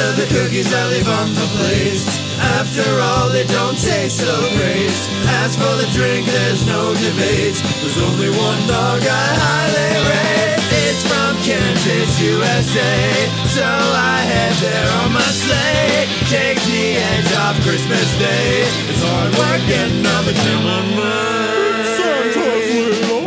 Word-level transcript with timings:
than 0.00 0.16
the 0.16 0.28
cookies 0.32 0.72
I 0.72 0.82
leave 0.88 1.08
on 1.08 1.28
the 1.36 1.48
place. 1.60 2.08
After 2.56 2.88
all, 3.04 3.28
they 3.28 3.44
don't 3.44 3.76
taste 3.76 4.24
so 4.24 4.32
great. 4.56 4.96
As 5.44 5.52
for 5.60 5.74
the 5.76 5.88
drink, 5.92 6.24
there's 6.24 6.64
no 6.64 6.96
debate. 6.96 7.60
There's 7.84 8.00
only 8.08 8.32
one 8.32 8.60
dog 8.64 9.04
I 9.04 9.26
highly 9.44 9.92
rate. 10.08 10.56
It's 10.88 11.04
from 11.04 11.36
Kansas, 11.44 12.16
USA. 12.16 12.96
So 13.52 13.68
I 13.68 14.24
head 14.24 14.54
there 14.64 14.90
on 15.04 15.12
my 15.12 15.30
sleigh. 15.44 16.08
Take 16.32 16.60
the 16.64 16.96
edge 16.96 17.32
off 17.44 17.60
Christmas 17.60 18.08
Day. 18.16 18.64
It's 18.88 19.02
hard 19.04 19.32
work 19.36 19.60
getting 19.68 20.06
all 20.06 20.24
the 20.24 20.32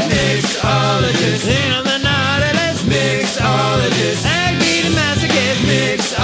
Mixologist. 0.09 1.45
And 1.49 1.85
the 1.85 1.97
naughtiness. 2.01 2.81
Mixologist. 2.89 4.23
Masochist. 4.25 4.42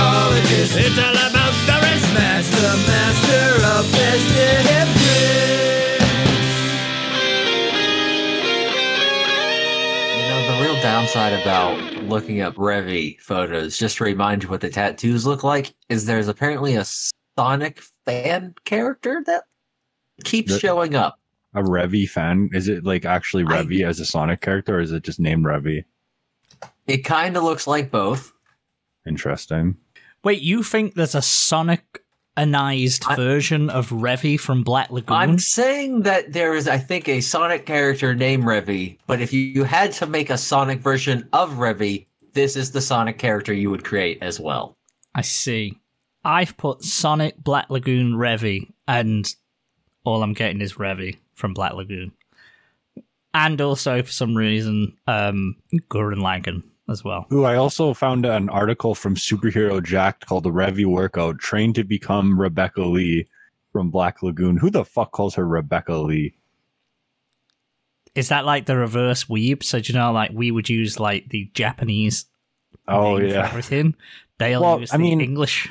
Mixologist. 0.03 0.76
It's 0.80 0.98
all 0.98 1.12
about 1.12 1.53
the 1.67 1.77
rest. 1.81 2.13
Master, 2.13 2.77
master 2.88 3.66
of 3.67 3.85
festive 3.91 4.89
You 10.16 10.27
know, 10.27 10.58
the 10.58 10.63
real 10.63 10.81
downside 10.81 11.34
about 11.41 11.77
looking 12.05 12.41
up 12.41 12.55
Revy 12.55 13.20
photos, 13.20 13.77
just 13.77 13.98
to 13.98 14.03
remind 14.05 14.44
you 14.44 14.49
what 14.49 14.62
the 14.62 14.70
tattoos 14.70 15.25
look 15.25 15.44
like, 15.44 15.73
is 15.89 16.05
there's 16.05 16.27
apparently 16.27 16.75
a 16.75 16.86
Sonic 17.38 17.81
fan 18.05 18.53
character 18.66 19.22
that 19.25 19.44
keeps 20.23 20.53
The- 20.53 20.59
showing 20.59 20.95
up. 20.95 21.20
A 21.55 21.61
Revy 21.61 22.08
fan? 22.08 22.50
Is 22.53 22.67
it 22.67 22.86
like 22.86 23.05
actually 23.05 23.44
I- 23.47 23.63
Revy 23.63 23.86
as 23.88 24.00
a 24.00 24.05
Sonic 24.05 24.41
character, 24.41 24.77
or 24.77 24.81
is 24.81 24.91
it 24.91 25.03
just 25.03 25.20
named 25.20 25.45
Revy? 25.45 25.84
It 26.88 27.00
kind 27.05 27.36
of 27.38 27.44
looks 27.44 27.67
like 27.67 27.91
both. 27.91 28.34
Interesting. 29.08 29.77
Wait, 30.23 30.41
you 30.41 30.63
think 30.63 30.95
there's 30.95 31.15
a 31.15 31.21
Sonic-anized 31.21 33.05
I- 33.07 33.16
version 33.16 33.69
of 33.69 33.89
Revy 33.89 34.39
from 34.39 34.63
Black 34.63 34.91
Lagoon? 34.91 35.16
I'm 35.16 35.39
saying 35.39 36.02
that 36.02 36.33
there 36.33 36.53
is, 36.53 36.67
I 36.67 36.77
think, 36.77 37.07
a 37.07 37.21
Sonic 37.21 37.66
character 37.66 38.13
named 38.13 38.44
Revy, 38.44 38.97
but 39.07 39.21
if 39.21 39.31
you, 39.31 39.41
you 39.41 39.63
had 39.63 39.91
to 39.94 40.05
make 40.05 40.29
a 40.29 40.38
Sonic 40.38 40.79
version 40.79 41.27
of 41.33 41.52
Revy, 41.53 42.05
this 42.33 42.55
is 42.55 42.71
the 42.71 42.81
Sonic 42.81 43.17
character 43.17 43.53
you 43.53 43.69
would 43.69 43.83
create 43.83 44.19
as 44.21 44.39
well. 44.39 44.75
I 45.16 45.21
see. 45.21 45.79
I've 46.23 46.57
put 46.57 46.83
Sonic 46.83 47.38
Black 47.38 47.69
Lagoon 47.69 48.13
Revy, 48.13 48.72
and 48.88 49.25
all 50.03 50.22
I'm 50.22 50.33
getting 50.33 50.61
is 50.61 50.73
Revy 50.73 51.17
from 51.33 51.53
Black 51.53 51.73
Lagoon. 51.73 52.11
And 53.33 53.61
also, 53.61 54.01
for 54.01 54.11
some 54.11 54.35
reason, 54.35 54.97
um, 55.07 55.55
Gurren 55.89 56.17
Lagann 56.17 56.63
as 56.89 57.03
well. 57.03 57.25
Ooh, 57.31 57.43
I 57.45 57.55
also 57.55 57.93
found 57.93 58.25
an 58.25 58.49
article 58.49 58.95
from 58.95 59.15
Superhero 59.15 59.83
Jacked 59.83 60.25
called 60.25 60.43
The 60.43 60.51
Revy 60.51 60.85
Workout 60.85 61.39
Trained 61.39 61.75
to 61.75 61.83
Become 61.83 62.39
Rebecca 62.39 62.81
Lee 62.83 63.25
from 63.71 63.89
Black 63.91 64.23
Lagoon. 64.23 64.57
Who 64.57 64.69
the 64.69 64.85
fuck 64.85 65.11
calls 65.11 65.35
her 65.35 65.47
Rebecca 65.47 65.93
Lee? 65.95 66.35
Is 68.15 68.29
that 68.29 68.45
like 68.45 68.65
the 68.65 68.75
reverse 68.75 69.25
weeb? 69.25 69.63
So, 69.63 69.79
do 69.79 69.93
you 69.93 69.99
know, 69.99 70.11
like 70.11 70.31
we 70.33 70.51
would 70.51 70.67
use 70.69 70.99
like 70.99 71.29
the 71.29 71.49
Japanese 71.53 72.25
Oh, 72.87 73.17
name 73.17 73.29
for 73.29 73.35
yeah. 73.35 73.47
everything. 73.47 73.95
They'll 74.39 74.61
Well, 74.61 74.79
use 74.79 74.91
I 74.93 74.97
the 74.97 75.03
mean- 75.03 75.21
English. 75.21 75.69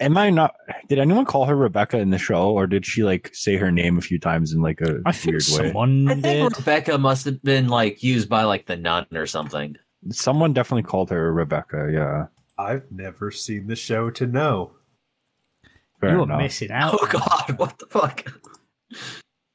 Am 0.00 0.16
I 0.16 0.30
not? 0.30 0.54
Did 0.88 1.00
anyone 1.00 1.24
call 1.24 1.46
her 1.46 1.56
Rebecca 1.56 1.98
in 1.98 2.10
the 2.10 2.18
show, 2.18 2.50
or 2.52 2.68
did 2.68 2.86
she 2.86 3.02
like 3.02 3.30
say 3.34 3.56
her 3.56 3.72
name 3.72 3.98
a 3.98 4.00
few 4.00 4.20
times 4.20 4.52
in 4.52 4.62
like 4.62 4.80
a 4.80 5.00
I 5.04 5.10
think 5.10 5.32
weird 5.32 5.42
way? 5.48 5.66
someone 5.70 6.08
I 6.08 6.14
did. 6.14 6.22
think 6.22 6.56
Rebecca 6.58 6.98
must 6.98 7.24
have 7.24 7.42
been 7.42 7.66
like 7.66 8.00
used 8.04 8.28
by 8.28 8.44
like 8.44 8.66
the 8.66 8.76
nun 8.76 9.06
or 9.12 9.26
something. 9.26 9.74
Someone 10.10 10.52
definitely 10.52 10.84
called 10.84 11.10
her 11.10 11.32
Rebecca. 11.32 11.90
Yeah, 11.92 12.26
I've 12.56 12.90
never 12.90 13.30
seen 13.30 13.66
the 13.66 13.76
show 13.76 14.10
to 14.10 14.26
know. 14.26 14.72
fair 16.00 16.10
you 16.10 16.16
were 16.18 16.22
enough. 16.24 16.40
missing 16.40 16.70
out. 16.70 16.94
Oh 17.00 17.06
god, 17.10 17.58
what 17.58 17.78
the 17.78 17.86
fuck? 17.86 18.24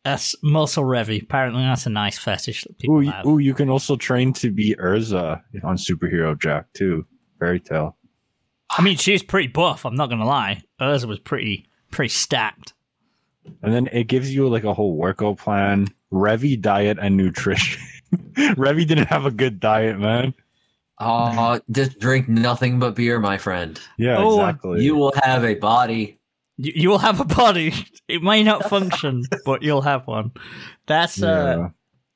That's 0.04 0.36
muscle 0.44 0.84
Revy. 0.84 1.22
Apparently, 1.24 1.62
that's 1.64 1.86
a 1.86 1.90
nice 1.90 2.18
fetish 2.18 2.64
that 2.64 2.78
people 2.78 2.98
Ooh, 2.98 3.02
you- 3.02 3.12
have. 3.12 3.26
ooh, 3.26 3.38
you 3.40 3.54
can 3.54 3.70
also 3.70 3.96
train 3.96 4.34
to 4.34 4.52
be 4.52 4.76
Erza 4.76 5.42
on 5.64 5.78
Superhero 5.78 6.38
Jacked 6.40 6.74
too. 6.76 7.06
Fairy 7.40 7.60
Tail. 7.62 7.96
I 8.70 8.82
mean, 8.82 8.98
she's 8.98 9.24
pretty 9.24 9.48
buff. 9.48 9.86
I'm 9.86 9.96
not 9.96 10.10
gonna 10.10 10.26
lie. 10.26 10.62
Erza 10.82 11.06
was 11.06 11.20
pretty 11.20 11.68
pretty 11.92 12.10
stacked. 12.10 12.74
And 13.62 13.74
then 13.74 13.88
it 13.94 14.06
gives 14.08 14.34
you 14.34 14.48
like 14.50 14.64
a 14.64 14.74
whole 14.74 14.96
workout 14.96 15.38
plan, 15.38 15.88
Revy 16.12 16.60
diet 16.60 16.98
and 17.02 17.16
nutrition. 17.18 17.82
Revy 18.36 18.86
didn't 18.88 19.08
have 19.08 19.26
a 19.26 19.32
good 19.32 19.60
diet, 19.60 20.00
man. 20.00 20.34
Oh, 21.06 21.60
just 21.72 22.00
drink 22.00 22.28
nothing 22.30 22.80
but 22.80 22.96
beer, 22.96 23.20
my 23.20 23.38
friend. 23.38 23.80
Yeah, 23.98 24.18
Oh, 24.18 24.40
exactly. 24.40 24.84
You 24.84 24.96
will 24.96 25.14
have 25.24 25.44
a 25.44 25.56
body. 25.56 26.20
You, 26.58 26.72
you 26.76 26.90
will 26.90 27.00
have 27.00 27.20
a 27.20 27.26
body. 27.26 27.74
It 28.08 28.22
may 28.22 28.44
not 28.44 28.70
function, 28.70 29.24
but 29.46 29.62
you'll 29.64 29.82
have 29.82 30.08
one. 30.08 30.32
That's 30.88 31.22
uh. 31.22 31.56
Yeah. 31.60 31.70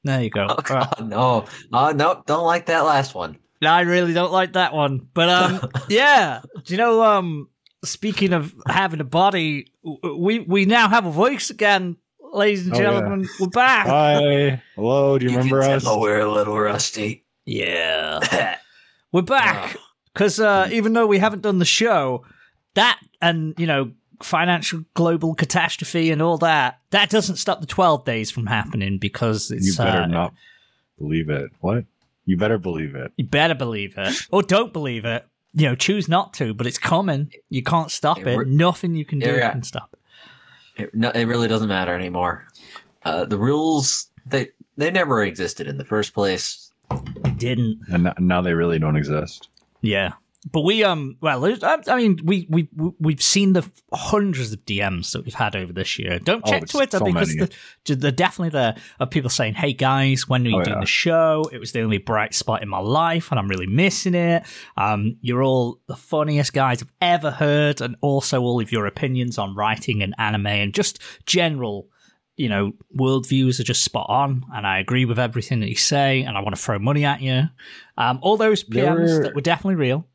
There 0.03 0.24
you 0.24 0.30
go. 0.30 0.46
Oh 0.50 0.56
Right. 0.56 0.66
god, 0.66 1.08
no. 1.09 1.46
Oh 1.74 1.92
no, 1.92 2.24
don't 2.25 2.46
like 2.46 2.68
that 2.68 2.81
last 2.86 3.14
one. 3.16 3.38
No, 3.62 3.72
I 3.72 3.81
really 3.81 4.14
don't 4.14 4.31
like 4.31 4.53
that 4.53 4.74
one. 4.74 5.08
But 5.14 5.30
um, 5.30 5.69
yeah. 5.90 6.42
Do 6.64 6.74
you 6.74 6.78
know? 6.78 7.04
Um, 7.04 7.50
speaking 7.84 8.31
of 8.34 8.54
having 8.68 9.02
a 9.02 9.04
body, 9.06 9.74
we 9.84 10.40
we 10.40 10.66
now 10.66 10.88
have 10.88 11.06
a 11.06 11.12
voice 11.12 11.50
again, 11.50 11.98
ladies 12.31 12.68
and 12.68 12.75
Oh, 12.75 12.80
yeah. 12.80 12.84
gentlemen. 12.92 13.28
We're 13.40 13.48
back. 13.48 13.88
Hi, 13.88 14.62
hello. 14.75 15.18
Do 15.18 15.25
you, 15.25 15.31
remember 15.31 15.62
can 15.62 15.72
us? 15.72 15.84
tell 15.84 16.00
we're 16.00 16.19
a 16.22 16.31
little 16.31 16.58
rusty. 16.58 17.25
yeah, 17.46 18.58
we're 19.12 19.22
back 19.22 19.78
because 20.13 20.40
uh, 20.40 20.69
even 20.72 20.94
though 20.94 21.07
we 21.07 21.19
haven't 21.19 21.41
done 21.41 21.59
the 21.59 21.66
show, 21.66 22.25
that 22.75 23.00
and 23.22 23.53
you 23.57 23.68
know 23.68 23.91
financial 24.22 24.84
global 24.95 25.35
catastrophe 25.35 26.09
and 26.12 26.22
all 26.22 26.38
that, 26.40 26.79
that 26.91 27.09
doesn't 27.09 27.35
stop 27.38 27.62
the 27.62 27.68
twelve 27.68 28.06
days 28.06 28.31
from 28.31 28.45
happening 28.47 28.97
because 28.97 29.51
it's. 29.51 29.66
You 29.66 29.69
it's 29.72 29.78
better 29.78 30.01
uh, 30.03 30.07
not 30.07 30.34
believe 30.97 31.29
it. 31.29 31.51
What? 31.62 31.85
You 32.25 32.35
better 32.38 32.57
believe 32.57 32.95
it. 32.95 33.12
You 33.16 33.25
better 33.25 33.56
believe 33.56 33.94
it. 33.97 34.16
Or 34.31 34.41
don't 34.41 34.73
believe 34.73 35.06
it. 35.06 35.25
You 35.53 35.68
know, 35.69 35.75
choose 35.75 36.09
not 36.09 36.34
to, 36.35 36.53
but 36.53 36.68
it's 36.68 36.78
coming. 36.78 37.31
You 37.50 37.63
can't 37.63 37.89
stop 37.89 38.19
It 38.19 38.28
it. 38.28 38.35
wor- 38.35 38.45
Nothing 38.45 38.95
you 38.95 39.06
can 39.06 39.19
do 39.19 39.31
Yeah. 39.31 39.51
can 39.51 39.63
stop 39.63 39.89
it. 39.94 40.84
It, 40.84 40.94
no, 40.95 41.09
it 41.12 41.24
really 41.25 41.47
doesn't 41.47 41.69
matter 41.69 41.95
anymore. 41.95 42.45
Uh, 43.03 43.24
the 43.25 43.38
rules 43.38 44.09
they 44.25 44.50
they 44.75 44.91
never 44.91 45.24
existed 45.24 45.68
in 45.68 45.78
the 45.78 45.85
first 45.85 46.13
place. 46.13 46.66
Didn't. 47.38 47.81
And 47.90 48.14
now 48.20 48.42
they 48.42 48.53
really 48.53 48.80
don't 48.80 48.96
exist. 48.96 49.50
Yeah. 49.81 50.14
But 50.50 50.62
we 50.62 50.84
um 50.84 51.18
well 51.20 51.44
I, 51.62 51.96
mean 51.98 52.20
we 52.24 52.48
we 52.50 52.70
we- 52.75 52.92
we've 53.00 53.22
seen 53.22 53.52
the 53.53 53.70
hundreds 53.92 54.53
of 54.53 54.64
DMs 54.66 55.12
that 55.12 55.25
we've 55.25 55.34
had 55.34 55.56
over 55.58 55.74
this 55.74 56.00
year. 56.00 56.20
Don't 56.20 56.42
Oh, 56.46 56.52
check 56.52 56.64
it's 56.64 56.72
Twitter 56.72 57.00
so 57.00 57.06
because 57.06 57.36
the, 57.36 57.96
they're 57.96 58.12
definitely 58.12 58.50
there 58.52 58.75
of 59.00 59.09
people 59.09 59.30
saying, 59.30 59.56
"Hey 59.56 59.74
guys, 59.74 60.30
when 60.30 60.46
are 60.46 60.50
you 60.50 60.59
Oh, 60.59 60.64
doing 60.64 60.75
yeah. 60.78 60.81
the 60.81 60.86
show? 60.88 61.44
It 61.52 61.58
was 61.58 61.74
the 61.74 61.81
only 61.81 61.98
bright 61.98 62.34
spot 62.34 62.64
in 62.64 62.70
my 62.70 62.80
life, 62.80 63.30
and 63.31 63.40
I'm 63.40 63.50
really 63.50 63.68
missing 63.68 64.14
it. 64.14 64.44
Um, 64.78 65.18
you're 65.22 65.44
all 65.44 65.80
the 65.88 65.98
funniest 65.98 66.54
guys 66.54 66.81
I've 66.81 66.94
ever 67.02 67.31
heard, 67.31 67.81
and 67.81 67.98
also 68.02 68.40
all 68.42 68.62
of 68.62 68.72
your 68.72 68.86
opinions 68.86 69.38
on 69.38 69.54
writing 69.54 70.02
and 70.02 70.16
anime 70.18 70.48
and 70.48 70.74
just 70.74 71.02
general." 71.25 71.90
You 72.38 72.50
know, 72.50 72.72
worldviews 72.96 73.59
are 73.59 73.64
just 73.64 73.84
spot 73.84 74.06
on, 74.09 74.46
and 74.53 74.66
I 74.66 74.80
agree 74.80 75.06
with 75.06 75.18
everything 75.20 75.59
that 75.62 75.70
you 75.70 75.75
say, 75.75 76.22
and 76.22 76.38
I 76.38 76.42
want 76.42 76.56
to 76.56 76.62
throw 76.62 76.78
money 76.80 77.03
at 77.03 77.20
you. 77.22 77.44
Um, 77.98 78.20
all 78.22 78.38
those 78.38 78.64
There 78.64 78.86
PMs 78.86 79.18
were- 79.18 79.24
that 79.24 79.36
were 79.36 79.42
definitely 79.42 79.75
real. 79.75 80.08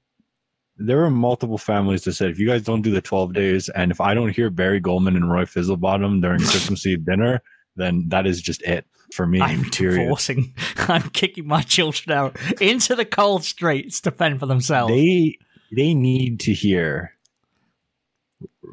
There 0.78 0.97
were 0.99 1.10
multiple 1.10 1.59
families 1.59 2.05
that 2.05 2.15
said, 2.15 2.31
if 2.31 2.38
you 2.38 2.47
guys 2.49 2.62
don't 2.62 2.81
do 2.83 2.91
the 2.93 3.03
12 3.03 3.34
days, 3.34 3.69
and 3.69 3.91
if 3.93 4.00
I 4.00 4.15
don't 4.15 4.31
hear 4.34 4.49
Barry 4.50 4.81
Goldman 4.81 5.16
and 5.16 5.31
Roy 5.31 5.44
Fizzlebottom 5.44 6.22
during 6.22 6.38
Christmas 6.41 6.87
Eve 6.87 7.05
dinner, 7.05 7.43
then 7.77 8.06
that 8.09 8.27
is 8.27 8.41
just 8.41 8.62
it 8.62 8.87
for 9.15 9.27
me. 9.27 9.41
I'm 9.41 9.65
period. 9.71 9.99
divorcing. 10.04 10.54
I'm 10.77 11.10
kicking 11.10 11.47
my 11.47 11.60
children 11.62 12.16
out 12.16 12.37
into 12.60 12.94
the 12.97 13.04
cold 13.04 13.44
streets 13.44 14.00
to 14.00 14.10
fend 14.10 14.41
for 14.41 14.47
themselves. 14.47 14.92
They 14.92 15.39
they 15.71 15.92
need 15.95 16.41
to 16.41 16.53
hear 16.53 17.15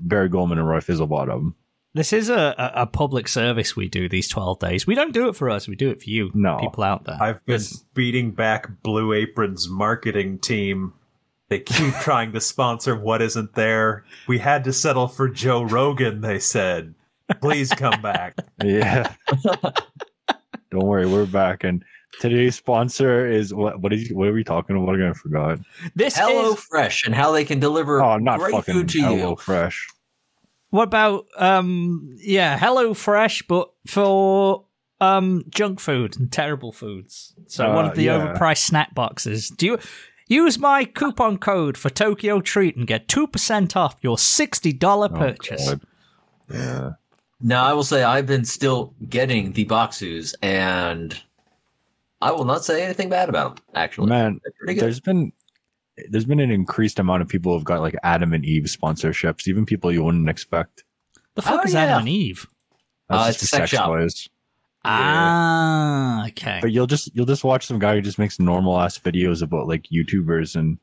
Barry 0.02 0.30
Goldman 0.30 0.57
and 0.60 0.68
Roy 0.68 0.80
Fizzlebottom. 0.80 1.54
This 1.94 2.13
is 2.13 2.30
a, 2.30 2.56
a, 2.57 2.81
a 2.81 2.86
public 2.88 3.27
service 3.27 3.75
we 3.75 3.88
do 3.88 4.07
these 4.09 4.27
12 4.27 4.59
days. 4.59 4.86
We 4.88 4.95
don't 4.95 5.13
do 5.13 5.27
it 5.30 5.36
for 5.36 5.50
us, 5.50 5.68
we 5.68 5.75
do 5.75 5.89
it 5.89 6.01
for 6.03 6.09
you, 6.09 6.31
No. 6.33 6.57
people 6.59 6.83
out 6.83 7.06
there. 7.06 7.18
I've 7.21 7.45
been 7.45 7.56
It's- 7.56 7.83
beating 7.94 8.31
back 8.31 8.81
Blue 8.83 9.12
Apron's 9.13 9.68
marketing 9.69 10.39
team. 10.39 10.94
They 11.50 11.59
keep 11.59 11.94
trying 12.01 12.31
to 12.33 12.41
sponsor 12.41 12.95
what 12.95 13.21
isn't 13.24 13.56
there. 13.56 14.06
We 14.27 14.38
had 14.38 14.63
to 14.65 14.74
settle 14.74 15.07
for 15.07 15.27
Joe 15.27 15.63
Rogan, 15.63 16.21
they 16.21 16.38
said. 16.39 16.94
Please 17.41 17.69
come 17.71 18.01
back. 18.01 18.35
Yeah. 18.63 19.13
don't 20.71 20.85
worry, 20.85 21.07
we're 21.07 21.25
back. 21.25 21.63
And 21.63 21.83
today's 22.19 22.56
sponsor 22.56 23.25
is 23.25 23.53
what? 23.53 23.80
What 23.81 23.94
is? 23.94 24.12
What 24.12 24.27
are 24.27 24.33
we 24.33 24.44
talking 24.44 24.75
about? 24.81 25.01
I 25.01 25.13
forgot. 25.13 25.59
this 25.95 26.18
Hello 26.18 26.53
is. 26.53 26.59
Fresh 26.59 27.06
and 27.06 27.15
how 27.15 27.31
they 27.31 27.45
can 27.45 27.59
deliver 27.59 28.03
Oh, 28.03 28.18
not 28.18 28.39
great 28.39 28.51
fucking 28.51 28.74
food 28.74 28.89
to 28.89 29.00
Hello 29.01 29.30
you. 29.31 29.35
Fresh. 29.38 29.88
What 30.71 30.83
about, 30.83 31.25
um, 31.38 32.16
yeah, 32.19 32.57
Hello 32.57 32.94
Fresh, 32.94 33.44
but 33.48 33.69
for 33.88 34.66
um 35.01 35.45
junk 35.50 35.80
food 35.80 36.18
and 36.19 36.30
terrible 36.31 36.71
foods. 36.74 37.33
So 37.48 37.74
one 37.74 37.86
Uh, 37.86 37.89
of 37.89 37.95
the 37.95 38.04
yeah. 38.04 38.36
overpriced 38.38 38.66
snack 38.66 38.94
boxes. 38.94 39.50
Do 39.50 39.66
you. 39.66 39.80
Use 40.31 40.60
my 40.60 40.86
coupon 40.86 41.39
code 41.39 41.75
for 41.75 41.89
Tokyo 41.89 42.39
Treat 42.39 42.75
and 42.75 42.86
get 42.86 43.07
2% 43.07 43.75
off 43.75 43.95
your 44.04 44.16
$60 44.16 45.10
Oh, 45.12 45.18
purchase. 45.18 45.69
God. 45.69 45.81
Yeah. 46.54 46.89
Now, 47.42 47.63
I 47.63 47.74
will 47.74 47.83
say 47.83 48.04
I've 48.04 48.27
been 48.27 48.45
still 48.45 48.94
getting 49.10 49.54
the 49.54 49.66
Bokksu, 49.66 50.31
and 50.44 51.19
I 52.21 52.31
will 52.31 52.45
not 52.45 52.63
say 52.63 52.83
anything 52.83 53.10
bad 53.10 53.27
about 53.27 53.56
them. 53.56 53.66
Actually, 53.74 54.10
Man, 54.10 54.39
pretty 54.60 54.75
good. 54.75 54.83
there's 54.83 55.00
been 55.00 55.31
there's 56.10 56.25
been 56.25 56.40
an 56.40 56.51
increased 56.51 57.00
amount 57.00 57.22
of 57.22 57.28
people 57.28 57.54
who've 57.54 57.63
got 57.63 57.81
like 57.81 57.96
Adam 58.04 58.34
and 58.34 58.46
Eve 58.46 58.63
sponsorships, 58.63 59.48
even 59.48 59.66
people 59.66 59.92
you 59.92 60.04
wouldn't 60.04 60.30
expect. 60.30 60.84
the 61.36 61.42
fuck 61.42 61.62
Oh, 61.62 61.63
is 61.68 61.74
yeah. 61.74 61.81
Adam 61.84 62.00
and 62.00 62.10
Eve? 62.10 62.48
That's 63.10 63.22
Uh, 63.22 63.28
just 63.28 63.42
it's 63.44 63.50
for 63.50 63.56
a 63.56 63.60
sex 63.60 63.72
shop. 63.72 63.88
toys. 63.88 64.30
Ah, 65.13 66.28
okay. 66.28 66.60
But 66.62 66.72
you'll 66.72 66.88
just 66.88 67.13
you'll 67.16 67.25
just 67.25 67.44
watch 67.44 67.66
some 67.66 67.80
guy 67.80 67.96
who 67.96 68.01
just 68.01 68.19
makes 68.19 68.40
normal 68.40 68.80
ass 68.80 68.98
videos 68.98 69.42
about 69.42 69.68
like 69.68 69.84
YouTubers 69.92 70.56
and 70.56 70.78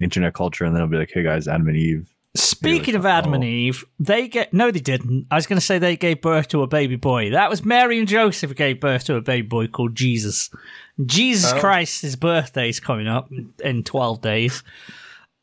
internet 0.00 0.34
culture, 0.34 0.64
and 0.64 0.74
then 0.74 0.82
he'll 0.82 0.90
be 0.90 0.96
like, 0.96 1.10
"Hey 1.12 1.22
guys, 1.22 1.48
Adam 1.48 1.68
and 1.68 1.76
Eve." 1.76 2.12
Speaking 2.34 2.94
Yeah, 2.94 2.98
of 3.00 3.06
Adam 3.06 3.32
and 3.34 3.44
oh. 3.44 3.46
Eve, 3.46 3.84
they 3.98 4.28
get 4.28 4.52
no, 4.52 4.70
they 4.70 4.80
didn't. 4.80 5.26
I 5.30 5.36
was 5.36 5.46
going 5.46 5.58
to 5.58 5.64
say 5.64 5.78
they 5.78 5.96
gave 5.96 6.20
birth 6.20 6.48
to 6.48 6.62
a 6.62 6.66
baby 6.66 6.96
boy. 6.96 7.30
That 7.30 7.48
was 7.48 7.64
Mary 7.64 7.98
and 7.98 8.06
Joseph 8.06 8.50
who 8.50 8.54
gave 8.54 8.78
birth 8.80 9.04
to 9.04 9.16
a 9.16 9.22
baby 9.22 9.46
boy 9.48 9.68
called 9.68 9.94
Jesus. 9.94 10.50
Jesus 11.04 11.52
Oh. 11.52 11.60
Christ, 11.60 12.02
his 12.02 12.16
birthday's 12.16 12.80
coming 12.80 13.06
up 13.08 13.30
in 13.62 13.82
twelve 13.82 14.20
days 14.22 14.62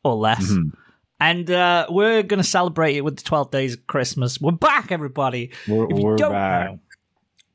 or 0.02 0.16
less. 0.16 0.50
Mhm. 0.50 0.72
And 1.20 1.50
uh, 1.50 1.86
we're 1.88 2.22
going 2.24 2.42
to 2.42 2.48
celebrate 2.48 2.96
it 2.96 3.02
with 3.02 3.16
the 3.16 3.22
12 3.22 3.50
days 3.52 3.74
of 3.74 3.86
Christmas. 3.86 4.40
We're 4.40 4.50
back, 4.50 4.90
everybody. 4.90 5.52
We're, 5.68 5.84
If 5.90 5.96
you 5.98 6.04
we're 6.04 6.16
don't 6.16 6.32
back. 6.32 6.70
know 6.70 6.78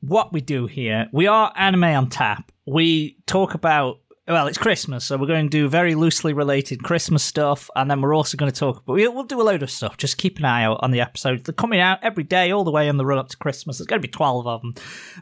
what 0.00 0.32
we 0.32 0.40
do 0.40 0.66
here, 0.66 1.08
we 1.12 1.26
are 1.26 1.52
Anime 1.54 1.84
on 1.84 2.08
Tap. 2.08 2.50
We 2.66 3.18
talk 3.26 3.52
about, 3.54 3.98
well, 4.30 4.46
it's 4.46 4.58
Christmas, 4.58 5.04
so 5.04 5.16
we're 5.16 5.26
going 5.26 5.46
to 5.46 5.50
do 5.50 5.68
very 5.68 5.96
loosely 5.96 6.32
related 6.32 6.84
Christmas 6.84 7.24
stuff, 7.24 7.68
and 7.74 7.90
then 7.90 8.00
we're 8.00 8.14
also 8.14 8.36
going 8.36 8.50
to 8.50 8.56
talk, 8.58 8.84
but 8.86 8.92
we'll, 8.92 9.24
do 9.24 9.40
a 9.40 9.42
load 9.42 9.62
of 9.62 9.70
stuff. 9.70 9.96
Just 9.96 10.18
keep 10.18 10.38
an 10.38 10.44
eye 10.44 10.64
out 10.64 10.78
on 10.82 10.92
the 10.92 11.00
episodes. 11.00 11.42
They're 11.42 11.52
coming 11.52 11.80
out 11.80 11.98
every 12.02 12.22
day, 12.22 12.52
all 12.52 12.62
the 12.62 12.70
way 12.70 12.88
on 12.88 12.96
the 12.96 13.04
run 13.04 13.18
up 13.18 13.28
to 13.28 13.36
Christmas. 13.36 13.78
There's 13.78 13.86
going 13.88 14.00
to 14.00 14.06
be 14.06 14.12
12 14.12 14.46
of 14.46 14.62
them. 14.62 14.74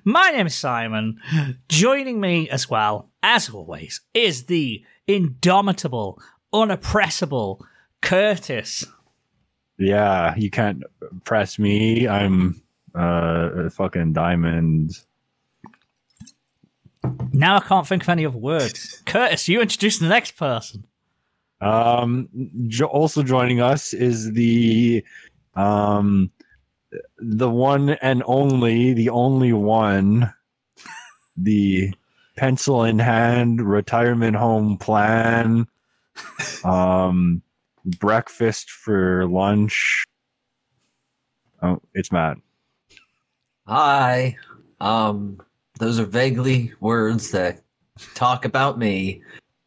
My 0.04 0.30
name 0.30 0.46
is 0.46 0.54
Simon. 0.54 1.18
Joining 1.68 2.20
me 2.20 2.50
as 2.50 2.68
well, 2.68 3.10
as 3.22 3.48
always, 3.48 4.02
is 4.12 4.44
the 4.44 4.84
indomitable, 5.06 6.20
unoppressible 6.52 7.60
Curtis. 8.02 8.84
Yeah, 9.78 10.34
you 10.36 10.50
can't 10.50 10.82
press 11.24 11.58
me. 11.58 12.06
I'm 12.06 12.62
uh 12.94 13.50
a 13.54 13.70
fucking 13.70 14.12
diamond. 14.12 14.92
Now 17.32 17.56
I 17.56 17.60
can't 17.60 17.86
think 17.86 18.02
of 18.02 18.08
any 18.08 18.26
other 18.26 18.38
words. 18.38 19.02
Curtis, 19.06 19.48
you 19.48 19.60
introduce 19.60 19.98
the 19.98 20.08
next 20.08 20.32
person. 20.32 20.84
Um, 21.60 22.28
jo- 22.68 22.86
also 22.86 23.22
joining 23.22 23.60
us 23.60 23.92
is 23.92 24.32
the 24.32 25.04
um 25.54 26.30
the 27.18 27.50
one 27.50 27.90
and 27.90 28.22
only, 28.26 28.92
the 28.94 29.10
only 29.10 29.52
one, 29.52 30.32
the 31.36 31.92
pencil 32.36 32.84
in 32.84 32.98
hand 32.98 33.60
retirement 33.60 34.36
home 34.36 34.76
plan. 34.78 35.66
Um, 36.64 37.42
breakfast 38.00 38.70
for 38.70 39.26
lunch. 39.28 40.04
Oh, 41.62 41.80
it's 41.94 42.10
Matt. 42.10 42.38
Hi. 43.66 44.36
Um, 44.80 45.40
those 45.78 45.98
are 45.98 46.04
vaguely 46.04 46.72
words 46.80 47.30
that 47.30 47.62
talk 48.14 48.44
about 48.44 48.78
me, 48.78 49.22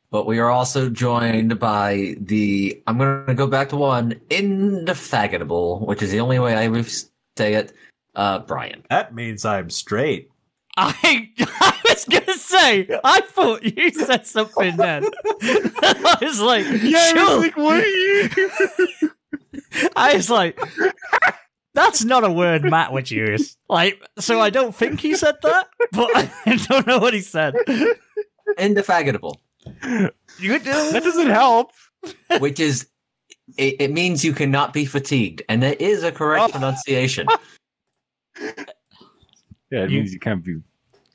but 0.09 0.25
we 0.25 0.39
are 0.39 0.49
also 0.49 0.89
joined 0.89 1.59
by 1.59 2.15
the. 2.19 2.81
I'm 2.87 2.97
going 2.97 3.25
to 3.27 3.33
go 3.33 3.47
back 3.47 3.69
to 3.69 3.77
one 3.77 4.19
indefatigable, 4.29 5.85
which 5.85 6.01
is 6.01 6.11
the 6.11 6.19
only 6.19 6.39
way 6.39 6.55
I 6.55 6.67
would 6.67 6.89
say 7.37 7.55
it. 7.55 7.73
Uh, 8.13 8.39
Brian. 8.39 8.83
That 8.89 9.15
means 9.15 9.45
I'm 9.45 9.69
straight. 9.69 10.29
I, 10.77 11.29
I 11.39 11.79
was 11.87 12.05
gonna 12.05 12.37
say, 12.37 12.87
I 13.03 13.21
thought 13.21 13.63
you 13.63 13.91
said 13.91 14.25
something 14.25 14.77
then. 14.77 15.05
I 15.41 16.17
was 16.21 16.39
like, 16.39 16.65
yeah, 16.81 17.13
sure. 17.13 17.49
what 17.51 17.83
are 17.83 17.85
you? 17.85 18.29
I 19.95 20.15
was 20.15 20.29
like, 20.29 20.59
that's 21.73 22.03
not 22.03 22.23
a 22.23 22.31
word 22.31 22.63
Matt 22.63 22.91
would 22.93 23.09
use. 23.11 23.57
Like, 23.69 24.01
so 24.19 24.39
I 24.41 24.49
don't 24.49 24.75
think 24.75 24.99
he 24.99 25.15
said 25.15 25.35
that, 25.43 25.67
but 25.91 26.09
I 26.45 26.55
don't 26.67 26.85
know 26.87 26.99
what 26.99 27.13
he 27.13 27.21
said. 27.21 27.55
Indefatigable, 28.57 29.39
You 30.39 30.59
That 30.59 31.01
doesn't 31.03 31.29
help. 31.29 31.71
which 32.39 32.59
is. 32.59 32.87
It, 33.57 33.75
it 33.81 33.91
means 33.91 34.23
you 34.23 34.31
cannot 34.33 34.71
be 34.73 34.85
fatigued, 34.85 35.41
and 35.49 35.61
that 35.63 35.81
is 35.81 36.03
a 36.03 36.11
correct 36.11 36.43
Oh. 36.45 36.51
pronunciation. 36.51 37.27
Yeah, 38.39 38.53
it 39.83 39.89
You- 39.91 39.99
means 39.99 40.13
you 40.13 40.19
can't 40.19 40.43
be. 40.43 40.57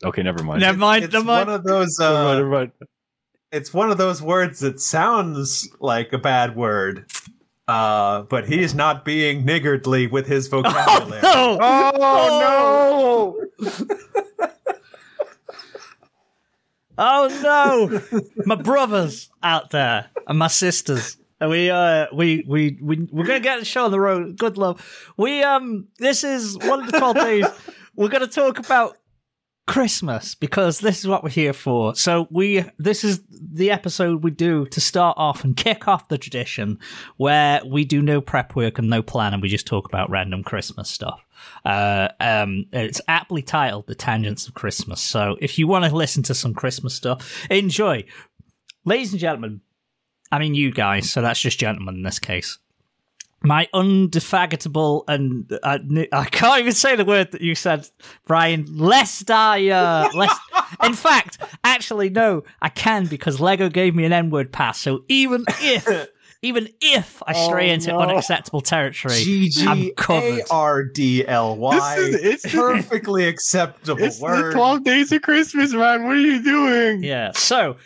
Okay, 0.04 0.22
never 0.22 0.42
mind. 0.44 0.60
Never 0.60 0.76
mind, 0.76 1.04
It's 1.04 1.14
never 1.14 1.24
one 1.26 1.48
of 1.48 1.64
those. 1.64 1.98
Never 1.98 2.12
mind, 2.14 2.28
Uh, 2.28 2.34
never 2.34 2.48
mind. 2.50 2.72
it's 3.52 3.72
one 3.72 3.90
of 3.90 3.96
those 3.96 4.20
words 4.20 4.60
that 4.60 4.80
sounds 4.80 5.68
like 5.80 6.12
a 6.12 6.18
bad 6.18 6.54
word, 6.56 7.10
uh, 7.68 8.22
but 8.22 8.46
he's 8.48 8.74
not 8.74 9.04
being 9.04 9.44
niggardly 9.44 10.06
with 10.06 10.26
his 10.26 10.48
vocabulary. 10.48 11.20
Oh, 11.24 11.58
Oh, 11.60 13.38
no! 13.60 13.76
Oh 16.98 17.28
no, 17.42 18.22
my 18.46 18.54
brothers 18.54 19.28
out 19.42 19.70
there 19.70 20.06
and 20.26 20.38
my 20.38 20.46
sisters. 20.46 21.18
And 21.38 21.50
we 21.50 21.68
uh 21.68 22.06
we 22.14 22.42
we 22.48 22.78
we 22.80 23.06
we're 23.12 23.26
gonna 23.26 23.40
get 23.40 23.58
the 23.58 23.66
show 23.66 23.84
on 23.84 23.90
the 23.90 24.00
road. 24.00 24.38
Good 24.38 24.56
love. 24.56 25.12
We 25.18 25.42
um 25.42 25.88
this 25.98 26.24
is 26.24 26.56
one 26.56 26.80
of 26.84 26.90
the 26.90 26.98
twelve 26.98 27.16
days. 27.16 27.44
We're 27.96 28.08
gonna 28.08 28.26
talk 28.26 28.58
about 28.58 28.96
Christmas 29.66 30.36
because 30.36 30.78
this 30.78 31.00
is 31.00 31.08
what 31.08 31.24
we're 31.24 31.30
here 31.30 31.52
for. 31.52 31.94
So 31.96 32.28
we 32.30 32.64
this 32.78 33.02
is 33.02 33.20
the 33.30 33.72
episode 33.72 34.22
we 34.22 34.30
do 34.30 34.66
to 34.66 34.80
start 34.80 35.16
off 35.18 35.42
and 35.42 35.56
kick 35.56 35.88
off 35.88 36.08
the 36.08 36.18
tradition 36.18 36.78
where 37.16 37.60
we 37.66 37.84
do 37.84 38.00
no 38.00 38.20
prep 38.20 38.54
work 38.54 38.78
and 38.78 38.88
no 38.88 39.02
plan 39.02 39.32
and 39.32 39.42
we 39.42 39.48
just 39.48 39.66
talk 39.66 39.86
about 39.86 40.08
random 40.08 40.44
Christmas 40.44 40.88
stuff. 40.88 41.20
Uh, 41.64 42.08
um, 42.20 42.66
it's 42.72 43.00
aptly 43.08 43.42
titled 43.42 43.88
"The 43.88 43.96
Tangents 43.96 44.46
of 44.46 44.54
Christmas." 44.54 45.00
So 45.00 45.36
if 45.40 45.58
you 45.58 45.66
want 45.66 45.84
to 45.84 45.94
listen 45.94 46.22
to 46.24 46.34
some 46.34 46.54
Christmas 46.54 46.94
stuff, 46.94 47.46
enjoy, 47.50 48.04
ladies 48.84 49.12
and 49.12 49.20
gentlemen. 49.20 49.60
I 50.32 50.40
mean, 50.40 50.54
you 50.56 50.72
guys. 50.72 51.08
So 51.08 51.22
that's 51.22 51.40
just 51.40 51.58
gentlemen 51.58 51.96
in 51.96 52.02
this 52.02 52.18
case. 52.18 52.58
My 53.46 53.68
undefatigable 53.74 55.04
and 55.08 55.50
uh, 55.62 55.78
n- 55.88 56.06
I 56.12 56.24
can't 56.24 56.60
even 56.60 56.72
say 56.72 56.96
the 56.96 57.04
word 57.04 57.32
that 57.32 57.40
you 57.40 57.54
said, 57.54 57.88
Brian. 58.26 58.66
Lest 58.76 59.30
I, 59.30 59.68
uh, 59.70 60.10
lest. 60.14 60.40
In 60.82 60.94
fact, 60.94 61.38
actually, 61.64 62.10
no, 62.10 62.42
I 62.60 62.68
can 62.68 63.06
because 63.06 63.40
Lego 63.40 63.68
gave 63.68 63.94
me 63.94 64.04
an 64.04 64.12
N-word 64.12 64.52
pass. 64.52 64.80
So 64.80 65.04
even 65.08 65.44
if, 65.60 66.08
even 66.42 66.68
if 66.80 67.22
I 67.26 67.32
stray 67.34 67.70
Oh, 67.70 67.74
into 67.74 67.92
no. 67.92 68.00
unacceptable 68.00 68.60
territory, 68.62 69.14
G 69.14 69.50
I'm 69.66 69.90
covered. 69.96 70.40
A 70.40 70.44
R 70.50 70.84
D 70.84 71.26
L 71.26 71.56
Y. 71.56 71.96
This 71.96 71.98
is- 72.08 72.24
it's- 72.44 72.52
perfectly 72.54 73.28
acceptable 73.28 74.02
It's 74.02 74.20
word. 74.20 74.50
the 74.52 74.56
12 74.56 74.84
days 74.84 75.12
of 75.12 75.22
Christmas, 75.22 75.72
man. 75.72 76.04
What 76.04 76.16
are 76.16 76.20
you 76.20 76.42
doing? 76.42 77.02
Yeah. 77.04 77.30
So, 77.34 77.76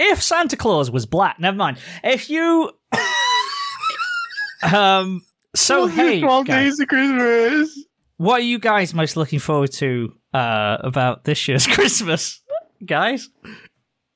if 0.00 0.22
Santa 0.22 0.56
Claus 0.56 0.90
was 0.90 1.06
black, 1.06 1.38
never 1.38 1.56
mind. 1.56 1.78
If 2.02 2.28
you, 2.30 2.70
um, 4.62 5.22
so 5.54 5.86
Those 5.86 5.98
are 5.98 6.02
hey, 6.02 6.20
12 6.20 6.46
guys, 6.46 6.64
days 6.64 6.80
of 6.80 6.88
Christmas. 6.88 7.84
what 8.16 8.40
are 8.40 8.44
you 8.44 8.58
guys 8.58 8.94
most 8.94 9.16
looking 9.16 9.38
forward 9.38 9.72
to 9.72 10.14
uh, 10.34 10.78
about 10.80 11.24
this 11.24 11.46
year's 11.48 11.66
Christmas, 11.76 12.40
guys? 12.84 13.28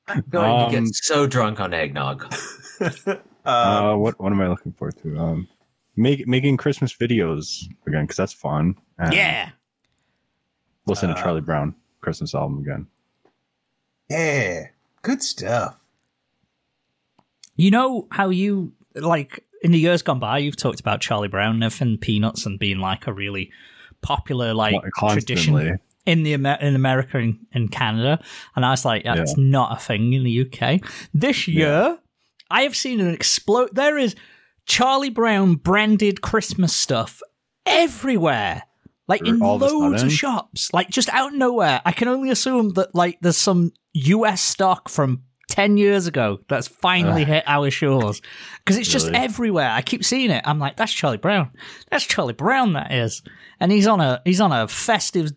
I'm 0.07 0.23
going 0.29 0.59
to 0.59 0.65
Um, 0.77 0.85
get 0.85 0.95
so 0.95 1.27
drunk 1.27 1.59
on 1.59 1.73
eggnog. 1.73 2.33
uh, 2.81 3.15
Uh, 3.45 3.95
what 3.97 4.19
what 4.19 4.31
am 4.31 4.41
I 4.41 4.47
looking 4.47 4.71
forward 4.73 4.97
to? 5.03 5.17
Um, 5.17 5.47
make, 5.95 6.27
making 6.27 6.57
Christmas 6.57 6.93
videos 6.95 7.63
again 7.85 8.03
because 8.03 8.17
that's 8.17 8.33
fun. 8.33 8.75
And 8.97 9.13
Yeah. 9.13 9.49
Listen 10.85 11.09
to 11.09 11.15
Uh, 11.15 11.21
Charlie 11.21 11.41
Brown 11.41 11.75
Christmas 12.01 12.33
album 12.33 12.59
again. 12.59 12.87
yeah, 14.09 14.67
good 15.01 15.21
stuff. 15.21 15.77
You 17.57 17.71
know 17.71 18.07
how 18.11 18.29
you 18.29 18.71
like 18.95 19.43
in 19.61 19.71
the 19.71 19.79
years 19.79 20.01
gone 20.01 20.19
by, 20.19 20.37
you've 20.39 20.57
talked 20.57 20.79
about 20.79 21.01
Charlie 21.01 21.27
Brown 21.27 21.55
and 21.55 21.63
everything, 21.63 21.97
Peanuts, 21.97 22.45
and 22.45 22.59
being 22.59 22.79
like 22.79 23.07
a 23.07 23.13
really 23.13 23.51
popular 24.01 24.53
like 24.53 24.75
tradition 25.11 25.79
in 26.05 26.23
the 26.23 26.33
in 26.33 26.75
America 26.75 27.17
and 27.17 27.37
in 27.51 27.67
Canada, 27.67 28.19
and 28.55 28.65
I 28.65 28.71
was 28.71 28.85
like, 28.85 29.03
that's 29.03 29.37
not 29.37 29.77
a 29.77 29.79
thing 29.79 30.13
in 30.13 30.23
the 30.23 30.41
UK. 30.41 30.81
This 31.13 31.47
year, 31.47 31.97
I 32.49 32.61
have 32.61 32.75
seen 32.75 32.99
an 33.01 33.13
explode. 33.13 33.69
There 33.73 33.97
is 33.97 34.15
Charlie 34.65 35.09
Brown 35.09 35.55
branded 35.55 36.21
Christmas 36.21 36.73
stuff 36.73 37.21
everywhere. 37.65 38.63
Like 39.09 39.25
in 39.25 39.39
loads 39.39 40.03
of 40.03 40.11
shops, 40.11 40.73
like 40.73 40.89
just 40.89 41.07
out 41.09 41.31
of 41.31 41.37
nowhere. 41.37 41.81
I 41.85 41.93
can 41.93 42.09
only 42.09 42.29
assume 42.29 42.73
that 42.73 42.93
like 42.93 43.17
there's 43.21 43.37
some 43.37 43.71
US 43.93 44.41
stock 44.41 44.89
from 44.89 45.23
10 45.57 45.77
years 45.77 46.05
ago 46.05 46.39
that's 46.49 46.67
finally 46.67 47.23
hit 47.25 47.43
our 47.47 47.71
shores 47.71 48.21
because 48.59 48.77
it's 48.77 48.87
just 48.87 49.07
Really? 49.07 49.17
everywhere. 49.17 49.71
I 49.71 49.81
keep 49.81 50.05
seeing 50.05 50.29
it. 50.29 50.43
I'm 50.45 50.59
like, 50.59 50.75
that's 50.77 50.93
Charlie 50.93 51.17
Brown. 51.17 51.49
That's 51.89 52.05
Charlie 52.05 52.33
Brown. 52.33 52.73
That 52.73 52.91
is, 52.91 53.23
and 53.59 53.71
he's 53.71 53.87
on 53.87 53.99
a 53.99 54.21
he's 54.23 54.39
on 54.39 54.51
a 54.51 54.67
festive 54.67 55.31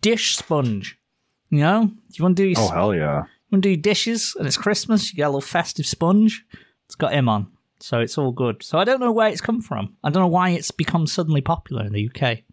dish 0.00 0.36
sponge. 0.36 0.96
You 1.50 1.58
know, 1.58 1.86
do 1.86 1.94
you 2.12 2.22
want 2.22 2.36
to 2.36 2.42
do 2.44 2.48
your, 2.48 2.60
Oh 2.60 2.68
hell 2.68 2.94
yeah! 2.94 3.22
You 3.24 3.48
want 3.50 3.62
to 3.64 3.68
do 3.68 3.70
your 3.70 3.76
dishes 3.82 4.36
and 4.38 4.46
it's 4.46 4.56
Christmas? 4.56 5.10
You 5.12 5.16
get 5.16 5.24
a 5.24 5.28
little 5.30 5.40
festive 5.40 5.86
sponge. 5.86 6.44
It's 6.86 6.94
got 6.94 7.12
him 7.12 7.28
on, 7.28 7.48
so 7.80 7.98
it's 7.98 8.16
all 8.16 8.30
good. 8.30 8.62
So 8.62 8.78
I 8.78 8.84
don't 8.84 9.00
know 9.00 9.10
where 9.10 9.28
it's 9.28 9.40
come 9.40 9.60
from. 9.60 9.96
I 10.04 10.10
don't 10.10 10.22
know 10.22 10.28
why 10.28 10.50
it's 10.50 10.70
become 10.70 11.08
suddenly 11.08 11.40
popular 11.40 11.84
in 11.84 11.92
the 11.92 12.08
UK. 12.14 12.44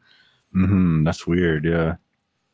hmm 0.53 1.03
That's 1.03 1.27
weird. 1.27 1.65
Yeah. 1.65 1.97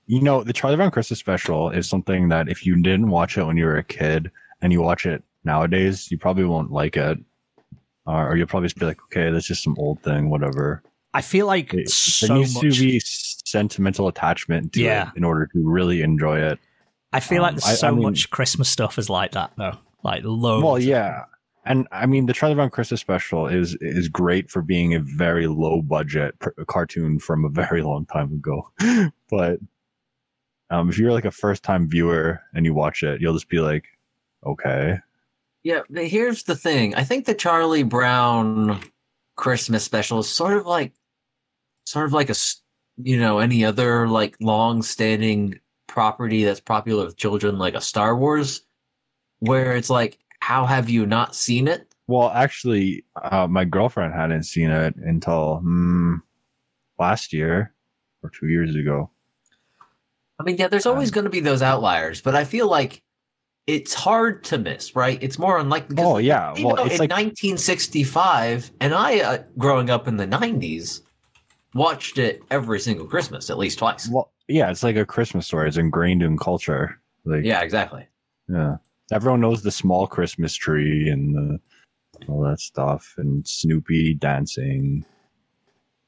You 0.07 0.21
know, 0.21 0.43
the 0.43 0.51
Charlie 0.53 0.75
Brown 0.77 0.91
Christmas 0.91 1.19
special 1.19 1.69
is 1.69 1.87
something 1.89 2.27
that 2.29 2.49
if 2.49 2.65
you 2.65 2.75
didn't 2.81 3.09
watch 3.09 3.37
it 3.37 3.45
when 3.45 3.55
you 3.57 3.65
were 3.65 3.77
a 3.77 3.83
kid 3.83 4.29
and 4.61 4.71
you 4.73 4.81
watch 4.81 5.05
it 5.05 5.23
nowadays, 5.43 6.09
you 6.11 6.17
probably 6.17 6.45
won't 6.45 6.71
like 6.71 6.97
it, 6.97 7.17
or, 8.05 8.29
or 8.31 8.35
you'll 8.37 8.47
probably 8.47 8.67
just 8.67 8.79
be 8.79 8.85
like, 8.85 9.01
okay, 9.03 9.29
that's 9.31 9.47
just 9.47 9.63
some 9.63 9.75
old 9.77 10.01
thing, 10.03 10.29
whatever. 10.29 10.83
I 11.13 11.21
feel 11.21 11.47
like 11.47 11.73
It- 11.73 11.89
so 11.89 12.27
there 12.27 12.37
needs 12.37 12.53
much. 12.55 12.63
to 12.77 12.81
be 12.81 12.99
sentimental 13.03 14.07
attachment 14.07 14.73
to 14.73 14.81
Yeah. 14.81 15.09
it 15.09 15.17
in 15.17 15.23
order 15.23 15.47
to 15.47 15.67
really 15.67 16.01
enjoy 16.01 16.39
it. 16.41 16.59
I 17.13 17.19
feel 17.21 17.41
like 17.41 17.53
Um, 17.53 17.55
there's 17.55 17.65
I- 17.65 17.75
so 17.75 17.87
I 17.87 17.91
mean- 17.91 18.03
much 18.03 18.29
Christmas 18.29 18.69
stuff 18.69 18.97
is 18.99 19.09
like 19.09 19.31
that 19.31 19.51
though. 19.57 19.77
Like 20.03 20.23
loads. 20.23 20.63
Well, 20.63 20.79
yeah. 20.79 21.23
And 21.65 21.87
I 21.91 22.05
mean, 22.05 22.27
the 22.27 22.33
Charlie 22.33 22.55
Brown 22.55 22.69
Christmas 22.69 23.01
special 23.01 23.47
is 23.47 23.75
is 23.81 24.07
great 24.07 24.49
for 24.49 24.61
being 24.61 24.93
a 24.93 24.99
very 24.99 25.47
low 25.47 25.81
budget 25.81 26.37
pr- 26.39 26.49
cartoon 26.67 27.19
from 27.19 27.43
a 27.45 27.49
very 27.49 27.81
long 27.81 28.05
time 28.05 28.31
ago. 28.33 28.69
but 29.29 29.59
um, 30.69 30.89
if 30.89 30.97
you're 30.97 31.11
like 31.13 31.25
a 31.25 31.31
first 31.31 31.63
time 31.63 31.89
viewer 31.89 32.41
and 32.53 32.65
you 32.65 32.73
watch 32.73 33.03
it, 33.03 33.19
you'll 33.21 33.33
just 33.33 33.49
be 33.49 33.59
like, 33.59 33.85
okay, 34.47 34.99
Yeah, 35.63 35.81
but 35.89 36.07
here's 36.07 36.43
the 36.43 36.55
thing. 36.55 36.95
I 36.95 37.03
think 37.03 37.25
the 37.25 37.33
Charlie 37.33 37.83
Brown 37.83 38.81
Christmas 39.35 39.83
special 39.83 40.19
is 40.19 40.29
sort 40.29 40.57
of 40.57 40.65
like, 40.65 40.93
sort 41.85 42.05
of 42.05 42.13
like 42.13 42.29
a, 42.29 42.35
you 42.97 43.19
know, 43.19 43.39
any 43.39 43.65
other 43.65 44.07
like 44.07 44.37
long-standing 44.39 45.59
property 45.87 46.43
that's 46.43 46.61
popular 46.61 47.05
with 47.05 47.17
children, 47.17 47.57
like 47.59 47.75
a 47.75 47.81
Star 47.81 48.15
Wars, 48.15 48.61
where 49.39 49.75
it's 49.75 49.89
like, 49.89 50.19
how 50.41 50.65
have 50.65 50.89
you 50.89 51.05
not 51.05 51.35
seen 51.35 51.67
it? 51.67 51.93
Well, 52.07 52.29
actually, 52.29 53.03
uh, 53.21 53.47
my 53.47 53.65
girlfriend 53.65 54.13
hadn't 54.13 54.43
seen 54.43 54.69
it 54.71 54.95
until 54.95 55.57
hmm, 55.57 56.15
last 56.99 57.33
year 57.33 57.73
or 58.23 58.29
two 58.29 58.47
years 58.47 58.75
ago. 58.75 59.09
I 60.39 60.43
mean, 60.43 60.57
yeah, 60.57 60.67
there's 60.67 60.85
always 60.85 61.09
Um, 61.09 61.13
going 61.13 61.25
to 61.25 61.29
be 61.31 61.39
those 61.39 61.61
outliers, 61.61 62.21
but 62.21 62.35
I 62.35 62.43
feel 62.43 62.67
like 62.69 63.01
it's 63.67 63.93
hard 63.93 64.43
to 64.45 64.57
miss, 64.57 64.95
right? 64.95 65.21
It's 65.21 65.37
more 65.37 65.59
unlikely. 65.59 65.97
Oh 65.99 66.17
yeah, 66.17 66.55
You 66.55 66.67
well, 66.67 66.77
know, 66.77 66.85
it's 66.85 66.95
in 66.95 66.99
like 66.99 67.11
1965, 67.11 68.71
and 68.79 68.93
I, 68.93 69.19
uh, 69.19 69.43
growing 69.57 69.89
up 69.89 70.07
in 70.07 70.15
the 70.17 70.25
90s, 70.25 71.01
watched 71.73 72.17
it 72.17 72.41
every 72.49 72.79
single 72.79 73.05
Christmas, 73.05 73.49
at 73.49 73.57
least 73.57 73.79
twice. 73.79 74.09
well, 74.09 74.31
yeah, 74.47 74.71
it's 74.71 74.83
like 74.83 74.95
a 74.95 75.05
Christmas 75.05 75.45
story. 75.45 75.67
It's 75.67 75.77
ingrained 75.77 76.23
in 76.23 76.37
culture. 76.37 76.99
Like 77.25 77.43
Yeah, 77.43 77.61
exactly. 77.61 78.07
Yeah. 78.47 78.77
Everyone 79.11 79.41
knows 79.41 79.61
the 79.61 79.71
small 79.71 80.07
Christmas 80.07 80.55
tree 80.55 81.09
and 81.09 81.35
the, 81.35 81.59
all 82.29 82.41
that 82.43 82.61
stuff 82.61 83.13
and 83.17 83.45
Snoopy 83.45 84.13
dancing. 84.15 85.05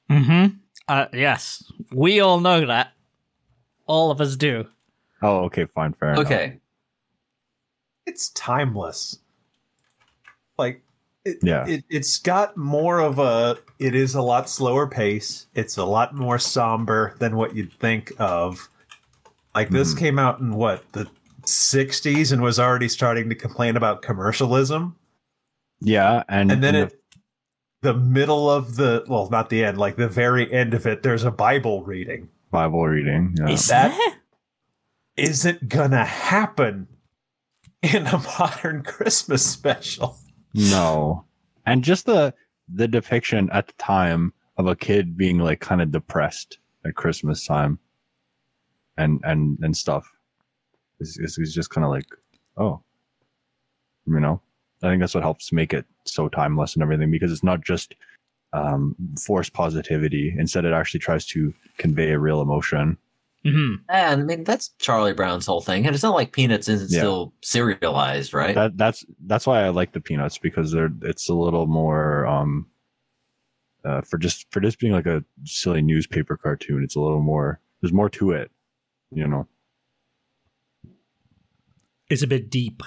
Mm-hmm. 0.10 0.56
Uh, 0.88 1.06
yes, 1.14 1.64
we 1.92 2.22
all 2.22 2.40
know 2.40 2.66
that. 2.66 2.94
All 3.86 4.12
of 4.12 4.22
us 4.22 4.36
do. 4.38 4.66
Oh, 5.22 5.40
okay, 5.46 5.66
fine, 5.66 5.94
fair 5.94 6.14
enough. 6.14 6.26
Okay. 8.10 8.14
it's 8.14 8.30
timeless. 8.30 9.20
Like 10.58 10.82
it, 11.26 11.38
Yeah. 11.42 11.66
it 11.68 11.84
it's 11.90 12.18
got 12.20 12.58
more 12.58 13.00
of 13.00 13.20
a 13.20 13.58
it 13.80 13.96
is 13.96 14.16
a 14.16 14.22
lot 14.22 14.50
slower 14.50 14.88
pace. 14.88 15.48
It's 15.54 15.78
a 15.78 15.86
lot 15.86 16.14
more 16.16 16.38
somber 16.40 17.16
than 17.20 17.36
what 17.36 17.56
you'd 17.56 17.74
think 17.74 18.12
of. 18.20 18.70
Like 19.56 19.70
this 19.70 19.94
Mhm. 19.94 20.00
came 20.00 20.20
out 20.20 20.40
in 20.40 20.54
what, 20.56 20.84
the 20.92 21.08
60s 21.46 22.32
and 22.32 22.42
was 22.42 22.60
already 22.60 22.88
starting 22.90 23.30
to 23.30 23.36
complain 23.36 23.76
about 23.78 24.02
commercialism. 24.02 24.96
Yeah, 25.82 26.24
and, 26.28 26.52
And 26.52 26.64
then 26.64 26.76
and 26.76 26.92
it 26.92 26.96
the 27.82 27.94
middle 27.94 28.50
of 28.52 28.76
the 28.76 29.06
well, 29.08 29.30
not 29.30 29.50
the 29.50 29.64
end, 29.64 29.78
like 29.78 29.96
the 29.96 30.10
very 30.10 30.52
end 30.52 30.74
of 30.74 30.86
it, 30.86 31.02
there's 31.04 31.24
a 31.24 31.32
Bible 31.32 31.84
reading. 31.84 32.28
Bible 32.52 32.86
reading. 32.86 33.36
Yeah. 33.40 33.50
Is 33.50 33.68
That- 33.68 33.92
there? 33.98 34.16
Isn't 35.26 35.68
gonna 35.70 36.06
happen 36.06 36.88
in 37.94 38.08
a 38.08 38.22
modern 38.40 38.84
Christmas 38.84 39.46
special. 39.46 40.18
no, 40.54 41.26
and 41.66 41.84
just 41.84 42.06
the 42.06 42.34
the 42.74 42.88
depiction 42.88 43.50
at 43.52 43.68
the 43.68 43.74
time 43.74 44.34
of 44.58 44.68
a 44.68 44.76
kid 44.76 45.18
being 45.18 45.40
like 45.40 45.62
kind 45.62 45.82
of 45.82 45.92
depressed 45.92 46.60
at 46.86 46.96
Christmas 46.96 47.46
time, 47.46 47.80
and 48.98 49.22
and 49.24 49.58
and 49.62 49.76
stuff, 49.76 50.12
is 51.00 51.18
is, 51.18 51.54
just 51.54 51.70
kind 51.70 51.86
of 51.86 51.92
like, 51.92 52.06
oh, 52.58 52.82
you 54.06 54.20
know, 54.20 54.42
I 54.84 54.90
think 54.90 55.02
that's 55.02 55.16
what 55.16 55.24
helps 55.24 55.52
make 55.52 55.74
it 55.74 55.86
so 56.06 56.28
timeless 56.28 56.74
and 56.74 56.84
everything 56.84 57.12
because 57.12 57.32
it's 57.32 57.44
not 57.44 57.64
just 57.64 57.96
um, 58.54 58.96
forced 59.20 59.54
positivity. 59.54 60.36
Instead, 60.38 60.66
it 60.66 60.74
actually 60.74 61.00
tries 61.00 61.26
to 61.28 61.54
convey 61.78 62.12
a 62.12 62.20
real 62.20 62.42
emotion. 62.42 62.98
Hmm 63.46 63.76
And 63.88 64.22
I 64.22 64.24
mean, 64.26 64.44
that's 64.44 64.70
Charlie 64.80 65.14
Brown's 65.14 65.46
whole 65.46 65.62
thing. 65.62 65.86
And 65.86 65.94
it's 65.96 66.04
not 66.04 66.16
like 66.16 66.32
Peanuts 66.34 66.68
isn't 66.68 66.92
Yeah. 66.92 67.00
still 67.00 67.34
serialized, 67.42 68.34
right? 68.34 68.54
That 68.56 68.78
that's 68.78 69.06
that's 69.28 69.48
why 69.48 69.64
I 69.64 69.70
like 69.70 69.94
the 69.94 70.02
Peanuts 70.02 70.38
because 70.38 70.72
they're 70.72 70.92
it's 71.04 71.30
a 71.30 71.34
little 71.34 71.66
more 71.68 72.26
um 72.28 72.68
uh, 73.86 74.02
for 74.02 74.18
just 74.18 74.46
for 74.52 74.60
just 74.60 74.78
being 74.80 74.92
like 74.92 75.06
a 75.06 75.24
silly 75.46 75.82
newspaper 75.82 76.36
cartoon. 76.36 76.84
It's 76.84 76.96
a 76.98 77.00
little 77.00 77.22
more. 77.22 77.62
There's 77.82 77.94
more 77.94 78.10
to 78.10 78.32
it, 78.32 78.52
you 79.12 79.26
know. 79.26 79.48
It's 82.10 82.24
a 82.24 82.28
bit 82.28 82.50
deep. 82.50 82.84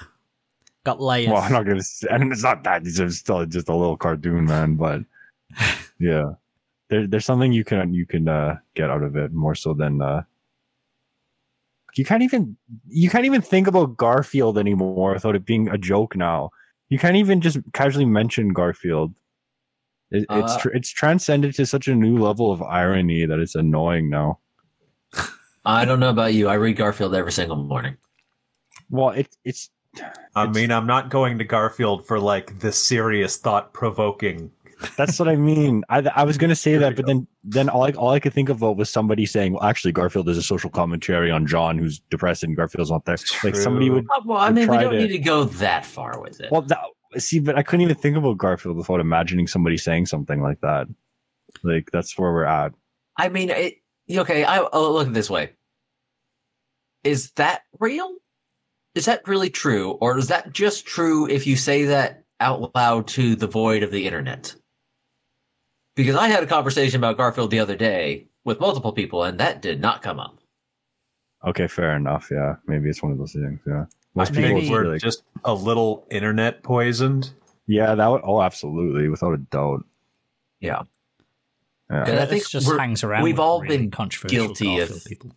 Got 0.83 1.01
layers. 1.01 1.29
Well, 1.29 1.41
I'm 1.41 1.51
not 1.51 1.65
gonna. 1.65 1.77
s- 1.79 2.03
And 2.09 2.31
it's 2.31 2.43
not 2.43 2.63
that. 2.65 2.85
It's 2.85 2.97
just 2.97 3.19
still 3.19 3.45
just 3.45 3.69
a 3.69 3.75
little 3.75 3.97
cartoon, 3.97 4.45
man. 4.45 4.75
But 4.75 5.01
yeah, 5.99 6.33
there, 6.89 7.07
there's 7.07 7.25
something 7.25 7.53
you 7.53 7.63
can 7.63 7.93
you 7.93 8.05
can 8.05 8.27
uh, 8.27 8.57
get 8.75 8.89
out 8.89 9.01
of 9.01 9.15
it 9.15 9.31
more 9.33 9.55
so 9.55 9.73
than 9.73 10.01
uh, 10.01 10.23
you 11.95 12.05
can't 12.05 12.23
even 12.23 12.57
you 12.87 13.09
can't 13.09 13.25
even 13.25 13.41
think 13.41 13.67
about 13.67 13.97
Garfield 13.97 14.57
anymore 14.57 15.13
without 15.13 15.35
it 15.35 15.45
being 15.45 15.67
a 15.69 15.77
joke. 15.77 16.15
Now 16.15 16.49
you 16.89 16.97
can't 16.99 17.15
even 17.15 17.41
just 17.41 17.59
casually 17.73 18.05
mention 18.05 18.49
Garfield. 18.49 19.13
It, 20.11 20.25
it's 20.29 20.53
Uh, 20.53 20.59
tr- 20.59 20.69
it's 20.69 20.89
transcended 20.89 21.55
to 21.55 21.65
such 21.65 21.87
a 21.87 21.95
new 21.95 22.17
level 22.17 22.51
of 22.51 22.61
irony 22.61 23.25
that 23.25 23.39
it's 23.39 23.55
annoying 23.55 24.09
now. 24.09 24.39
I 25.65 25.85
don't 25.85 25.99
know 25.99 26.09
about 26.09 26.33
you. 26.33 26.49
I 26.49 26.55
read 26.55 26.75
Garfield 26.77 27.15
every 27.15 27.31
single 27.31 27.55
morning. 27.55 27.95
Well, 28.89 29.09
it 29.11 29.35
it's 29.45 29.69
I 30.35 30.43
It's- 30.43 30.55
mean, 30.55 30.71
I'm 30.71 30.87
not 30.87 31.09
going 31.09 31.37
to 31.37 31.43
Garfield 31.43 32.05
for 32.07 32.19
like 32.19 32.59
the 32.59 32.71
serious, 32.71 33.37
thought 33.37 33.73
provoking. 33.73 34.51
That's 34.97 35.19
what 35.19 35.27
I 35.27 35.35
mean. 35.35 35.83
I 35.89 35.99
I 36.15 36.23
was 36.23 36.37
gonna 36.37 36.55
say 36.55 36.71
Here 36.71 36.79
that, 36.81 36.95
but 36.95 37.05
go. 37.05 37.13
then 37.13 37.27
then 37.43 37.69
all 37.69 37.83
I 37.83 37.91
all 37.91 38.09
I 38.11 38.19
could 38.19 38.33
think 38.33 38.49
of 38.49 38.61
was 38.61 38.89
somebody 38.89 39.25
saying, 39.25 39.53
"Well, 39.53 39.63
actually, 39.63 39.91
Garfield 39.91 40.29
is 40.29 40.37
a 40.37 40.43
social 40.43 40.69
commentary 40.69 41.31
on 41.31 41.47
John, 41.47 41.77
who's 41.77 41.99
depressed, 42.09 42.43
and 42.43 42.55
Garfield's 42.55 42.91
not 42.91 43.05
there." 43.05 43.17
Like 43.43 43.55
somebody 43.55 43.87
True. 43.87 43.95
would. 43.95 44.05
Uh, 44.11 44.21
well, 44.25 44.37
I 44.37 44.49
We 44.49 44.55
mean, 44.55 44.69
we 44.69 44.77
don't 44.77 44.93
it. 44.95 44.99
need 44.99 45.07
to 45.09 45.19
go 45.19 45.45
that 45.45 45.85
far 45.85 46.19
with 46.21 46.39
it. 46.41 46.51
Well, 46.51 46.61
that, 46.63 46.79
see, 47.17 47.39
but 47.39 47.57
I 47.57 47.63
couldn't 47.63 47.81
even 47.81 47.95
think 47.95 48.17
about 48.17 48.37
Garfield 48.37 48.77
without 48.77 48.99
imagining 48.99 49.47
somebody 49.47 49.77
saying 49.77 50.05
something 50.07 50.41
like 50.41 50.61
that. 50.61 50.87
Like 51.63 51.89
that's 51.91 52.17
where 52.17 52.31
we're 52.31 52.45
at. 52.45 52.73
I 53.17 53.29
mean, 53.29 53.49
it, 53.51 53.75
okay, 54.11 54.43
I, 54.43 54.57
I'll 54.57 54.93
look 54.93 55.07
at 55.07 55.13
this 55.13 55.29
way. 55.29 55.51
Is 57.03 57.31
that 57.31 57.61
real? 57.79 58.15
Is 58.95 59.05
that 59.05 59.27
really 59.27 59.49
true? 59.49 59.91
Or 60.01 60.17
is 60.17 60.27
that 60.27 60.53
just 60.53 60.85
true 60.85 61.27
if 61.27 61.45
you 61.47 61.55
say 61.55 61.85
that 61.85 62.23
out 62.39 62.73
loud 62.75 63.07
to 63.09 63.35
the 63.35 63.47
void 63.47 63.83
of 63.83 63.91
the 63.91 64.05
internet? 64.05 64.55
Because 65.95 66.15
I 66.15 66.27
had 66.27 66.43
a 66.43 66.47
conversation 66.47 66.99
about 66.99 67.17
Garfield 67.17 67.51
the 67.51 67.59
other 67.59 67.75
day 67.75 68.27
with 68.43 68.59
multiple 68.59 68.91
people, 68.91 69.23
and 69.23 69.39
that 69.39 69.61
did 69.61 69.79
not 69.79 70.01
come 70.01 70.19
up. 70.19 70.37
Okay, 71.45 71.67
fair 71.67 71.95
enough. 71.95 72.29
Yeah, 72.31 72.55
maybe 72.67 72.89
it's 72.89 73.03
one 73.03 73.11
of 73.11 73.17
those 73.17 73.33
things. 73.33 73.59
Yeah, 73.67 73.85
most 74.15 74.31
I 74.31 74.35
people 74.35 74.43
think 74.43 74.43
Maybe- 74.55 74.55
would 74.55 74.81
be 74.81 74.87
we're 74.87 74.93
like, 74.93 75.01
just 75.01 75.23
a 75.45 75.53
little 75.53 76.07
internet 76.09 76.63
poisoned. 76.63 77.31
yeah, 77.67 77.93
that 77.95 78.07
would. 78.07 78.21
Oh, 78.23 78.41
absolutely, 78.41 79.07
without 79.09 79.33
a 79.33 79.37
doubt. 79.37 79.85
Yeah. 80.59 80.83
Yeah. 81.91 82.05
And 82.07 82.19
I 82.19 82.23
It 82.23 82.29
think 82.29 82.47
just 82.47 82.71
hangs 82.71 83.03
around. 83.03 83.23
we've 83.23 83.39
all 83.39 83.61
really 83.61 83.77
been 83.77 83.91
controversial 83.91 84.47
guilty 84.47 84.79
of- 84.79 85.03
people. 85.05 85.31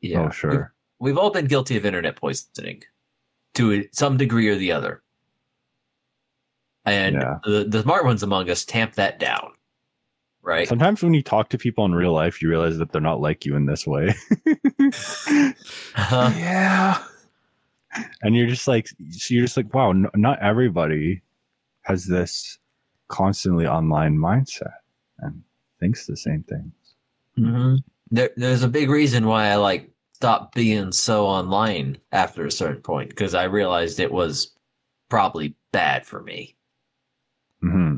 Yeah. 0.00 0.24
Oh, 0.26 0.30
sure. 0.30 0.50
We've, 0.98 1.12
we've 1.12 1.18
all 1.18 1.30
been 1.30 1.46
guilty 1.46 1.76
of 1.76 1.84
internet 1.86 2.16
poisoning 2.16 2.82
to 3.54 3.86
some 3.92 4.16
degree 4.16 4.48
or 4.48 4.56
the 4.56 4.72
other. 4.72 5.02
And 6.84 7.16
Yeah. 7.16 7.38
the, 7.44 7.64
the 7.64 7.82
smart 7.82 8.04
ones 8.04 8.22
among 8.22 8.50
us 8.50 8.64
tamp 8.64 8.94
that 8.94 9.18
down. 9.18 9.52
Right? 10.42 10.66
Sometimes 10.66 11.02
when 11.02 11.14
you 11.14 11.22
talk 11.22 11.50
to 11.50 11.58
people 11.58 11.84
in 11.84 11.94
real 11.94 12.12
life, 12.12 12.42
you 12.42 12.48
realize 12.48 12.78
that 12.78 12.90
they're 12.90 13.00
not 13.00 13.20
like 13.20 13.44
you 13.46 13.54
in 13.54 13.66
this 13.66 13.86
way. 13.86 14.14
Uh-huh. 15.94 16.30
Yeah. 16.36 17.04
and 18.22 18.34
you're 18.34 18.46
just 18.46 18.66
like 18.66 18.88
so 18.88 19.34
you're 19.34 19.44
just 19.44 19.56
like 19.56 19.72
wow 19.74 19.92
not 20.14 20.38
everybody 20.40 21.20
has 21.82 22.06
this 22.06 22.58
constantly 23.08 23.66
online 23.66 24.16
mindset 24.16 24.72
and 25.18 25.42
thinks 25.78 26.06
the 26.06 26.16
same 26.16 26.42
things 26.44 26.72
hmm 27.36 27.74
There, 28.10 28.30
there's 28.36 28.62
a 28.62 28.68
big 28.68 28.88
reason 28.88 29.26
why 29.26 29.48
I 29.48 29.56
like 29.56 29.90
stopped 30.14 30.54
being 30.54 30.90
so 30.92 31.26
online 31.26 31.98
after 32.12 32.46
a 32.46 32.50
certain 32.50 32.80
point 32.80 33.10
because 33.10 33.34
I 33.34 33.44
realized 33.44 34.00
it 34.00 34.12
was 34.12 34.52
probably 35.10 35.54
bad 35.72 36.06
for 36.06 36.22
me. 36.22 36.56
Hmm 37.62 37.96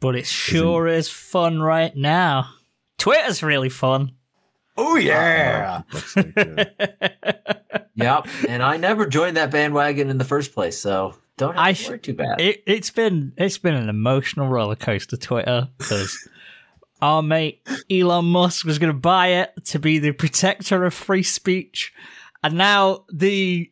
But 0.00 0.16
it 0.16 0.26
sure 0.26 0.86
is 0.86 1.08
fun 1.08 1.60
right 1.60 1.94
now. 1.96 2.50
Twitter's 2.98 3.42
really 3.42 3.68
fun. 3.70 4.12
Oh 4.76 4.96
yeah. 4.96 5.82
Looks 5.92 6.16
like 6.16 6.32
it. 6.36 7.88
Yep, 7.96 8.26
and 8.48 8.62
I 8.62 8.76
never 8.76 9.06
joined 9.06 9.36
that 9.36 9.50
bandwagon 9.52 10.10
in 10.10 10.18
the 10.18 10.24
first 10.24 10.52
place, 10.52 10.76
so 10.78 11.14
don't 11.36 11.54
have 11.54 11.62
I 11.64 11.72
to 11.72 11.82
sh- 11.82 11.88
worry 11.88 11.98
too 12.00 12.14
bad. 12.14 12.40
it, 12.40 12.62
it's 12.66 12.90
been 12.90 13.32
it's 13.36 13.58
been 13.58 13.74
an 13.74 13.88
emotional 13.88 14.48
roller 14.48 14.74
coaster 14.74 15.16
Twitter 15.16 15.68
because 15.78 16.28
our 17.02 17.22
mate 17.22 17.60
Elon 17.90 18.24
Musk 18.24 18.66
was 18.66 18.78
going 18.80 18.92
to 18.92 18.98
buy 18.98 19.28
it 19.28 19.52
to 19.66 19.78
be 19.78 20.00
the 20.00 20.10
protector 20.12 20.84
of 20.84 20.92
free 20.92 21.22
speech, 21.22 21.92
and 22.42 22.54
now 22.58 23.04
the 23.12 23.70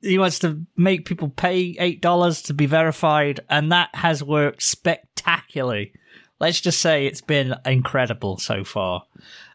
he 0.00 0.18
wants 0.18 0.38
to 0.40 0.62
make 0.76 1.06
people 1.06 1.28
pay 1.28 1.76
eight 1.78 2.00
dollars 2.02 2.42
to 2.42 2.54
be 2.54 2.66
verified, 2.66 3.40
and 3.48 3.72
that 3.72 3.90
has 3.94 4.22
worked 4.22 4.62
spectacularly. 4.62 5.92
Let's 6.38 6.60
just 6.60 6.80
say 6.80 7.06
it's 7.06 7.20
been 7.20 7.54
incredible 7.66 8.38
so 8.38 8.64
far. 8.64 9.04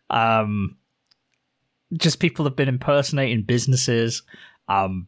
Um, 0.10 0.78
just 1.94 2.20
people 2.20 2.46
have 2.46 2.56
been 2.56 2.70
impersonating 2.70 3.44
businesses. 3.44 4.24
Um, 4.68 5.08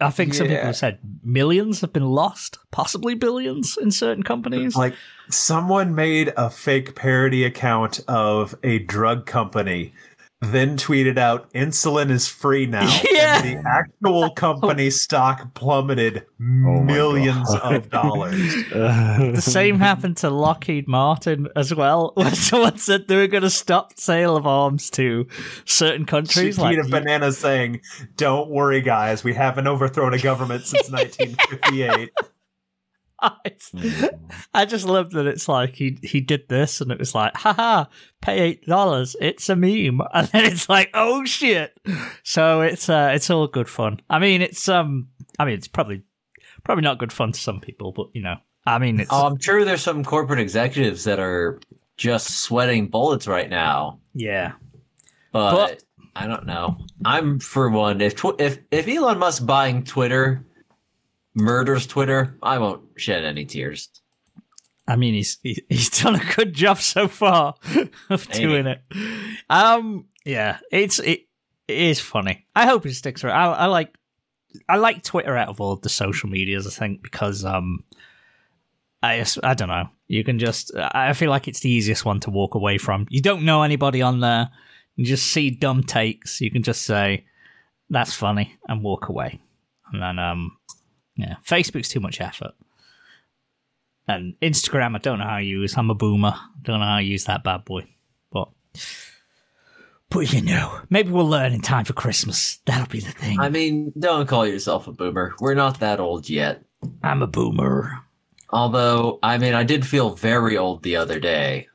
I 0.00 0.10
think 0.10 0.34
some 0.34 0.48
people 0.48 0.64
have 0.64 0.76
said 0.76 0.98
millions 1.22 1.80
have 1.80 1.92
been 1.92 2.06
lost, 2.06 2.58
possibly 2.70 3.14
billions 3.14 3.76
in 3.80 3.90
certain 3.90 4.22
companies. 4.22 4.74
Like 4.74 4.94
someone 5.30 5.94
made 5.94 6.32
a 6.36 6.50
fake 6.50 6.94
parody 6.94 7.44
account 7.44 8.00
of 8.08 8.54
a 8.62 8.80
drug 8.80 9.26
company, 9.26 9.92
then 10.52 10.76
tweeted 10.76 11.18
out 11.18 11.50
"insulin 11.52 12.10
is 12.10 12.28
free 12.28 12.66
now." 12.66 12.88
Yeah. 13.14 13.42
And 13.42 13.64
the 13.64 13.68
actual 13.68 14.30
company 14.30 14.90
stock 14.90 15.54
plummeted 15.54 16.24
oh 16.40 16.44
my 16.44 16.82
millions 16.82 17.52
of 17.54 17.90
dollars. 17.90 18.54
The 18.74 19.40
same 19.40 19.78
happened 19.78 20.16
to 20.18 20.30
Lockheed 20.30 20.88
Martin 20.88 21.48
as 21.54 21.74
well, 21.74 22.12
when 22.14 22.34
someone 22.34 22.78
said 22.78 23.08
they 23.08 23.16
were 23.16 23.26
going 23.26 23.42
to 23.42 23.50
stop 23.50 23.98
sale 23.98 24.36
of 24.36 24.46
arms 24.46 24.90
to 24.90 25.26
certain 25.64 26.06
countries. 26.06 26.58
Like, 26.58 26.76
Chiquita 26.76 26.88
Banana 26.90 27.32
saying, 27.32 27.80
"Don't 28.16 28.50
worry, 28.50 28.80
guys, 28.80 29.22
we 29.22 29.34
haven't 29.34 29.66
overthrown 29.68 30.12
a 30.14 30.18
government 30.18 30.66
since 30.66 30.90
1958." 30.90 32.10
It's- 33.44 33.72
I 34.54 34.64
just 34.64 34.86
love 34.86 35.10
that 35.12 35.26
it's 35.26 35.48
like 35.48 35.74
he 35.76 35.98
he 36.02 36.20
did 36.20 36.48
this 36.48 36.80
and 36.80 36.90
it 36.90 36.98
was 36.98 37.14
like, 37.14 37.34
haha, 37.36 37.86
pay 38.20 38.38
eight 38.40 38.66
dollars, 38.66 39.16
it's 39.20 39.48
a 39.48 39.56
meme. 39.56 40.00
And 40.14 40.28
then 40.28 40.44
it's 40.46 40.68
like, 40.68 40.90
oh 40.94 41.24
shit. 41.24 41.76
So 42.22 42.60
it's 42.62 42.88
uh 42.88 43.12
it's 43.14 43.30
all 43.30 43.46
good 43.48 43.68
fun. 43.68 44.00
I 44.10 44.18
mean 44.18 44.42
it's 44.42 44.68
um 44.68 45.08
I 45.38 45.44
mean 45.44 45.54
it's 45.54 45.68
probably 45.68 46.02
probably 46.64 46.82
not 46.82 46.98
good 46.98 47.12
fun 47.12 47.32
to 47.32 47.40
some 47.40 47.60
people, 47.60 47.92
but 47.92 48.06
you 48.14 48.22
know. 48.22 48.36
I 48.66 48.78
mean 48.78 49.00
it's 49.00 49.10
Oh, 49.12 49.26
I'm 49.26 49.38
sure 49.40 49.64
there's 49.64 49.82
some 49.82 50.04
corporate 50.04 50.40
executives 50.40 51.04
that 51.04 51.18
are 51.20 51.60
just 51.96 52.40
sweating 52.40 52.88
bullets 52.88 53.26
right 53.28 53.48
now, 53.48 54.00
yeah. 54.14 54.52
but, 55.32 55.52
But- 55.54 55.82
I 56.16 56.26
don't 56.28 56.46
know. 56.46 56.76
I'm 57.04 57.40
for 57.40 57.68
one. 57.68 58.00
If 58.00 58.14
tw- 58.14 58.40
if 58.40 58.58
if 58.70 58.86
Elon 58.86 59.18
Musk 59.18 59.44
buying 59.44 59.82
Twitter 59.82 60.44
murders 61.34 61.86
Twitter, 61.86 62.38
I 62.42 62.58
won't 62.58 62.82
shed 62.96 63.24
any 63.24 63.44
tears. 63.44 63.88
I 64.86 64.96
mean, 64.96 65.14
he's 65.14 65.38
he, 65.42 65.64
he's 65.68 65.90
done 65.90 66.16
a 66.16 66.34
good 66.34 66.54
job 66.54 66.78
so 66.78 67.08
far 67.08 67.54
of 68.10 68.28
Maybe. 68.28 68.40
doing 68.40 68.66
it. 68.66 68.82
Um, 69.48 70.06
yeah, 70.24 70.58
it's 70.70 70.98
it, 70.98 71.26
it 71.68 71.78
is 71.78 72.00
funny. 72.00 72.46
I 72.54 72.66
hope 72.66 72.84
it 72.86 72.94
sticks 72.94 73.24
around. 73.24 73.36
I, 73.36 73.52
I 73.52 73.66
like 73.66 73.96
I 74.68 74.76
like 74.76 75.02
Twitter 75.02 75.36
out 75.36 75.48
of 75.48 75.60
all 75.60 75.76
the 75.76 75.88
social 75.88 76.28
medias. 76.28 76.66
I 76.66 76.70
think 76.70 77.02
because 77.02 77.44
um, 77.44 77.84
I 79.02 79.24
I 79.42 79.54
don't 79.54 79.68
know. 79.68 79.88
You 80.06 80.22
can 80.22 80.38
just 80.38 80.70
I 80.76 81.14
feel 81.14 81.30
like 81.30 81.48
it's 81.48 81.60
the 81.60 81.70
easiest 81.70 82.04
one 82.04 82.20
to 82.20 82.30
walk 82.30 82.54
away 82.54 82.78
from. 82.78 83.06
You 83.08 83.22
don't 83.22 83.44
know 83.44 83.62
anybody 83.62 84.02
on 84.02 84.20
there. 84.20 84.50
You 84.96 85.04
just 85.06 85.28
see 85.32 85.50
dumb 85.50 85.82
takes. 85.82 86.40
You 86.40 86.50
can 86.50 86.62
just 86.62 86.82
say 86.82 87.24
that's 87.90 88.14
funny 88.14 88.54
and 88.68 88.82
walk 88.82 89.08
away. 89.08 89.40
And 89.92 90.02
then 90.02 90.18
um, 90.18 90.56
yeah, 91.16 91.36
Facebook's 91.44 91.88
too 91.88 92.00
much 92.00 92.20
effort. 92.20 92.52
And 94.06 94.34
Instagram, 94.42 94.94
I 94.94 94.98
don't 94.98 95.18
know 95.18 95.24
how 95.24 95.36
I 95.36 95.40
use. 95.40 95.76
I'm 95.78 95.90
a 95.90 95.94
boomer. 95.94 96.34
Don't 96.62 96.80
know 96.80 96.86
how 96.86 96.96
I 96.96 97.00
use 97.00 97.24
that 97.24 97.42
bad 97.42 97.64
boy. 97.64 97.86
But, 98.30 98.48
but 100.10 100.32
you 100.32 100.42
know, 100.42 100.80
maybe 100.90 101.10
we'll 101.10 101.28
learn 101.28 101.52
in 101.52 101.62
time 101.62 101.86
for 101.86 101.94
Christmas. 101.94 102.58
That'll 102.66 102.86
be 102.86 103.00
the 103.00 103.12
thing. 103.12 103.40
I 103.40 103.48
mean, 103.48 103.92
don't 103.98 104.28
call 104.28 104.46
yourself 104.46 104.88
a 104.88 104.92
boomer. 104.92 105.34
We're 105.40 105.54
not 105.54 105.80
that 105.80 106.00
old 106.00 106.28
yet. 106.28 106.62
I'm 107.02 107.22
a 107.22 107.26
boomer. 107.26 107.98
Although, 108.50 109.18
I 109.22 109.38
mean, 109.38 109.54
I 109.54 109.64
did 109.64 109.86
feel 109.86 110.10
very 110.10 110.56
old 110.58 110.82
the 110.82 110.96
other 110.96 111.18
day. 111.18 111.68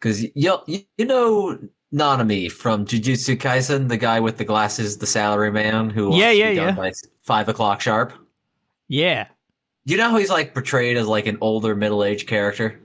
Because 0.00 0.22
you, 0.34 0.58
you 0.66 1.04
know 1.06 1.56
Nanami 1.94 2.50
from 2.50 2.84
Jujutsu 2.84 3.36
Kaisen, 3.36 3.88
the 3.88 3.96
guy 3.96 4.18
with 4.20 4.38
the 4.38 4.44
glasses, 4.44 4.98
the 4.98 5.06
salary 5.06 5.52
man 5.52 5.88
who 5.88 6.16
Yeah, 6.16 6.30
to 6.30 6.36
yeah, 6.36 6.54
done 6.54 6.68
yeah. 6.68 6.74
by 6.74 6.92
five 7.22 7.48
o'clock 7.48 7.80
sharp. 7.80 8.12
Yeah, 8.88 9.26
You 9.84 9.96
know 9.96 10.10
how 10.10 10.18
he's 10.18 10.30
like 10.30 10.52
portrayed 10.54 10.96
as 10.96 11.06
like 11.06 11.26
an 11.26 11.38
older 11.40 11.74
middle 11.74 12.04
aged 12.04 12.26
character? 12.28 12.80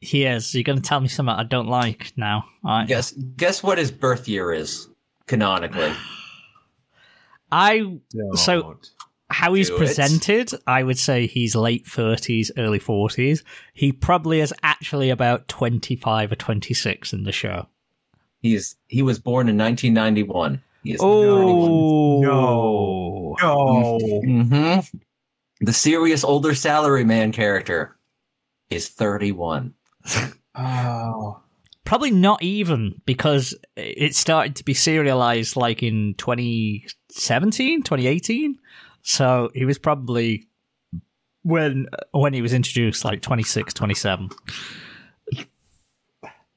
he 0.00 0.24
is. 0.24 0.52
You're 0.54 0.64
going 0.64 0.78
to 0.80 0.82
tell 0.88 0.98
me 1.00 1.06
something 1.08 1.32
I 1.34 1.44
don't 1.44 1.68
like 1.68 2.12
now. 2.16 2.44
I, 2.64 2.84
Guess 2.86 3.12
guess 3.12 3.62
what 3.62 3.78
his 3.78 3.90
birth 3.92 4.26
year 4.28 4.52
is 4.52 4.88
canonically. 5.26 5.92
I 7.52 7.98
So- 8.34 8.62
Don't. 8.62 8.90
how 9.30 9.54
he's 9.54 9.68
Do 9.68 9.76
it. 9.76 9.78
presented, 9.78 10.50
I 10.66 10.82
would 10.82 10.98
say 10.98 11.26
he's 11.26 11.54
late 11.54 11.84
30s, 11.86 12.50
early 12.58 12.78
40s. 12.80 13.42
He 13.72 13.92
probably 13.92 14.40
is 14.40 14.52
actually 14.62 15.10
about 15.10 15.48
25 15.48 16.32
or 16.32 16.36
26 16.36 17.12
in 17.12 17.24
the 17.24 17.32
show. 17.32 17.66
He's 18.40 18.76
he 18.88 19.02
was 19.02 19.18
born 19.20 19.48
in 19.48 19.56
1991. 19.56 20.62
He 20.82 20.94
is 20.94 21.00
Oh, 21.00 22.20
No. 22.20 23.36
no. 23.40 23.98
hmm 24.24 24.80
The 25.62 25.72
serious 25.72 26.24
older 26.24 26.54
salary 26.54 27.04
man 27.04 27.32
character 27.32 27.96
is 28.70 28.88
31. 28.88 29.74
Oh. 30.54 31.40
Probably 31.84 32.10
not 32.10 32.42
even 32.42 33.00
because 33.06 33.54
it 33.76 34.14
started 34.14 34.56
to 34.56 34.64
be 34.64 34.74
serialized 34.74 35.56
like 35.56 35.82
in 35.82 36.14
2017, 36.18 37.82
2018. 37.82 38.58
So 39.02 39.50
he 39.54 39.64
was 39.64 39.78
probably 39.78 40.46
when 41.42 41.86
when 42.12 42.32
he 42.34 42.42
was 42.42 42.52
introduced 42.52 43.04
like 43.04 43.20
26, 43.22 43.72
27. 43.74 44.30
I'm 45.34 45.46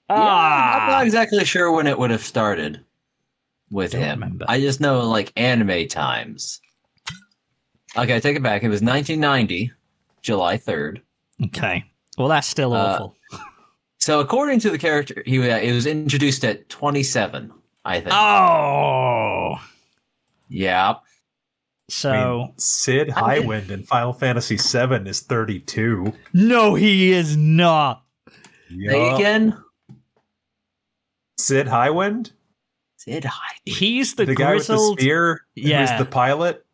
Ah, 0.10 0.86
not 0.90 1.06
exactly 1.06 1.44
sure 1.46 1.72
when 1.72 1.88
it 1.88 1.98
would 1.98 2.12
have 2.12 2.22
started 2.24 2.82
with 3.72 3.92
Don't 3.94 4.02
him. 4.02 4.20
remember. 4.22 4.46
I 4.48 4.60
just 4.60 4.80
know 4.80 5.08
like 5.10 5.34
anime 5.36 5.88
times. 5.88 6.62
Okay, 7.98 8.16
I 8.16 8.20
take 8.20 8.36
it 8.36 8.44
back. 8.44 8.64
It 8.64 8.70
was 8.70 8.82
1990, 8.82 9.72
July 10.22 10.58
3rd. 10.58 11.02
okay. 11.46 11.86
Well, 12.18 12.28
that's 12.30 12.48
still 12.48 12.74
Uh, 12.74 12.78
awful. 12.78 13.16
So 14.00 14.20
according 14.20 14.60
to 14.62 14.70
the 14.70 14.78
character, 14.78 15.24
he 15.26 15.40
uh, 15.50 15.58
it 15.58 15.74
was 15.74 15.86
introduced 15.88 16.44
at 16.46 16.70
27, 16.70 17.52
I 17.84 18.00
think. 18.02 18.14
Oh, 18.14 19.56
Yeah. 20.48 20.96
so 21.90 22.12
I 22.12 22.26
mean, 22.38 22.54
Cid 22.58 23.08
Highwind 23.10 23.70
in 23.72 23.84
Final 23.84 24.14
Fantasy 24.14 24.58
VII 24.58 25.10
is 25.10 25.22
32. 25.22 26.14
no, 26.34 26.76
he 26.76 27.12
is 27.14 27.36
not. 27.36 28.04
Say 28.70 29.08
Yup. 29.10 29.16
again. 29.20 29.58
Cid 31.38 31.68
Highwind? 31.68 32.32
Cid 32.98 33.26
High. 33.26 33.56
He's 33.66 34.16
the, 34.16 34.26
The, 34.26 34.36
guy 34.36 34.56
with 34.56 34.68
the 34.68 34.78
spear? 34.78 35.42
Yeah. 35.56 35.86
Who's 35.88 36.00
the 36.00 36.10
pilot 36.10 36.65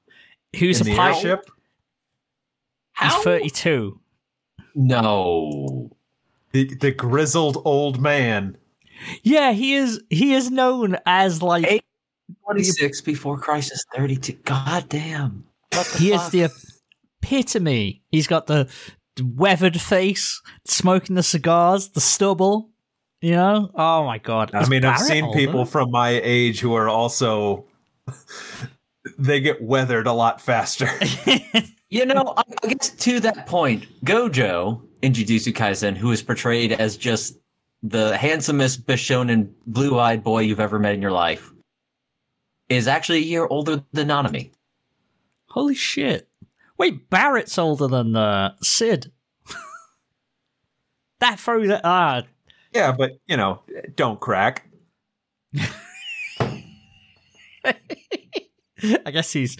who's 0.57 0.81
in 0.81 0.87
a 0.87 0.89
the 0.91 0.95
pilot? 0.95 1.15
airship? 1.17 1.45
He's 2.99 3.11
How? 3.13 3.21
32. 3.23 3.99
No. 4.75 5.89
The, 6.51 6.73
the 6.75 6.91
grizzled 6.91 7.61
old 7.65 7.99
man. 8.01 8.57
Yeah, 9.23 9.51
he 9.53 9.73
is. 9.75 10.01
He 10.09 10.33
is 10.33 10.51
known 10.51 10.97
as 11.05 11.41
like 11.41 11.65
Hey. 11.65 11.81
26 12.45 13.01
before 13.01 13.37
Christ 13.37 13.71
is 13.71 13.85
32. 13.95 14.33
God 14.45 14.87
damn. 14.89 15.45
What 15.73 15.87
the 15.87 15.97
he 15.99 16.11
is 16.13 16.29
the 16.29 16.49
epitome. 17.23 18.03
He's 18.11 18.27
got 18.27 18.47
the 18.47 18.69
weathered 19.23 19.79
face, 19.81 20.41
smoking 20.65 21.15
the 21.15 21.23
cigars, 21.23 21.89
the 21.89 22.01
stubble. 22.01 22.69
You 23.21 23.31
know? 23.31 23.71
Oh 23.75 24.03
my 24.05 24.17
god! 24.17 24.51
I 24.53 24.61
Is 24.61 24.69
mean, 24.69 24.83
I've 24.83 24.99
seen 24.99 25.25
older? 25.25 25.37
people 25.37 25.65
from 25.65 25.91
my 25.91 26.09
age 26.23 26.59
who 26.59 26.73
are 26.73 26.89
also 26.89 27.65
they 29.17 29.39
get 29.39 29.61
weathered 29.61 30.07
a 30.07 30.13
lot 30.13 30.41
faster. 30.41 30.89
You 31.91 32.05
know, 32.05 32.33
I 32.37 32.43
I 32.63 32.67
guess 32.67 32.89
to 32.89 33.19
that 33.19 33.47
point, 33.47 33.85
Gojo 34.05 34.81
in 35.01 35.11
Jujutsu 35.11 35.53
Kaisen, 35.53 35.97
who 35.97 36.11
is 36.11 36.23
portrayed 36.23 36.71
as 36.71 36.95
just 36.95 37.37
the 37.83 38.15
handsomest 38.17 38.87
Bishonen 38.87 39.51
blue-eyed 39.67 40.23
boy 40.23 40.43
you've 40.43 40.61
ever 40.61 40.79
met 40.79 40.93
in 40.93 41.01
your 41.01 41.11
life, 41.11 41.51
is 42.69 42.87
actually 42.87 43.17
a 43.17 43.23
year 43.23 43.45
older 43.45 43.83
than 43.91 44.07
Nanami. 44.07 44.51
Holy 45.49 45.75
shit! 45.75 46.29
Wait, 46.77 47.09
Barret's 47.09 47.57
older 47.57 47.87
than 47.87 48.15
uh, 48.15 48.55
Cid. 48.63 49.11
that 51.19 51.41
throws 51.41 51.69
it. 51.69 51.81
Ah, 51.83 52.23
yeah, 52.73 52.93
but 52.93 53.19
you 53.27 53.35
know, 53.35 53.63
don't 53.97 54.21
crack. 54.21 54.65
I 59.05 59.11
guess 59.11 59.31
he's 59.33 59.57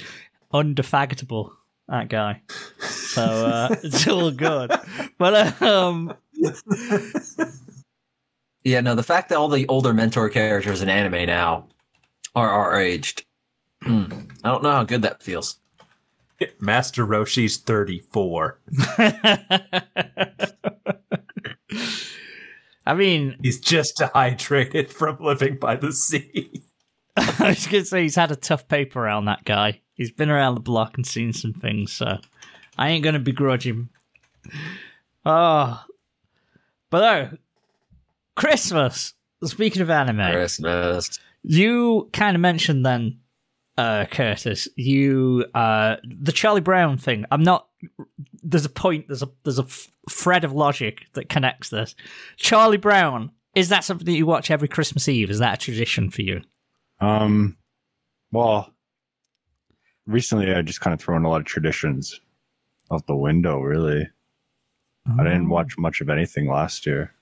undefagatable. 0.53 1.51
That 1.87 2.09
guy. 2.09 2.41
So 2.79 3.21
uh, 3.23 3.75
it's 3.83 4.07
all 4.07 4.31
good. 4.31 4.71
But 5.17 5.61
um, 5.61 6.13
Yeah, 8.63 8.81
no, 8.81 8.95
the 8.95 9.03
fact 9.03 9.29
that 9.29 9.37
all 9.37 9.49
the 9.49 9.67
older 9.67 9.93
mentor 9.93 10.29
characters 10.29 10.81
in 10.81 10.89
anime 10.89 11.25
now 11.25 11.67
are 12.35 12.49
are 12.49 12.79
aged, 12.79 13.25
hmm, 13.81 14.05
I 14.43 14.49
don't 14.49 14.63
know 14.63 14.71
how 14.71 14.83
good 14.83 15.01
that 15.01 15.23
feels. 15.23 15.57
Master 16.59 17.05
Roshi's 17.05 17.57
34. 17.57 18.59
I 22.85 22.93
mean, 22.95 23.37
He's 23.41 23.59
just 23.59 23.97
dehydrated 23.97 24.91
from 24.91 25.17
living 25.19 25.57
by 25.57 25.75
the 25.75 25.91
sea. 25.91 26.63
I 27.17 27.49
was 27.49 27.67
going 27.67 27.83
to 27.83 27.89
say 27.89 28.03
he's 28.03 28.15
had 28.15 28.31
a 28.31 28.35
tough 28.35 28.67
paper 28.67 29.03
around 29.03 29.25
that 29.25 29.43
guy. 29.43 29.81
He's 29.93 30.11
been 30.11 30.29
around 30.29 30.55
the 30.55 30.61
block 30.61 30.95
and 30.95 31.05
seen 31.05 31.33
some 31.33 31.53
things, 31.53 31.91
so 31.91 32.17
I 32.77 32.89
ain't 32.89 33.03
going 33.03 33.13
to 33.13 33.19
begrudge 33.19 33.65
him. 33.65 33.89
Oh, 35.25 35.83
but 36.89 37.03
oh, 37.03 37.37
Christmas. 38.35 39.13
Speaking 39.43 39.81
of 39.81 39.89
anime, 39.89 40.31
Christmas. 40.31 41.19
you 41.43 42.09
kind 42.13 42.35
of 42.35 42.41
mentioned 42.41 42.85
then, 42.85 43.19
uh, 43.77 44.05
Curtis, 44.05 44.67
you 44.75 45.45
uh, 45.55 45.95
the 46.03 46.31
Charlie 46.31 46.61
Brown 46.61 46.97
thing. 46.97 47.25
I'm 47.31 47.43
not. 47.43 47.67
There's 48.43 48.65
a 48.65 48.69
point. 48.69 49.07
There's 49.07 49.23
a 49.23 49.29
there's 49.43 49.59
a 49.59 49.63
f- 49.63 49.91
thread 50.09 50.43
of 50.43 50.53
logic 50.53 51.07
that 51.13 51.29
connects 51.29 51.69
this. 51.69 51.95
Charlie 52.37 52.77
Brown. 52.77 53.31
Is 53.53 53.67
that 53.67 53.83
something 53.83 54.05
that 54.05 54.13
you 54.13 54.25
watch 54.25 54.49
every 54.49 54.69
Christmas 54.69 55.09
Eve? 55.09 55.29
Is 55.29 55.39
that 55.39 55.55
a 55.55 55.57
tradition 55.57 56.09
for 56.09 56.21
you? 56.21 56.41
Um, 57.01 57.57
well, 58.31 58.71
recently 60.05 60.53
I 60.53 60.61
just 60.61 60.81
kind 60.81 60.93
of 60.93 61.01
thrown 61.01 61.25
a 61.25 61.29
lot 61.29 61.41
of 61.41 61.47
traditions 61.47 62.21
out 62.91 63.05
the 63.07 63.15
window. 63.15 63.59
Really, 63.59 64.07
I 65.19 65.23
didn't 65.23 65.49
watch 65.49 65.77
much 65.77 65.99
of 66.01 66.09
anything 66.09 66.47
last 66.47 66.85
year. 66.85 67.13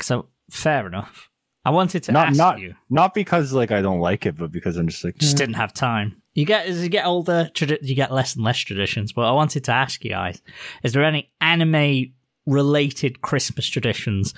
So 0.00 0.28
fair 0.50 0.86
enough. 0.86 1.28
I 1.64 1.70
wanted 1.70 2.02
to 2.04 2.12
Not 2.12 2.28
ask 2.28 2.38
not 2.38 2.58
you. 2.58 2.74
not 2.88 3.12
because 3.12 3.52
like 3.52 3.70
I 3.70 3.82
don't 3.82 4.00
like 4.00 4.24
it, 4.24 4.36
but 4.38 4.50
because 4.50 4.76
I'm 4.78 4.88
just 4.88 5.04
like 5.04 5.18
Just 5.18 5.34
"Eh." 5.36 5.38
didn't 5.44 5.54
have 5.56 5.74
time. 5.74 6.22
You 6.32 6.46
get 6.46 6.64
as 6.66 6.82
you 6.82 6.88
get 6.88 7.04
older, 7.04 7.50
tradi- 7.52 7.82
you 7.82 7.94
get 7.94 8.10
less 8.12 8.34
and 8.34 8.44
less 8.44 8.58
traditions. 8.58 9.12
But 9.12 9.22
I 9.28 9.32
wanted 9.32 9.64
to 9.64 9.72
ask 9.72 10.02
you 10.02 10.10
guys: 10.10 10.40
Is 10.82 10.94
there 10.94 11.04
any 11.04 11.30
anime 11.40 12.14
related 12.46 13.20
Christmas 13.20 13.66
traditions 13.68 14.32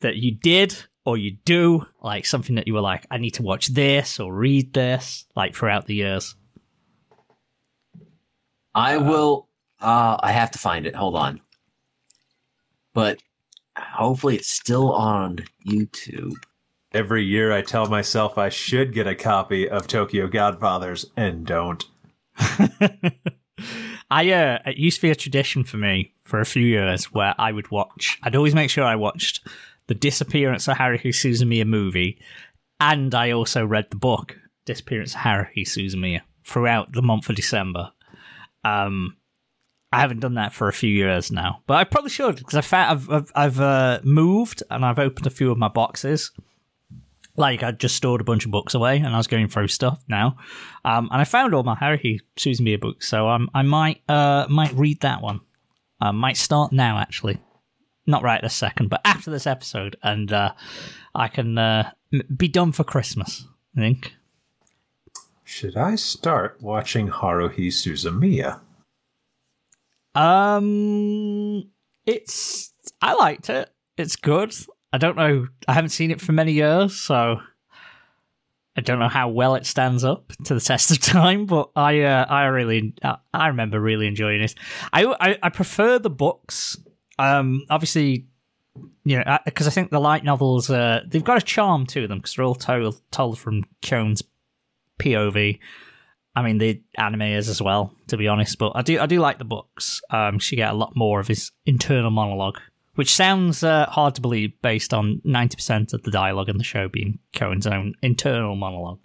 that 0.00 0.16
you 0.16 0.32
did 0.34 0.74
or 1.04 1.16
you 1.16 1.36
do, 1.44 1.86
like 2.00 2.26
something 2.26 2.56
that 2.56 2.66
you 2.66 2.74
were 2.74 2.80
like, 2.80 3.06
I 3.10 3.18
need 3.18 3.32
to 3.32 3.42
watch 3.42 3.68
this 3.68 4.20
or 4.20 4.32
read 4.32 4.72
this, 4.72 5.26
like 5.34 5.54
throughout 5.54 5.86
the 5.86 5.94
years? 5.94 6.36
I 8.74 8.96
will. 8.98 9.48
Uh, 9.80 10.16
I 10.20 10.32
have 10.32 10.52
to 10.52 10.58
find 10.58 10.86
it. 10.86 10.94
Hold 10.94 11.16
on. 11.16 11.40
But 12.94 13.20
hopefully, 13.76 14.36
it's 14.36 14.50
still 14.50 14.92
on 14.92 15.38
YouTube. 15.66 16.34
Every 16.92 17.24
year 17.24 17.52
I 17.52 17.62
tell 17.62 17.86
myself 17.86 18.36
I 18.36 18.50
should 18.50 18.92
get 18.92 19.06
a 19.06 19.14
copy 19.14 19.68
of 19.68 19.86
Tokyo 19.86 20.28
Godfathers 20.28 21.06
and 21.16 21.46
don't. 21.46 21.84
I 24.10 24.30
uh, 24.30 24.58
it 24.66 24.76
used 24.76 24.98
to 24.98 25.02
be 25.06 25.10
a 25.10 25.14
tradition 25.14 25.64
for 25.64 25.78
me 25.78 26.12
for 26.22 26.40
a 26.40 26.46
few 26.46 26.64
years 26.64 27.06
where 27.06 27.34
I 27.38 27.50
would 27.50 27.70
watch. 27.70 28.18
I'd 28.22 28.36
always 28.36 28.54
make 28.54 28.68
sure 28.68 28.84
I 28.84 28.96
watched 28.96 29.46
the 29.92 29.98
Disappearance 29.98 30.68
of 30.68 30.78
Haruhi 30.78 31.08
Suzumiya 31.08 31.66
movie, 31.66 32.18
and 32.80 33.14
I 33.14 33.32
also 33.32 33.66
read 33.66 33.90
the 33.90 33.96
book 33.96 34.38
Disappearance 34.64 35.14
of 35.14 35.20
Haruhi 35.20 35.66
Suzumiya 35.66 36.22
throughout 36.46 36.92
the 36.92 37.02
month 37.02 37.28
of 37.28 37.36
December. 37.36 37.92
Um, 38.64 39.18
I 39.92 40.00
haven't 40.00 40.20
done 40.20 40.36
that 40.36 40.54
for 40.54 40.68
a 40.68 40.72
few 40.72 40.88
years 40.88 41.30
now, 41.30 41.60
but 41.66 41.74
I 41.74 41.84
probably 41.84 42.08
should 42.08 42.36
because 42.36 42.54
I 42.54 42.62
found 42.62 42.90
I've 42.90 43.10
I've, 43.10 43.32
I've 43.34 43.60
uh, 43.60 44.00
moved 44.02 44.62
and 44.70 44.82
I've 44.82 44.98
opened 44.98 45.26
a 45.26 45.30
few 45.30 45.50
of 45.50 45.58
my 45.58 45.68
boxes. 45.68 46.30
Like 47.36 47.62
I 47.62 47.72
just 47.72 47.94
stored 47.94 48.22
a 48.22 48.24
bunch 48.24 48.46
of 48.46 48.50
books 48.50 48.72
away, 48.72 48.96
and 48.96 49.08
I 49.08 49.18
was 49.18 49.26
going 49.26 49.48
through 49.48 49.68
stuff 49.68 50.02
now, 50.08 50.38
um, 50.86 51.10
and 51.12 51.20
I 51.20 51.24
found 51.24 51.54
all 51.54 51.64
my 51.64 51.74
Haruhi 51.74 52.20
Suzumiya 52.38 52.80
books. 52.80 53.08
So 53.08 53.28
um, 53.28 53.50
I 53.52 53.60
might 53.60 54.00
uh, 54.08 54.46
might 54.48 54.72
read 54.72 55.02
that 55.02 55.20
one. 55.20 55.40
I 56.00 56.12
might 56.12 56.38
start 56.38 56.72
now, 56.72 56.96
actually, 56.96 57.38
not 58.06 58.22
right 58.22 58.42
this 58.42 58.54
second, 58.54 58.90
but 58.90 59.00
after 59.04 59.30
this 59.30 59.46
episode, 59.46 59.96
and 60.02 60.32
uh, 60.32 60.52
I 61.14 61.28
can 61.28 61.58
uh, 61.58 61.90
be 62.36 62.48
done 62.48 62.72
for 62.72 62.84
Christmas. 62.84 63.46
I 63.76 63.80
think. 63.80 64.14
Should 65.44 65.76
I 65.76 65.96
start 65.96 66.58
watching 66.60 67.08
Haruhi 67.08 67.68
Suzumiya? 67.68 68.60
Um, 70.14 71.70
it's 72.06 72.72
I 73.00 73.14
liked 73.14 73.50
it. 73.50 73.70
It's 73.96 74.16
good. 74.16 74.54
I 74.92 74.98
don't 74.98 75.16
know. 75.16 75.48
I 75.68 75.72
haven't 75.72 75.90
seen 75.90 76.10
it 76.10 76.20
for 76.20 76.32
many 76.32 76.52
years, 76.52 76.94
so 76.94 77.40
I 78.76 78.80
don't 78.80 78.98
know 78.98 79.08
how 79.08 79.28
well 79.28 79.54
it 79.54 79.66
stands 79.66 80.04
up 80.04 80.32
to 80.44 80.54
the 80.54 80.60
test 80.72 80.90
of 80.90 81.00
time. 81.00 81.46
But 81.46 81.70
I, 81.76 82.02
uh, 82.02 82.26
I 82.28 82.44
really, 82.46 82.94
I, 83.32 83.48
remember 83.48 83.80
really 83.80 84.06
enjoying 84.06 84.40
it. 84.40 84.54
I, 84.92 85.04
I, 85.20 85.38
I 85.42 85.48
prefer 85.48 85.98
the 85.98 86.10
books. 86.10 86.78
Um, 87.18 87.66
obviously, 87.70 88.26
you 89.04 89.18
know, 89.18 89.38
because 89.44 89.66
I 89.66 89.70
think 89.70 89.90
the 89.90 90.00
light 90.00 90.24
novels, 90.24 90.70
uh, 90.70 91.00
they've 91.06 91.24
got 91.24 91.38
a 91.38 91.44
charm 91.44 91.86
to 91.86 92.06
them 92.06 92.18
because 92.18 92.34
they're 92.34 92.44
all 92.44 92.54
told 92.54 93.00
told 93.10 93.38
from 93.38 93.64
Kyon's 93.82 94.22
POV. 94.98 95.58
I 96.34 96.42
mean, 96.42 96.58
the 96.58 96.80
anime 96.96 97.22
is 97.22 97.48
as 97.48 97.60
well, 97.60 97.92
to 98.06 98.16
be 98.16 98.28
honest. 98.28 98.56
But 98.58 98.72
I 98.74 98.82
do, 98.82 98.98
I 98.98 99.06
do 99.06 99.20
like 99.20 99.38
the 99.38 99.44
books. 99.44 100.00
Um, 100.10 100.38
she 100.38 100.56
get 100.56 100.70
a 100.70 100.76
lot 100.76 100.96
more 100.96 101.20
of 101.20 101.28
his 101.28 101.50
internal 101.66 102.10
monologue, 102.10 102.58
which 102.94 103.14
sounds 103.14 103.62
uh, 103.62 103.86
hard 103.86 104.14
to 104.14 104.20
believe 104.22 104.52
based 104.62 104.94
on 104.94 105.20
ninety 105.24 105.56
percent 105.56 105.92
of 105.92 106.02
the 106.04 106.10
dialogue 106.10 106.48
in 106.48 106.56
the 106.56 106.64
show 106.64 106.88
being 106.88 107.18
Kyon's 107.34 107.66
own 107.66 107.94
internal 108.02 108.56
monologue. 108.56 109.00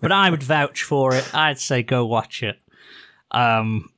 but 0.00 0.12
I 0.12 0.30
would 0.30 0.42
vouch 0.42 0.82
for 0.82 1.14
it. 1.14 1.34
I'd 1.34 1.58
say 1.58 1.82
go 1.82 2.04
watch 2.04 2.42
it. 2.42 2.58
Um, 3.30 3.90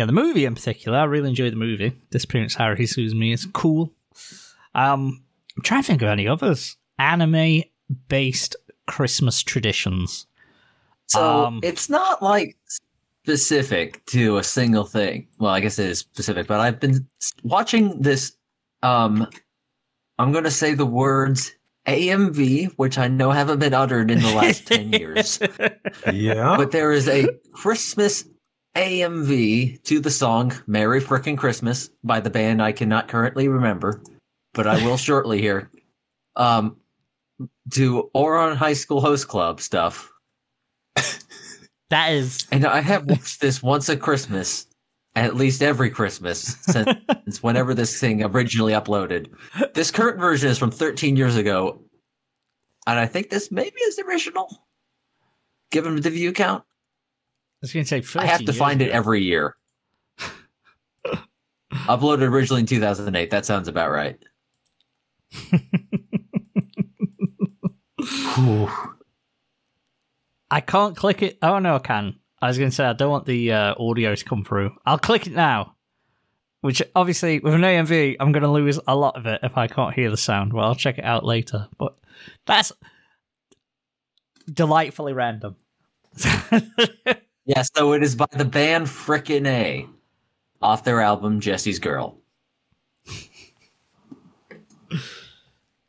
yeah, 0.00 0.06
the 0.06 0.12
movie 0.12 0.46
in 0.46 0.54
particular, 0.54 0.96
I 0.96 1.04
really 1.04 1.28
enjoyed 1.28 1.52
the 1.52 1.58
movie. 1.58 1.92
Disappearance 2.10 2.54
of 2.54 2.60
Haruhi 2.62 3.12
Me 3.12 3.34
is 3.34 3.46
cool. 3.52 3.92
Um, 4.74 5.22
I'm 5.54 5.62
trying 5.62 5.82
to 5.82 5.86
think 5.86 6.00
of 6.00 6.08
any 6.08 6.26
others 6.26 6.78
anime 6.98 7.64
based 8.08 8.56
Christmas 8.86 9.42
traditions. 9.42 10.26
So 11.08 11.44
Um, 11.44 11.60
it's 11.62 11.90
not 11.90 12.22
like 12.22 12.56
specific 13.22 14.02
to 14.06 14.38
a 14.38 14.42
single 14.42 14.84
thing. 14.84 15.28
Well, 15.38 15.52
I 15.52 15.60
guess 15.60 15.78
it 15.78 15.90
is 15.90 15.98
specific, 15.98 16.46
but 16.46 16.60
I've 16.60 16.80
been 16.80 17.06
watching 17.42 18.00
this. 18.00 18.32
Um, 18.82 19.28
I'm 20.18 20.32
going 20.32 20.44
to 20.44 20.50
say 20.50 20.72
the 20.72 20.86
words 20.86 21.52
AMV, 21.86 22.72
which 22.76 22.96
I 22.96 23.08
know 23.08 23.32
haven't 23.32 23.58
been 23.58 23.74
uttered 23.74 24.10
in 24.10 24.20
the 24.20 24.32
last 24.34 24.66
10 24.66 24.94
years. 24.94 25.38
Yeah. 26.10 26.56
But 26.56 26.70
there 26.70 26.90
is 26.90 27.06
a 27.06 27.28
Christmas 27.52 28.24
AMV 28.76 29.82
to 29.84 30.00
the 30.00 30.10
song 30.10 30.52
Merry 30.66 31.00
Frickin' 31.00 31.36
Christmas 31.36 31.90
by 32.04 32.20
the 32.20 32.30
band 32.30 32.62
I 32.62 32.72
cannot 32.72 33.08
currently 33.08 33.48
remember, 33.48 34.02
but 34.54 34.66
I 34.66 34.84
will 34.84 34.96
shortly 34.98 35.40
here. 35.40 35.70
Um, 36.36 36.76
to 37.72 38.10
Ouran 38.14 38.56
High 38.56 38.74
School 38.74 39.00
Host 39.00 39.28
Club 39.28 39.60
stuff. 39.60 40.10
That 41.90 42.12
is 42.12 42.46
And 42.52 42.64
I 42.64 42.80
have 42.80 43.06
watched 43.06 43.40
this 43.40 43.62
once 43.62 43.88
a 43.88 43.96
Christmas, 43.96 44.66
at 45.16 45.34
least 45.34 45.60
every 45.60 45.90
Christmas 45.90 46.56
since, 46.62 46.88
since 47.24 47.42
whenever 47.42 47.74
this 47.74 47.98
thing 47.98 48.22
originally 48.22 48.72
uploaded. 48.72 49.28
This 49.74 49.90
current 49.90 50.18
version 50.18 50.48
is 50.50 50.58
from 50.58 50.70
13 50.70 51.16
years 51.16 51.36
ago, 51.36 51.82
and 52.86 52.98
I 52.98 53.06
think 53.06 53.28
this 53.28 53.50
maybe 53.50 53.76
is 53.80 53.96
the 53.96 54.04
original, 54.04 54.64
given 55.72 56.00
the 56.00 56.10
view 56.10 56.32
count. 56.32 56.62
I 57.62 57.66
was 57.66 57.72
going 57.74 57.84
to 57.84 58.02
say. 58.02 58.18
I 58.18 58.26
have 58.26 58.44
to 58.46 58.52
find 58.54 58.80
it 58.80 58.90
every 58.90 59.22
year. 59.22 59.54
Uploaded 61.72 62.22
originally 62.22 62.60
in 62.60 62.66
2008. 62.66 63.30
That 63.30 63.44
sounds 63.44 63.68
about 63.68 63.90
right. 63.90 64.18
I 70.50 70.60
can't 70.60 70.96
click 70.96 71.22
it. 71.22 71.38
Oh 71.42 71.58
no, 71.58 71.76
I 71.76 71.80
can. 71.80 72.16
I 72.40 72.48
was 72.48 72.56
going 72.56 72.70
to 72.70 72.74
say 72.74 72.84
I 72.84 72.94
don't 72.94 73.10
want 73.10 73.26
the 73.26 73.52
uh, 73.52 73.74
audio 73.78 74.14
to 74.14 74.24
come 74.24 74.42
through. 74.42 74.74
I'll 74.86 74.98
click 74.98 75.26
it 75.26 75.34
now. 75.34 75.76
Which 76.62 76.82
obviously 76.94 77.40
with 77.40 77.54
an 77.54 77.60
AMV, 77.62 78.16
I'm 78.20 78.32
going 78.32 78.42
to 78.42 78.50
lose 78.50 78.78
a 78.86 78.96
lot 78.96 79.16
of 79.16 79.26
it 79.26 79.40
if 79.42 79.56
I 79.56 79.66
can't 79.66 79.94
hear 79.94 80.10
the 80.10 80.16
sound. 80.16 80.52
Well, 80.52 80.64
I'll 80.64 80.74
check 80.74 80.98
it 80.98 81.04
out 81.04 81.24
later. 81.24 81.68
But 81.78 81.96
that's 82.46 82.72
delightfully 84.52 85.12
random. 85.12 85.56
Yeah, 87.50 87.62
so 87.74 87.94
it 87.94 88.02
is 88.04 88.14
by 88.14 88.26
the 88.30 88.44
band 88.44 88.86
Frickin' 88.86 89.44
A 89.44 89.84
off 90.62 90.84
their 90.84 91.00
album 91.00 91.40
Jesse's 91.40 91.80
Girl. 91.80 92.16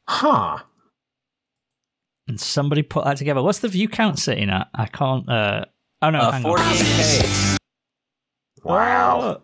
Huh. 0.07 0.57
and 2.27 2.39
somebody 2.39 2.81
put 2.81 3.05
that 3.05 3.17
together. 3.17 3.43
What's 3.43 3.59
the 3.59 3.67
view 3.67 3.87
count 3.87 4.17
sitting 4.17 4.49
at? 4.49 4.69
I 4.73 4.87
can't. 4.87 5.29
Uh, 5.29 5.65
oh 6.01 6.09
no, 6.09 6.19
Uh, 6.19 6.31
hang 6.31 6.43
48K. 6.43 7.57
Wow. 8.63 9.41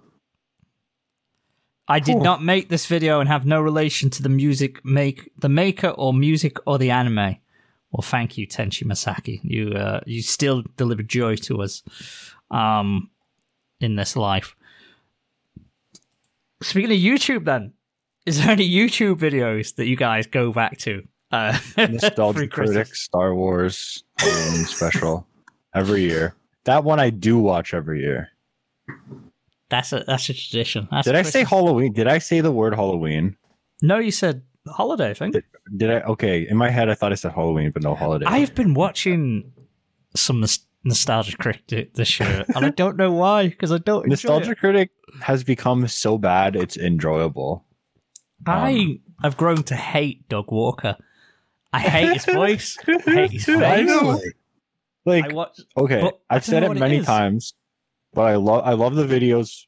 I 1.88 2.00
did 2.00 2.14
Cool. 2.16 2.24
not 2.24 2.44
make 2.44 2.70
this 2.70 2.88
video 2.88 3.20
and 3.20 3.30
have 3.30 3.46
no 3.46 3.62
relation 3.62 4.10
to 4.10 4.24
the 4.24 4.30
music 4.30 4.84
make 4.84 5.30
the 5.38 5.50
maker 5.50 5.90
or 5.90 6.14
music 6.14 6.58
or 6.66 6.80
the 6.80 6.90
anime. 6.92 7.38
Well, 7.92 8.02
thank 8.02 8.38
you, 8.38 8.48
Tenchi 8.48 8.84
Masaki. 8.84 9.40
You 9.44 9.72
uh, 9.72 10.02
you 10.06 10.22
still 10.22 10.64
deliver 10.76 11.04
joy 11.04 11.36
to 11.38 11.62
us 11.62 11.84
um, 12.52 13.10
in 13.80 13.96
this 13.96 14.16
life. 14.16 14.56
Speaking 16.62 16.92
of 16.92 16.98
YouTube, 16.98 17.46
then, 17.46 17.74
is 18.26 18.40
there 18.40 18.52
any 18.52 18.70
YouTube 18.70 19.16
videos 19.16 19.76
that 19.76 19.86
you 19.88 19.96
guys 19.96 20.28
go 20.28 20.52
back 20.52 20.78
to? 20.80 21.04
Uh, 21.32 21.58
Nostalgia 21.78 22.40
for 22.40 22.48
Christmas? 22.48 22.76
Critic, 22.76 22.96
Star 22.96 23.36
Wars 23.36 24.04
special 24.66 25.28
every 25.74 26.02
year. 26.02 26.36
That 26.66 26.84
one 26.84 27.00
I 27.00 27.10
do 27.10 27.38
watch 27.38 27.74
every 27.74 28.02
year. 28.02 28.30
That's 29.70 29.94
a 29.94 30.04
that's 30.06 30.30
a 30.30 30.34
tradition. 30.34 30.88
That's 30.92 31.06
Did 31.06 31.16
a 31.16 31.20
I 31.20 31.22
say 31.24 31.44
Halloween? 31.44 31.94
Did 31.94 32.08
I 32.08 32.18
say 32.20 32.42
the 32.42 32.52
word 32.52 32.76
Halloween? 32.76 33.38
No, 33.82 34.00
you 34.00 34.12
said 34.12 34.44
holiday. 34.68 35.10
I 35.12 35.14
think. 35.14 35.36
Did 35.76 35.90
I? 35.92 36.00
Okay, 36.02 36.48
in 36.48 36.58
my 36.58 36.70
head 36.70 36.90
I 36.90 36.94
thought 36.94 37.12
I 37.12 37.16
said 37.16 37.34
Halloween, 37.34 37.72
but 37.72 37.84
no 37.84 37.96
holiday. 37.96 38.26
I've 38.26 38.56
been 38.56 38.74
watching 38.74 39.52
some 40.16 40.40
nos- 40.42 40.66
nostalgia 40.84 41.38
critic 41.38 41.94
this 41.94 42.20
year, 42.20 42.46
and 42.56 42.66
I 42.66 42.70
don't 42.70 42.98
know 42.98 43.12
why 43.12 43.50
because 43.50 43.72
I 43.72 43.78
don't 43.78 44.08
Nostalgia 44.08 44.52
it. 44.52 44.60
Critic 44.60 44.92
has 45.22 45.44
become 45.44 45.88
so 45.88 46.18
bad 46.18 46.56
it's 46.56 46.78
enjoyable. 46.78 47.66
Um, 48.46 48.54
I 48.54 49.00
have 49.24 49.38
grown 49.38 49.64
to 49.64 49.76
hate 49.76 50.28
Doug 50.30 50.52
Walker. 50.52 50.96
I 51.74 51.80
hate 51.80 52.14
his 52.14 52.26
voice. 52.26 52.78
I 52.88 53.00
hate 53.06 53.32
his 53.32 53.46
face. 53.46 53.58
I 53.62 53.82
know. 53.82 54.20
Like 55.06 55.32
watch. 55.32 55.60
okay, 55.78 56.12
I've 56.30 56.44
said 56.46 56.64
it 56.64 56.68
what 56.68 56.78
it 56.78 56.82
many 56.82 57.02
times, 57.02 57.54
but 58.14 58.24
I 58.24 58.36
love 58.36 58.64
I 58.66 58.74
love 58.74 58.96
the 58.96 59.06
videos 59.06 59.66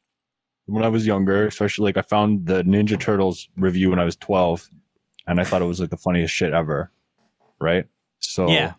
when 0.65 0.83
I 0.83 0.89
was 0.89 1.07
younger. 1.07 1.47
Especially 1.47 1.85
like 1.85 1.97
I 1.97 2.01
found 2.01 2.45
the 2.45 2.63
Ninja 2.63 2.99
Turtles 2.99 3.47
review 3.55 3.89
when 3.89 3.99
I 3.99 4.03
was 4.03 4.17
twelve, 4.17 4.69
and 5.29 5.39
I 5.39 5.43
thought 5.45 5.61
it 5.61 5.65
was 5.65 5.79
like 5.79 5.89
the 5.91 5.97
funniest 5.97 6.33
shit 6.33 6.53
ever. 6.53 6.91
Right? 7.61 7.85
So 8.19 8.49
Yeah. 8.49 8.73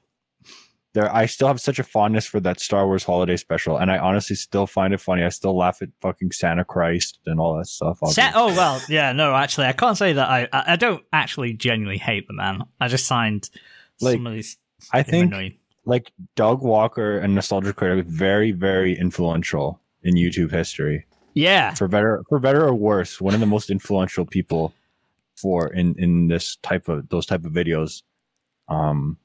there 0.93 1.15
I 1.15 1.27
still 1.27 1.49
have 1.49 1.61
such 1.61 1.79
a 1.79 1.83
fondness 1.85 2.27
for 2.27 2.41
that 2.41 2.61
Star 2.61 2.87
Wars 2.87 3.05
holiday 3.05 3.37
special, 3.37 3.77
and 3.77 3.91
I 3.91 3.99
honestly 3.99 4.37
still 4.37 4.67
find 4.67 4.93
it 4.93 5.01
funny. 5.01 5.23
I 5.23 5.29
still 5.29 5.57
laugh 5.57 5.81
at 5.83 5.89
fucking 6.01 6.33
Santa 6.33 6.65
Christ 6.65 7.19
and 7.27 7.39
all 7.41 7.57
that 7.59 7.67
stuff. 7.67 7.99
Sa- 8.07 8.33
oh 8.35 8.49
well, 8.49 8.81
yeah. 8.89 9.13
No, 9.13 9.35
actually, 9.35 9.67
I 9.69 9.73
can't 9.73 9.97
say 9.97 10.13
that. 10.15 10.29
I 10.29 10.49
I 10.53 10.73
I 10.73 10.77
don't 10.77 11.05
actually 11.13 11.53
genuinely 11.55 11.99
hate 11.99 12.27
the 12.27 12.35
man. 12.35 12.63
I 12.81 12.89
just 12.89 13.07
signed 13.07 13.49
Like, 14.01 14.17
some 14.17 14.27
of 14.27 14.33
these. 14.33 14.57
I 14.93 15.03
think 15.03 15.33
annoying. 15.33 15.55
like 15.85 16.11
Doug 16.37 16.63
Walker 16.63 17.19
and 17.19 17.35
Nostalgia 17.35 17.73
Critic 17.73 18.07
very 18.07 18.51
very 18.53 18.99
influential 18.99 19.79
in 20.03 20.15
YouTube 20.17 20.51
history. 20.51 21.07
Yeah, 21.35 21.75
for 21.75 21.87
better 21.87 22.23
for 22.29 22.39
better 22.41 22.65
or 22.67 22.75
worse 22.75 23.21
one 23.21 23.35
of 23.35 23.41
the 23.41 23.47
most 23.47 23.71
influential 23.71 24.25
people 24.27 24.73
for 25.41 25.73
in 25.73 25.95
in 25.99 26.29
this 26.29 26.57
type 26.63 26.89
of 26.89 27.09
those 27.09 27.27
type 27.27 27.45
of 27.45 27.53
videos 27.53 28.03
um 28.69 29.17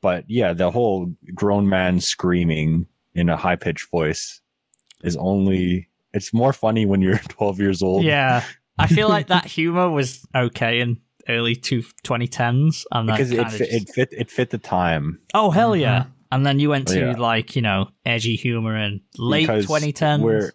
but 0.00 0.24
yeah 0.28 0.52
the 0.52 0.70
whole 0.70 1.12
grown 1.34 1.68
man 1.68 2.00
screaming 2.00 2.86
in 3.14 3.28
a 3.28 3.36
high 3.36 3.56
pitched 3.56 3.90
voice 3.90 4.40
is 5.02 5.16
only 5.16 5.88
it's 6.14 6.32
more 6.32 6.52
funny 6.52 6.86
when 6.86 7.00
you're 7.00 7.18
12 7.28 7.60
years 7.60 7.82
old 7.82 8.04
yeah. 8.04 8.42
I 8.78 8.86
feel 8.86 9.08
like 9.08 9.26
that 9.28 9.44
humor 9.58 9.90
was 9.90 10.24
okay 10.34 10.80
in 10.80 10.98
early 11.28 11.54
two, 11.54 11.82
2010s, 12.04 12.84
and 12.90 13.06
because 13.06 13.30
it 13.30 13.48
fit, 13.50 13.58
just- 13.58 13.72
it 13.72 13.88
fit 13.94 14.08
it 14.12 14.30
fit 14.30 14.50
the 14.50 14.58
time 14.58 15.20
Oh 15.34 15.50
hell 15.50 15.76
yeah! 15.76 16.06
And 16.32 16.44
then 16.46 16.58
you 16.58 16.70
went 16.70 16.88
to 16.88 16.98
Yeah. 16.98 17.12
like 17.18 17.54
you 17.54 17.62
know 17.62 17.90
edgy 18.06 18.34
humor 18.34 18.74
in 18.76 19.00
late 19.18 19.46
Because 19.46 19.66
2010s. 19.66 20.20
we're 20.20 20.52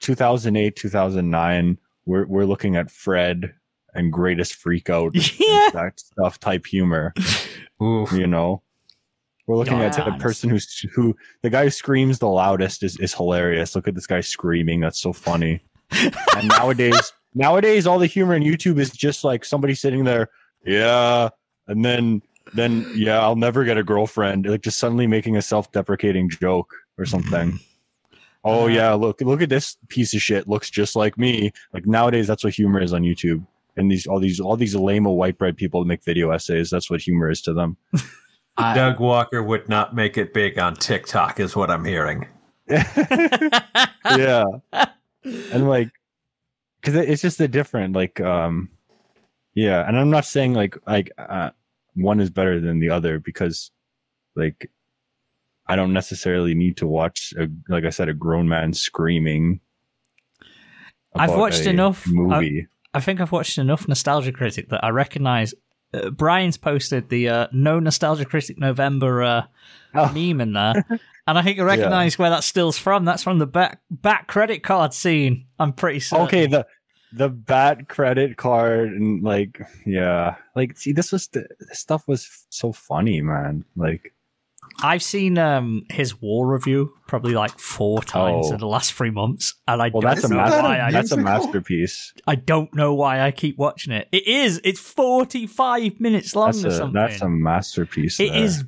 2008 0.00 0.76
2009 0.76 1.78
we're 2.04 2.26
we're 2.26 2.44
looking 2.44 2.76
at 2.76 2.90
fred 2.90 3.52
and 3.96 4.12
greatest 4.12 4.54
freak 4.54 4.90
out 4.90 5.12
Yeah. 5.38 5.70
that 5.72 6.00
stuff 6.00 6.38
type 6.38 6.66
humor 6.66 7.14
Oof. 7.82 8.12
you 8.12 8.26
know? 8.26 8.62
We're 9.46 9.56
looking 9.56 9.80
at 9.80 9.92
the 9.92 10.10
person 10.18 10.50
who's 10.50 10.84
who 10.92 11.16
the 11.42 11.50
guy 11.50 11.64
who 11.64 11.70
screams 11.70 12.18
the 12.18 12.28
loudest 12.28 12.82
is, 12.82 12.98
is 12.98 13.14
hilarious. 13.14 13.76
Look 13.76 13.86
at 13.86 13.94
this 13.94 14.06
guy 14.06 14.20
screaming. 14.20 14.80
That's 14.80 15.00
so 15.00 15.12
funny. 15.12 15.62
And 16.36 16.48
nowadays 16.48 17.12
nowadays 17.34 17.86
all 17.86 17.98
the 17.98 18.06
humor 18.06 18.34
in 18.34 18.42
youtube 18.42 18.78
is 18.78 18.90
just 18.90 19.22
like 19.22 19.44
somebody 19.44 19.74
sitting 19.74 20.04
there 20.04 20.30
yeah 20.64 21.28
and 21.68 21.84
then 21.84 22.22
then 22.54 22.90
yeah 22.94 23.20
i'll 23.20 23.36
never 23.36 23.62
get 23.62 23.76
a 23.76 23.84
girlfriend 23.84 24.46
like 24.46 24.62
just 24.62 24.78
suddenly 24.78 25.06
making 25.06 25.36
a 25.36 25.42
self-deprecating 25.42 26.30
joke 26.30 26.72
or 26.98 27.04
mm-hmm. 27.04 27.10
something. 27.10 27.52
Uh-huh. 27.52 27.62
Oh 28.44 28.66
yeah 28.66 28.94
look 28.94 29.20
look 29.20 29.42
at 29.42 29.48
this 29.48 29.76
piece 29.88 30.12
of 30.14 30.22
shit 30.22 30.48
looks 30.48 30.70
just 30.70 30.96
like 30.96 31.16
me. 31.18 31.52
Like 31.72 31.86
nowadays 31.86 32.26
that's 32.26 32.42
what 32.42 32.54
humor 32.54 32.80
is 32.80 32.92
on 32.92 33.02
youtube 33.02 33.46
and 33.76 33.90
these 33.90 34.06
all 34.06 34.20
these 34.20 34.40
all 34.40 34.56
these 34.56 34.74
lame 34.74 35.04
white 35.04 35.38
bread 35.38 35.56
people 35.56 35.84
make 35.84 36.02
video 36.02 36.30
essays. 36.30 36.70
That's 36.70 36.90
what 36.90 37.00
humor 37.00 37.30
is 37.30 37.42
to 37.42 37.52
them. 37.52 37.76
I, 38.56 38.74
Doug 38.74 39.00
Walker 39.00 39.42
would 39.42 39.68
not 39.68 39.94
make 39.94 40.16
it 40.16 40.32
big 40.32 40.58
on 40.58 40.76
TikTok, 40.76 41.40
is 41.40 41.54
what 41.54 41.70
I'm 41.70 41.84
hearing. 41.84 42.26
yeah. 42.68 44.44
And 45.22 45.68
like 45.68 45.90
because 46.80 46.94
it's 46.94 47.22
just 47.22 47.40
a 47.40 47.48
different 47.48 47.94
like 47.94 48.20
um 48.20 48.68
yeah 49.54 49.86
and 49.86 49.98
i'm 49.98 50.10
not 50.10 50.24
saying 50.24 50.54
like 50.54 50.76
like 50.86 51.10
uh, 51.18 51.50
one 51.94 52.20
is 52.20 52.30
better 52.30 52.60
than 52.60 52.78
the 52.78 52.90
other 52.90 53.18
because 53.18 53.72
like 54.36 54.70
i 55.66 55.74
don't 55.74 55.92
necessarily 55.92 56.54
need 56.54 56.76
to 56.76 56.86
watch 56.86 57.34
a, 57.38 57.48
like 57.68 57.84
i 57.84 57.90
said 57.90 58.08
a 58.08 58.14
grown 58.14 58.48
man 58.48 58.72
screaming 58.72 59.60
I've 61.18 61.34
watched 61.34 61.66
enough, 61.66 62.06
uh, 62.06 62.12
movie. 62.12 62.62
I 62.62 62.66
think 63.00 63.20
I've 63.20 63.32
watched 63.32 63.58
enough 63.58 63.86
Nostalgia 63.88 64.32
Critic 64.32 64.68
that 64.70 64.84
I 64.84 64.90
recognize. 64.90 65.54
Uh, 65.94 66.10
Brian's 66.10 66.56
posted 66.56 67.08
the 67.08 67.28
uh, 67.28 67.46
no 67.52 67.78
Nostalgia 67.78 68.24
Critic 68.24 68.58
November 68.58 69.22
uh, 69.22 69.42
Oh. 69.94 70.12
meme 70.12 70.40
in 70.42 70.52
there, 70.52 70.84
and 71.26 71.38
I 71.38 71.42
think 71.42 71.58
I 71.58 71.62
recognize 71.62 72.18
where 72.18 72.28
that 72.30 72.44
still's 72.44 72.76
from. 72.76 73.04
That's 73.06 73.22
from 73.22 73.38
the 73.38 73.46
back 73.46 73.80
back 73.90 74.26
credit 74.26 74.62
card 74.62 74.92
scene. 74.92 75.46
I'm 75.58 75.72
pretty 75.72 76.00
certain. 76.00 76.26
okay 76.26 76.46
the 76.46 76.66
the 77.12 77.28
bat 77.30 77.88
credit 77.88 78.36
card 78.36 78.90
and 78.90 79.22
like 79.22 79.60
yeah 79.86 80.34
like 80.54 80.76
see 80.76 80.92
this 80.92 81.12
was 81.12 81.28
the 81.28 81.46
this 81.60 81.78
stuff 81.78 82.06
was 82.08 82.28
so 82.50 82.72
funny 82.72 83.22
man 83.22 83.64
like 83.76 84.12
I've 84.82 85.02
seen 85.02 85.38
um, 85.38 85.84
his 85.90 86.20
war 86.20 86.46
review 86.52 86.92
probably 87.08 87.34
like 87.34 87.58
four 87.58 88.02
times 88.02 88.48
Oh. 88.50 88.54
in 88.54 88.60
the 88.60 88.66
last 88.66 88.92
three 88.92 89.10
months, 89.10 89.54
and 89.66 89.80
I 89.80 89.88
well 89.92 90.02
don't 90.02 90.14
that's 90.14 90.24
a 90.24 90.28
know 90.28 90.36
master, 90.36 90.62
why. 90.62 90.80
I, 90.80 90.90
that's 90.90 91.12
a 91.12 91.16
masterpiece 91.32 92.12
I 92.26 92.34
don't 92.34 92.74
know 92.74 92.92
why 92.94 93.20
I 93.22 93.30
keep 93.30 93.56
watching 93.58 93.92
it. 93.92 94.08
It 94.12 94.26
is. 94.26 94.60
It's 94.64 94.80
forty 94.80 95.46
five 95.46 95.98
minutes 96.00 96.36
long 96.36 96.52
that's 96.52 96.64
or 96.64 96.68
a 96.68 96.72
something. 96.72 96.92
that's 97.00 97.22
a 97.22 97.28
masterpiece 97.28 98.20
It 98.20 98.30
there. 98.32 98.42
is 98.44 98.64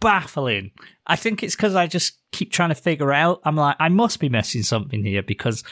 baffling. 0.00 0.72
I 1.06 1.16
think 1.16 1.42
it's 1.42 1.54
because 1.56 1.74
I 1.74 1.86
just 1.86 2.18
keep 2.32 2.52
trying 2.52 2.70
to 2.70 2.74
figure 2.74 3.12
out. 3.12 3.40
I'm 3.44 3.56
like, 3.56 3.76
I 3.78 3.88
must 3.88 4.20
be 4.20 4.28
missing 4.28 4.62
something 4.62 5.04
here 5.04 5.22
because 5.22 5.62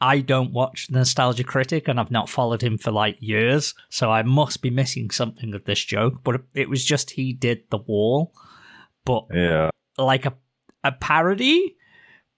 I 0.00 0.20
don't 0.20 0.52
watch 0.52 0.88
Nostalgia 0.90 1.44
Critic 1.44 1.88
and 1.88 1.98
I've 2.00 2.10
not 2.10 2.28
followed 2.28 2.62
him 2.62 2.78
for 2.78 2.90
like 2.90 3.16
years. 3.20 3.74
So 3.90 4.10
I 4.10 4.22
must 4.22 4.62
be 4.62 4.70
missing 4.70 5.10
something 5.10 5.54
of 5.54 5.64
this 5.64 5.84
joke. 5.84 6.20
But 6.24 6.42
it 6.54 6.68
was 6.68 6.84
just 6.84 7.10
he 7.10 7.32
did 7.32 7.64
the 7.70 7.78
wall, 7.78 8.32
but 9.04 9.26
yeah 9.32 9.70
like 9.98 10.26
a 10.26 10.34
a 10.84 10.92
parody. 10.92 11.76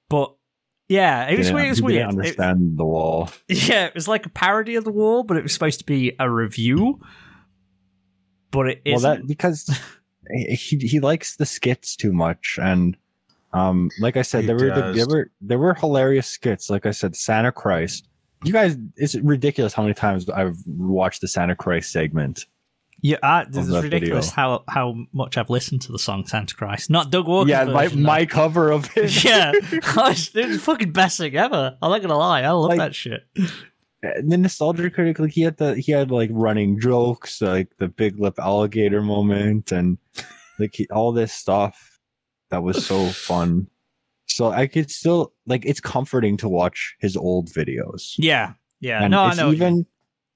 But 0.08 0.34
yeah, 0.88 1.26
it 1.28 1.38
was 1.38 1.46
Didn't- 1.46 1.54
weird. 1.54 1.66
It 1.66 1.70
was 1.70 1.78
he 1.78 1.84
weird. 1.84 1.94
didn't 1.98 2.08
It- 2.08 2.18
understand 2.18 2.78
the 2.78 2.84
wall 2.84 3.30
yeah, 3.48 3.86
it 3.86 3.94
was 3.94 4.08
like 4.08 4.26
a 4.26 4.30
parody 4.30 4.74
of 4.74 4.84
the 4.84 4.90
wall, 4.92 5.22
but 5.22 5.36
it 5.36 5.42
was 5.42 5.52
supposed 5.52 5.78
to 5.78 5.86
be 5.86 6.14
a 6.18 6.28
review. 6.30 7.00
But 8.50 8.68
it 8.68 8.82
well 8.84 8.96
isn't. 8.96 9.20
that 9.20 9.26
because 9.26 9.70
he 10.36 10.76
he 10.78 11.00
likes 11.00 11.36
the 11.36 11.46
skits 11.46 11.96
too 11.96 12.12
much 12.12 12.58
and 12.60 12.96
um 13.54 13.90
like 14.00 14.16
i 14.16 14.22
said 14.22 14.42
He 14.42 14.46
there 14.46 14.56
were 14.56 14.92
there 14.92 15.06
were 15.06 15.30
there 15.40 15.58
were 15.58 15.74
hilarious 15.74 16.26
skits 16.26 16.70
like 16.70 16.86
i 16.86 16.90
said 16.90 17.16
santa 17.16 17.50
christ 17.52 18.08
you 18.44 18.52
guys 18.52 18.76
it's 18.96 19.14
ridiculous 19.16 19.72
how 19.74 19.82
many 19.82 19.94
times 19.94 20.28
i've 20.30 20.56
watched 20.66 21.20
the 21.22 21.28
santa 21.28 21.54
christ 21.56 21.90
segment 21.92 22.46
Yeah, 23.02 23.16
uh, 23.22 23.44
it's 23.48 23.66
that 23.66 23.82
ridiculous 23.82 24.30
video. 24.30 24.34
how 24.36 24.64
how 24.68 24.94
much 25.12 25.36
I've 25.36 25.50
listened 25.50 25.82
to 25.82 25.92
the 25.92 25.98
song 25.98 26.24
"Santa 26.26 26.54
Christ." 26.54 26.88
Not 26.88 27.10
Doug 27.10 27.26
Walker. 27.26 27.50
yeah, 27.50 27.64
my, 27.64 27.84
version, 27.84 28.02
though. 28.02 28.06
my 28.06 28.26
cover 28.26 28.70
of 28.70 28.88
it. 28.96 29.24
yeah, 29.24 29.50
it 29.54 29.96
was 29.96 30.28
the 30.30 30.58
fucking 30.58 30.92
best 30.92 31.18
thing 31.18 31.34
ever. 31.36 31.76
I'm 31.82 31.90
not 31.90 32.00
gonna 32.00 32.16
lie, 32.16 32.42
I 32.42 32.50
love 32.50 32.68
Like- 32.70 32.78
that 32.78 32.94
shit. 32.94 33.24
the 34.02 34.36
nostalgia 34.38 34.88
critic, 34.90 35.18
like 35.18 35.32
he 35.32 35.42
had 35.42 35.56
the 35.56 35.74
he 35.74 35.90
had 35.92 36.10
like 36.12 36.30
running 36.32 36.78
jokes, 36.80 37.42
like 37.42 37.76
the 37.78 37.88
big 37.88 38.18
lip 38.20 38.38
alligator 38.38 39.02
moment, 39.02 39.72
and 39.72 39.98
like 40.60 40.74
he, 40.74 40.86
all 40.92 41.12
this 41.12 41.32
stuff 41.32 41.98
that 42.50 42.62
was 42.62 42.86
so 42.86 43.06
fun. 43.08 43.66
So 44.26 44.50
I 44.50 44.66
could 44.68 44.90
still 44.90 45.32
like 45.46 45.64
it's 45.66 45.80
comforting 45.80 46.36
to 46.38 46.48
watch 46.48 46.94
his 47.00 47.16
old 47.16 47.48
videos. 47.50 48.14
Yeah, 48.16 48.52
yeah. 48.80 49.02
and 49.02 49.10
no, 49.10 49.22
I 49.24 49.28
it's 49.32 49.40
you 49.40 49.52
even 49.52 49.86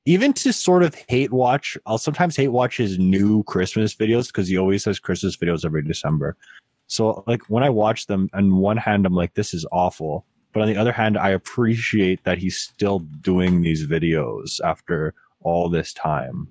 even 0.07 0.33
to 0.33 0.53
sort 0.53 0.83
of 0.83 0.95
hate 1.09 1.33
watch. 1.33 1.77
I'll 1.85 1.99
sometimes 1.99 2.37
hate 2.37 2.49
watch 2.49 2.77
his 2.77 2.99
new 2.99 3.43
Christmas 3.43 3.95
videos 3.95 4.29
because 4.29 4.49
he 4.49 4.57
always 4.57 4.85
has 4.85 4.99
Christmas 4.99 5.37
videos 5.37 5.65
every 5.65 5.83
December. 5.83 6.37
So 6.87 7.25
like 7.27 7.43
when 7.51 7.65
I 7.65 7.71
watch 7.71 8.07
them, 8.07 8.31
on 8.33 8.57
one 8.57 8.77
hand 8.77 9.05
I'm 9.05 9.15
like, 9.15 9.35
this 9.35 9.53
is 9.53 9.67
awful, 9.73 10.25
but 10.53 10.63
on 10.63 10.69
the 10.69 10.77
other 10.77 10.93
hand, 10.93 11.19
I 11.19 11.31
appreciate 11.31 12.23
that 12.25 12.39
he's 12.39 12.57
still 12.57 13.01
doing 13.01 13.61
these 13.61 13.87
videos 13.87 14.61
after 14.65 15.13
all 15.41 15.69
this 15.69 15.93
time. 15.93 16.49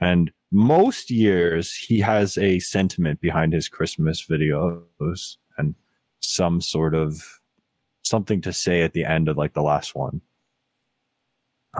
And 0.00 0.32
most 0.50 1.10
years 1.10 1.74
he 1.74 2.00
has 2.00 2.38
a 2.38 2.58
sentiment 2.58 3.20
behind 3.20 3.52
his 3.52 3.68
Christmas 3.68 4.26
videos 4.26 5.36
and 5.58 5.74
some 6.20 6.62
sort 6.62 6.94
of 6.94 7.22
something 8.02 8.40
to 8.40 8.52
say 8.52 8.80
at 8.80 8.94
the 8.94 9.04
end 9.04 9.28
of 9.28 9.36
like 9.36 9.52
the 9.52 9.62
last 9.62 9.94
one. 9.94 10.22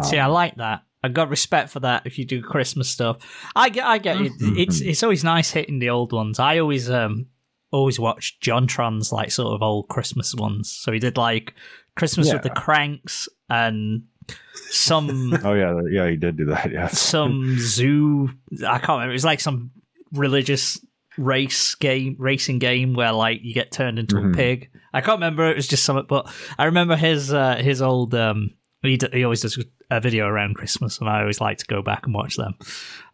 See, 0.02 0.18
I 0.18 0.26
Um, 0.26 0.32
like 0.32 0.56
that. 0.56 0.82
I 1.02 1.08
got 1.08 1.28
respect 1.30 1.70
for 1.70 1.80
that. 1.80 2.02
If 2.06 2.18
you 2.18 2.24
do 2.24 2.42
Christmas 2.42 2.88
stuff, 2.88 3.18
I 3.54 3.68
get, 3.68 3.84
I 3.86 3.98
get 3.98 4.20
it. 4.20 4.32
Mhm. 4.40 4.58
It's 4.58 4.80
it's 4.80 5.02
always 5.02 5.22
nice 5.24 5.50
hitting 5.52 5.78
the 5.78 5.90
old 5.90 6.12
ones. 6.12 6.38
I 6.40 6.58
always 6.58 6.90
um 6.90 7.26
always 7.70 8.00
watch 8.00 8.38
JonTron's 8.40 9.12
like 9.12 9.30
sort 9.30 9.54
of 9.54 9.62
old 9.62 9.88
Christmas 9.88 10.34
ones. 10.34 10.70
So 10.72 10.90
he 10.90 10.98
did 10.98 11.16
like 11.16 11.54
Christmas 11.96 12.32
with 12.32 12.42
the 12.42 12.50
Kranks 12.50 13.28
and 13.50 14.02
some 14.70 15.32
Oh 15.44 15.54
yeah, 15.54 15.80
yeah, 15.90 16.08
he 16.10 16.16
did 16.16 16.36
do 16.36 16.46
that. 16.46 16.70
Yeah, 16.72 16.86
some 16.92 17.56
zoo. 17.58 18.30
I 18.66 18.78
can't 18.78 18.88
remember. 18.98 19.10
It 19.10 19.14
was 19.14 19.24
like 19.24 19.40
some 19.40 19.70
religious 20.12 20.80
race 21.16 21.74
game, 21.74 22.16
racing 22.18 22.58
game 22.58 22.94
where 22.94 23.12
like 23.12 23.40
you 23.42 23.54
get 23.54 23.70
turned 23.72 23.98
into 23.98 24.16
a 24.16 24.20
Mhm. 24.22 24.34
pig. 24.34 24.70
I 24.92 25.00
can't 25.00 25.16
remember. 25.18 25.46
It 25.50 25.56
was 25.56 25.68
just 25.68 25.84
something, 25.84 26.06
but 26.08 26.28
I 26.58 26.64
remember 26.66 26.96
his 26.96 27.32
uh, 27.32 27.56
his 27.56 27.82
old. 27.82 28.14
Um, 28.14 28.50
he 28.82 28.96
d- 28.96 29.08
he 29.12 29.24
always 29.24 29.40
does 29.40 29.62
a 29.90 30.00
video 30.00 30.26
around 30.26 30.54
Christmas, 30.54 30.98
and 31.00 31.08
I 31.08 31.20
always 31.20 31.40
like 31.40 31.58
to 31.58 31.66
go 31.66 31.82
back 31.82 32.06
and 32.06 32.14
watch 32.14 32.36
them. 32.36 32.54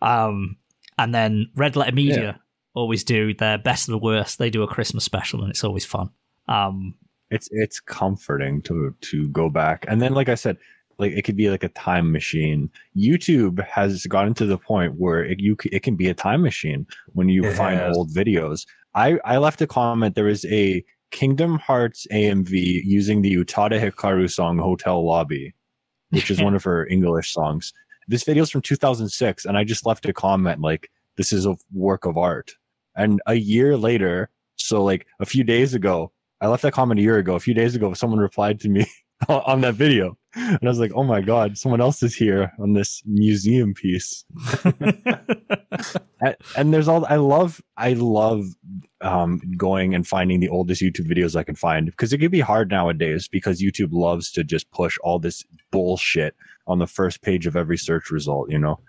Um, 0.03 0.57
and 0.99 1.15
then 1.15 1.51
Red 1.57 1.77
Letter 1.77 1.95
Media 1.95 2.41
always 2.75 3.05
do 3.05 3.35
their 3.35 3.59
best 3.59 3.89
of 3.89 3.93
the 3.93 3.99
worst. 3.99 4.39
They 4.39 4.51
do 4.51 4.63
a 4.63 4.69
Christmas 4.69 5.05
special, 5.05 5.41
and 5.43 5.51
it's 5.51 5.65
always 5.65 5.85
fun. 5.85 6.11
Um, 6.49 6.95
it's 7.31 7.49
it's 7.53 7.81
comforting 7.81 8.63
to 8.63 8.95
to 9.01 9.29
go 9.29 9.49
back, 9.49 9.85
and 9.89 10.01
then 10.03 10.13
like 10.15 10.29
I 10.29 10.35
said, 10.35 10.57
like 10.99 11.13
it 11.13 11.23
could 11.23 11.37
be 11.37 11.51
like 11.51 11.65
a 11.65 11.69
time 11.71 12.13
machine. 12.13 12.71
YouTube 12.97 13.65
has 13.67 14.07
gotten 14.07 14.35
to 14.35 14.47
the 14.47 14.59
point 14.59 14.95
where 14.99 15.25
it, 15.25 15.41
you 15.41 15.57
it 15.73 15.83
can 15.83 15.97
be 15.97 16.09
a 16.09 16.15
time 16.15 16.43
machine 16.43 16.87
when 17.15 17.29
you 17.29 17.45
It 17.45 17.55
find 17.55 17.79
has. 17.81 17.97
old 17.97 18.11
videos. 18.11 18.67
I 18.95 19.19
I 19.25 19.39
left 19.39 19.63
a 19.63 19.67
comment. 19.67 20.15
There 20.15 20.25
was 20.27 20.45
a 20.45 20.85
Kingdom 21.15 21.61
Hearts 21.61 22.09
AMV 22.11 22.83
using 22.85 23.23
the 23.23 23.33
Utada 23.33 23.81
Hikaru 23.81 24.29
song 24.29 24.59
"Hotel 24.59 25.07
Lobby," 25.07 25.55
which 26.11 26.29
is 26.29 26.43
one 26.43 26.57
of 26.57 26.65
her 26.71 26.89
English 26.89 27.33
songs. 27.33 27.73
This 28.09 28.25
video 28.25 28.43
is 28.43 28.51
from 28.51 28.63
2006, 28.63 29.45
and 29.45 29.57
I 29.57 29.63
just 29.63 29.87
left 29.87 30.07
a 30.07 30.13
comment 30.13 30.61
like, 30.61 30.91
"This 31.17 31.33
is 31.33 31.47
a 31.47 31.55
work 31.73 32.05
of 32.05 32.19
art." 32.19 32.57
And 32.97 33.23
a 33.27 33.35
year 33.35 33.77
later, 33.77 34.29
so 34.57 34.83
like 34.83 35.07
a 35.21 35.25
few 35.25 35.45
days 35.45 35.73
ago, 35.73 36.11
I 36.41 36.49
left 36.49 36.65
that 36.65 36.73
comment 36.73 36.99
a 36.99 37.05
year 37.05 37.19
ago. 37.19 37.37
A 37.37 37.41
few 37.41 37.55
days 37.55 37.77
ago, 37.77 37.95
someone 37.95 38.19
replied 38.19 38.59
to 38.61 38.69
me 38.69 38.85
on 39.29 39.61
that 39.61 39.77
video, 39.77 40.19
and 40.35 40.59
I 40.65 40.69
was 40.69 40.81
like, 40.81 40.93
"Oh 40.97 41.05
my 41.05 41.21
god, 41.21 41.57
someone 41.57 41.81
else 41.81 42.03
is 42.03 42.17
here 42.17 42.53
on 42.59 42.73
this 42.73 43.05
museum 43.07 43.73
piece." 43.73 44.25
and, 44.65 46.37
and 46.57 46.75
there's 46.75 46.89
all 46.89 47.07
I 47.07 47.17
love. 47.17 47.63
I 47.77 47.93
love 47.93 48.47
um, 49.05 49.41
going 49.57 49.95
and 49.95 50.07
finding 50.07 50.41
the 50.41 50.49
oldest 50.49 50.83
YouTube 50.83 51.07
videos 51.07 51.37
I 51.37 51.45
can 51.45 51.55
find 51.55 51.87
because 51.87 52.13
it 52.13 52.19
can 52.19 52.31
be 52.31 52.41
hard 52.41 52.71
nowadays 52.71 53.29
because 53.29 53.61
YouTube 53.61 53.91
loves 53.93 54.33
to 54.33 54.43
just 54.43 54.71
push 54.71 54.97
all 55.05 55.19
this 55.19 55.45
bullshit 55.71 56.35
on 56.67 56.79
the 56.79 56.87
first 56.87 57.21
page 57.23 57.47
of 57.47 57.55
every 57.55 57.77
search 57.77 58.11
result. 58.11 58.51
You 58.51 58.59
know, 58.59 58.81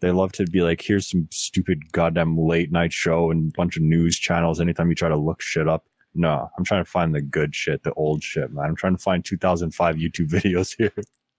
they 0.00 0.12
love 0.12 0.32
to 0.32 0.44
be 0.44 0.62
like, 0.62 0.80
"Here's 0.80 1.10
some 1.10 1.28
stupid 1.32 1.92
goddamn 1.92 2.38
late 2.38 2.70
night 2.70 2.92
show 2.92 3.30
and 3.30 3.52
bunch 3.52 3.76
of 3.76 3.82
news 3.82 4.16
channels." 4.16 4.60
Anytime 4.60 4.88
you 4.88 4.94
try 4.94 5.08
to 5.08 5.16
look 5.16 5.42
shit 5.42 5.68
up. 5.68 5.84
No, 6.14 6.48
I'm 6.56 6.64
trying 6.64 6.82
to 6.82 6.90
find 6.90 7.14
the 7.14 7.20
good 7.20 7.54
shit, 7.54 7.82
the 7.82 7.92
old 7.92 8.22
shit, 8.22 8.50
man. 8.50 8.64
I'm 8.64 8.76
trying 8.76 8.96
to 8.96 9.02
find 9.02 9.22
2005 9.22 9.96
YouTube 9.96 10.28
videos 10.30 10.74
here. 10.78 10.92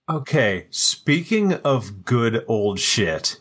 Okay, 0.08 0.66
speaking 0.70 1.54
of 1.54 2.04
good 2.04 2.44
old 2.46 2.78
shit, 2.78 3.40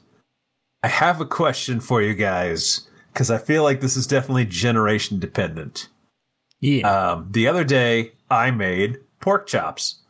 I 0.81 0.87
have 0.87 1.21
a 1.21 1.25
question 1.25 1.79
for 1.79 2.01
you 2.01 2.15
guys 2.15 2.86
because 3.17 3.31
I 3.31 3.39
feel 3.39 3.63
like 3.63 3.81
this 3.81 3.97
is 3.97 4.05
definitely 4.05 4.45
generation 4.45 5.17
dependent. 5.17 5.87
yeah, 6.59 6.87
Um, 7.13 7.27
the 7.31 7.47
other 7.47 7.63
day, 7.63 8.11
I 8.29 8.51
made 8.51 8.99
pork 9.21 9.47
chops. 9.47 10.03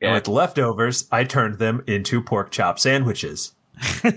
And 0.00 0.14
with 0.14 0.26
leftovers, 0.26 1.06
I 1.12 1.24
turned 1.24 1.58
them 1.58 1.84
into 1.86 2.22
pork 2.22 2.50
chop 2.50 2.78
sandwiches. 2.78 3.52
and 4.02 4.14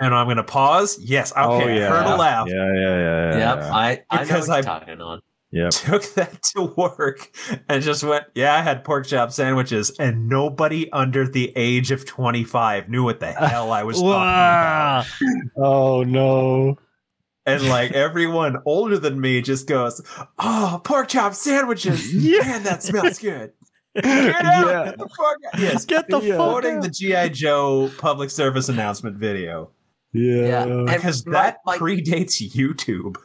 I'm 0.00 0.26
going 0.26 0.38
to 0.38 0.42
pause. 0.42 0.98
Yes, 1.00 1.30
okay, 1.36 1.84
I 1.84 1.88
heard 1.88 2.06
a 2.06 2.16
laugh. 2.16 2.48
Oh, 2.50 2.52
Yeah, 2.52 2.72
yeah, 2.74 2.80
yeah, 2.98 3.30
yeah. 3.30 3.38
Yep, 3.54 3.72
I, 3.72 4.02
I 4.10 4.16
know 4.16 4.22
Because 4.22 4.48
what 4.48 4.54
I- 4.54 4.56
you're 4.56 4.62
talking 4.64 5.00
on. 5.00 5.20
Yep. 5.52 5.70
Took 5.70 6.14
that 6.14 6.42
to 6.56 6.62
work 6.76 7.30
and 7.68 7.80
just 7.82 8.02
went, 8.02 8.24
yeah, 8.34 8.54
I 8.56 8.62
had 8.62 8.82
pork 8.84 9.06
chop 9.06 9.30
sandwiches. 9.32 9.90
And 10.00 10.28
nobody 10.28 10.90
under 10.92 11.28
the 11.28 11.52
age 11.54 11.90
of 11.92 12.06
25 12.06 12.88
knew 12.88 13.04
what 13.04 13.20
the 13.20 13.30
hell 13.32 13.70
I 13.70 13.82
was 13.84 13.96
talking 14.00 14.08
about. 14.08 15.04
Oh 15.56 16.02
no. 16.04 16.78
And 17.46 17.68
like 17.68 17.92
everyone 17.92 18.58
older 18.64 18.98
than 18.98 19.20
me 19.20 19.40
just 19.42 19.66
goes, 19.66 20.00
"Oh, 20.38 20.80
pork 20.84 21.08
chop 21.08 21.34
sandwiches! 21.34 22.12
Man, 22.14 22.62
that 22.64 22.82
smells 22.82 23.18
good." 23.18 23.52
Get 23.94 24.04
out! 24.06 24.66
Yeah. 24.66 24.84
Get 24.86 24.98
the 24.98 25.08
fuck 25.08 25.36
out! 25.54 25.60
Yes, 25.60 25.84
Get 25.84 26.08
the 26.08 26.20
Yeah. 26.20 26.36
fuck 26.38 26.64
out. 26.64 26.82
the 26.82 26.88
GI 26.88 27.30
Joe 27.30 27.90
public 27.98 28.30
service 28.30 28.68
announcement 28.70 29.16
video 29.16 29.70
Yeah. 30.12 30.64
Yeah. 30.66 30.84
Because 30.86 31.26
my- 31.26 31.32
that 31.32 31.58
like, 31.66 31.80
predates 31.80 32.40
YouTube. 32.54 33.16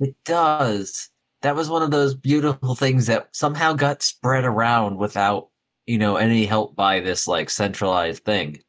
It 0.00 0.14
does. 0.24 1.08
That 1.42 1.56
was 1.56 1.68
one 1.68 1.82
of 1.82 1.90
those 1.90 2.14
beautiful 2.14 2.74
things 2.76 3.06
that 3.06 3.28
somehow 3.32 3.72
got 3.72 4.02
spread 4.02 4.44
around 4.44 4.96
without, 4.98 5.48
you 5.86 5.98
know, 5.98 6.16
any 6.16 6.44
help 6.46 6.76
by 6.76 7.00
this 7.00 7.26
like 7.26 7.50
centralized 7.50 8.24
thing. 8.24 8.60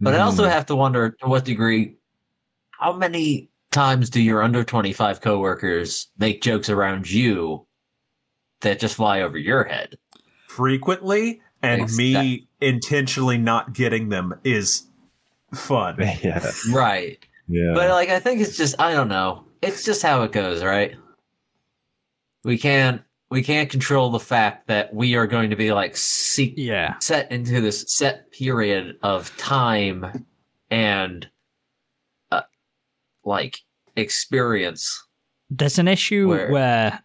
But 0.00 0.14
I 0.14 0.18
also 0.18 0.44
Mhm. 0.44 0.50
have 0.50 0.66
to 0.66 0.76
wonder 0.76 1.10
to 1.20 1.26
what 1.26 1.44
degree, 1.46 1.96
how 2.72 2.92
many 2.92 3.48
times 3.72 4.08
do 4.10 4.22
your 4.22 4.42
under 4.42 4.62
25 4.62 5.20
coworkers 5.20 6.08
make 6.18 6.42
jokes 6.42 6.68
around 6.68 7.10
you 7.10 7.66
that 8.60 8.78
just 8.78 8.94
fly 8.96 9.22
over 9.22 9.36
your 9.38 9.64
head? 9.64 9.96
Frequently, 10.48 11.40
and 11.62 11.82
Exact- 11.82 11.98
me 11.98 12.48
intentionally 12.60 13.38
not 13.38 13.72
getting 13.72 14.08
them 14.10 14.34
is 14.44 14.86
fun. 15.54 15.96
yeah. 16.22 16.48
Right. 16.72 17.18
Yeah. 17.48 17.72
But 17.74 17.90
like, 17.90 18.08
I 18.10 18.20
think 18.20 18.40
it's 18.40 18.56
just, 18.56 18.74
I 18.80 18.92
don't 18.92 19.08
know. 19.08 19.44
It's 19.62 19.84
just 19.84 20.02
how 20.02 20.22
it 20.22 20.32
goes, 20.32 20.62
right? 20.62 20.94
We 22.44 22.58
can't, 22.58 23.02
we 23.30 23.42
can't 23.42 23.70
control 23.70 24.10
the 24.10 24.18
fact 24.20 24.66
that 24.66 24.92
we 24.94 25.14
are 25.14 25.26
going 25.26 25.50
to 25.50 25.56
be 25.56 25.72
like 25.72 25.96
seek, 25.96 26.54
Yeah. 26.56 26.98
set 26.98 27.30
into 27.32 27.60
this 27.60 27.84
set 27.88 28.30
period 28.32 28.98
of 29.02 29.34
time 29.36 30.26
and 30.70 31.28
like 33.24 33.58
experience. 33.96 35.02
There's 35.50 35.78
an 35.78 35.88
issue 35.88 36.28
Where- 36.28 36.50
where, 36.50 37.02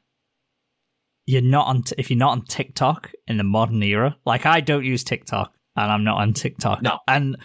you're 1.25 1.41
not 1.41 1.67
on 1.67 1.83
t- 1.83 1.95
if 1.97 2.09
you're 2.09 2.17
not 2.17 2.31
on 2.31 2.45
TikTok 2.45 3.11
in 3.27 3.37
the 3.37 3.43
modern 3.43 3.83
era. 3.83 4.15
Like 4.25 4.45
I 4.45 4.61
don't 4.61 4.85
use 4.85 5.03
TikTok 5.03 5.53
and 5.75 5.91
I'm 5.91 6.03
not 6.05 6.17
on 6.21 6.33
TikTok. 6.33 6.81
No. 6.81 6.99
And 7.07 7.35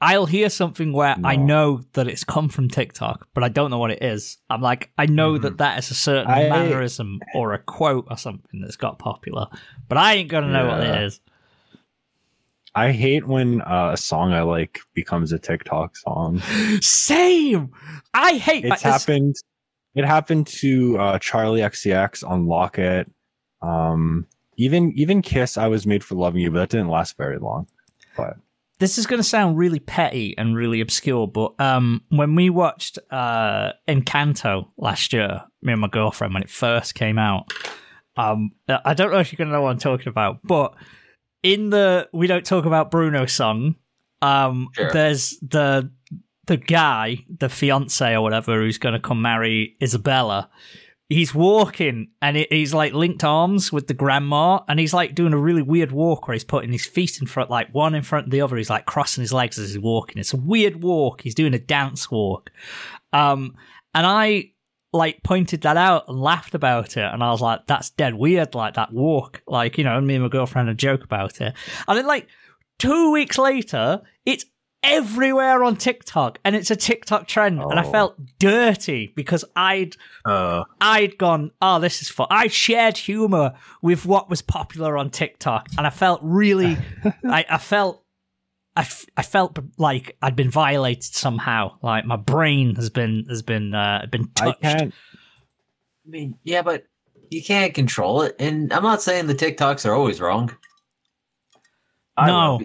I'll 0.00 0.26
hear 0.26 0.48
something 0.50 0.92
where 0.92 1.16
I 1.24 1.36
know 1.36 1.82
that 1.92 2.06
it's 2.08 2.22
come 2.24 2.48
from 2.48 2.68
TikTok, 2.68 3.28
but 3.34 3.42
I 3.44 3.48
don't 3.48 3.70
know 3.70 3.78
what 3.78 3.90
it 3.92 4.02
is. 4.02 4.38
I'm 4.50 4.60
like, 4.60 4.90
I 4.98 5.06
know 5.06 5.38
Mhm. 5.38 5.42
that 5.42 5.58
that 5.58 5.78
is 5.78 5.90
a 5.90 5.94
certain 5.94 6.30
I- 6.30 6.48
mannerism 6.48 7.20
or 7.34 7.52
a 7.54 7.58
quote 7.58 8.06
or 8.10 8.16
something 8.16 8.60
that's 8.60 8.76
got 8.76 8.98
popular, 8.98 9.46
but 9.88 9.98
I 9.98 10.14
ain't 10.14 10.28
gonna 10.28 10.52
know 10.52 10.66
what 10.66 10.80
it 10.84 11.02
is. 11.04 11.20
I 12.78 12.92
hate 12.92 13.26
when 13.26 13.60
uh, 13.62 13.90
a 13.94 13.96
song 13.96 14.32
I 14.32 14.42
like 14.42 14.78
becomes 14.94 15.32
a 15.32 15.38
TikTok 15.38 15.96
song. 15.96 16.38
Same. 16.80 17.72
I 18.14 18.34
hate 18.34 18.64
It's 18.64 18.82
happened. 18.82 19.34
It 19.96 20.04
happened 20.04 20.46
to 20.46 20.96
uh, 20.96 21.18
Charli 21.18 21.58
XCX 21.58 22.22
on 22.28 22.46
Lock 22.46 22.78
It. 22.78 23.10
Um, 23.62 24.28
even 24.56 24.92
even 24.92 25.22
Kiss, 25.22 25.58
I 25.58 25.66
was 25.66 25.88
made 25.88 26.04
for 26.04 26.14
loving 26.14 26.40
you, 26.40 26.52
but 26.52 26.60
that 26.60 26.68
didn't 26.68 26.88
last 26.88 27.16
very 27.16 27.38
long. 27.38 27.66
But 28.16 28.36
this 28.78 28.96
is 28.96 29.06
going 29.08 29.18
to 29.18 29.28
sound 29.28 29.58
really 29.58 29.80
petty 29.80 30.38
and 30.38 30.54
really 30.54 30.80
obscure, 30.80 31.26
but 31.26 31.60
um, 31.60 32.04
when 32.10 32.36
we 32.36 32.48
watched 32.48 32.96
uh, 33.10 33.72
Encanto 33.88 34.68
last 34.76 35.12
year, 35.12 35.42
me 35.62 35.72
and 35.72 35.80
my 35.80 35.88
girlfriend, 35.88 36.32
when 36.32 36.44
it 36.44 36.50
first 36.50 36.94
came 36.94 37.18
out, 37.18 37.52
um, 38.16 38.52
I 38.68 38.94
don't 38.94 39.10
know 39.10 39.18
if 39.18 39.32
you're 39.32 39.38
going 39.38 39.48
to 39.48 39.52
know 39.52 39.62
what 39.62 39.70
I'm 39.70 39.78
talking 39.78 40.08
about, 40.08 40.38
but 40.44 40.74
in 41.42 41.70
the 41.70 42.08
We 42.12 42.26
Don't 42.26 42.44
Talk 42.44 42.64
About 42.64 42.90
Bruno 42.90 43.26
song, 43.26 43.76
um, 44.22 44.68
Sure. 44.74 44.90
there's 44.92 45.38
the 45.40 45.90
the 46.46 46.56
guy, 46.56 47.18
the 47.28 47.48
fiance 47.50 48.14
or 48.14 48.22
whatever, 48.22 48.60
who's 48.62 48.78
going 48.78 48.94
to 48.94 49.00
come 49.00 49.20
marry 49.20 49.76
Isabela. 49.82 50.48
He's 51.10 51.34
walking 51.34 52.08
and 52.22 52.36
it, 52.38 52.50
he's 52.52 52.72
like 52.72 52.92
linked 52.94 53.22
arms 53.22 53.70
with 53.70 53.86
the 53.86 53.94
grandma, 53.94 54.60
and 54.68 54.80
he's 54.80 54.94
like 54.94 55.14
doing 55.14 55.32
a 55.34 55.38
really 55.38 55.60
weird 55.62 55.92
walk 55.92 56.26
where 56.26 56.32
he's 56.34 56.44
putting 56.44 56.72
his 56.72 56.86
feet 56.86 57.20
in 57.20 57.26
front, 57.26 57.50
like 57.50 57.74
one 57.74 57.94
in 57.94 58.02
front 58.02 58.26
of 58.26 58.30
the 58.30 58.40
other. 58.40 58.56
He's 58.56 58.70
like 58.70 58.86
crossing 58.86 59.20
his 59.22 59.32
legs 59.32 59.58
as 59.58 59.68
he's 59.70 59.78
walking. 59.78 60.18
It's 60.18 60.32
a 60.34 60.38
weird 60.38 60.82
walk. 60.82 61.20
He's 61.22 61.34
doing 61.34 61.54
a 61.54 61.58
dance 61.58 62.10
walk. 62.10 62.50
Um, 63.12 63.54
and 63.94 64.06
I 64.06 64.52
like 64.92 65.22
pointed 65.22 65.62
that 65.62 65.76
out 65.76 66.04
and 66.08 66.18
laughed 66.20 66.54
about 66.54 66.96
it, 66.96 67.04
and 67.12 67.22
I 67.22 67.30
was 67.30 67.40
like, 67.40 67.66
"That's 67.66 67.90
dead 67.90 68.14
weird." 68.14 68.54
Like 68.54 68.74
that 68.74 68.92
walk, 68.92 69.42
like 69.46 69.78
you 69.78 69.84
know, 69.84 70.00
me 70.00 70.14
and 70.14 70.22
my 70.24 70.28
girlfriend 70.30 70.68
had 70.68 70.74
a 70.74 70.76
joke 70.76 71.04
about 71.04 71.40
it, 71.40 71.54
and 71.86 71.98
then 71.98 72.06
like 72.06 72.26
two 72.78 73.10
weeks 73.12 73.36
later, 73.38 74.00
it's 74.24 74.44
everywhere 74.82 75.64
on 75.64 75.76
TikTok, 75.76 76.38
and 76.44 76.54
it's 76.56 76.70
a 76.70 76.76
TikTok 76.76 77.26
trend, 77.26 77.60
and 77.60 77.78
I 77.78 77.84
Oh. 77.84 77.90
felt 77.90 78.16
dirty 78.38 79.12
because 79.14 79.44
I'd 79.56 79.96
Uh, 80.24 80.62
I'd 80.80 81.18
gone, 81.18 81.50
oh, 81.60 81.80
this 81.80 82.00
is 82.02 82.08
fun. 82.08 82.28
I 82.30 82.46
shared 82.48 82.96
humor 82.96 83.54
with 83.82 84.06
what 84.06 84.30
was 84.30 84.40
popular 84.42 84.96
on 84.96 85.10
TikTok, 85.10 85.66
and 85.76 85.86
I 85.86 85.90
felt 85.90 86.20
really, 86.22 86.78
I, 87.24 87.44
I 87.50 87.58
felt, 87.58 88.04
I, 88.78 88.82
f- 88.82 89.06
I 89.16 89.22
felt 89.22 89.58
like 89.76 90.16
I'd 90.22 90.36
been 90.36 90.50
violated 90.52 91.02
somehow. 91.02 91.78
Like 91.82 92.04
my 92.04 92.14
brain 92.14 92.76
has 92.76 92.90
been 92.90 93.26
has 93.28 93.42
been 93.42 93.74
uh, 93.74 94.06
been 94.08 94.30
I 94.40 94.52
can't. 94.52 94.94
I 96.06 96.08
mean, 96.08 96.38
yeah, 96.44 96.62
but 96.62 96.84
you 97.28 97.42
can't 97.42 97.74
control 97.74 98.22
it. 98.22 98.36
And 98.38 98.72
I'm 98.72 98.84
not 98.84 99.02
saying 99.02 99.26
the 99.26 99.34
TikToks 99.34 99.84
are 99.84 99.94
always 99.94 100.20
wrong. 100.20 100.54
no, 102.16 102.60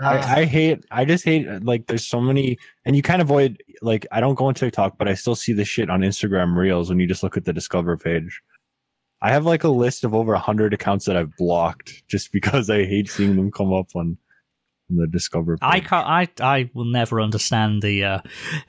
Uh, 0.00 0.06
I, 0.06 0.40
I 0.40 0.44
hate. 0.46 0.84
I 0.90 1.04
just 1.04 1.24
hate. 1.24 1.46
Like, 1.64 1.86
there's 1.86 2.06
so 2.06 2.20
many, 2.20 2.58
and 2.86 2.96
you 2.96 3.02
can't 3.02 3.20
avoid. 3.20 3.62
Like, 3.82 4.06
I 4.10 4.20
don't 4.20 4.34
go 4.36 4.46
on 4.46 4.54
TikTok, 4.54 4.96
but 4.96 5.06
I 5.06 5.12
still 5.14 5.34
see 5.34 5.52
the 5.52 5.66
shit 5.66 5.90
on 5.90 6.00
Instagram 6.00 6.56
Reels 6.56 6.88
when 6.88 6.98
you 6.98 7.06
just 7.06 7.22
look 7.22 7.36
at 7.36 7.44
the 7.44 7.52
Discover 7.52 7.98
page. 7.98 8.40
I 9.20 9.30
have 9.32 9.44
like 9.44 9.64
a 9.64 9.68
list 9.68 10.02
of 10.02 10.14
over 10.14 10.34
hundred 10.36 10.72
accounts 10.72 11.04
that 11.04 11.16
I've 11.18 11.36
blocked 11.36 12.06
just 12.08 12.32
because 12.38 12.70
I 12.70 12.86
hate 12.86 13.10
seeing 13.10 13.36
them 13.36 13.50
come 13.50 13.72
up 13.74 13.94
on, 13.94 14.16
on 14.90 14.96
the 14.96 15.06
Discover. 15.06 15.56
Page. 15.56 15.68
I 15.68 15.80
can't. 15.80 16.06
I 16.06 16.28
I 16.40 16.70
will 16.74 16.84
never 16.84 17.20
understand 17.20 17.82
the. 17.82 18.04
Uh, 18.04 18.18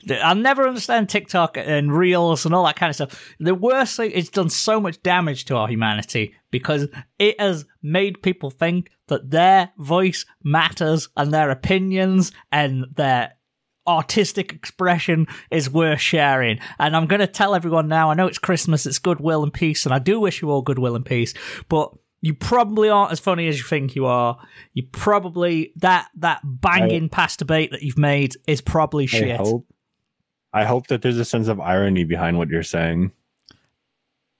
the 0.06 0.20
I'll 0.20 0.34
never 0.34 0.66
understand 0.66 1.08
TikTok 1.08 1.56
and 1.56 1.92
reels 1.96 2.44
and 2.44 2.54
all 2.54 2.64
that 2.66 2.76
kind 2.76 2.90
of 2.90 2.94
stuff. 2.96 3.34
The 3.40 3.54
worst 3.54 3.96
thing, 3.96 4.12
it's 4.14 4.30
done 4.30 4.50
so 4.50 4.80
much 4.80 5.02
damage 5.02 5.44
to 5.46 5.56
our 5.56 5.68
humanity 5.68 6.34
because 6.50 6.88
it 7.18 7.40
has 7.40 7.64
made 7.82 8.22
people 8.22 8.50
think 8.50 8.90
that 9.08 9.30
their 9.30 9.70
voice 9.78 10.24
matters 10.44 11.08
and 11.16 11.32
their 11.32 11.50
opinions 11.50 12.32
and 12.50 12.86
their 12.94 13.32
artistic 13.86 14.52
expression 14.52 15.26
is 15.50 15.68
worth 15.68 16.00
sharing. 16.00 16.60
And 16.78 16.96
I'm 16.96 17.06
going 17.06 17.20
to 17.20 17.26
tell 17.26 17.54
everyone 17.54 17.88
now. 17.88 18.10
I 18.10 18.14
know 18.14 18.26
it's 18.26 18.38
Christmas. 18.38 18.86
It's 18.86 18.98
goodwill 18.98 19.42
and 19.42 19.52
peace, 19.52 19.84
and 19.86 19.94
I 19.94 19.98
do 19.98 20.20
wish 20.20 20.42
you 20.42 20.50
all 20.50 20.62
goodwill 20.62 20.96
and 20.96 21.04
peace. 21.04 21.34
But 21.68 21.92
you 22.22 22.32
probably 22.34 22.88
aren't 22.88 23.12
as 23.12 23.20
funny 23.20 23.48
as 23.48 23.58
you 23.58 23.64
think 23.64 23.94
you 23.94 24.06
are. 24.06 24.38
You 24.72 24.84
probably 24.92 25.72
that 25.76 26.08
that 26.16 26.40
banging 26.44 27.08
past 27.10 27.40
debate 27.40 27.72
that 27.72 27.82
you've 27.82 27.98
made 27.98 28.36
is 28.46 28.60
probably 28.62 29.04
I 29.04 29.06
shit. 29.08 29.36
hope. 29.36 29.66
I 30.54 30.64
hope 30.64 30.86
that 30.86 31.02
there's 31.02 31.18
a 31.18 31.24
sense 31.24 31.48
of 31.48 31.60
irony 31.60 32.04
behind 32.04 32.38
what 32.38 32.48
you're 32.48 32.62
saying. 32.62 33.10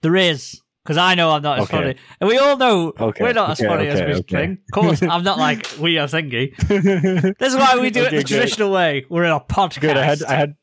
There 0.01 0.15
is. 0.15 0.59
Because 0.83 0.97
I 0.97 1.15
know 1.15 1.31
I'm 1.31 1.41
not 1.41 1.59
as 1.59 1.63
Okay. 1.63 1.77
funny. 1.77 1.95
And 2.19 2.27
we 2.27 2.37
all 2.37 2.57
know 2.57 2.91
Okay, 2.99 3.23
we're 3.23 3.31
not 3.31 3.51
as 3.51 3.61
okay, 3.61 3.69
funny 3.69 3.87
as 3.87 4.01
we 4.01 4.21
think. 4.23 4.59
Of 4.67 4.71
course, 4.73 5.01
I'm 5.01 5.23
not 5.23 5.37
like 5.47 5.65
we 5.79 5.97
are 5.97 6.07
thingy. 6.07 6.53
This 7.39 7.53
is 7.53 7.55
why 7.57 7.77
we 7.79 7.89
do 7.89 8.01
it 8.03 8.09
the 8.11 8.17
good. 8.17 8.27
traditional 8.27 8.69
way. 8.71 9.05
We're 9.09 9.23
in 9.23 9.31
a 9.31 9.39
podcast. 9.39 9.79
Good. 9.79 9.95
I 9.97 10.03
had. 10.03 10.23
I 10.23 10.35
had. 10.35 10.55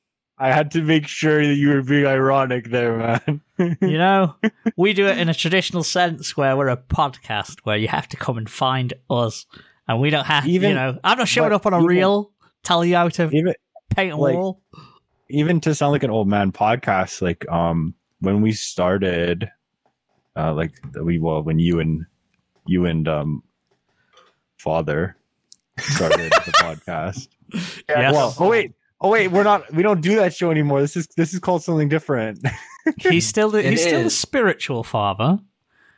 I 0.42 0.52
had 0.52 0.70
to 0.70 0.82
make 0.82 1.06
sure 1.06 1.46
that 1.46 1.54
you 1.54 1.68
were 1.68 1.82
being 1.82 2.06
ironic 2.06 2.70
there, 2.70 2.96
man. 2.96 3.42
you 3.58 3.76
know, 3.98 4.36
we 4.76 4.94
do 4.94 5.06
it 5.06 5.18
in 5.18 5.28
a 5.28 5.34
traditional 5.34 5.82
sense 5.84 6.34
where 6.34 6.56
we're 6.56 6.68
a 6.68 6.78
podcast 6.78 7.58
where 7.64 7.76
you 7.76 7.88
have 7.88 8.08
to 8.08 8.16
come 8.16 8.38
and 8.38 8.48
find 8.48 8.94
us, 9.10 9.44
and 9.86 10.00
we 10.00 10.08
don't 10.08 10.24
have. 10.24 10.46
you 10.46 10.60
know, 10.60 10.98
I'm 11.04 11.18
not 11.18 11.28
showing 11.28 11.52
up 11.52 11.66
on 11.66 11.74
a 11.74 11.76
even- 11.76 11.86
reel, 11.86 12.30
tell 12.62 12.82
you 12.84 12.96
how 12.96 13.08
to 13.10 13.28
Even 13.30 13.52
paint 13.90 14.12
a 14.12 14.16
like, 14.16 14.34
wall. 14.34 14.62
even 15.28 15.60
to 15.60 15.74
sound 15.74 15.92
like 15.92 16.04
an 16.04 16.10
old 16.10 16.26
man 16.26 16.52
podcast, 16.52 17.20
like 17.20 17.46
um 17.50 17.94
when 18.20 18.40
we 18.40 18.52
started, 18.52 19.50
uh 20.36 20.54
like 20.54 20.72
we 21.02 21.18
well 21.18 21.42
when 21.42 21.58
you 21.58 21.80
and 21.80 22.06
you 22.66 22.86
and 22.86 23.06
um 23.08 23.42
father 24.58 25.16
started 25.78 26.30
the 26.32 26.52
podcast. 26.56 27.28
Yes. 27.88 28.12
Well, 28.14 28.34
oh 28.38 28.48
wait, 28.48 28.72
oh 29.00 29.10
wait, 29.10 29.28
we're 29.28 29.42
not. 29.44 29.72
We 29.72 29.82
don't 29.82 30.00
do 30.00 30.16
that 30.16 30.34
show 30.34 30.50
anymore. 30.50 30.80
This 30.80 30.96
is 30.96 31.06
this 31.16 31.32
is 31.34 31.40
called 31.40 31.62
something 31.62 31.88
different. 31.88 32.40
he's 32.98 33.26
still 33.26 33.50
the, 33.50 33.58
It 33.64 33.70
he's 33.70 33.82
still 33.82 34.02
the 34.04 34.10
spiritual 34.10 34.82
father. 34.84 35.38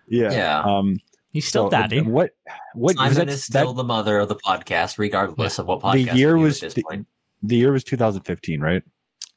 yeah. 0.09 0.33
Yeah. 0.33 0.63
Um. 0.65 0.99
He's 1.31 1.47
still 1.47 1.67
so, 1.67 1.71
daddy. 1.71 2.03
What? 2.03 2.31
What? 2.75 2.97
was 2.97 2.97
Simon 2.97 3.15
that- 3.15 3.29
is 3.31 3.45
still 3.45 3.73
that- 3.73 3.77
the 3.79 3.85
mother 3.85 4.19
of 4.19 4.29
the 4.29 4.37
podcast, 4.37 4.99
regardless 4.99 5.59
of 5.59 5.67
what 5.67 5.81
podcast. 5.81 6.11
The 6.13 6.17
year 6.19 6.37
was 6.37 6.63
at 6.63 6.67
this 6.69 6.75
the- 6.75 6.83
point. 6.83 7.07
the 7.43 7.57
year 7.57 7.73
was 7.73 7.85
2015, 7.85 8.61
right? 8.61 8.83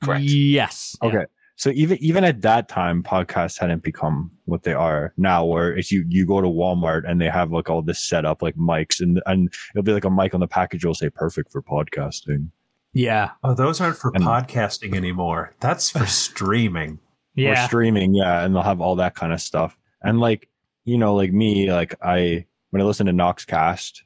Correct. 0.03 0.23
Yes. 0.23 0.95
Yeah. 1.01 1.07
Okay. 1.09 1.25
So 1.57 1.69
even 1.69 1.97
even 2.03 2.25
at 2.25 2.41
that 2.41 2.67
time, 2.67 3.01
podcasts 3.01 3.57
hadn't 3.57 3.81
become 3.81 4.29
what 4.43 4.63
they 4.63 4.73
are 4.73 5.13
now. 5.15 5.45
Where 5.45 5.73
it's 5.73 5.89
you 5.89 6.03
you 6.09 6.25
go 6.25 6.41
to 6.41 6.47
Walmart 6.49 7.09
and 7.09 7.21
they 7.21 7.29
have 7.29 7.53
like 7.53 7.69
all 7.69 7.81
this 7.81 7.99
set 8.03 8.25
up 8.25 8.41
like 8.41 8.55
mics 8.55 8.99
and 8.99 9.21
and 9.25 9.53
it'll 9.73 9.83
be 9.83 9.93
like 9.93 10.03
a 10.03 10.09
mic 10.11 10.33
on 10.33 10.41
the 10.41 10.47
package. 10.47 10.83
will 10.83 10.93
say 10.93 11.09
perfect 11.09 11.49
for 11.53 11.61
podcasting. 11.61 12.49
Yeah. 12.95 13.31
oh, 13.43 13.53
those 13.53 13.79
aren't 13.81 13.97
for 13.97 14.11
And- 14.15 14.23
podcasting 14.23 14.95
anymore. 14.95 15.53
That's 15.59 15.89
for 15.91 16.05
streaming. 16.07 16.93
or 16.93 17.41
Yeah. 17.43 17.67
streaming, 17.67 18.15
yeah, 18.15 18.43
and 18.43 18.55
they'll 18.55 18.63
have 18.63 18.79
all 18.81 18.95
that 18.95 19.13
kind 19.15 19.33
of 19.33 19.41
stuff. 19.41 19.77
And 20.01 20.19
like, 20.19 20.49
you 20.85 20.97
know, 20.97 21.13
like 21.13 21.31
me, 21.33 21.71
like 21.71 21.93
I 22.01 22.45
when 22.69 22.81
I 22.81 22.85
listened 22.85 23.07
to 23.07 23.13
Noxcast, 23.13 24.01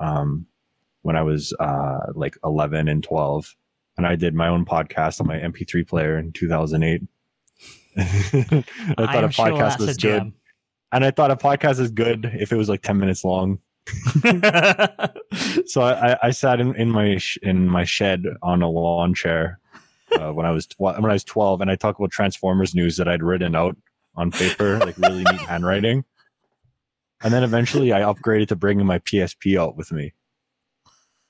um, 0.00 0.46
when 1.02 1.14
I 1.16 1.22
was 1.22 1.52
uh 1.60 2.12
like 2.14 2.36
eleven 2.44 2.88
and 2.88 3.02
twelve, 3.04 3.54
and 3.96 4.06
I 4.06 4.16
did 4.16 4.34
my 4.34 4.48
own 4.48 4.64
podcast 4.64 5.20
on 5.20 5.26
my 5.28 5.36
MP3 5.38 5.86
player 5.86 6.18
in 6.18 6.32
two 6.32 6.48
thousand 6.48 6.82
eight. 6.82 7.02
I 7.96 8.02
thought 8.02 9.16
I'm 9.24 9.24
a 9.24 9.32
sure 9.32 9.46
podcast 9.46 9.58
that's 9.58 9.78
was 9.78 9.96
a 9.96 10.00
good, 10.00 10.32
and 10.92 11.04
I 11.04 11.10
thought 11.12 11.30
a 11.30 11.36
podcast 11.36 11.78
is 11.80 11.90
good 11.90 12.30
if 12.38 12.50
it 12.52 12.56
was 12.56 12.68
like 12.68 12.82
ten 12.82 12.98
minutes 12.98 13.24
long. 13.24 13.58
So 15.66 15.82
I, 15.82 16.16
I- 16.22 16.30
sat 16.30 16.60
in, 16.60 16.74
in 16.76 16.90
my 16.90 17.16
sh- 17.18 17.38
in 17.42 17.66
my 17.68 17.84
shed 17.84 18.24
on 18.42 18.62
a 18.62 18.68
lawn 18.68 19.14
chair 19.14 19.58
uh, 20.18 20.32
when 20.32 20.46
I 20.46 20.50
was 20.50 20.66
tw- 20.66 20.80
when 20.80 21.04
I 21.06 21.12
was 21.12 21.24
twelve, 21.24 21.60
and 21.60 21.70
I 21.70 21.76
talked 21.76 21.98
about 21.98 22.10
Transformers 22.10 22.74
news 22.74 22.96
that 22.96 23.08
I'd 23.08 23.22
written 23.22 23.54
out 23.54 23.76
on 24.14 24.30
paper, 24.30 24.78
like 24.78 24.96
really 24.98 25.24
neat 25.24 25.40
handwriting. 25.48 26.04
And 27.22 27.32
then 27.32 27.42
eventually, 27.42 27.92
I 27.92 28.00
upgraded 28.00 28.48
to 28.48 28.56
bringing 28.56 28.86
my 28.86 28.98
PSP 29.00 29.58
out 29.60 29.76
with 29.76 29.90
me, 29.92 30.12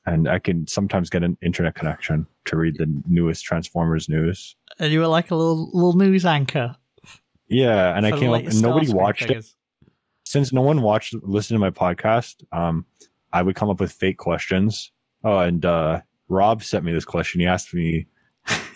and 0.05 0.29
I 0.29 0.39
can 0.39 0.67
sometimes 0.67 1.09
get 1.11 1.23
an 1.23 1.37
internet 1.43 1.75
connection 1.75 2.27
to 2.47 2.57
read 2.57 2.77
the 2.77 2.87
newest 3.09 3.45
Transformers 3.45 4.09
news. 4.09 4.55
and 4.79 4.93
you 4.93 5.01
were 5.01 5.07
like 5.09 5.31
a 5.31 5.37
little 5.37 5.71
little 5.73 5.95
news 5.97 6.25
anchor. 6.27 6.77
Yeah, 7.49 7.97
and 7.97 8.05
I 8.07 8.11
came 8.11 8.33
up, 8.33 8.43
and 8.43 8.61
nobody 8.63 8.93
watched 8.93 9.31
it. 9.31 9.47
Since 10.27 10.53
no 10.53 10.61
one 10.61 10.83
watched 10.83 11.15
listened 11.23 11.55
to 11.55 11.61
my 11.61 11.71
podcast, 11.71 12.43
um, 12.51 12.85
I 13.33 13.43
would 13.43 13.55
come 13.55 13.71
up 13.71 13.79
with 13.79 13.93
fake 13.93 14.19
questions. 14.19 14.91
Oh, 15.23 15.39
and 15.39 15.65
uh, 15.65 16.01
Rob 16.29 16.65
sent 16.65 16.85
me 16.85 16.93
this 16.93 17.05
question. 17.05 17.41
He 17.41 17.47
asked 17.47 17.73
me, 17.73 18.09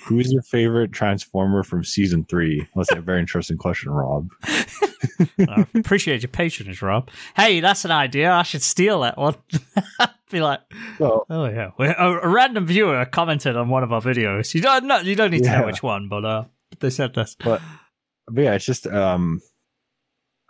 "Who's 0.05 0.33
your 0.33 0.43
favorite 0.43 0.93
Transformer 0.93 1.65
from 1.65 1.83
season 1.83 2.25
three? 2.25 2.67
That's 2.77 2.93
a 2.93 3.01
very 3.01 3.19
interesting 3.19 3.59
question, 3.59 3.91
Rob. 3.91 4.29
I 4.45 5.67
appreciate 5.75 6.23
your 6.23 6.29
patronage, 6.29 6.83
Rob. 6.83 7.11
Hey, 7.35 7.59
that's 7.59 7.85
an 7.85 7.91
idea. 7.91 8.31
I 8.31 8.45
should 8.45 8.63
steal 8.63 9.01
that 9.01 9.19
one. 9.19 9.35
Be 10.31 10.41
like, 10.41 10.61
So 10.99 11.27
oh 11.29 11.47
yeah. 11.47 11.71
A, 11.79 12.29
random 12.29 12.65
viewer 12.65 13.05
commented 13.07 13.57
on 13.57 13.69
one 13.69 13.83
of 13.83 13.93
our 13.93 14.01
videos. 14.01 14.55
You 14.55 14.61
don't 14.61 14.85
not, 14.85 15.05
you 15.05 15.17
don't 15.17 15.33
need 15.33 15.43
to 15.43 15.51
know 15.51 15.67
which 15.67 15.83
one, 15.83 16.09
but 16.09 16.25
uh, 16.25 16.45
they 16.79 16.91
said 16.91 17.15
this. 17.15 17.37
but 17.43 17.61
yeah, 18.33 18.55
it's 18.55 18.65
just 18.65 18.87
um, 18.87 19.41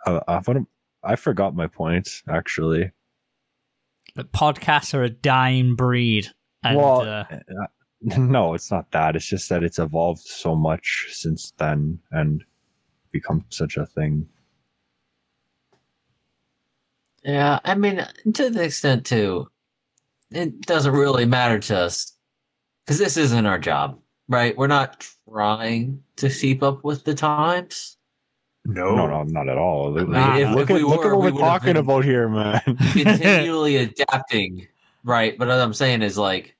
I, 0.05 0.21
I, 0.27 0.41
I 1.03 1.15
forgot 1.15 1.55
my 1.55 1.67
point 1.67 2.21
actually. 2.29 2.91
That 4.15 4.31
podcasts 4.31 4.93
are 4.93 5.03
a 5.03 5.09
dying 5.09 5.75
breed, 5.75 6.27
and 6.63 6.77
well, 6.77 7.01
uh, 7.01 7.25
no, 8.01 8.53
it's 8.53 8.69
not 8.69 8.91
that. 8.91 9.15
It's 9.15 9.25
just 9.25 9.47
that 9.49 9.63
it's 9.63 9.79
evolved 9.79 10.21
so 10.21 10.55
much 10.55 11.07
since 11.11 11.53
then 11.57 11.99
and 12.11 12.43
become 13.11 13.45
such 13.49 13.77
a 13.77 13.85
thing. 13.85 14.27
Yeah, 17.23 17.59
I 17.63 17.75
mean, 17.75 18.05
to 18.33 18.49
the 18.49 18.63
extent 18.63 19.05
too, 19.05 19.47
it 20.31 20.61
doesn't 20.61 20.93
really 20.93 21.25
matter 21.25 21.59
to 21.59 21.77
us 21.77 22.13
because 22.85 22.97
this 22.97 23.17
isn't 23.17 23.45
our 23.45 23.59
job, 23.59 23.99
right? 24.27 24.57
We're 24.57 24.67
not 24.67 25.07
trying 25.29 26.03
to 26.15 26.29
keep 26.29 26.63
up 26.63 26.83
with 26.83 27.03
the 27.03 27.13
times. 27.13 27.97
No, 28.65 28.95
No, 28.95 29.07
no, 29.07 29.23
not 29.23 29.49
at 29.49 29.57
all. 29.57 29.91
Look, 29.91 30.07
Nah, 30.07 30.37
if- 30.37 30.49
look 30.49 30.69
if 30.69 30.69
at 30.69 30.73
we 30.75 30.83
look 30.83 31.03
at 31.05 31.11
what 31.11 31.19
we 31.25 31.31
we're 31.31 31.39
talking 31.39 31.77
about 31.77 32.03
here, 32.05 32.29
man. 32.29 32.61
continually 32.93 33.77
adapting, 33.77 34.67
right? 35.03 35.37
But 35.37 35.47
what 35.47 35.57
I'm 35.57 35.73
saying 35.73 36.03
is 36.03 36.17
like, 36.17 36.55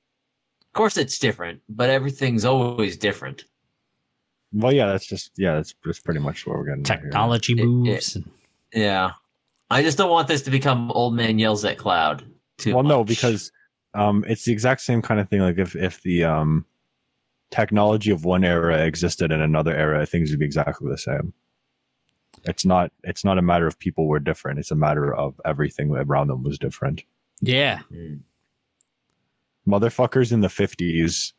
of 0.66 0.72
course 0.74 0.96
it's 0.96 1.18
different, 1.18 1.60
but 1.68 1.90
everything's 1.90 2.44
always 2.44 2.96
different. 2.96 3.44
well, 4.52 4.72
yeah, 4.72 4.86
that's 4.86 5.06
just 5.06 5.30
yeah, 5.36 5.54
that's 5.54 5.74
that's 5.84 6.00
pretty 6.00 6.20
much 6.20 6.44
what 6.46 6.56
we're 6.58 6.64
getting. 6.64 6.82
at 6.82 6.88
here. 7.00 7.10
Technology 7.10 7.52
It- 7.54 7.60
it- 7.60 7.66
moves. 7.66 8.18
Yeah, 8.74 9.12
I 9.70 9.82
just 9.82 9.96
don't 9.98 10.10
want 10.10 10.28
this 10.28 10.42
to 10.42 10.50
become 10.50 10.90
old 10.92 11.14
man 11.14 11.38
yells 11.38 11.64
at 11.64 11.78
cloud. 11.78 12.24
Too 12.58 12.74
well, 12.74 12.82
no, 12.82 13.04
because 13.04 13.52
um, 13.94 14.24
it's 14.26 14.44
the 14.44 14.52
exact 14.52 14.80
same 14.80 15.02
kind 15.02 15.20
of 15.20 15.28
thing. 15.28 15.40
Like 15.40 15.58
if 15.58 15.76
if 15.76 16.02
the 16.02 16.24
um, 16.24 16.64
technology 17.50 18.10
of 18.10 18.24
one 18.24 18.44
era 18.44 18.78
existed 18.84 19.30
in 19.30 19.40
another 19.40 19.74
era, 19.76 20.04
things 20.06 20.30
would 20.30 20.40
be 20.40 20.46
exactly 20.46 20.90
the 20.90 20.98
same. 20.98 21.32
It's 22.44 22.64
not. 22.64 22.90
It's 23.04 23.24
not 23.24 23.38
a 23.38 23.42
matter 23.42 23.66
of 23.66 23.78
people 23.78 24.06
were 24.08 24.18
different. 24.18 24.58
It's 24.58 24.70
a 24.70 24.76
matter 24.76 25.14
of 25.14 25.40
everything 25.44 25.90
around 25.94 26.28
them 26.28 26.42
was 26.42 26.58
different. 26.58 27.02
yeah. 27.40 27.80
Mm. 27.92 28.20
Motherfuckers 29.68 30.32
in 30.32 30.40
the 30.40 30.48
fifties 30.48 31.34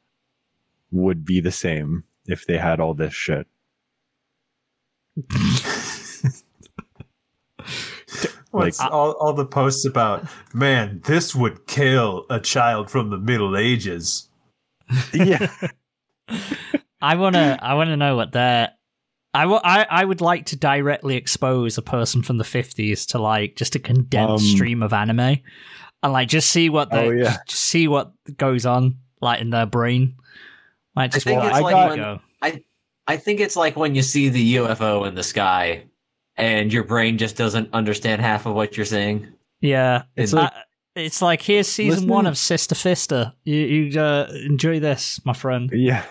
would 0.91 1.25
be 1.25 1.41
the 1.41 1.51
same 1.51 2.05
if 2.25 2.45
they 2.47 2.57
had 2.57 2.79
all 2.79 2.93
this 2.93 3.13
shit. 3.13 3.47
What's 8.51 8.79
Like- 8.79 8.91
all, 8.91 9.11
all 9.13 9.33
the 9.33 9.45
posts 9.45 9.85
about, 9.85 10.25
man, 10.53 11.01
this 11.05 11.33
would 11.35 11.65
kill 11.65 12.25
a 12.29 12.39
child 12.39 12.89
from 12.91 13.09
the 13.09 13.17
Middle 13.17 13.57
Ages. 13.57 14.29
yeah, 15.13 15.51
I 17.01 17.15
wanna 17.15 17.57
I 17.61 17.73
wanna 17.73 17.97
know 17.97 18.15
what 18.15 18.31
their 18.31 18.71
I, 19.33 19.45
wa- 19.47 19.61
I, 19.63 19.85
I 19.89 20.05
would 20.05 20.21
like 20.21 20.45
to 20.47 20.55
directly 20.55 21.15
expose 21.15 21.77
a 21.77 21.81
person 21.81 22.21
from 22.21 22.37
the 22.37 22.43
50s 22.43 23.07
to 23.09 23.19
like 23.19 23.55
just 23.55 23.75
a 23.75 23.79
condensed 23.79 24.45
Um, 24.45 24.55
stream 24.55 24.83
of 24.83 24.93
anime 24.93 25.19
and 26.03 26.13
like 26.13 26.27
just 26.27 26.49
see 26.49 26.69
what 26.69 26.91
they 26.91 27.07
Oh, 27.07 27.11
yeah. 27.11 27.37
just 27.47 27.63
see 27.63 27.87
what 27.87 28.11
goes 28.37 28.65
on 28.65 28.97
like 29.21 29.41
in 29.41 29.49
their 29.49 29.65
brain 29.65 30.15
like 30.95 31.11
just 31.11 31.25
think 31.25 31.39
what 31.39 31.47
it's 31.47 31.57
I 31.57 31.59
like 31.61 31.73
got- 31.73 31.89
when, 31.89 31.97
go. 31.99 32.19
I 33.05 33.17
think 33.17 33.39
it's 33.41 33.55
like 33.57 33.75
when 33.75 33.95
you 33.95 34.01
see 34.01 34.29
the 34.29 34.55
UFO 34.55 35.05
in 35.05 35.15
the 35.15 35.23
sky, 35.23 35.83
and 36.37 36.71
your 36.71 36.85
brain 36.85 37.17
just 37.17 37.35
doesn't 37.35 37.69
understand 37.73 38.21
half 38.21 38.45
of 38.45 38.53
what 38.55 38.77
you're 38.77 38.85
saying. 38.85 39.27
yeah 39.59 40.03
It's 40.15 40.31
like- 40.31 40.53
it's 40.95 41.21
like 41.23 41.41
here's 41.41 41.67
season 41.67 41.89
Listen- 42.01 42.07
one 42.07 42.25
of 42.27 42.37
Sister 42.37 42.75
Fister 42.75 43.33
you, 43.43 43.57
you 43.57 43.99
uh, 43.99 44.31
enjoy 44.45 44.79
this 44.79 45.19
my 45.25 45.33
friend 45.33 45.69
yeah. 45.73 46.03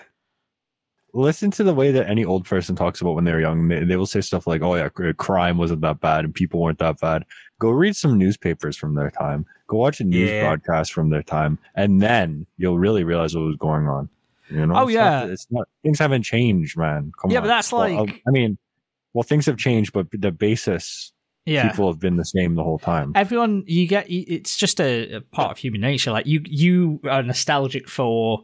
Listen 1.15 1.51
to 1.51 1.63
the 1.63 1.73
way 1.75 1.91
that 1.91 2.09
any 2.09 2.25
old 2.25 2.43
person 2.45 2.75
talks 2.75 2.99
about 2.99 3.13
when 3.13 3.23
they're 3.23 3.39
young. 3.39 3.67
They, 3.67 3.83
they 3.83 3.95
will 3.97 4.07
say 4.07 4.21
stuff 4.21 4.47
like, 4.47 4.61
"Oh 4.63 4.73
yeah, 4.75 4.89
crime 4.89 5.57
wasn't 5.59 5.81
that 5.81 5.99
bad 5.99 6.25
and 6.25 6.33
people 6.33 6.59
weren't 6.59 6.79
that 6.79 6.99
bad." 6.99 7.23
Go 7.59 7.69
read 7.69 7.95
some 7.95 8.17
newspapers 8.17 8.75
from 8.75 8.95
their 8.95 9.11
time. 9.11 9.45
Go 9.67 9.77
watch 9.77 9.99
a 9.99 10.03
news 10.05 10.31
Yeah. 10.31 10.41
broadcast 10.43 10.91
from 10.91 11.11
their 11.11 11.21
time, 11.21 11.59
and 11.75 12.01
then 12.01 12.47
you'll 12.57 12.79
really 12.79 13.03
realize 13.03 13.35
what 13.35 13.45
was 13.45 13.55
going 13.57 13.87
on. 13.87 14.09
You 14.49 14.65
know? 14.65 14.75
Oh, 14.75 14.87
It's 14.87 14.95
not- 14.95 15.27
yeah. 15.27 15.31
it's 15.31 15.47
not 15.51 15.67
things 15.83 15.99
haven't 15.99 16.23
changed, 16.23 16.77
man. 16.77 17.11
Come 17.21 17.29
Yeah, 17.29 17.37
on. 17.37 17.43
but 17.43 17.47
that's 17.47 17.71
Well, 17.71 17.83
uh, 17.83 18.03
like- 18.05 18.21
I 18.27 18.31
mean, 18.31 18.57
well, 19.13 19.23
things 19.23 19.45
have 19.45 19.57
changed, 19.57 19.93
but 19.93 20.07
the 20.11 20.31
basis 20.31 21.11
yeah 21.45 21.67
people 21.69 21.87
have 21.91 21.99
been 21.99 22.15
the 22.15 22.23
same 22.23 22.55
the 22.55 22.63
whole 22.63 22.79
time. 22.79 23.11
everyone 23.15 23.63
you 23.67 23.85
get 23.85 24.05
it's 24.09 24.55
just 24.55 24.79
a, 24.79 25.15
a 25.15 25.19
part 25.21 25.51
of 25.51 25.57
human 25.57 25.81
nature 25.81 26.09
like 26.09 26.25
you 26.25 26.41
you 26.45 27.01
are 27.03 27.21
nostalgic 27.21 27.89
for 27.89 28.41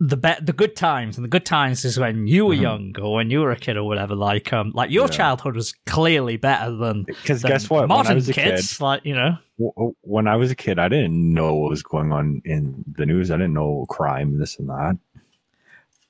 the 0.00 0.16
be- 0.16 0.34
the 0.42 0.52
good 0.52 0.74
times 0.74 1.16
and 1.16 1.24
the 1.24 1.28
good 1.28 1.46
times 1.46 1.84
is 1.84 1.98
when 1.98 2.26
you 2.26 2.46
were 2.46 2.54
Mhm. 2.56 2.60
young 2.62 2.94
or 3.00 3.14
when 3.14 3.30
you 3.30 3.40
were 3.40 3.52
a 3.52 3.56
kid 3.56 3.76
or 3.76 3.84
whatever 3.84 4.14
like 4.16 4.52
um 4.52 4.72
like 4.74 4.90
your 4.90 5.04
Yeah. 5.06 5.10
childhood 5.18 5.54
was 5.54 5.72
clearly 5.86 6.36
better 6.36 6.74
than, 6.74 7.04
Because 7.04 7.42
guess 7.44 7.70
what? 7.70 7.80
When 7.82 7.88
modern 7.88 8.12
I 8.12 8.14
was 8.14 8.28
a 8.28 8.32
kids 8.32 8.80
like 8.80 9.02
you 9.04 9.14
know 9.14 9.36
w- 9.58 9.94
when 10.02 10.26
I 10.26 10.34
was 10.36 10.50
a 10.50 10.56
kid, 10.56 10.78
I 10.80 10.88
didn't 10.88 11.32
know 11.32 11.54
what 11.54 11.70
was 11.70 11.82
going 11.84 12.10
on 12.12 12.42
in 12.44 12.84
the 12.96 13.06
news. 13.06 13.30
I 13.30 13.36
didn't 13.36 13.54
know 13.54 13.86
crime, 13.88 14.38
this 14.38 14.58
and 14.58 14.68
that. 14.68 14.98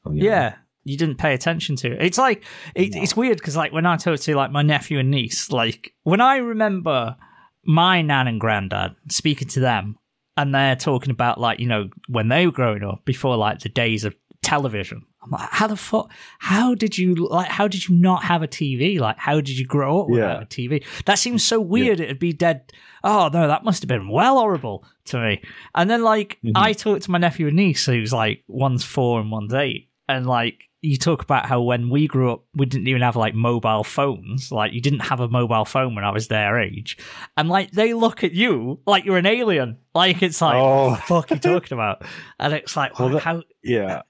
So, 0.02 0.12
you 0.12 0.22
know. 0.22 0.26
yeah 0.30 0.54
you 0.86 0.98
didn't 0.98 1.16
pay 1.16 1.32
attention 1.32 1.76
to 1.76 1.92
it 1.92 2.02
it's 2.02 2.18
like 2.18 2.44
it, 2.74 2.94
No. 2.94 3.02
it's 3.02 3.16
weird 3.16 3.38
because 3.38 3.56
like 3.56 3.72
when 3.72 3.86
i 3.86 3.96
talk 3.96 4.20
to 4.20 4.36
like 4.36 4.50
my 4.50 4.60
nephew 4.60 4.98
and 4.98 5.10
niece 5.10 5.50
like 5.50 5.94
when 6.02 6.20
i 6.20 6.36
remember 6.36 7.16
my 7.64 8.02
nan 8.02 8.28
and 8.28 8.38
granddad 8.38 8.94
speaking 9.08 9.48
to 9.48 9.60
them 9.60 9.96
and 10.36 10.54
they're 10.54 10.76
talking 10.76 11.10
about 11.10 11.40
like 11.40 11.60
you 11.60 11.66
know 11.66 11.88
when 12.08 12.28
they 12.28 12.46
were 12.46 12.52
growing 12.52 12.82
up 12.84 13.04
before 13.04 13.36
like 13.36 13.60
the 13.60 13.68
days 13.68 14.04
of 14.04 14.14
television. 14.42 15.04
I'm 15.22 15.30
like 15.30 15.48
how 15.52 15.66
the 15.68 15.76
fuck 15.76 16.10
how 16.38 16.74
did 16.74 16.98
you 16.98 17.14
like 17.14 17.48
how 17.48 17.66
did 17.66 17.88
you 17.88 17.96
not 17.96 18.24
have 18.24 18.42
a 18.42 18.46
tv 18.46 19.00
like 19.00 19.16
how 19.16 19.36
did 19.36 19.58
you 19.58 19.64
grow 19.66 20.02
up 20.02 20.08
without 20.10 20.36
Yeah. 20.36 20.42
a 20.42 20.44
tv 20.44 20.84
that 21.06 21.18
seems 21.18 21.42
so 21.42 21.58
weird 21.62 21.98
it'd 21.98 22.18
be 22.18 22.34
dead 22.34 22.70
oh 23.02 23.30
no 23.32 23.48
that 23.48 23.64
must 23.64 23.82
have 23.82 23.88
been 23.88 24.10
well 24.10 24.38
horrible 24.38 24.84
to 25.06 25.18
me. 25.18 25.40
And 25.74 25.88
then 25.88 26.02
like 26.02 26.38
Mhm. 26.44 26.52
i 26.56 26.74
talked 26.74 27.04
to 27.04 27.10
my 27.10 27.16
nephew 27.16 27.46
and 27.46 27.56
niece 27.56 27.86
who's 27.86 28.12
like 28.12 28.44
one's 28.48 28.84
four 28.84 29.18
and 29.18 29.30
one's 29.30 29.54
eight 29.54 29.88
and 30.10 30.26
like 30.26 30.64
you 30.84 30.96
talk 30.98 31.22
about 31.22 31.46
how 31.46 31.60
when 31.62 31.88
we 31.88 32.06
grew 32.06 32.30
up 32.32 32.44
we 32.54 32.66
didn't 32.66 32.86
even 32.88 33.00
have 33.02 33.16
like 33.16 33.34
mobile 33.34 33.82
phones 33.84 34.52
like 34.52 34.72
you 34.72 34.80
didn't 34.80 35.00
have 35.00 35.20
a 35.20 35.28
mobile 35.28 35.64
phone 35.64 35.94
when 35.94 36.04
i 36.04 36.10
was 36.10 36.28
their 36.28 36.58
age 36.60 36.98
and 37.36 37.48
like 37.48 37.70
they 37.70 37.94
look 37.94 38.22
at 38.22 38.32
you 38.32 38.78
like 38.86 39.04
you're 39.04 39.16
an 39.16 39.26
alien 39.26 39.78
like 39.94 40.22
it's 40.22 40.40
like 40.42 40.56
Oh. 40.56 40.90
what 40.90 40.96
the 40.96 41.02
oh. 41.02 41.20
fuck 41.20 41.30
are 41.30 41.34
you 41.34 41.40
talking 41.40 41.72
about 41.78 42.02
and 42.38 42.52
it's 42.52 42.76
like 42.76 42.98
Well, 42.98 43.08
that- 43.10 43.22
how 43.22 43.42
Yeah. 43.62 44.02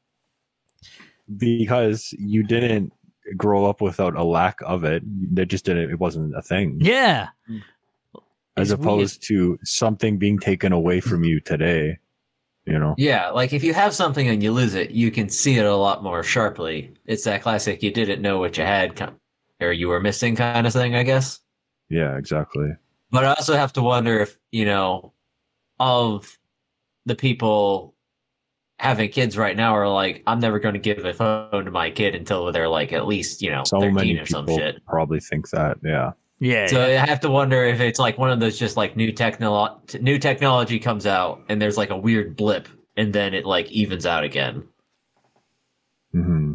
Because 1.36 2.12
you 2.18 2.42
didn't 2.42 2.92
grow 3.36 3.64
up 3.64 3.80
without 3.80 4.14
a 4.16 4.22
lack 4.24 4.58
of 4.62 4.84
it. 4.84 5.02
They 5.34 5.46
just 5.46 5.64
didn't, 5.64 5.90
it 5.90 5.98
wasn't 5.98 6.36
a 6.36 6.42
thing. 6.42 6.78
yeah 6.80 7.28
As 8.56 8.70
it's 8.70 8.80
opposed 8.80 9.22
to 9.28 9.58
something 9.64 10.18
being 10.18 10.38
taken 10.38 10.72
away 10.72 11.00
from 11.00 11.24
you 11.24 11.40
today. 11.40 11.98
You 12.66 12.78
know? 12.78 12.94
Yeah, 12.96 13.30
like 13.30 13.52
if 13.52 13.62
you 13.62 13.74
have 13.74 13.94
something 13.94 14.26
and 14.28 14.42
you 14.42 14.52
lose 14.52 14.74
it, 14.74 14.90
you 14.90 15.10
can 15.10 15.28
see 15.28 15.58
it 15.58 15.66
a 15.66 15.76
lot 15.76 16.02
more 16.02 16.22
sharply. 16.22 16.94
It's 17.04 17.24
that 17.24 17.42
classic 17.42 17.82
you 17.82 17.90
didn't 17.90 18.22
know 18.22 18.38
what 18.38 18.56
you 18.56 18.64
had 18.64 19.12
or 19.60 19.72
you 19.72 19.88
were 19.88 20.00
missing 20.00 20.34
kind 20.34 20.66
of 20.66 20.72
thing, 20.72 20.94
I 20.94 21.02
guess. 21.02 21.40
Yeah, 21.90 22.16
exactly. 22.16 22.70
But 23.10 23.24
I 23.24 23.28
also 23.28 23.54
have 23.54 23.72
to 23.74 23.82
wonder 23.82 24.20
if, 24.20 24.38
you 24.50 24.64
know, 24.64 25.12
of 25.78 26.38
the 27.04 27.14
people 27.14 27.94
having 28.78 29.10
kids 29.10 29.36
right 29.36 29.56
now 29.56 29.76
are 29.76 29.88
like, 29.88 30.22
I'm 30.26 30.40
never 30.40 30.58
going 30.58 30.74
to 30.74 30.80
give 30.80 31.04
a 31.04 31.12
phone 31.12 31.66
to 31.66 31.70
my 31.70 31.90
kid 31.90 32.14
until 32.14 32.50
they're 32.50 32.68
like 32.68 32.92
at 32.92 33.06
least, 33.06 33.42
you 33.42 33.50
know, 33.50 33.62
So 33.64 33.78
13 33.80 33.94
many 33.94 34.18
or 34.18 34.26
some 34.26 34.46
shit. 34.48 34.84
probably 34.86 35.20
think 35.20 35.50
that. 35.50 35.76
Yeah. 35.84 36.12
Yeah 36.38 36.66
So 36.66 36.82
I 36.82 36.90
have 36.90 37.20
to 37.20 37.30
wonder 37.30 37.64
if 37.64 37.80
it's 37.80 37.98
like 37.98 38.18
one 38.18 38.30
of 38.30 38.40
those 38.40 38.58
just 38.58 38.76
like 38.76 38.96
new 38.96 39.12
technolo- 39.12 40.00
new 40.00 40.18
technology 40.18 40.78
comes 40.78 41.06
out 41.06 41.42
and 41.48 41.60
there's 41.60 41.76
like 41.76 41.90
a 41.90 41.96
weird 41.96 42.36
blip 42.36 42.68
and 42.96 43.12
then 43.12 43.34
it 43.34 43.44
like 43.44 43.70
evens 43.70 44.06
out 44.06 44.24
again. 44.24 44.64
hmm 46.12 46.54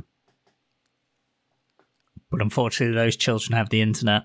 but 2.31 2.41
unfortunately 2.43 2.95
those 2.95 3.15
children 3.15 3.57
have 3.57 3.69
the 3.69 3.81
internet 3.81 4.23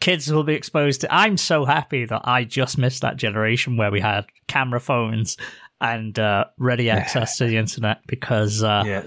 kids 0.00 0.32
will 0.32 0.42
be 0.42 0.54
exposed 0.54 1.02
to 1.02 1.14
i'm 1.14 1.36
so 1.36 1.66
happy 1.66 2.06
that 2.06 2.22
i 2.24 2.42
just 2.44 2.78
missed 2.78 3.02
that 3.02 3.16
generation 3.18 3.76
where 3.76 3.90
we 3.90 4.00
had 4.00 4.24
camera 4.48 4.80
phones 4.80 5.36
and 5.80 6.18
uh, 6.18 6.46
ready 6.58 6.88
access 6.88 7.36
to 7.36 7.44
the 7.46 7.56
internet 7.58 7.98
because 8.06 8.62
uh, 8.62 8.82
Yeah. 8.86 9.02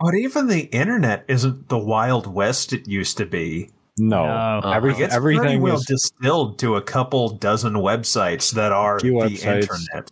But 0.00 0.14
even 0.14 0.46
the 0.46 0.64
internet 0.64 1.24
isn't 1.26 1.68
the 1.68 1.78
Wild 1.78 2.26
West 2.26 2.72
it 2.72 2.86
used 2.86 3.16
to 3.16 3.26
be. 3.26 3.70
No. 3.98 4.60
No. 4.60 4.70
Every, 4.72 4.92
Uh-huh. 4.92 5.08
Everything 5.10 5.42
pretty 5.42 5.58
well 5.58 5.76
is 5.76 5.84
distilled 5.86 6.58
to 6.60 6.76
a 6.76 6.82
couple 6.82 7.30
dozen 7.30 7.74
websites 7.74 8.52
that 8.52 8.72
are 8.72 8.98
the 9.00 9.10
websites. 9.10 9.62
internet. 9.62 10.10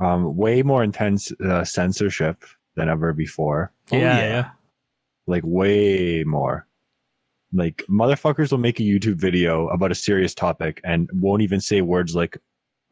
um, 0.00 0.36
way 0.36 0.62
more 0.62 0.82
intense 0.82 1.32
uh, 1.44 1.64
censorship 1.64 2.42
than 2.76 2.88
ever 2.88 3.12
before. 3.12 3.72
Oh, 3.92 3.96
yeah, 3.96 4.18
yeah. 4.18 4.28
yeah. 4.28 4.50
like 5.26 5.42
way 5.44 6.24
more. 6.24 6.66
Like 7.52 7.82
motherfuckers 7.88 8.50
will 8.50 8.58
make 8.58 8.78
a 8.78 8.82
YouTube 8.82 9.16
video 9.16 9.68
about 9.68 9.90
a 9.90 9.94
serious 9.94 10.34
topic 10.34 10.80
and 10.84 11.08
won't 11.14 11.42
even 11.42 11.60
say 11.60 11.80
words 11.80 12.14
like 12.14 12.36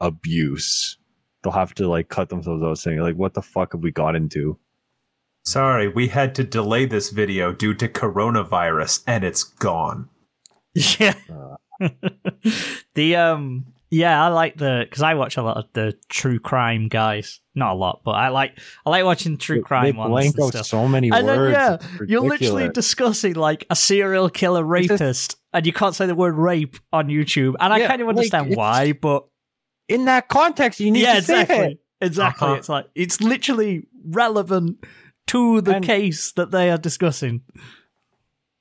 abuse. 0.00 0.96
They'll 1.42 1.52
have 1.52 1.74
to 1.74 1.88
like 1.88 2.08
cut 2.08 2.28
themselves 2.30 2.62
out 2.62 2.78
saying 2.78 3.00
like, 3.00 3.16
"What 3.16 3.34
the 3.34 3.42
fuck 3.42 3.72
have 3.72 3.82
we 3.82 3.90
got 3.92 4.16
into?" 4.16 4.58
Sorry, 5.44 5.86
we 5.88 6.08
had 6.08 6.34
to 6.36 6.42
delay 6.44 6.86
this 6.86 7.10
video 7.10 7.52
due 7.52 7.74
to 7.74 7.86
coronavirus, 7.88 9.04
and 9.06 9.22
it's 9.22 9.44
gone. 9.44 10.08
Yeah. 11.00 11.14
the 12.94 13.16
um 13.16 13.66
yeah, 13.88 14.22
I 14.22 14.28
like 14.28 14.56
the 14.56 14.84
because 14.88 15.02
I 15.02 15.14
watch 15.14 15.36
a 15.36 15.42
lot 15.42 15.56
of 15.58 15.64
the 15.72 15.94
true 16.08 16.38
crime 16.40 16.88
guys. 16.88 17.40
Not 17.54 17.72
a 17.72 17.74
lot, 17.76 18.00
but 18.04 18.12
I 18.12 18.28
like 18.28 18.58
I 18.84 18.90
like 18.90 19.04
watching 19.04 19.38
true 19.38 19.62
crime 19.62 19.84
they 19.84 19.92
ones. 19.92 20.10
blank 20.10 20.34
and 20.36 20.44
out 20.44 20.52
stuff. 20.52 20.66
so 20.66 20.88
many 20.88 21.10
And 21.10 21.26
then, 21.28 21.50
yeah, 21.52 21.78
You're 22.06 22.20
literally 22.22 22.68
discussing 22.68 23.34
like 23.34 23.64
a 23.70 23.76
serial 23.76 24.28
killer 24.28 24.64
rapist, 24.64 25.36
and 25.52 25.64
you 25.64 25.72
can't 25.72 25.94
say 25.94 26.06
the 26.06 26.14
word 26.16 26.34
rape 26.34 26.76
on 26.92 27.06
YouTube. 27.08 27.54
And 27.60 27.72
I 27.72 27.78
Yeah, 27.78 27.88
kind 27.88 28.02
of 28.02 28.08
understand 28.08 28.46
it's- 28.46 28.56
why, 28.58 28.92
but 28.92 29.24
in 29.88 30.06
that 30.06 30.28
context, 30.28 30.80
you 30.80 30.90
need 30.90 31.02
yeah, 31.02 31.14
to 31.14 31.22
say 31.22 31.42
exactly. 31.42 31.66
it. 31.72 31.80
Exactly. 32.00 32.48
Uh-huh. 32.48 32.56
It's 32.56 32.68
like 32.68 32.86
it's 32.96 33.20
literally 33.20 33.86
relevant 34.04 34.84
to 35.28 35.60
the 35.60 35.76
And- 35.76 35.84
case 35.84 36.32
that 36.32 36.50
they 36.50 36.70
are 36.70 36.76
discussing. 36.78 37.42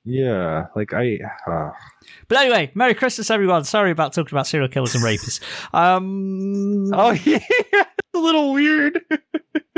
Yeah, 0.08 0.66
like 0.76 0.92
I. 0.94 1.18
Uh, 1.46 1.72
But 2.28 2.38
anyway, 2.38 2.70
Merry 2.74 2.94
Christmas, 2.94 3.28
everyone. 3.28 3.64
Sorry 3.64 3.90
about 3.90 4.12
talking 4.12 4.32
about 4.32 4.46
serial 4.46 4.68
killers 4.68 4.94
and 4.94 5.02
rapists. 5.02 5.40
Um, 5.74 6.92
oh 6.94 7.10
yeah, 7.24 7.40
it's 7.72 8.14
a 8.14 8.18
little 8.18 8.52
weird. 8.52 9.00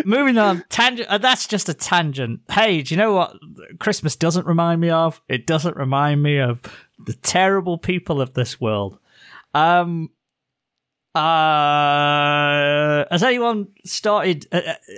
moving 0.05 0.37
on. 0.37 0.65
Tangent. 0.69 1.09
Uh, 1.09 1.17
that's 1.17 1.47
just 1.47 1.71
a 1.71 1.75
tangent. 1.75 2.41
Hey, 2.51 2.83
do 2.83 2.95
you 2.95 2.99
know 2.99 3.15
what 3.15 3.37
Christmas 3.79 4.17
doesn't 4.17 4.47
remind 4.47 4.83
me 4.83 4.91
of? 4.91 5.23
It 5.31 5.47
doesn't 5.47 5.77
remind 5.77 6.23
me 6.23 6.39
of 6.41 6.61
the 6.99 7.15
terrible 7.15 7.79
people 7.79 8.21
of 8.21 8.35
this 8.35 8.61
world. 8.61 8.99
Um. 9.55 10.11
Uh, 11.15 13.05
has 13.11 13.23
anyone 13.23 13.69
started? 13.85 14.47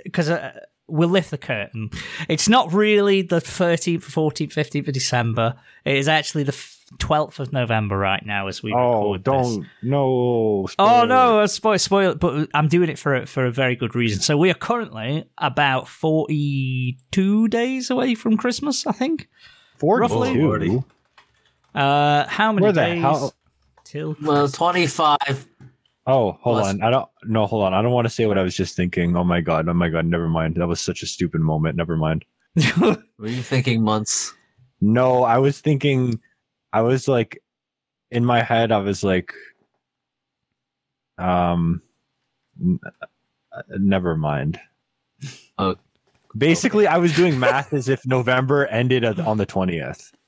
Because 0.05 0.29
uh, 0.29 0.59
we'll 0.91 1.09
lift 1.09 1.31
the 1.31 1.39
curtain. 1.39 1.91
It's 2.29 2.49
not 2.49 2.73
really 2.73 3.23
the 3.23 3.41
thirteenth, 3.41 4.05
fourteenth, 4.05 4.53
fifteenth 4.53 4.89
of 4.89 4.95
December. 4.95 5.55
It 5.85 5.97
is 5.97 6.09
actually 6.09 6.45
the 6.45 6.57
twelfth 6.99 7.39
of 7.39 7.53
November 7.53 7.97
right 7.97 8.25
now 8.27 8.49
as 8.49 8.63
we 8.63 8.73
oh, 8.73 9.13
record 9.13 9.25
this. 9.25 9.33
don't 9.33 9.67
no. 9.83 10.03
Oh 10.03 10.67
spoiler. 10.67 11.07
no, 11.07 11.41
uh, 11.41 11.47
spoil, 11.47 11.79
spoil, 11.79 12.15
but 12.15 12.49
I'm 12.55 12.69
doing 12.69 12.89
it 12.91 12.99
for 12.99 13.15
a, 13.15 13.27
for 13.27 13.47
a 13.47 13.51
very 13.53 13.77
good 13.77 13.95
reason. 13.95 14.21
So 14.21 14.37
we 14.37 14.51
are 14.51 14.55
currently 14.55 15.25
about 15.39 15.87
42 15.89 17.49
days 17.49 17.91
away 17.91 18.15
from 18.15 18.37
Christmas, 18.37 18.87
I 18.87 18.93
think. 18.93 19.29
roughly. 19.83 20.31
Oh, 20.31 20.49
Forty-two. 20.49 20.85
Uh, 21.75 22.27
how 22.27 22.53
many 22.53 22.65
Where 22.65 22.73
days 22.73 23.01
hell- 23.01 23.35
till? 23.85 24.17
Well, 24.21 24.49
25. 24.49 25.47
Oh, 26.11 26.33
hold 26.41 26.57
Plus- 26.59 26.69
on. 26.69 26.83
I 26.83 26.91
don't. 26.91 27.09
No, 27.25 27.47
hold 27.47 27.63
on. 27.65 27.73
I 27.75 27.83
don't 27.83 27.93
want 27.93 28.07
to 28.07 28.11
say 28.13 28.27
what 28.27 28.37
I 28.39 28.43
was 28.43 28.57
just 28.57 28.75
thinking. 28.75 29.17
Oh 29.17 29.23
my 29.25 29.41
god. 29.41 29.69
Oh 29.69 29.75
my 29.75 29.89
god. 29.89 30.07
Never 30.07 30.29
mind. 30.29 30.57
That 30.57 30.67
was 30.67 30.81
such 30.81 31.03
a 31.03 31.07
stupid 31.07 31.41
moment. 31.41 31.77
Never 31.77 31.97
mind. 31.97 32.25
Were 32.81 32.97
you 33.29 33.43
thinking 33.43 33.83
months? 33.83 34.35
No, 34.81 35.23
I 35.23 35.39
was 35.39 35.61
thinking. 35.61 36.21
I 36.73 36.81
was 36.83 37.07
like, 37.07 37.43
in 38.11 38.25
my 38.25 38.43
head, 38.43 38.73
I 38.73 38.79
was 38.79 39.05
like, 39.05 39.33
um, 41.19 41.81
n- 42.61 42.81
uh, 43.53 43.63
never 43.79 44.17
mind. 44.17 44.59
Oh. 45.59 45.77
Basically, 46.37 46.87
I 46.87 46.97
was 46.99 47.15
doing 47.15 47.39
math 47.39 47.73
as 47.73 47.89
if 47.89 48.07
November 48.07 48.67
ended 48.67 49.05
on 49.21 49.37
the 49.37 49.47
twentieth. 49.47 50.13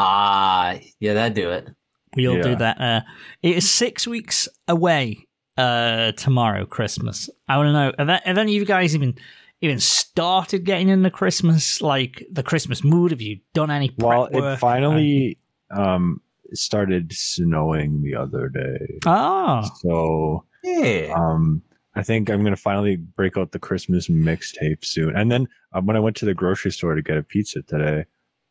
Ah, 0.00 0.78
yeah, 1.00 1.14
that'd 1.14 1.34
do 1.34 1.50
it. 1.50 1.70
We'll 2.16 2.42
do 2.42 2.56
that. 2.56 2.80
Uh, 2.80 3.00
it 3.42 3.56
is 3.56 3.70
six 3.70 4.06
weeks 4.06 4.48
away. 4.66 5.24
Uh, 5.56 6.12
tomorrow, 6.12 6.64
Christmas. 6.64 7.28
I 7.48 7.56
want 7.56 7.66
to 7.68 7.72
know. 7.72 7.92
Have, 7.98 8.08
any- 8.08 8.22
have 8.26 8.38
any 8.38 8.56
of 8.56 8.60
you 8.60 8.64
guys 8.64 8.94
even 8.94 9.16
even 9.60 9.80
started 9.80 10.64
getting 10.64 10.88
into 10.88 11.10
Christmas 11.10 11.82
like 11.82 12.24
the 12.30 12.44
Christmas 12.44 12.84
mood? 12.84 13.10
Have 13.10 13.20
you 13.20 13.40
done 13.54 13.68
any? 13.68 13.88
Prep 13.88 13.98
Well, 14.08 14.28
work? 14.32 14.54
it 14.56 14.60
finally 14.60 15.36
um 15.76 16.20
started 16.54 17.12
snowing 17.12 18.02
the 18.02 18.14
other 18.14 18.48
day, 18.48 18.98
Ah, 19.04 19.62
so 19.82 20.44
Yeah. 20.62 21.12
um 21.16 21.60
I 21.96 22.04
think 22.04 22.30
I'm 22.30 22.44
gonna 22.44 22.54
finally 22.56 22.94
break 22.94 23.36
out 23.36 23.50
the 23.50 23.58
Christmas 23.58 24.06
mixtape 24.06 24.84
soon. 24.84 25.16
And 25.16 25.30
then 25.32 25.48
um, 25.72 25.86
when 25.86 25.96
I 25.96 26.00
went 26.00 26.14
to 26.18 26.24
the 26.24 26.34
grocery 26.34 26.70
store 26.70 26.94
to 26.94 27.02
get 27.02 27.16
a 27.18 27.22
pizza 27.24 27.62
today, 27.62 28.04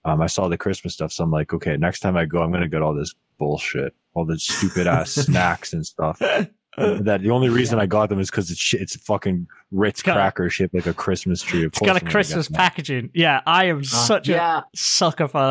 um, 0.08 0.22
I 0.22 0.28
saw 0.28 0.48
the 0.48 0.58
Christmas 0.58 0.94
stuff. 0.94 1.12
So 1.12 1.24
I'm 1.24 1.32
like, 1.32 1.54
okay, 1.54 1.78
next 1.78 2.00
time 2.00 2.16
I 2.18 2.26
go, 2.26 2.42
I'm 2.42 2.52
gonna 2.52 2.68
get 2.68 2.82
all 2.82 2.94
this 2.94 3.14
bullshit, 3.38 3.94
all 4.14 4.26
the 4.26 4.40
stupid 4.40 4.88
ass 4.88 5.12
snacks 5.26 5.74
and 5.74 5.86
stuff. 5.86 6.22
That 6.80 7.24
the 7.24 7.32
only 7.32 7.50
reason 7.50 7.80
I 7.80 7.88
got 7.88 8.08
them 8.10 8.20
is 8.20 8.30
because 8.30 8.52
it's 8.52 8.60
sh- 8.60 8.76
it's 8.76 8.96
fucking 8.98 9.48
Ritz 9.72 10.04
got- 10.04 10.14
cracker 10.14 10.48
shaped 10.48 10.76
like 10.76 10.86
a 10.86 10.94
Christmas 10.94 11.42
tree. 11.42 11.62
Of 11.64 11.70
it's 11.72 11.80
course 11.80 11.88
got 11.88 11.96
a 11.96 11.98
I'm 11.98 12.02
gonna 12.02 12.12
Christmas 12.12 12.48
packaging. 12.50 13.10
Yeah, 13.16 13.42
I 13.48 13.66
am 13.66 13.84
such 13.84 14.30
a 14.30 14.64
sucker 14.76 15.28
for 15.28 15.42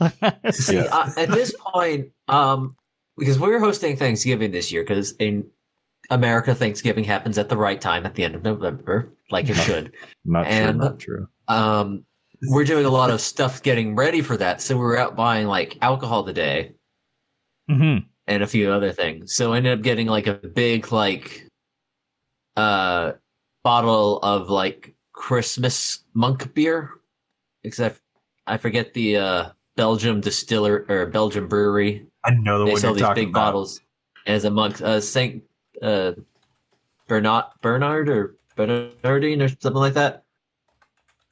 that. 0.00 0.54
See, 0.54 0.76
Yeah. 0.76 0.84
uh, 0.90 1.10
at 1.18 1.28
this 1.28 1.54
point, 1.60 2.08
um, 2.28 2.74
because 3.18 3.38
we're 3.38 3.60
hosting 3.60 3.98
Thanksgiving 3.98 4.50
this 4.50 4.72
year, 4.72 4.82
because 4.82 5.12
in 5.18 5.44
America, 6.08 6.54
Thanksgiving 6.54 7.04
happens 7.04 7.36
at 7.36 7.50
the 7.50 7.56
right 7.58 7.78
time 7.78 8.06
at 8.06 8.14
the 8.14 8.24
end 8.24 8.34
of 8.34 8.42
November, 8.42 9.12
like 9.30 9.50
it 9.50 9.56
should. 9.56 9.92
Not 10.24 10.46
And- 10.46 10.78
true. 10.80 10.88
Not 10.88 10.98
true. 10.98 11.28
Um, 11.48 12.04
we're 12.48 12.64
doing 12.64 12.84
a 12.84 12.90
lot 12.90 13.10
of 13.10 13.20
stuff 13.20 13.62
getting 13.62 13.94
ready 13.94 14.20
for 14.20 14.36
that. 14.36 14.60
So 14.60 14.76
we 14.76 14.82
were 14.82 14.98
out 14.98 15.16
buying 15.16 15.46
like 15.46 15.78
alcohol 15.80 16.24
today 16.24 16.72
hmm 17.68 17.98
and 18.26 18.42
a 18.42 18.46
few 18.46 18.70
other 18.70 18.92
things. 18.92 19.34
So 19.34 19.52
I 19.52 19.56
ended 19.58 19.78
up 19.78 19.82
getting 19.82 20.06
like 20.06 20.26
a 20.26 20.34
big 20.34 20.92
like 20.92 21.46
uh 22.56 23.12
bottle 23.64 24.18
of 24.18 24.48
like 24.50 24.94
Christmas 25.12 26.04
monk 26.14 26.52
beer. 26.54 26.90
Except 27.64 28.00
I 28.46 28.56
forget 28.56 28.92
the 28.94 29.16
uh 29.16 29.50
Belgium 29.76 30.20
distiller 30.20 30.84
or 30.88 31.06
Belgium 31.06 31.48
brewery. 31.48 32.06
I 32.24 32.32
know 32.32 32.58
the 32.58 32.66
they 32.66 32.72
one 32.72 32.80
sell 32.80 32.90
you're 32.90 32.96
these 32.96 33.02
talking 33.02 33.24
big 33.26 33.28
about. 33.30 33.46
bottles 33.52 33.80
as 34.26 34.44
a 34.44 34.50
monk 34.50 34.80
uh 34.82 35.00
Saint 35.00 35.42
uh 35.80 36.12
Bernard 37.08 37.44
Bernard 37.60 38.08
or 38.08 38.36
Bernardine 38.56 39.42
or 39.42 39.48
something 39.48 39.72
like 39.74 39.94
that. 39.94 40.21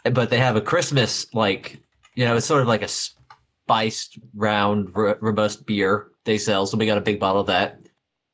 But 0.05 0.31
they 0.31 0.39
have 0.39 0.57
a 0.57 0.61
Christmas 0.61 1.33
like 1.35 1.79
you 2.15 2.25
know, 2.25 2.37
it's 2.37 2.47
sort 2.47 2.63
of 2.63 2.69
like 2.69 2.83
a 2.83 2.89
spiced 2.89 4.19
round 4.35 4.91
r- 4.95 5.19
robust 5.21 5.65
beer 5.67 6.09
they 6.25 6.39
sell. 6.39 6.67
So 6.67 6.77
we 6.77 6.87
got 6.87 6.99
a 6.99 7.03
big 7.03 7.21
bottle 7.21 7.41
of 7.43 7.47
that. 7.47 7.81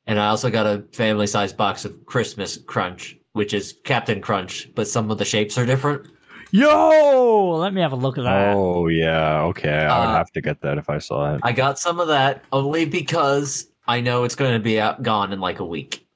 And 0.07 0.19
I 0.19 0.27
also 0.29 0.49
got 0.49 0.65
a 0.65 0.83
family 0.93 1.27
sized 1.27 1.57
box 1.57 1.85
of 1.85 2.05
Christmas 2.05 2.57
Crunch, 2.57 3.17
which 3.33 3.53
is 3.53 3.75
Captain 3.83 4.21
Crunch, 4.21 4.69
but 4.75 4.87
some 4.87 5.11
of 5.11 5.17
the 5.17 5.25
shapes 5.25 5.57
are 5.57 5.65
different. 5.65 6.07
Yo, 6.51 7.57
let 7.59 7.73
me 7.73 7.81
have 7.81 7.91
a 7.91 7.95
look 7.97 8.17
at 8.17 8.23
that. 8.23 8.55
Oh 8.55 8.87
yeah. 8.87 9.41
Okay. 9.43 9.69
I 9.69 9.99
would 9.99 10.09
Uh, 10.09 10.17
have 10.17 10.31
to 10.31 10.41
get 10.41 10.61
that 10.61 10.77
if 10.77 10.89
I 10.89 10.97
saw 10.97 11.35
it. 11.35 11.41
I 11.43 11.51
got 11.51 11.77
some 11.77 11.99
of 11.99 12.07
that 12.07 12.43
only 12.51 12.85
because 12.85 13.67
I 13.87 14.01
know 14.01 14.23
it's 14.23 14.35
going 14.35 14.53
to 14.53 14.59
be 14.59 14.79
out 14.79 15.03
gone 15.03 15.33
in 15.33 15.39
like 15.39 15.59
a 15.59 15.65
week. 15.65 16.06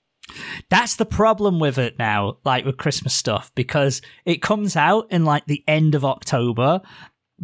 That's 0.70 0.96
the 0.96 1.06
problem 1.06 1.60
with 1.60 1.78
it 1.78 1.98
now, 2.00 2.38
like 2.46 2.66
with 2.66 2.78
Christmas 2.78 3.14
stuff, 3.14 3.52
because 3.56 4.02
it 4.26 4.42
comes 4.42 4.76
out 4.76 5.08
in 5.12 5.26
like 5.26 5.46
the 5.46 5.64
end 5.68 5.96
of 5.96 6.06
October. 6.06 6.82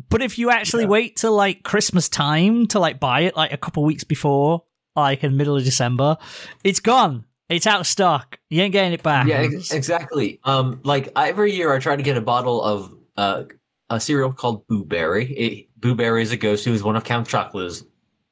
But 0.10 0.22
if 0.22 0.38
you 0.38 0.50
actually 0.52 0.84
Yeah. 0.84 0.90
wait 0.90 1.16
till 1.18 1.34
like 1.36 1.64
Christmas 1.64 2.08
time 2.10 2.68
to 2.68 2.80
like 2.80 3.00
buy 3.00 3.22
it, 3.22 3.36
like 3.36 3.52
a 3.54 3.58
couple 3.58 3.84
weeks 3.84 4.04
before, 4.04 4.64
like 4.96 5.24
in 5.24 5.32
the 5.32 5.38
middle 5.38 5.56
of 5.56 5.64
December, 5.64 6.18
it's 6.64 6.80
gone. 6.80 7.26
It's 7.50 7.66
out 7.66 7.80
of 7.80 7.88
stock. 7.88 8.38
You 8.50 8.62
ain't 8.62 8.74
getting 8.74 8.94
it 8.94 9.04
back. 9.04 9.26
Yeah, 9.28 9.40
ex- 9.42 9.72
exactly. 9.72 10.40
Um, 10.44 10.82
like 10.84 11.10
every 11.16 11.54
year, 11.54 11.74
I 11.74 11.80
try 11.80 11.96
to 11.96 12.04
get 12.04 12.18
a 12.18 12.22
bottle 12.22 12.62
of 12.62 12.94
uh, 13.16 13.44
a 13.90 14.00
cereal 14.02 14.34
called 14.34 14.68
Boo 14.68 14.84
Berry. 14.84 15.26
It, 15.34 15.68
Boo 15.80 15.96
Berry 15.96 16.22
is 16.24 16.32
a 16.32 16.38
ghost 16.38 16.66
who 16.66 16.74
is 16.74 16.84
one 16.84 16.96
of 16.98 17.04
Count 17.06 17.28
Chocula's 17.28 17.86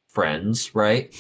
friends, 0.10 0.76
right? 0.76 1.14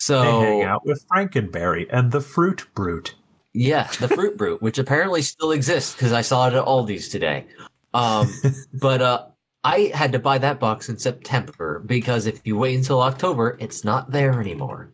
So 0.00 0.22
They 0.22 0.46
hang 0.46 0.62
out 0.62 0.84
with 0.86 1.06
Frankenberry 1.08 1.86
and 1.90 2.10
the 2.10 2.22
Fruit 2.22 2.66
Brute. 2.74 3.14
Yeah, 3.52 3.88
the 3.98 4.08
fruit 4.08 4.36
brute, 4.36 4.62
which 4.62 4.78
apparently 4.78 5.22
still 5.22 5.50
exists 5.50 5.92
because 5.92 6.12
I 6.12 6.20
saw 6.20 6.46
it 6.46 6.54
at 6.54 6.64
Aldi's 6.64 7.08
today. 7.08 7.46
Um, 7.92 8.32
but 8.74 9.02
uh, 9.02 9.26
I 9.64 9.90
had 9.92 10.12
to 10.12 10.18
buy 10.18 10.38
that 10.38 10.60
box 10.60 10.88
in 10.88 10.96
September 10.96 11.80
because 11.80 12.26
if 12.26 12.40
you 12.46 12.56
wait 12.56 12.76
until 12.76 13.02
October, 13.02 13.56
it's 13.60 13.84
not 13.84 14.10
there 14.12 14.40
anymore. 14.40 14.92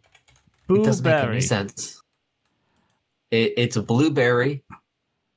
It 0.69 0.83
doesn't 0.83 1.05
make 1.05 1.23
any 1.23 1.41
sense. 1.43 2.03
It, 3.31 3.53
it's 3.57 3.77
a 3.77 3.83
blueberry 3.83 4.65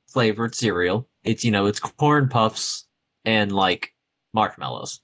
flavored 0.08 0.54
cereal. 0.54 1.06
It's 1.22 1.44
you 1.44 1.50
know 1.50 1.66
it's 1.66 1.78
corn 1.78 2.28
puffs 2.28 2.86
and 3.24 3.52
like 3.52 3.94
marshmallows. 4.32 5.00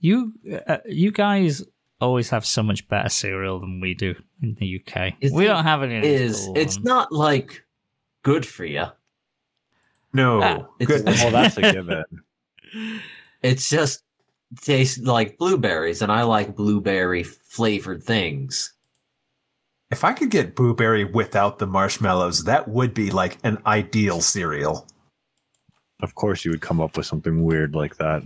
You, 0.00 0.32
uh, 0.66 0.78
you 0.84 1.10
guys 1.10 1.64
always 2.00 2.30
have 2.30 2.44
so 2.46 2.62
much 2.62 2.86
better 2.88 3.08
cereal 3.08 3.60
than 3.60 3.80
we 3.80 3.94
do 3.94 4.14
in 4.42 4.54
the 4.58 4.66
UK. 4.80 5.14
It's- 5.20 5.32
we 5.32 5.44
don't 5.44 5.64
have 5.64 5.82
any. 5.82 5.96
of 5.98 6.04
Is 6.04 6.48
it's 6.54 6.76
ones. 6.76 6.84
not 6.84 7.12
like 7.12 7.64
good 8.22 8.44
for 8.46 8.64
you. 8.64 8.86
No, 10.12 10.42
Ah, 10.42 10.56
it's- 10.78 10.86
goodness. 10.86 11.22
oh, 11.24 11.30
that's 11.30 11.56
a 11.56 11.72
given. 11.72 12.04
It's 13.42 13.68
just 13.68 14.02
tastes 14.62 14.98
like 14.98 15.38
blueberries, 15.38 16.02
and 16.02 16.10
I 16.10 16.22
like 16.22 16.56
blueberry 16.56 17.22
flavored 17.22 18.02
things. 18.02 18.72
If 19.90 20.02
I 20.04 20.14
could 20.14 20.30
get 20.30 20.56
Blueberry 20.56 21.04
without 21.04 21.58
the 21.58 21.66
marshmallows, 21.66 22.44
that 22.44 22.66
would 22.66 22.92
be 22.92 23.10
like 23.10 23.38
an 23.44 23.58
ideal 23.66 24.20
cereal. 24.20 24.88
Of 26.02 26.16
course, 26.16 26.44
you 26.44 26.50
would 26.50 26.60
come 26.60 26.80
up 26.80 26.96
with 26.96 27.06
something 27.06 27.44
weird 27.44 27.74
like 27.76 27.96
that. 27.98 28.24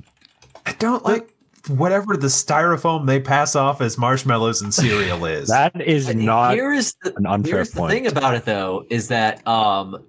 I 0.65 0.73
don't 0.73 1.05
like 1.05 1.35
whatever 1.69 2.17
the 2.17 2.27
styrofoam 2.29 3.07
they 3.07 3.21
pass 3.21 3.55
off 3.57 3.81
as 3.81 3.99
marshmallows 3.99 4.63
and 4.63 4.73
cereal 4.73 5.25
is. 5.25 5.49
That 5.61 5.81
is 5.81 6.15
not 6.15 6.55
here's 6.55 6.95
the, 7.03 7.15
an 7.17 7.27
unfair 7.27 7.57
here's 7.57 7.71
the 7.71 7.81
point. 7.81 7.93
thing 7.93 8.07
about 8.07 8.35
it 8.35 8.45
though 8.45 8.87
is 8.91 9.09
that 9.09 9.47
um 9.47 10.05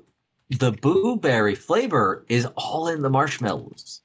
the 0.50 0.72
blueberry 0.72 1.56
flavor 1.56 2.26
is 2.30 2.46
all 2.58 2.88
in 2.90 3.02
the 3.02 3.10
marshmallows. 3.10 4.02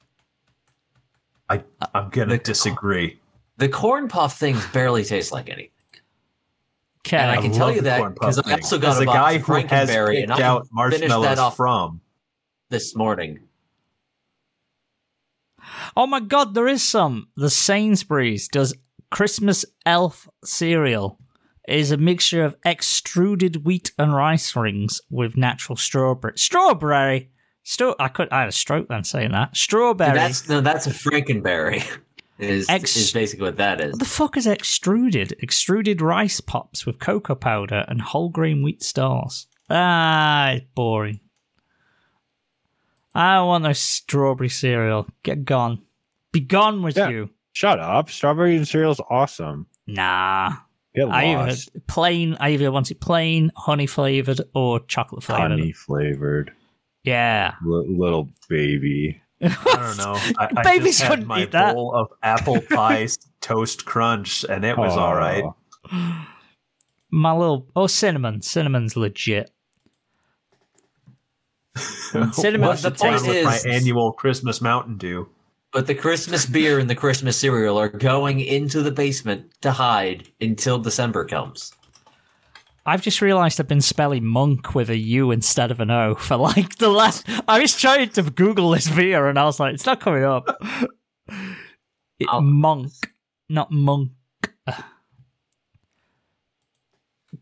I, 1.49 1.63
I'm 1.95 2.09
gonna 2.11 2.33
The- 2.37 2.39
disagree. 2.39 3.21
The 3.59 3.69
corn 3.69 4.09
puff 4.09 4.39
things 4.39 4.65
barely 4.69 5.03
taste 5.05 5.33
like 5.33 5.49
anything. 5.49 5.71
Okay. 7.07 7.17
And 7.19 7.31
I 7.31 7.37
I 7.37 7.41
can 7.41 7.53
tell 7.53 7.73
you 7.73 7.81
that 7.83 7.99
corn 8.01 8.13
because 8.15 8.39
I 8.41 8.53
also 8.55 8.79
got 8.79 8.99
a 8.99 9.03
a 9.03 9.07
box 9.07 9.17
guy 9.17 9.33
of 9.33 9.43
who 9.43 9.53
has 9.55 9.89
Frankenberry, 9.91 10.23
and 10.25 10.33
I 10.33 10.43
out 10.43 10.67
finished 10.91 11.09
that 11.09 11.39
off 11.39 11.57
from. 11.57 12.01
this 12.69 12.95
morning. 12.97 13.39
Oh 15.97 16.07
my 16.07 16.21
god, 16.21 16.55
there 16.55 16.69
is 16.69 16.83
some. 16.83 17.29
The 17.37 17.51
Sainsbury's 17.51 18.49
does 18.49 18.75
Christmas 19.11 19.65
elf 19.85 20.29
cereal. 20.45 21.19
It 21.69 21.79
is 21.79 21.91
a 21.91 21.97
mixture 21.97 22.45
of 22.45 22.57
extruded 22.65 23.65
wheat 23.65 23.93
and 23.99 24.15
rice 24.15 24.55
rings 24.55 25.01
with 25.11 25.37
natural 25.37 25.77
strawberry. 25.77 26.35
Strawberry. 26.37 27.31
Sto- 27.65 27.97
I 27.99 28.09
could. 28.09 28.29
I 28.31 28.41
had 28.41 28.49
a 28.49 28.53
stroke 28.53 28.89
then 28.89 29.03
saying 29.05 29.33
that. 29.33 29.57
Strawberry. 29.57 30.15
That's 30.15 30.49
no, 30.49 30.61
that's 30.61 30.87
a 30.87 30.91
Frankenberry. 30.91 31.85
Is 32.39 32.69
Ex- 32.69 32.97
is 32.97 33.13
basically 33.13 33.47
what 33.47 33.57
that 33.57 33.81
is. 33.81 33.93
What 33.93 33.99
the 33.99 34.05
fuck 34.05 34.37
is 34.37 34.47
extruded? 34.47 35.35
Extruded 35.41 36.03
rice 36.03 36.41
pops 36.41 36.85
with 36.85 36.99
cocoa 36.99 37.35
powder 37.35 37.85
and 37.89 38.01
whole 38.03 38.29
grain 38.29 38.63
wheat 38.63 38.83
stars. 38.83 39.47
Ah, 39.71 40.51
it's 40.51 40.67
boring. 40.75 41.21
I 43.17 43.37
don't 43.37 43.47
want 43.49 43.65
no 43.65 43.73
strawberry 43.73 44.49
cereal. 44.49 45.07
Get 45.23 45.45
gone. 45.45 45.81
Be 46.33 46.41
gone 46.41 46.83
with 46.83 46.97
Yeah. 46.97 47.09
you. 47.09 47.31
Shut 47.53 47.81
up. 47.81 48.11
Strawberry 48.11 48.63
cereal's 48.65 49.01
awesome. 49.09 49.67
Nah. 49.87 50.53
Get 50.95 51.09
I 51.09 51.35
either 51.35 51.57
plain. 51.87 52.37
I 52.41 52.51
either 52.51 52.71
want 52.73 52.91
it 52.91 53.01
plain, 53.01 53.53
honey 53.57 53.87
flavored, 53.87 54.41
or 54.55 54.81
chocolate 54.81 55.23
flavored. 55.23 55.51
Honey 55.53 55.73
flavored. 55.73 56.53
Yeah. 57.05 57.55
Li- 57.65 57.87
little 57.89 58.29
baby. 58.49 59.21
I 59.43 59.49
don't 59.65 59.97
know. 59.99 60.15
I, 60.39 60.49
I 60.57 60.63
Babies 60.63 60.99
just 60.99 61.03
had 61.03 61.11
couldn't 61.11 61.27
my 61.27 61.43
eat 61.43 61.53
that. 61.53 61.75
bowl 61.75 61.95
of 61.95 62.09
apple 62.23 62.61
pie 62.63 63.07
toast 63.43 63.85
crunch, 63.85 64.45
and 64.49 64.65
it 64.65 64.77
was 64.79 64.97
all 64.97 65.15
right. 65.15 65.45
My 67.11 67.33
little 67.33 67.67
oh 67.77 67.87
cinnamon. 67.87 68.43
Cinnamon's 68.43 68.97
legit. 68.97 69.51
Cinnamon. 72.33 72.69
What's 72.69 72.83
the 72.83 72.91
the 72.91 72.97
point 72.97 73.23
point 73.23 73.27
with 73.27 73.45
my 73.45 73.61
annual 73.69 74.13
Christmas 74.13 74.61
Mountain 74.61 74.99
Dew? 74.99 75.29
But 75.73 75.87
the 75.87 75.95
Christmas 75.95 76.47
beer 76.47 76.79
and 76.79 76.89
the 76.89 76.95
Christmas 76.95 77.37
cereal 77.37 77.79
are 77.79 77.89
going 77.89 78.41
into 78.41 78.83
the 78.83 78.91
basement 78.91 79.53
to 79.61 79.73
hide 79.73 80.29
until 80.41 80.79
December 80.79 81.25
comes. 81.25 81.73
I've 82.87 83.03
just 83.03 83.21
realised 83.21 83.61
I've 83.61 83.67
been 83.67 83.81
spelling 83.81 84.25
monk 84.25 84.75
with 84.75 84.89
a 84.89 84.97
U 84.97 85.33
instead 85.33 85.73
of 85.73 85.81
an 85.81 85.91
O 85.91 86.15
for 86.15 86.37
like 86.37 86.77
the 86.77 86.89
last. 86.89 87.29
I 87.49 87.61
was 87.61 87.77
trying 87.77 88.09
to 88.11 88.23
Google 88.23 88.71
this 88.71 88.89
beer 88.89 89.27
and 89.27 89.39
I 89.39 89.45
was 89.45 89.59
like, 89.59 89.75
it's 89.75 89.87
not 89.87 90.01
coming 90.01 90.25
up. 90.25 90.49
It, 92.19 92.29
monk, 92.41 92.93
not 93.49 93.71
monk. 93.71 94.13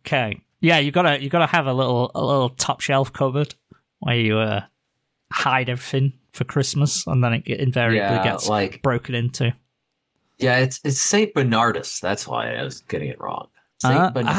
Okay, 0.01 0.41
yeah, 0.61 0.79
you 0.79 0.91
gotta 0.91 1.23
you 1.23 1.29
gotta 1.29 1.47
have 1.47 1.67
a 1.67 1.73
little 1.73 2.11
a 2.15 2.25
little 2.25 2.49
top 2.49 2.81
shelf 2.81 3.13
cupboard 3.13 3.55
where 4.05 4.17
you 4.17 4.39
uh, 4.39 4.63
hide 5.33 5.69
everything 5.69 6.13
for 6.33 6.45
Christmas, 6.45 7.07
and 7.07 7.23
then 7.25 7.35
it 7.35 7.47
invariably 7.61 7.99
Yeah, 8.17 8.23
gets 8.25 8.49
like 8.49 8.81
broken 8.83 9.15
into. 9.15 9.55
yeah, 10.39 10.59
it's 10.59 10.81
it's 10.85 11.01
Saint 11.01 11.35
Bernardus. 11.35 12.01
That's 12.01 12.27
why 12.27 12.55
I 12.55 12.63
was 12.63 12.81
getting 12.83 13.09
it 13.09 13.21
wrong. 13.21 13.49
Saint 13.83 13.95
Uh, 13.97 14.11
Bernardus. 14.13 14.31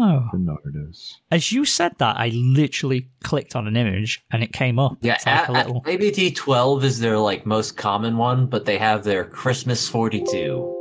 oh. 0.00 0.28
Bernardus. 0.32 1.14
As 1.30 1.50
you 1.52 1.64
said 1.64 1.92
that, 1.98 2.16
I 2.18 2.28
literally 2.28 3.08
clicked 3.24 3.56
on 3.56 3.66
an 3.66 3.76
image 3.76 4.22
and 4.30 4.42
it 4.42 4.52
came 4.52 4.78
up. 4.78 4.98
Yeah, 5.00 5.14
It's 5.14 5.26
like 5.26 5.48
a 5.48 5.52
a- 5.52 5.54
a- 5.54 5.58
little. 5.64 5.82
ABT 5.86 6.32
twelve 6.34 6.84
is 6.84 7.00
their 7.00 7.18
like 7.18 7.46
most 7.46 7.76
common 7.76 8.16
one, 8.16 8.46
but 8.46 8.64
they 8.66 8.78
have 8.78 9.04
their 9.04 9.24
Christmas 9.24 9.88
forty 9.88 10.22
two. 10.30 10.74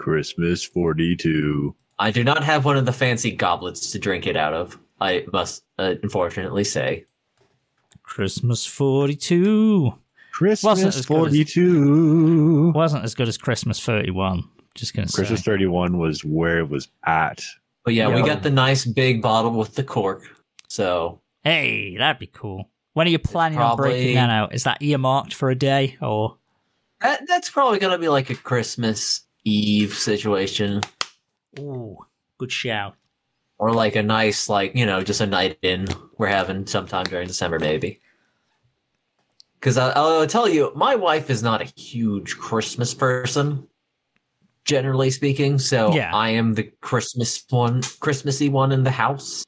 Christmas 0.00 0.62
42. 0.64 1.74
I 1.98 2.10
do 2.10 2.22
not 2.24 2.44
have 2.44 2.64
one 2.66 2.76
of 2.76 2.84
the 2.84 2.92
fancy 2.92 3.30
goblets 3.30 3.90
to 3.92 3.98
drink 3.98 4.26
it 4.26 4.36
out 4.36 4.52
of. 4.52 4.78
I 5.00 5.24
must 5.32 5.64
uh, 5.78 5.94
unfortunately 6.02 6.64
say. 6.64 7.04
Christmas 8.14 8.64
42 8.64 9.92
Christmas 10.32 10.62
Wasn't 10.62 10.88
as 10.94 10.94
good 10.94 11.00
as- 11.00 11.06
42. 11.06 12.70
wasn't 12.72 13.02
as 13.02 13.12
good 13.16 13.26
as 13.26 13.36
Christmas 13.36 13.80
31. 13.80 14.44
Just 14.76 14.94
gonna 14.94 15.08
say. 15.08 15.16
Christmas 15.16 15.42
31 15.42 15.98
was 15.98 16.24
where 16.24 16.60
it 16.60 16.68
was 16.68 16.86
at. 17.04 17.42
But 17.84 17.94
yeah, 17.94 18.14
we 18.14 18.22
got 18.22 18.44
the 18.44 18.50
nice 18.50 18.84
big 18.84 19.20
bottle 19.20 19.50
with 19.50 19.74
the 19.74 19.82
cork. 19.82 20.22
So 20.68 21.22
Hey, 21.42 21.96
that'd 21.96 22.20
be 22.20 22.28
cool. 22.28 22.70
When 22.92 23.08
are 23.08 23.10
you 23.10 23.18
planning 23.18 23.58
on 23.58 23.76
breaking 23.76 24.14
that 24.14 24.30
out? 24.30 24.54
Is 24.54 24.62
that 24.62 24.80
earmarked 24.80 25.34
for 25.34 25.50
a 25.50 25.56
day 25.56 25.96
or? 26.00 26.36
that, 27.00 27.26
that's 27.26 27.50
probably 27.50 27.80
gonna 27.80 27.98
be 27.98 28.08
like 28.08 28.30
a 28.30 28.36
Christmas 28.36 29.22
Eve 29.44 29.92
situation. 29.94 30.82
Ooh, 31.58 31.98
good 32.38 32.52
shout. 32.52 32.94
Or 33.58 33.72
like 33.72 33.96
a 33.96 34.04
nice, 34.04 34.48
like, 34.48 34.76
you 34.76 34.86
know, 34.86 35.02
just 35.02 35.20
a 35.20 35.26
night 35.26 35.58
in 35.62 35.88
we're 36.16 36.28
having 36.28 36.64
sometime 36.66 37.04
during 37.06 37.26
December, 37.26 37.58
maybe. 37.58 38.00
Because 39.64 39.78
I'll 39.78 40.26
tell 40.26 40.46
you, 40.46 40.70
my 40.74 40.94
wife 40.94 41.30
is 41.30 41.42
not 41.42 41.62
a 41.62 41.80
huge 41.80 42.36
Christmas 42.36 42.92
person, 42.92 43.66
generally 44.66 45.10
speaking. 45.10 45.58
So 45.58 45.90
Yeah. 45.94 46.14
I 46.14 46.28
am 46.28 46.52
the 46.52 46.64
Christmas 46.82 47.42
one, 47.48 47.80
Christmassy 47.98 48.50
one 48.50 48.72
in 48.72 48.84
the 48.84 48.90
house, 48.90 49.42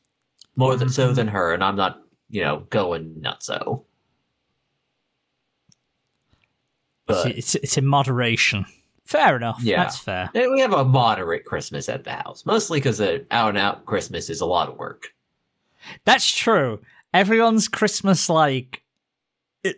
more 0.56 0.74
than 0.74 0.88
so 0.88 1.08
mm-hmm. 1.08 1.16
than 1.16 1.28
her, 1.28 1.52
and 1.52 1.62
I'm 1.62 1.76
not, 1.76 2.00
you 2.30 2.40
know, 2.40 2.60
going 2.70 3.16
nutso. 3.20 3.84
But 7.04 7.36
it's, 7.36 7.54
it's 7.56 7.76
in 7.76 7.84
moderation. 7.84 8.64
Fair 9.04 9.36
enough. 9.36 9.60
Yeah. 9.62 9.82
That's 9.82 9.98
fair. 9.98 10.30
we 10.32 10.60
have 10.60 10.72
a 10.72 10.82
moderate 10.82 11.44
Christmas 11.44 11.90
at 11.90 12.04
the 12.04 12.12
house, 12.12 12.46
mostly 12.46 12.78
because 12.78 13.00
an 13.00 13.26
out 13.30 13.50
and 13.50 13.58
out 13.58 13.84
Christmas 13.84 14.30
is 14.30 14.40
a 14.40 14.46
lot 14.46 14.70
of 14.70 14.78
work. 14.78 15.08
That's 16.06 16.34
true. 16.34 16.80
Everyone's 17.12 17.68
Christmas 17.68 18.30
like 18.30 18.82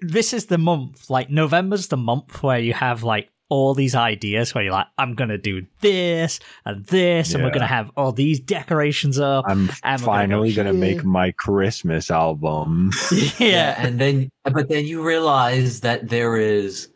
this 0.00 0.32
is 0.32 0.46
the 0.46 0.58
month. 0.58 1.10
Like 1.10 1.30
November's 1.30 1.88
the 1.88 1.96
month 1.96 2.42
where 2.42 2.58
you 2.58 2.74
have 2.74 3.02
like 3.02 3.30
all 3.50 3.72
these 3.74 3.94
ideas 3.94 4.54
where 4.54 4.62
you're 4.64 4.72
like, 4.72 4.88
I'm 4.98 5.14
gonna 5.14 5.38
do 5.38 5.64
this 5.80 6.38
and 6.66 6.84
this, 6.86 7.32
and 7.34 7.42
we're 7.42 7.50
gonna 7.50 7.66
have 7.66 7.90
all 7.96 8.12
these 8.12 8.40
decorations 8.40 9.18
up. 9.18 9.46
I'm 9.48 9.70
And 9.82 10.02
we're 10.02 10.12
gonna 10.14 10.18
finally 10.18 10.52
go 10.52 10.62
going 10.64 10.80
to 10.80 10.86
here. 10.86 10.96
make 10.96 11.04
my 11.04 11.30
Christmas 11.32 12.10
album. 12.10 12.90
yeah. 13.38 13.74
and 13.78 13.98
then 13.98 14.30
but 14.44 14.68
then 14.68 14.84
you 14.86 15.02
realize 15.02 15.80
that 15.80 16.08
there 16.08 16.36
is 16.36 16.88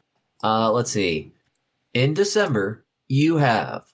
uh 0.43 0.71
let's 0.73 0.91
see 0.91 1.33
in 1.95 2.15
december 2.15 2.85
you 3.09 3.37
have 3.37 3.85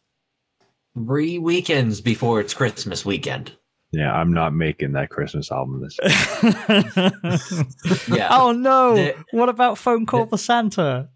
three 0.95 1.39
weekends 1.39 2.01
before 2.01 2.41
it's 2.41 2.55
christmas 2.55 3.05
weekend 3.05 3.53
yeah, 3.93 4.13
I'm 4.13 4.33
not 4.33 4.55
making 4.55 4.93
that 4.93 5.11
Christmas 5.11 5.51
album 5.51 5.83
this 5.83 5.99
yeah 8.09 8.29
oh 8.31 8.53
no! 8.53 8.95
The- 8.97 9.15
what 9.33 9.49
about 9.49 9.79
phone 9.79 10.07
call 10.07 10.27
for 10.27 10.39
Santa? 10.39 11.09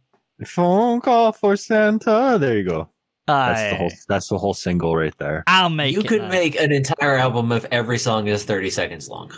Phone 0.46 1.00
call 1.00 1.32
for 1.32 1.56
Santa. 1.56 2.36
There 2.40 2.56
you 2.56 2.64
go. 2.68 2.88
That's 3.26 3.70
the 3.70 3.76
whole 3.76 3.92
that's 4.08 4.28
the 4.28 4.38
whole 4.38 4.54
single 4.54 4.96
right 4.96 5.16
there. 5.18 5.44
I'll 5.46 5.70
make 5.70 5.94
you 5.94 6.00
it 6.00 6.08
could 6.08 6.22
then. 6.22 6.30
make 6.30 6.60
an 6.60 6.72
entire 6.72 7.16
album 7.16 7.52
if 7.52 7.64
every 7.70 7.98
song 7.98 8.26
is 8.26 8.44
30 8.44 8.70
seconds 8.70 9.08
long 9.08 9.30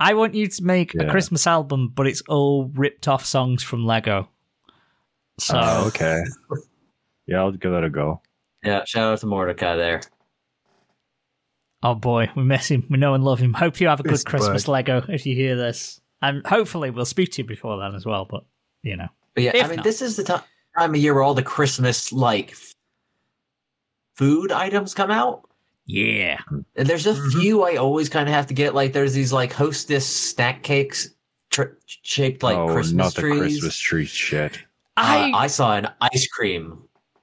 I 0.00 0.14
want 0.14 0.34
you 0.34 0.46
to 0.48 0.64
make 0.64 0.94
a 0.94 1.06
Christmas 1.06 1.46
album, 1.46 1.92
but 1.94 2.06
it's 2.06 2.22
all 2.28 2.66
ripped 2.74 3.08
off 3.08 3.24
songs 3.24 3.62
from 3.62 3.84
Lego. 3.86 4.28
So 5.40 5.58
Oh, 5.60 5.86
okay. 5.88 6.22
Yeah, 7.26 7.38
I'll 7.38 7.52
give 7.52 7.72
that 7.72 7.84
a 7.84 7.90
go. 7.90 8.20
yeah 8.64 8.84
shout 8.84 9.12
out 9.12 9.20
to 9.20 9.26
mordecai 9.26 9.76
there 9.76 10.00
Oh 11.82 11.94
boy, 11.94 12.28
we 12.36 12.42
miss 12.42 12.68
him. 12.68 12.84
We 12.90 12.98
know 12.98 13.14
and 13.14 13.22
love 13.24 13.38
him. 13.38 13.54
Hope 13.54 13.80
you 13.80 13.88
have 13.88 14.00
a 14.00 14.02
good 14.02 14.12
Miss 14.12 14.24
Christmas, 14.24 14.64
Bud. 14.66 14.72
Lego, 14.72 15.02
if 15.08 15.24
you 15.26 15.34
hear 15.34 15.54
this. 15.56 16.00
And 16.20 16.44
hopefully 16.46 16.90
we'll 16.90 17.04
speak 17.04 17.30
to 17.32 17.42
you 17.42 17.48
before 17.48 17.78
then 17.78 17.94
as 17.94 18.04
well, 18.04 18.24
but 18.28 18.44
you 18.82 18.96
know. 18.96 19.06
but 19.34 19.44
yeah 19.44 19.52
If 19.54 19.64
i 19.64 19.68
mean 19.68 19.76
not. 19.76 19.84
this 19.84 20.02
is 20.02 20.16
the 20.16 20.24
ti- 20.24 20.44
time 20.76 20.90
of 20.90 20.96
year 20.96 21.14
where 21.14 21.22
all 21.22 21.34
the 21.34 21.42
christmas 21.42 22.12
like 22.12 22.54
food 24.16 24.52
items 24.52 24.94
come 24.94 25.10
out 25.10 25.48
Yeah. 25.86 26.38
And 26.76 26.86
there's 26.86 27.06
a 27.06 27.14
Mhm. 27.14 27.32
few 27.40 27.62
I 27.62 27.76
always 27.76 28.08
kind 28.10 28.28
of 28.28 28.34
have 28.34 28.46
to 28.48 28.54
get. 28.54 28.74
Like 28.74 28.92
there's 28.92 29.14
these 29.14 29.32
like 29.32 29.52
hostess 29.54 30.04
snack 30.06 30.62
cakes 30.62 31.08
tr- 31.50 31.78
shaped 31.86 32.42
like 32.42 32.58
oh, 32.58 32.66
Christmas 32.68 32.92
not 32.94 33.14
the 33.14 33.20
trees. 33.22 33.38
Christmas 33.40 33.78
tree 33.78 34.04
shit. 34.04 34.56
Uh, 34.98 35.30
I, 35.32 35.32
I 35.34 35.46
saw 35.46 35.76
an 35.76 35.88
ice 36.02 36.26
cream 36.28 36.82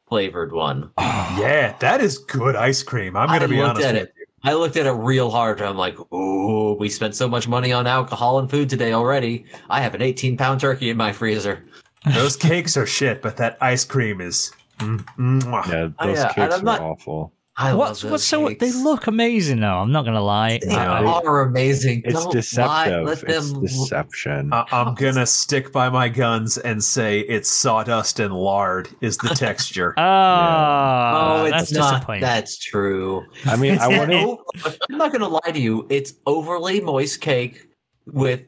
flavored 0.10 0.52
one. 0.52 0.90
Yeah, 0.98 1.76
that 1.80 2.02
is 2.02 2.18
good 2.18 2.56
ice 2.56 2.82
cream. 2.82 3.16
I'm 3.18 3.28
going 3.28 3.42
to 3.42 3.48
be 3.50 3.62
honest 3.62 3.86
at 3.86 3.94
with 3.94 4.04
it. 4.04 4.14
You. 4.46 4.52
I 4.52 4.54
looked 4.56 4.78
at 4.78 4.86
it 4.86 4.92
real 4.92 5.30
hard. 5.32 5.60
And 5.60 5.68
I'm 5.70 5.78
like, 5.78 5.98
oh, 6.12 6.74
we 6.76 6.90
spent 6.90 7.16
so 7.16 7.28
much 7.28 7.48
money 7.48 7.72
on 7.74 7.88
alcohol 7.88 8.40
and 8.40 8.50
food 8.50 8.70
today 8.70 8.94
already. 8.94 9.46
I 9.70 9.82
have 9.82 9.94
an 9.96 10.02
18 10.02 10.38
pound 10.38 10.60
turkey 10.62 10.90
in 10.90 10.98
my 10.98 11.12
freezer. 11.12 11.64
Those 12.14 12.36
cakes 12.38 12.78
are 12.78 12.86
shit, 12.86 13.22
but 13.22 13.38
that 13.38 13.58
ice 13.62 13.84
cream 13.84 14.22
is. 14.22 14.52
Mm, 14.80 15.06
mwah. 15.18 15.68
Yeah, 15.68 15.90
Oh, 16.00 16.08
those 16.08 16.18
yeah, 16.18 16.34
cakes 16.34 16.56
I'm 16.56 16.62
are 16.62 16.64
not- 16.64 16.82
awful. 16.82 17.32
I 17.58 17.74
What's 17.74 18.04
love 18.04 18.12
what's 18.12 18.26
so? 18.26 18.50
cakes. 18.50 18.60
They 18.60 18.72
look 18.84 19.08
amazing 19.08 19.62
though. 19.62 19.78
I'm 19.78 19.92
not 19.94 20.04
gonna 20.04 20.22
lie. 20.22 20.60
They 20.62 20.76
I- 20.76 21.02
I- 21.04 21.22
are 21.22 21.42
amazing. 21.44 22.02
It's 22.04 22.14
Don't 22.22 22.34
deceptive. 22.34 23.06
Let 23.06 23.24
It's 23.24 23.52
them. 23.54 23.62
deception. 23.62 24.52
I- 24.52 24.66
I'm 24.74 24.94
gonna 24.94 25.26
stick 25.26 25.72
by 25.72 25.88
my 25.90 26.10
guns 26.10 26.58
and 26.58 26.84
say 26.84 27.22
it's 27.22 27.50
sawdust 27.50 28.20
and 28.20 28.34
lard 28.34 28.90
is 29.00 29.16
the 29.18 29.30
texture. 29.36 29.94
Ah, 29.98 31.38
oh, 31.44 31.46
oh, 31.46 31.50
that's 31.50 31.72
not. 31.72 32.06
That's 32.20 32.58
true. 32.58 33.24
I 33.46 33.56
mean, 33.56 33.78
I 33.80 33.88
want 33.88 34.12
to. 34.12 34.38
I'm 34.90 34.98
not 34.98 35.14
gonna 35.14 35.30
lie 35.30 35.52
to 35.54 35.60
you. 35.60 35.88
It's 35.90 36.14
overly 36.26 36.82
moist 36.82 37.22
cake 37.22 37.68
with 38.06 38.42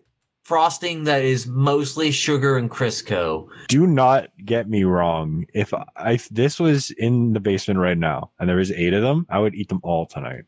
frosting 0.47 1.03
that 1.03 1.23
is 1.23 1.45
mostly 1.45 2.09
sugar 2.09 2.55
and 2.57 2.71
Crisco. 2.71 3.49
Do 3.67 3.85
not 3.85 4.29
get 4.45 4.69
me 4.69 4.85
wrong. 4.85 5.45
If 5.53 5.73
I, 5.73 5.83
if 6.13 6.29
this 6.29 6.57
was 6.57 6.89
in 6.91 7.33
the 7.33 7.41
basement 7.41 7.81
right 7.81 7.97
now 7.97 8.31
and 8.39 8.47
there 8.47 8.55
was 8.55 8.71
eight 8.71 8.93
of 8.93 9.01
them, 9.01 9.25
I 9.29 9.39
would 9.39 9.55
eat 9.55 9.67
them 9.67 9.81
all 9.83 10.05
tonight. 10.05 10.45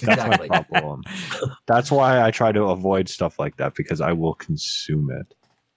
That's 0.00 0.18
Exactly. 0.24 0.48
my 0.48 0.62
problem. 0.64 1.04
That's 1.66 1.92
why 1.92 2.20
I 2.20 2.32
try 2.32 2.50
to 2.50 2.64
avoid 2.64 3.08
stuff 3.08 3.38
like 3.38 3.58
that 3.58 3.76
because 3.76 4.00
I 4.00 4.12
will 4.12 4.34
consume 4.34 5.08
it. 5.12 5.32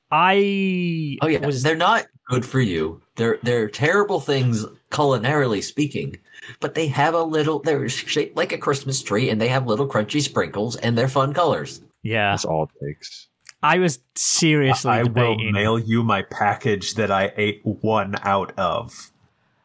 I 0.10 1.18
Oh 1.22 1.28
yeah, 1.28 1.46
was 1.46 1.62
they're 1.62 1.76
not 1.76 2.08
good 2.28 2.46
for 2.46 2.62
you. 2.62 3.00
They're 3.16 3.38
they're 3.43 3.70
terrible 3.70 4.20
things 4.20 4.66
culinarily 4.89 5.62
speaking. 5.64 6.18
But 6.60 6.74
they 6.76 6.88
have 6.88 7.14
a 7.14 7.24
little. 7.24 7.60
They're 7.60 7.89
shaped 7.89 8.38
like 8.38 8.54
a 8.54 8.58
Christmas 8.58 9.02
tree, 9.04 9.30
and 9.30 9.41
they 9.41 9.48
have 9.50 9.68
little 9.68 9.88
crunchy 9.88 10.22
sprinkles, 10.22 10.76
and 10.78 10.98
they're 10.98 11.08
fun 11.08 11.34
colors. 11.34 11.82
yeah. 12.04 12.32
That's 12.32 12.46
all 12.46 12.64
it 12.82 12.86
takes. 12.86 13.24
I 13.66 13.80
was 13.80 13.97
seriously 14.13 14.91
I 14.91 15.01
will 15.01 15.38
mail 15.51 15.80
you 15.80 16.03
my 16.03 16.22
package 16.22 16.93
that 16.93 17.09
I 17.09 17.32
ate 17.36 17.61
one 17.63 18.13
out 18.22 18.53
of. 18.59 19.11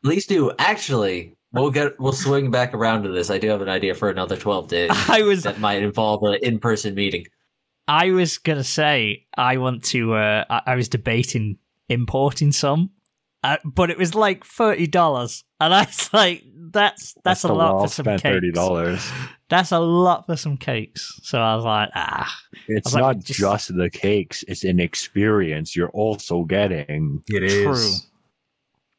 Please 0.03 0.27
do. 0.27 0.53
Actually, 0.59 1.37
we'll 1.53 1.71
get 1.71 2.01
we'll 2.01 2.15
swing 2.15 2.51
back 2.51 2.73
around 2.73 3.03
to 3.03 3.11
this. 3.11 3.29
I 3.29 3.37
do 3.37 3.49
have 3.49 3.61
an 3.61 3.69
idea 3.69 3.95
for 3.95 4.09
another 4.09 4.39
twelve 4.39 4.69
days 4.69 4.91
I 5.09 5.21
was 5.21 5.43
that 5.43 5.61
might 5.61 5.83
involve 5.83 6.23
an 6.23 6.39
in 6.43 6.59
person 6.59 6.95
meeting. 6.95 7.27
I 7.89 8.11
was 8.13 8.39
gonna 8.39 8.65
say 8.65 9.27
I 9.37 9.59
want 9.59 9.85
to. 9.87 10.15
Uh, 10.15 10.45
I, 10.49 10.63
I 10.69 10.75
was 10.77 10.89
debating 10.89 11.59
importing 11.91 12.53
some, 12.53 12.93
uh, 13.45 13.59
but 13.67 13.91
it 13.91 13.99
was 13.99 14.15
like 14.15 14.47
thirty 14.47 14.87
dollars, 14.87 15.45
and 15.61 15.75
I 15.75 15.85
was 15.85 16.11
like, 16.15 16.43
"That's 16.57 17.15
that's, 17.23 17.45
a 17.45 17.53
lot 17.53 17.83
for 17.83 17.89
some 17.89 18.07
cakes. 18.07 18.23
thirty 18.23 18.51
dollars. 18.51 19.07
That's 19.51 19.73
a 19.73 19.79
lot 19.79 20.25
for 20.27 20.37
some 20.37 20.57
cakes." 20.57 21.21
So 21.23 21.39
I 21.41 21.55
was 21.57 21.65
like, 21.67 21.91
"Ah, 21.95 22.35
It's 22.69 22.87
was 22.87 22.95
like, 22.95 23.03
not 23.03 23.19
just- 23.25 23.39
just... 23.41 23.77
the 23.77 23.91
cakes; 23.91 24.43
it's 24.49 24.65
an 24.65 24.81
experience 24.81 25.77
you're 25.77 25.91
also 25.91 26.45
getting. 26.45 27.23
It 27.29 27.43
is. 27.43 27.65
True. 27.65 27.91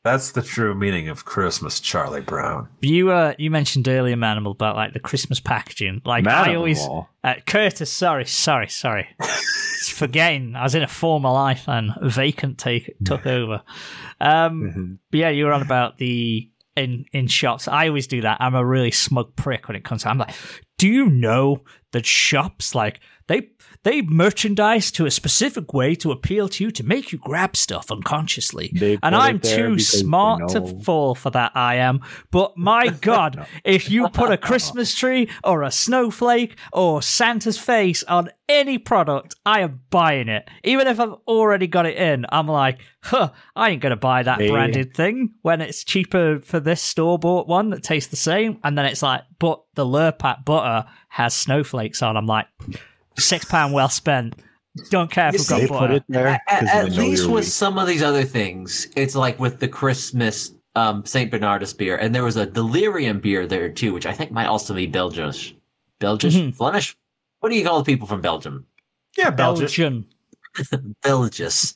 That's 0.04 0.32
the 0.32 0.42
true 0.42 0.74
meaning 0.74 1.10
of 1.10 1.26
Christmas, 1.26 1.80
Charlie 1.80 2.22
Brown. 2.22 2.70
you 2.82 3.12
uh, 3.12 3.36
you 3.38 3.52
mentioned 3.52 3.88
earlier, 3.88 4.16
Manimal, 4.16 4.52
about 4.52 4.76
like 4.76 4.94
the 4.94 5.00
Christmas 5.00 5.40
packaging. 5.40 6.02
Like 6.06 6.26
I 6.28 6.56
always, 6.56 6.82
uh, 7.24 7.36
Curtis, 7.46 7.92
sorry, 7.92 8.26
sorry, 8.26 8.68
sorry, 8.68 9.08
forgetting. 9.90 10.56
I 10.56 10.64
was 10.64 10.76
in 10.76 10.82
a 10.84 10.88
former 10.88 11.32
life 11.32 11.66
and 11.68 11.92
vacant 12.02 12.58
take 12.58 12.96
took 13.06 13.28
over. 13.28 13.62
Um, 14.20 14.62
Mhm. 14.64 14.98
But 15.12 15.20
yeah, 15.20 15.30
you 15.30 15.46
were 15.46 15.54
on 15.54 15.62
about 15.62 15.98
the 16.00 16.50
in 16.76 17.06
in 17.12 17.28
shops. 17.28 17.68
I 17.68 17.88
always 17.88 18.08
do 18.08 18.22
that. 18.22 18.38
I'm 18.40 18.56
a 18.56 18.66
really 18.66 18.92
smug 18.92 19.36
prick 19.36 19.68
when 19.68 19.76
it 19.76 19.84
comes 19.84 20.04
to. 20.04 20.10
I'm 20.10 20.18
like, 20.18 20.34
do 20.78 20.88
you 20.88 21.08
know 21.08 21.64
that 21.92 22.06
shops 22.06 22.74
like 22.74 23.00
they 23.84 24.02
merchandise 24.02 24.92
to 24.92 25.06
a 25.06 25.12
specific 25.12 25.74
way 25.74 25.96
to 25.96 26.12
appeal 26.12 26.48
to 26.50 26.64
you 26.64 26.72
to 26.72 26.84
make 26.84 27.12
you 27.12 27.18
grab 27.18 27.56
stuff 27.56 27.92
unconsciously. 27.92 28.72
They 28.74 29.00
and 29.02 29.16
I'm 29.16 29.40
too 29.40 29.80
smart 29.80 30.50
to 30.50 30.68
fall 30.84 31.16
for 31.16 31.32
that. 31.32 31.52
I 31.56 31.76
am. 31.76 32.02
But 32.30 32.58
my 32.58 32.88
God, 33.02 33.48
if 33.64 33.90
you 33.90 34.08
put 34.10 34.32
a 34.32 34.38
Christmas 34.50 34.94
tree 34.94 35.30
or 35.44 35.64
a 35.64 35.72
snowflake 35.72 36.58
or 36.72 37.02
Santa's 37.02 37.58
face 37.58 38.04
on 38.04 38.30
any 38.48 38.78
product, 38.78 39.36
I 39.46 39.62
am 39.62 39.82
buying 39.90 40.28
it. 40.28 40.48
Even 40.64 40.88
if 40.88 41.00
I've 41.00 41.14
already 41.28 41.68
got 41.68 41.86
it 41.86 41.98
in, 41.98 42.26
I'm 42.30 42.48
like, 42.48 42.80
huh, 43.02 43.32
I 43.56 43.70
ain't 43.72 43.82
gonna 43.82 43.96
buy 43.96 44.24
that 44.24 44.40
They- 44.40 44.50
branded 44.50 44.94
thing 44.94 45.34
when 45.42 45.62
it's 45.62 45.84
cheaper 45.84 46.40
for 46.40 46.60
this 46.60 46.82
store 46.82 47.18
bought 47.18 47.48
one 47.48 47.70
that 47.72 47.82
tastes 47.84 48.12
the 48.12 48.18
same. 48.18 48.60
And 48.64 48.78
then 48.78 48.86
it's 48.86 49.02
like, 49.02 49.22
but 49.40 49.64
the 49.74 49.86
Lurpak 49.86 50.46
butter 50.46 50.88
has 51.10 51.34
snowflakes 51.34 52.02
on. 52.02 52.16
I'm 52.18 52.28
like, 52.28 52.48
six 53.22 53.46
pound 53.46 53.74
well 53.74 53.90
spent. 53.90 54.36
Don't 54.90 55.12
care 55.12 55.28
if 55.30 55.34
You 55.34 55.40
we've 55.40 55.48
got 55.50 55.60
They 55.60 55.68
put 55.68 55.92
it 55.92 56.04
there 56.08 56.28
At, 56.28 56.42
'cause 56.48 56.70
at 56.72 56.92
least 56.94 57.26
with 57.28 57.44
weak. 57.44 57.52
some 57.52 57.78
of 57.78 57.88
these 57.88 58.02
other 58.04 58.24
things, 58.24 58.88
it's 58.96 59.16
like 59.16 59.40
with 59.40 59.60
the 59.60 59.68
Christmas 59.68 60.54
um, 60.76 61.06
Saint 61.06 61.30
Bernardus 61.32 61.78
beer, 61.78 61.98
and 61.98 62.16
there 62.16 62.24
was 62.24 62.38
a 62.38 62.46
delirium 62.46 63.20
beer 63.20 63.46
there 63.46 63.68
too, 63.70 63.92
which 63.94 64.06
I 64.06 64.14
think 64.14 64.32
might 64.32 64.46
also 64.48 64.74
be 64.74 64.88
Belgish, 64.88 65.54
Belgish, 66.00 66.36
Mhm. 66.36 66.56
Flemish. 66.56 66.96
What 67.42 67.50
do 67.50 67.56
you 67.58 67.66
call 67.66 67.80
the 67.80 67.84
people 67.92 68.08
from 68.08 68.22
Belgium? 68.22 68.66
Yeah, 69.18 69.32
Belgian. 69.32 70.06
Belgian. 70.56 70.96
Belgius. 71.04 71.76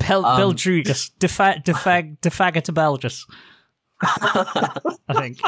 Pel- 0.00 0.26
Um, 0.26 0.40
Belgius. 0.40 1.12
Defa- 1.20 1.62
defag- 1.64 2.18
defaggot 2.18 2.64
to 2.64 2.72
Belgius, 2.72 3.24
I 4.02 5.14
think. 5.14 5.38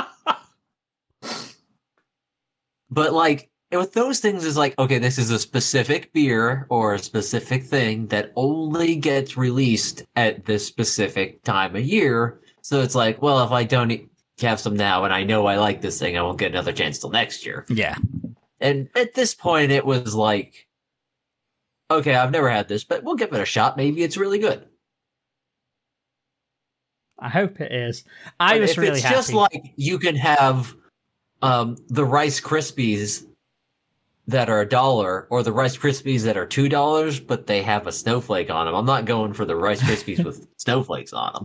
But 2.91 3.13
like 3.13 3.51
with 3.79 3.93
those 3.95 4.21
things, 4.21 4.45
is 4.45 4.57
like 4.57 4.79
okay, 4.79 4.99
this 4.99 5.19
is 5.19 5.31
a 5.31 5.39
specific 5.39 6.13
beer 6.13 6.67
or 6.71 6.95
a 6.95 6.99
specific 6.99 7.65
thing 7.65 8.07
that 8.09 8.33
only 8.37 8.97
gets 8.97 9.37
released 9.37 10.05
at 10.17 10.45
this 10.45 10.67
specific 10.67 11.43
time 11.45 11.75
of 11.77 11.83
year. 11.83 12.41
So 12.63 12.81
it's 12.81 12.95
like, 12.95 13.21
well, 13.23 13.45
if 13.45 13.51
I 13.51 13.65
don't 13.65 14.09
have 14.41 14.61
some 14.61 14.77
now 14.77 15.05
and 15.05 15.13
I 15.13 15.25
know 15.25 15.47
I 15.47 15.57
like 15.57 15.81
this 15.81 15.99
thing, 15.99 16.17
I 16.17 16.23
won't 16.23 16.39
get 16.39 16.53
another 16.53 16.73
chance 16.73 16.99
till 16.99 17.11
next 17.11 17.45
year. 17.45 17.65
Yeah. 17.69 17.97
And 18.61 18.89
at 18.95 19.15
this 19.15 19.35
point, 19.35 19.73
it 19.73 19.85
was 19.85 20.15
like, 20.15 20.69
okay, 21.91 22.15
I've 22.15 22.31
never 22.31 22.49
had 22.49 22.69
this, 22.69 22.85
but 22.85 23.03
we'll 23.03 23.17
give 23.17 23.33
it 23.33 23.41
a 23.41 23.45
shot. 23.45 23.77
Maybe 23.77 24.03
it's 24.05 24.17
really 24.17 24.39
good. 24.39 24.67
I 27.19 27.29
hope 27.29 27.61
it 27.61 27.73
is. 27.73 28.05
I 28.41 28.55
But 28.55 28.61
was 28.63 28.71
if 28.73 28.79
really 28.79 28.93
it's 28.95 29.03
happy. 29.03 29.15
just 29.15 29.33
like 29.33 29.73
you 29.77 29.99
can 29.99 30.17
have 30.17 30.75
um, 31.41 31.77
the 31.89 32.05
Rice 32.05 32.41
Krispies 32.41 33.25
that 34.33 34.51
are 34.51 34.61
a 34.61 34.69
dollar, 34.69 35.27
or 35.31 35.43
the 35.43 35.53
Rice 35.53 35.77
Krispies 35.77 36.23
that 36.23 36.37
are 36.37 36.47
two 36.47 36.69
dollars, 36.69 37.21
but 37.21 37.47
they 37.47 37.63
have 37.63 37.87
a 37.87 37.93
snowflake 37.93 38.51
on 38.51 38.67
them. 38.67 38.75
I'm 38.75 38.87
not 38.87 39.05
going 39.05 39.33
for 39.33 39.45
the 39.45 39.57
Rice 39.57 39.81
Krispies 39.81 40.25
with 40.25 40.47
snowflakes 40.57 41.13
on 41.13 41.33
them. 41.35 41.45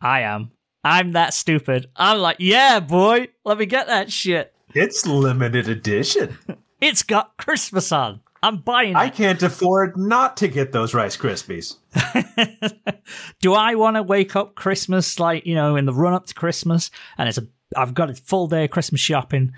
I 0.00 0.22
am. 0.22 0.50
I'm 0.82 1.12
that 1.12 1.32
stupid. 1.32 1.88
I'm 1.96 2.18
like, 2.18 2.36
yeah, 2.40 2.80
boy, 2.80 3.28
let 3.44 3.58
me 3.58 3.66
get 3.66 3.86
that 3.86 4.12
shit. 4.12 4.52
It's 4.74 5.06
limited 5.06 5.68
edition. 5.68 6.38
It's 6.80 7.02
got 7.02 7.38
Christmas 7.38 7.92
on. 7.92 8.20
I'm 8.42 8.58
buying 8.58 8.94
I 8.94 9.08
can't 9.08 9.42
afford 9.42 9.96
not 9.96 10.36
to 10.38 10.48
get 10.48 10.72
those 10.72 10.92
Rice 10.92 11.16
Krispies. 11.16 11.76
Do 13.40 13.54
I 13.54 13.74
want 13.74 13.96
to 13.96 14.02
wake 14.02 14.36
up 14.36 14.54
Christmas 14.54 15.18
like 15.18 15.46
you 15.46 15.54
know 15.54 15.76
in 15.76 15.86
the 15.86 15.94
run 15.94 16.12
up 16.12 16.26
to 16.26 16.34
Christmas 16.34 16.90
and 17.16 17.26
it's 17.26 17.38
a 17.38 17.46
I've 17.74 17.94
got 17.94 18.10
a 18.10 18.14
full 18.14 18.46
day 18.46 18.64
of 18.64 18.70
Christmas 18.70 19.00
shopping. 19.00 19.52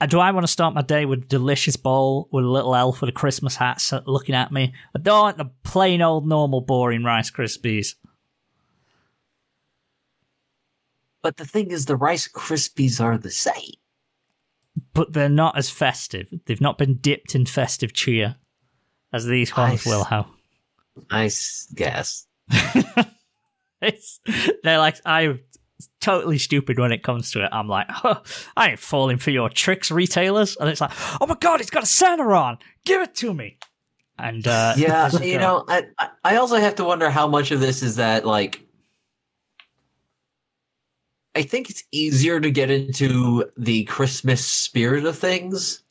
Uh, 0.00 0.06
Do 0.06 0.20
I 0.20 0.30
want 0.30 0.44
to 0.44 0.52
start 0.52 0.74
my 0.74 0.82
day 0.82 1.06
with 1.06 1.22
a 1.24 1.26
delicious 1.26 1.76
bowl 1.76 2.28
with 2.30 2.44
a 2.44 2.48
little 2.48 2.74
elf 2.74 3.00
with 3.00 3.08
a 3.08 3.12
Christmas 3.12 3.56
hat 3.56 3.82
looking 4.06 4.34
at 4.34 4.52
me? 4.52 4.74
I 4.94 4.98
don't 4.98 5.22
want 5.22 5.38
the 5.38 5.50
plain 5.62 6.02
old 6.02 6.26
normal 6.26 6.60
boring 6.60 7.02
Rice 7.02 7.30
Krispies. 7.30 7.94
But 11.22 11.38
the 11.38 11.44
thing 11.46 11.70
is, 11.70 11.86
the 11.86 11.96
Rice 11.96 12.28
Krispies 12.28 13.00
are 13.02 13.18
the 13.18 13.30
same. 13.30 13.72
but 14.92 15.12
they're 15.14 15.28
not 15.30 15.56
as 15.56 15.70
festive. 15.70 16.28
They've 16.44 16.60
not 16.60 16.76
been 16.78 16.96
dipped 16.98 17.34
in 17.34 17.46
festive 17.46 17.92
cheer 17.94 18.36
as 19.12 19.24
these 19.26 19.56
ones 19.56 19.86
will 19.86 20.04
have. 20.04 20.26
I 21.10 21.30
guess. 21.74 22.26
It's, 23.82 24.20
they're 24.62 24.78
like 24.78 24.96
I'm 25.04 25.40
totally 26.00 26.38
stupid 26.38 26.78
when 26.78 26.92
it 26.92 27.02
comes 27.02 27.30
to 27.32 27.44
it. 27.44 27.48
I'm 27.52 27.68
like, 27.68 27.86
huh, 27.88 28.20
I 28.56 28.70
ain't 28.70 28.78
falling 28.78 29.18
for 29.18 29.30
your 29.30 29.48
tricks, 29.48 29.90
retailers. 29.90 30.56
And 30.56 30.68
it's 30.68 30.80
like, 30.80 30.92
oh 31.20 31.26
my 31.26 31.36
god, 31.40 31.60
it's 31.60 31.70
got 31.70 31.82
a 31.82 31.86
Santa 31.86 32.24
on. 32.24 32.58
Give 32.84 33.02
it 33.02 33.14
to 33.16 33.34
me. 33.34 33.58
And 34.18 34.46
uh, 34.46 34.74
Yeah, 34.78 35.10
you 35.22 35.38
know, 35.38 35.64
I 35.68 35.84
I- 35.98 36.08
I 36.24 36.36
also 36.36 36.56
have 36.56 36.76
to 36.76 36.84
wonder 36.84 37.10
how 37.10 37.26
much 37.28 37.50
of 37.50 37.60
this 37.60 37.82
is 37.82 37.96
that 37.96 38.24
like. 38.26 38.62
I 41.34 41.42
think 41.42 41.68
it's 41.68 41.84
easier 41.92 42.40
to 42.40 42.50
get 42.50 42.70
into 42.70 43.44
the 43.58 43.84
Christmas 43.84 44.44
spirit 44.44 45.04
of 45.04 45.18
things 45.18 45.82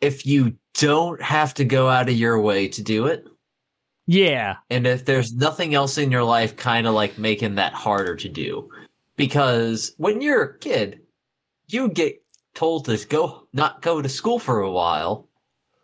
if 0.00 0.24
you 0.24 0.56
don't 0.74 1.20
have 1.20 1.52
to 1.54 1.64
go 1.64 1.88
out 1.88 2.08
of 2.08 2.14
your 2.16 2.40
way 2.40 2.68
to 2.68 2.82
do 2.82 3.06
it. 3.06 3.26
yeah, 4.06 4.56
And 4.70 4.86
if 4.86 5.04
there's 5.04 5.34
nothing 5.34 5.74
else 5.74 5.98
in 5.98 6.10
your 6.10 6.22
life 6.24 6.56
kind 6.56 6.86
of 6.86 6.94
like 6.94 7.18
making 7.18 7.56
that 7.56 7.74
harder 7.74 8.16
to 8.16 8.28
do. 8.30 8.70
Because 9.16 9.94
when 9.96 10.20
you're 10.20 10.42
a 10.42 10.58
kid, 10.58 11.00
you 11.68 11.88
get 11.88 12.22
told 12.54 12.84
to 12.86 12.96
go 13.06 13.48
not 13.52 13.82
go 13.82 14.00
to 14.00 14.08
school 14.08 14.38
for 14.38 14.60
a 14.60 14.70
while 14.70 15.28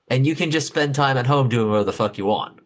and 0.08 0.26
you 0.26 0.34
can 0.34 0.50
just 0.50 0.66
spend 0.66 0.94
time 0.94 1.16
at 1.18 1.26
home 1.26 1.48
doing 1.48 1.68
whatever 1.68 1.84
the 1.84 1.92
fuck 1.92 2.18
you 2.18 2.26
want. 2.26 2.60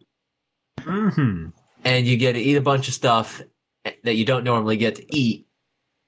Mm-hmm. 0.81 1.49
And 1.85 2.07
you 2.07 2.17
get 2.17 2.33
to 2.33 2.41
eat 2.41 2.57
a 2.57 2.61
bunch 2.61 2.89
of 2.89 2.95
stuff 2.95 3.43
that 4.03 4.15
you 4.17 4.25
don't 4.25 4.45
normally 4.45 4.77
get 4.77 4.97
to 4.97 5.17
eat 5.17 5.47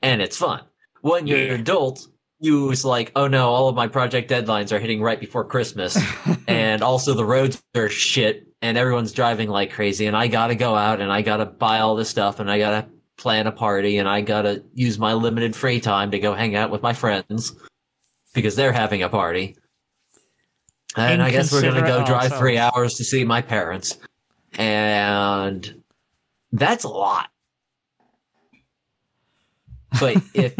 and 0.02 0.20
it's 0.22 0.36
fun. 0.36 0.62
when 1.02 1.26
you're 1.26 1.38
Yeah. 1.38 1.54
an 1.54 1.60
adult, 1.60 2.06
you 2.40 2.64
was 2.66 2.84
like, 2.84 3.10
oh 3.16 3.26
no, 3.28 3.48
all 3.48 3.68
of 3.68 3.74
my 3.76 3.86
project 3.88 4.30
deadlines 4.30 4.70
are 4.72 4.78
hitting 4.78 5.00
right 5.02 5.18
before 5.18 5.44
Christmas, 5.44 5.96
and 6.48 6.82
also 6.82 7.14
the 7.14 7.24
roads 7.24 7.60
are 7.76 7.88
shit, 7.88 8.46
and 8.62 8.76
everyone's 8.78 9.12
driving 9.12 9.48
like 9.48 9.72
crazy, 9.72 10.06
and 10.06 10.16
I 10.16 10.28
gotta 10.28 10.54
go 10.54 10.74
out 10.76 11.00
and 11.00 11.12
I 11.12 11.22
gotta 11.22 11.46
buy 11.46 11.80
all 11.80 11.96
this 11.96 12.08
stuff, 12.08 12.38
and 12.38 12.48
I 12.50 12.58
gotta 12.58 12.86
plan 13.18 13.46
a 13.46 13.52
party, 13.52 13.98
and 13.98 14.08
I 14.08 14.22
gotta 14.22 14.64
use 14.74 14.98
my 14.98 15.12
limited 15.12 15.54
free 15.54 15.80
time 15.80 16.10
to 16.12 16.18
go 16.18 16.32
hang 16.32 16.56
out 16.56 16.70
with 16.70 16.82
my 16.82 16.92
friends 16.92 17.54
because 18.32 18.56
they're 18.56 18.72
having 18.72 19.02
a 19.02 19.08
party. 19.08 19.56
And 20.96 21.22
I 21.22 21.30
guess 21.30 21.52
we're 21.52 21.62
gonna 21.62 21.82
go 21.82 22.04
drive 22.06 22.32
three 22.38 22.56
hours 22.56 22.94
to 22.94 23.04
see 23.04 23.24
my 23.24 23.42
parents, 23.42 23.98
and 24.54 25.82
that's 26.52 26.84
a 26.84 26.88
lot. 26.88 27.28
But 30.00 30.16
if 30.34 30.54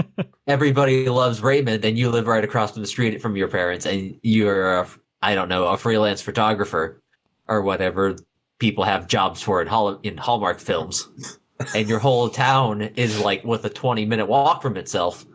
everybody 0.47 1.09
loves 1.09 1.41
Raymond 1.41 1.85
and 1.85 1.99
you 1.99 2.11
live 2.11 2.27
right 2.27 2.45
across 2.45 2.73
from 2.73 2.83
the 2.83 2.89
street 2.89 3.21
from 3.23 3.37
your 3.37 3.49
parents 3.49 3.87
and 3.87 4.19
you're, 4.23 4.81
a, 4.81 4.89
I 5.23 5.35
don't 5.35 5.49
know, 5.49 5.67
a 5.67 5.77
freelance 5.77 6.21
photographer 6.21 7.03
or 7.47 7.63
whatever 7.63 8.17
people 8.59 8.85
have 8.85 9.07
jobs 9.07 9.43
for 9.43 9.63
in, 9.63 9.69
Hall- 9.69 10.01
in 10.03 10.17
Hallmark 10.17 10.59
films, 10.59 11.09
and 11.75 11.89
your 11.89 11.99
whole 11.99 12.29
town 12.29 12.83
is 12.83 13.21
like 13.21 13.45
with 13.45 13.65
a 13.65 13.71
20 13.71 14.05
minute 14.05 14.27
walk 14.27 14.63
from 14.63 14.77
itself, 14.77 15.27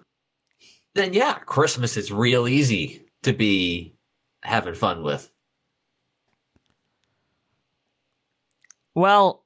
then 0.96 1.14
yeah, 1.14 1.34
Christmas 1.34 1.98
is 1.98 2.12
real 2.12 2.48
easy 2.48 3.06
to 3.24 3.34
be 3.34 3.96
having 4.42 4.76
fun 4.76 5.04
with. 5.04 5.30
Well, 8.96 9.44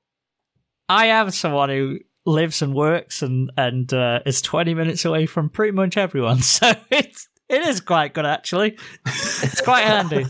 I 0.90 1.08
am 1.08 1.32
someone 1.32 1.70
who 1.70 2.00
lives 2.26 2.62
and 2.62 2.74
works 2.74 3.22
and 3.22 3.52
and 3.58 3.92
uh, 3.94 4.20
is 4.26 4.42
20 4.42 4.74
minutes 4.74 5.06
away 5.06 5.26
from 5.26 5.50
pretty 5.50 5.72
much 5.72 5.98
everyone, 5.98 6.42
so 6.42 6.74
it's 6.92 7.30
it 7.50 7.62
is 7.64 7.82
quite 7.82 8.14
good 8.14 8.26
actually. 8.26 8.78
It's 9.06 9.62
quite 9.62 9.84
handy. 9.84 10.26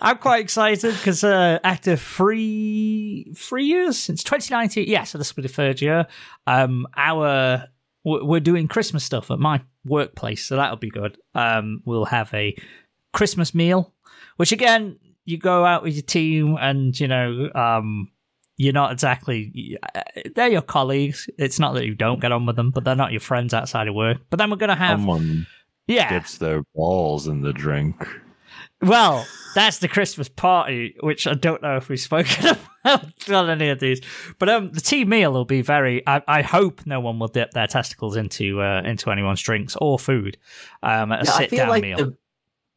I'm 0.00 0.18
quite 0.18 0.40
excited 0.40 0.94
because 0.94 1.24
uh, 1.24 1.58
after 1.64 1.96
three 1.96 3.32
three 3.36 3.64
years 3.64 3.98
since 3.98 4.22
2019, 4.22 4.86
yeah, 4.88 5.04
so 5.04 5.18
this 5.18 5.34
will 5.34 5.42
be 5.42 5.48
the 5.48 5.54
third 5.54 5.80
year. 5.80 6.06
Um, 6.46 6.86
our 6.96 7.68
we're 8.04 8.40
doing 8.40 8.68
Christmas 8.68 9.02
stuff 9.02 9.30
at 9.30 9.38
my 9.38 9.62
workplace, 9.84 10.44
so 10.44 10.56
that'll 10.56 10.76
be 10.76 10.90
good. 10.90 11.16
Um, 11.34 11.82
we'll 11.86 12.04
have 12.04 12.32
a 12.34 12.54
Christmas 13.12 13.54
meal, 13.54 13.94
which 14.36 14.52
again, 14.52 14.98
you 15.24 15.38
go 15.38 15.64
out 15.64 15.82
with 15.82 15.94
your 15.94 16.02
team, 16.02 16.58
and 16.60 16.98
you 16.98 17.08
know, 17.08 17.50
um, 17.54 18.10
you're 18.56 18.74
not 18.74 18.92
exactly 18.92 19.78
they're 20.34 20.48
your 20.48 20.62
colleagues. 20.62 21.28
It's 21.38 21.58
not 21.58 21.74
that 21.74 21.86
you 21.86 21.94
don't 21.94 22.20
get 22.20 22.30
on 22.32 22.46
with 22.46 22.56
them, 22.56 22.70
but 22.70 22.84
they're 22.84 22.94
not 22.94 23.12
your 23.12 23.20
friends 23.20 23.54
outside 23.54 23.88
of 23.88 23.94
work. 23.94 24.18
But 24.30 24.38
then 24.38 24.50
we're 24.50 24.56
gonna 24.56 24.76
have 24.76 25.00
yeah, 25.86 26.10
gets 26.10 26.38
their 26.38 26.62
balls 26.74 27.26
in 27.26 27.42
the 27.42 27.52
drink. 27.52 28.06
well, 28.82 29.26
that's 29.54 29.78
the 29.78 29.88
Christmas 29.88 30.28
party, 30.28 30.96
which 31.00 31.26
I 31.26 31.34
don't 31.34 31.62
know 31.62 31.76
if 31.76 31.88
we've 31.88 31.98
spoken 32.00 32.56
about 32.84 33.30
on 33.30 33.50
any 33.50 33.68
of 33.70 33.80
these. 33.80 34.00
But 34.38 34.48
um, 34.48 34.68
the 34.72 34.80
team 34.80 35.08
meal 35.08 35.32
will 35.32 35.44
be 35.44 35.62
very. 35.62 36.06
I, 36.06 36.22
I 36.26 36.42
hope 36.42 36.84
no 36.86 37.00
one 37.00 37.18
will 37.18 37.28
dip 37.28 37.52
their 37.52 37.66
testicles 37.66 38.16
into 38.16 38.60
uh, 38.60 38.82
into 38.84 39.10
anyone's 39.10 39.40
drinks 39.40 39.76
or 39.80 39.98
food. 39.98 40.36
Um, 40.82 41.12
at 41.12 41.22
a 41.22 41.24
Yeah, 41.26 41.32
I 41.32 41.38
sit 41.38 41.50
feel 41.50 41.58
down 41.60 41.68
like 41.68 41.82
meal. 41.82 41.96
the 41.96 42.16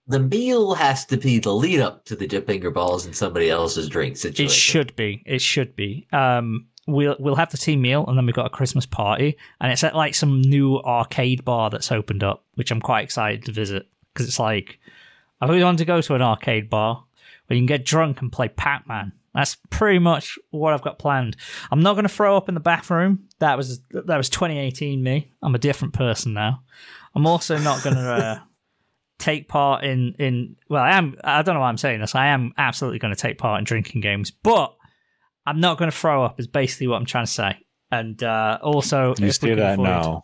the 0.10 0.20
meal 0.20 0.74
has 0.76 1.05
to 1.08 1.18
be 1.18 1.38
the 1.39 1.53
lead 1.53 1.82
up 1.82 2.05
to 2.05 2.16
the 2.16 2.26
dipping 2.28 2.62
your 2.62 2.72
balls 2.72 3.05
in 3.05 3.12
somebody 3.14 3.49
else's 3.49 3.89
drink 3.89 4.16
situation. 4.16 4.45
It 4.45 4.51
should 4.51 4.95
be. 4.95 5.22
It 5.26 5.41
should 5.41 5.76
be. 5.76 6.08
Um, 6.14 6.68
we'll 6.88 7.16
we'll 7.20 7.36
have 7.36 7.52
the 7.52 7.58
team 7.58 7.82
meal, 7.82 8.06
and 8.08 8.18
then 8.18 8.26
we've 8.26 8.36
got 8.36 8.48
a 8.48 8.50
Christmas 8.50 8.86
party, 8.86 9.38
and 9.62 9.72
it's 9.72 9.84
at 9.84 9.96
like 9.96 10.16
some 10.16 10.42
new 10.42 10.78
arcade 10.80 11.46
bar 11.46 11.70
that's 11.70 11.92
opened 11.92 12.24
up, 12.24 12.44
which 12.56 12.72
I'm 12.72 12.82
quite 12.82 13.04
excited 13.04 13.46
to 13.46 13.52
visit 13.52 13.88
because 14.14 14.28
it's 14.28 14.40
like 14.40 14.80
I've 15.40 15.50
always 15.50 15.64
wanted 15.64 15.80
to 15.80 15.86
go 15.86 16.02
to 16.02 16.16
an 16.16 16.22
arcade 16.22 16.70
bar 16.70 17.04
where 17.46 17.56
you 17.56 17.62
can 17.62 17.68
get 17.68 17.86
drunk 17.86 18.22
and 18.22 18.32
play 18.32 18.48
Pac 18.48 18.88
Man. 18.88 19.12
That's 19.34 19.56
pretty 19.70 20.00
much 20.00 20.40
what 20.50 20.74
I've 20.74 20.82
got 20.82 20.98
planned. 20.98 21.38
I'm 21.70 21.82
not 21.82 21.94
going 21.94 22.06
to 22.06 22.10
throw 22.10 22.36
up 22.36 22.50
in 22.50 22.56
the 22.56 22.60
bathroom. 22.60 23.28
That 23.40 23.56
was 23.56 23.82
that 23.92 24.18
was 24.18 24.30
2018 24.30 25.04
me. 25.04 25.32
I'm 25.44 25.54
a 25.54 25.60
different 25.60 25.94
person 25.94 26.34
now. 26.34 26.64
I'm 27.14 27.28
also 27.28 27.58
not 27.58 27.84
going 27.84 27.96
to. 27.96 28.02
Uh, 28.02 28.40
take 29.20 29.48
part 29.48 29.84
in 29.84 30.14
in 30.20 30.56
well 30.70 30.84
i 30.84 30.92
am 30.92 31.16
i 31.24 31.42
don't 31.42 31.56
know 31.56 31.62
why 31.62 31.70
i'm 31.70 31.78
saying 31.78 32.00
this 32.00 32.14
i 32.14 32.28
am 32.28 32.54
absolutely 32.56 33.00
going 33.00 33.14
to 33.14 33.20
take 33.20 33.40
part 33.40 33.58
in 33.58 33.64
drinking 33.64 34.00
games 34.00 34.30
but 34.30 34.77
i'm 35.48 35.60
not 35.60 35.80
going 35.80 35.89
to 35.89 35.98
throw 35.98 36.24
up 36.24 36.39
is 36.39 36.45
basically 36.48 36.86
what 36.88 36.98
i'm 36.98 37.06
trying 37.06 37.26
to 37.26 37.32
say. 37.32 37.58
And 37.89 38.22
uh 38.22 38.60
also 38.62 39.16
You 39.18 39.28
if 39.28 39.41
we 39.41 39.50
can 39.56 39.60
avoid 39.60 39.84
now. 39.84 40.24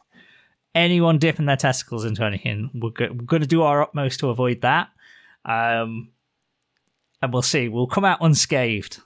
anyone 0.76 1.17
dipping 1.17 1.45
their 1.47 1.55
testicles 1.57 2.03
into 2.05 2.24
anything 2.24 2.69
we're, 2.76 2.89
go- 2.91 3.09
we're 3.11 3.26
going 3.26 3.41
to 3.41 3.47
do 3.47 3.61
our 3.63 3.82
utmost 3.82 4.19
to 4.19 4.30
avoid 4.30 4.61
that. 4.61 4.89
Um 5.45 6.09
and 7.21 7.32
we'll 7.32 7.41
see. 7.41 7.69
We'll 7.69 7.88
come 7.88 8.03
out 8.05 8.17
unscathed 8.21 8.99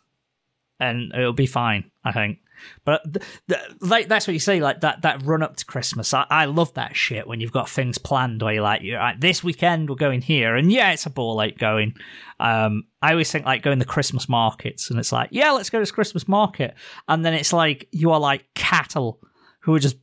and 0.80 1.12
it'll 1.14 1.34
be 1.34 1.46
fine 1.48 1.90
i 2.04 2.12
think 2.12 2.40
but 2.86 3.02
th- 3.14 3.26
th- 3.50 3.62
like 3.82 4.08
that's 4.08 4.28
what 4.28 4.34
you 4.34 4.40
say, 4.40 4.60
like 4.62 4.82
that 4.82 5.02
that 5.04 5.24
run 5.24 5.44
up 5.44 5.56
to 5.58 5.66
Christmas. 5.66 6.14
I, 6.14 6.26
I 6.30 6.46
love 6.46 6.74
that 6.76 6.96
shit 6.96 7.28
when 7.28 7.40
you've 7.40 7.52
got 7.52 7.70
things 7.70 7.98
planned 7.98 8.42
where 8.42 8.54
you're 8.54 8.64
like, 8.64 8.82
you're 8.82 9.00
like, 9.00 9.20
this 9.20 9.44
weekend 9.44 9.90
we're 9.90 9.96
going 9.96 10.22
here, 10.22 10.56
and 10.56 10.72
yeah, 10.72 10.92
it's 10.92 11.06
a 11.06 11.10
ball 11.10 11.42
ache 11.42 11.58
going. 11.58 11.96
Um, 12.40 12.84
I 13.02 13.12
always 13.12 13.32
think 13.32 13.46
like 13.46 13.64
going 13.64 13.80
to 13.80 13.86
Christmas 13.86 14.30
markets, 14.30 14.90
and 14.90 15.00
it's 15.00 15.12
like, 15.12 15.30
yeah, 15.32 15.52
let's 15.52 15.70
go 15.70 15.78
to 15.80 15.82
this 15.82 15.92
Christmas 15.92 16.28
market, 16.28 16.76
and 17.08 17.26
then 17.26 17.34
it's 17.34 17.54
like 17.54 17.88
you 17.92 18.12
are 18.12 18.20
like 18.20 18.46
cattle 18.56 19.20
who 19.62 19.74
are 19.76 19.80
just 19.80 19.98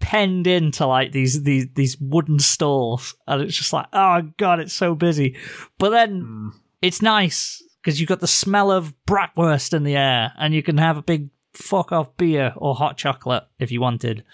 penned 0.00 0.46
into 0.46 0.86
like 0.86 1.12
these 1.12 1.42
these 1.42 1.66
these 1.74 1.96
wooden 2.00 2.38
stalls, 2.38 3.14
and 3.26 3.42
it's 3.42 3.56
just 3.56 3.72
like, 3.72 3.86
oh 3.92 4.22
god, 4.38 4.60
it's 4.60 4.72
so 4.72 4.94
busy. 4.94 5.36
But 5.78 5.90
then 5.90 6.22
Mm. 6.22 6.50
it's 6.82 7.02
nice 7.02 7.62
because 7.82 8.00
you've 8.00 8.08
got 8.08 8.20
the 8.20 8.26
smell 8.26 8.70
of 8.70 8.94
bratwurst 9.06 9.74
in 9.74 9.84
the 9.84 9.96
air, 9.96 10.32
and 10.38 10.54
you 10.54 10.62
can 10.62 10.78
have 10.78 10.96
a 10.96 11.02
big 11.02 11.28
fuck 11.52 11.92
off 11.92 12.16
beer 12.16 12.52
or 12.56 12.74
hot 12.74 12.96
chocolate 12.96 13.44
if 13.58 13.70
you 13.72 13.80
wanted. 13.80 14.24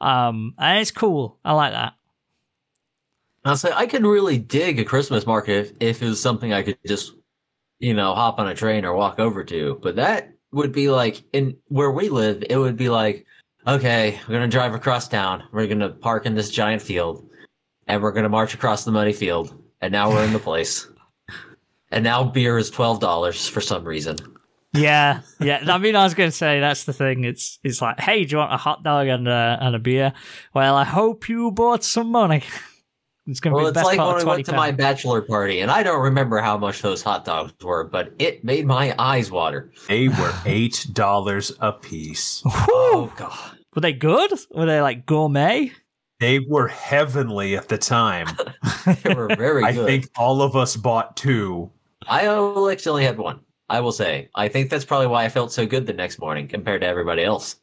Um, 0.00 0.54
and 0.58 0.80
it's 0.80 0.90
cool. 0.90 1.38
I 1.44 1.52
like 1.52 1.72
that. 1.72 1.94
I'll 3.44 3.56
say 3.56 3.70
I 3.74 3.86
could 3.86 4.04
really 4.04 4.38
dig 4.38 4.78
a 4.78 4.84
Christmas 4.84 5.26
market 5.26 5.52
if, 5.58 5.72
if 5.80 6.02
it 6.02 6.08
was 6.08 6.20
something 6.20 6.52
I 6.52 6.62
could 6.62 6.78
just, 6.86 7.14
you 7.78 7.94
know, 7.94 8.14
hop 8.14 8.38
on 8.38 8.48
a 8.48 8.54
train 8.54 8.84
or 8.84 8.94
walk 8.94 9.18
over 9.18 9.44
to. 9.44 9.78
But 9.82 9.96
that 9.96 10.32
would 10.52 10.72
be 10.72 10.90
like 10.90 11.22
in 11.32 11.56
where 11.68 11.90
we 11.90 12.08
live, 12.08 12.44
it 12.50 12.56
would 12.56 12.76
be 12.76 12.88
like, 12.88 13.26
okay, 13.66 14.18
we're 14.28 14.34
gonna 14.34 14.48
drive 14.48 14.74
across 14.74 15.08
town. 15.08 15.44
We're 15.52 15.66
gonna 15.66 15.90
park 15.90 16.26
in 16.26 16.34
this 16.34 16.50
giant 16.50 16.82
field, 16.82 17.28
and 17.86 18.02
we're 18.02 18.12
gonna 18.12 18.28
march 18.28 18.54
across 18.54 18.84
the 18.84 18.92
muddy 18.92 19.12
field. 19.12 19.54
And 19.80 19.92
now 19.92 20.10
we're 20.10 20.24
in 20.24 20.32
the 20.34 20.38
place. 20.38 20.86
And 21.90 22.04
now 22.04 22.24
beer 22.24 22.58
is 22.58 22.70
twelve 22.70 23.00
dollars 23.00 23.48
for 23.48 23.60
some 23.60 23.84
reason. 23.84 24.16
Yeah, 24.72 25.22
yeah. 25.40 25.64
I 25.66 25.78
mean, 25.78 25.96
I 25.96 26.04
was 26.04 26.14
going 26.14 26.30
to 26.30 26.36
say 26.36 26.60
that's 26.60 26.84
the 26.84 26.92
thing. 26.92 27.24
It's 27.24 27.58
it's 27.64 27.82
like, 27.82 27.98
hey, 27.98 28.24
do 28.24 28.32
you 28.32 28.38
want 28.38 28.52
a 28.52 28.56
hot 28.56 28.84
dog 28.84 29.08
and 29.08 29.26
a, 29.26 29.58
and 29.60 29.74
a 29.74 29.78
beer? 29.80 30.12
Well, 30.54 30.76
I 30.76 30.84
hope 30.84 31.28
you 31.28 31.50
bought 31.50 31.84
some 31.84 32.10
money. 32.10 32.42
It's 33.26 33.38
going 33.38 33.52
to 33.52 33.56
Well, 33.62 33.66
be 33.66 33.74
the 33.74 33.80
it's 33.80 33.86
best 33.86 33.86
like 33.86 33.98
part 33.98 34.08
when 34.08 34.16
of 34.16 34.22
we 34.22 34.24
twenty 34.24 34.38
went 34.38 34.46
to 34.46 34.52
my 34.56 34.70
bachelor 34.72 35.20
party, 35.22 35.60
and 35.60 35.70
I 35.70 35.82
don't 35.84 36.00
remember 36.02 36.38
how 36.38 36.56
much 36.56 36.82
those 36.82 37.02
hot 37.02 37.24
dogs 37.24 37.52
were, 37.62 37.84
but 37.84 38.12
it 38.18 38.42
made 38.42 38.66
my 38.66 38.92
eyes 38.98 39.30
water. 39.30 39.70
They 39.86 40.08
were 40.08 40.32
eight 40.46 40.86
dollars 40.94 41.52
a 41.60 41.70
piece. 41.70 42.42
Oh 42.46 43.12
god. 43.16 43.58
Were 43.74 43.82
they 43.82 43.92
good? 43.92 44.32
Were 44.50 44.66
they 44.66 44.80
like 44.80 45.06
gourmet? 45.06 45.70
They 46.18 46.40
were 46.40 46.66
heavenly 46.68 47.56
at 47.56 47.68
the 47.68 47.78
time. 47.78 48.26
They 49.04 49.14
were 49.14 49.28
very 49.36 49.62
I 49.64 49.72
good. 49.72 49.86
think 49.86 50.08
all 50.18 50.42
of 50.42 50.56
us 50.56 50.74
bought 50.76 51.16
two. 51.16 51.70
I 52.08 52.22
actually 52.72 52.90
only 52.90 53.04
had 53.04 53.18
one. 53.18 53.40
I 53.70 53.80
will 53.80 53.92
say. 53.92 54.28
I 54.34 54.48
think 54.48 54.68
that's 54.68 54.84
probably 54.84 55.06
why 55.06 55.24
I 55.24 55.28
felt 55.28 55.52
so 55.52 55.64
good 55.64 55.86
the 55.86 55.92
next 55.92 56.18
morning 56.18 56.48
compared 56.48 56.80
to 56.80 56.88
everybody 56.88 57.22
else. 57.22 57.60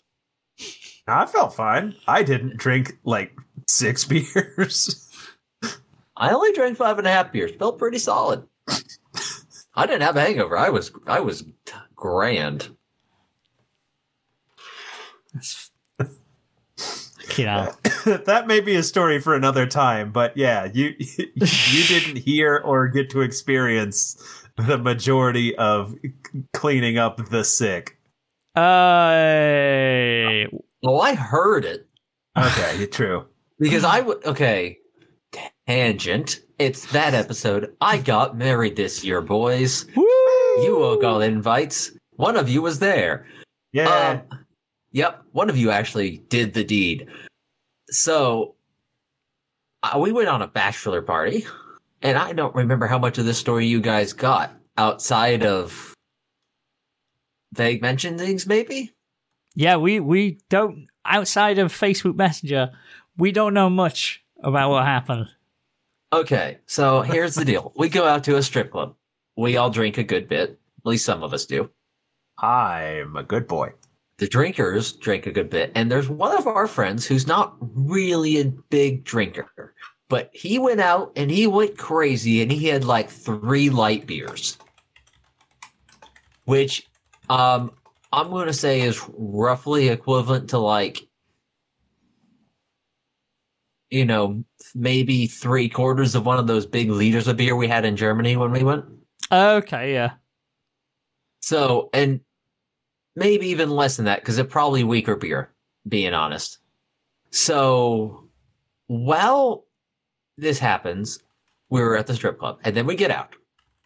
I 1.06 1.26
felt 1.26 1.54
fine. 1.54 1.96
I 2.08 2.24
didn't 2.24 2.56
drink 2.56 2.98
like 3.04 3.38
six 3.68 4.06
beers. 4.06 5.12
I 6.16 6.32
only 6.32 6.54
drank 6.54 6.78
five 6.78 6.98
and 6.98 7.06
a 7.06 7.12
half 7.12 7.34
beers. 7.34 7.52
Felt 7.52 7.78
pretty 7.78 8.00
solid. 8.00 8.48
I 9.76 9.86
didn't 9.86 10.02
have 10.02 10.16
a 10.16 10.22
hangover. 10.22 10.58
I 10.58 10.70
was 10.70 10.92
I 11.06 11.20
was 11.20 11.44
grand. 11.96 12.70
You 17.36 17.46
know, 17.46 17.74
that 18.06 18.48
may 18.48 18.62
be 18.62 18.76
a 18.76 18.82
story 18.82 19.20
for 19.20 19.36
another 19.36 19.68
time, 19.68 20.12
but 20.12 20.36
yeah, 20.38 20.70
you 20.74 20.96
you 21.00 21.84
didn't 21.84 22.18
hear 22.18 22.58
or 22.58 22.88
get 22.88 23.10
to 23.12 23.22
experience 23.22 24.47
the 24.58 24.78
majority 24.78 25.56
of 25.56 25.96
cleaning 26.54 26.98
up 26.98 27.30
the 27.30 27.44
sick. 27.44 27.98
uh, 28.56 28.62
Well, 30.84 31.02
I 31.02 31.14
heard 31.16 31.66
it 31.66 31.88
Okay, 32.38 32.86
true. 32.92 33.26
because 33.60 33.84
I 33.84 34.02
would. 34.02 34.24
Okay, 34.26 34.78
tangent. 35.68 36.42
It's 36.60 36.92
that 36.92 37.14
episode. 37.14 37.76
I 37.82 37.98
got 37.98 38.38
married 38.38 38.76
this 38.76 39.04
year, 39.04 39.22
boys. 39.22 39.86
woo! 39.96 40.04
You 40.64 40.82
all 40.84 40.98
got 40.98 41.20
invites. 41.22 41.92
One 42.12 42.36
of 42.36 42.50
you 42.50 42.62
was 42.64 42.80
there. 42.80 43.26
Yeah. 43.74 44.22
Um, 44.32 44.40
yep, 44.92 45.22
one 45.34 45.50
of 45.50 45.58
you 45.58 45.70
actually 45.72 46.18
did 46.30 46.54
the 46.54 46.64
deed. 46.64 47.08
So 47.90 48.56
uh, 49.84 50.00
we 50.00 50.12
went 50.12 50.30
on 50.30 50.42
a 50.42 50.48
bachelor 50.48 51.02
party, 51.04 51.46
and 52.02 52.18
I 52.18 52.34
don't 52.34 52.56
remember 52.56 52.88
how 52.88 53.00
much 53.00 53.18
of 53.18 53.26
this 53.26 53.38
story 53.38 53.66
you 53.66 53.82
guys 53.82 54.14
got 54.14 54.52
outside 54.78 55.46
of 55.46 55.96
vague 57.54 57.82
mention 57.82 58.18
things, 58.18 58.46
maybe. 58.46 58.94
Yeah, 59.56 59.78
we 59.78 60.00
we 60.00 60.40
don't 60.50 60.88
outside 61.06 61.58
of 61.58 61.74
Facebook 61.74 62.16
Messenger, 62.16 62.72
we 63.18 63.32
don't 63.32 63.54
know 63.54 63.70
much 63.70 64.24
about 64.44 64.70
what 64.70 64.86
happened. 64.86 65.28
Okay, 66.14 66.60
so 66.68 67.02
here's 67.02 67.36
the 67.36 67.46
deal: 67.46 67.74
we 67.76 67.90
go 67.90 68.06
out 68.06 68.24
to 68.26 68.38
a 68.38 68.44
strip 68.44 68.72
club. 68.72 68.96
We 69.36 69.58
all 69.58 69.70
drink 69.70 69.98
a 69.98 70.04
good 70.04 70.28
bit. 70.28 70.52
At 70.52 70.86
least 70.86 71.06
some 71.06 71.24
of 71.24 71.34
us 71.34 71.46
do. 71.46 71.72
I'm 72.38 73.16
a 73.16 73.24
good 73.24 73.48
boy. 73.48 73.74
The 74.20 74.28
drinkers 74.28 74.94
drink 74.94 75.26
a 75.28 75.32
good 75.32 75.50
bit, 75.50 75.72
and 75.76 75.92
there's 75.92 76.10
one 76.10 76.36
of 76.38 76.48
our 76.48 76.68
friends 76.68 77.06
who's 77.06 77.28
not 77.28 77.56
really 77.60 78.40
a 78.40 78.46
big 78.46 79.04
drinker, 79.04 79.76
but 80.10 80.30
he 80.34 80.60
went 80.60 80.80
out 80.80 81.12
and 81.16 81.30
he 81.30 81.48
went 81.48 81.78
crazy, 81.78 82.42
and 82.42 82.52
he 82.52 82.68
had 82.68 82.84
like 82.84 83.10
three 83.10 83.70
light 83.70 84.08
beers, 84.08 84.58
which 86.46 86.88
um 87.30 87.72
I'm 88.12 88.30
going 88.30 88.48
to 88.48 88.54
say 88.54 88.82
is 88.82 89.02
roughly 89.10 89.90
equivalent 89.90 90.52
to 90.52 90.58
like 90.58 91.08
you 93.90 94.06
know 94.06 94.44
maybe 94.74 95.28
three 95.28 95.70
quarters 95.70 96.16
of 96.16 96.26
one 96.26 96.40
of 96.40 96.48
those 96.48 96.66
big 96.66 96.90
liters 96.90 97.28
of 97.28 97.38
beer 97.38 97.56
we 97.56 97.68
had 97.68 97.86
in 97.86 97.96
Germany 97.96 98.38
when 98.38 98.52
we 98.52 98.64
went. 98.64 98.86
Okay, 99.32 99.94
yeah. 99.94 100.14
So, 101.42 101.90
and 101.94 102.22
maybe 103.16 103.48
even 103.48 103.70
less 103.70 103.98
than 103.98 104.06
that 104.06 104.20
because 104.20 104.38
it's 104.38 104.52
probably 104.52 104.84
weaker 104.84 105.16
beer, 105.16 105.54
being 105.88 106.14
honest. 106.14 106.60
So, 107.32 108.30
while 108.88 109.67
this 110.38 110.60
happens, 110.60 111.20
we're 111.70 111.96
at 111.96 112.08
the 112.08 112.16
strip 112.16 112.40
club 112.40 112.60
and 112.64 112.76
then 112.76 112.86
we 112.86 112.96
get 112.96 113.12
out. 113.12 113.36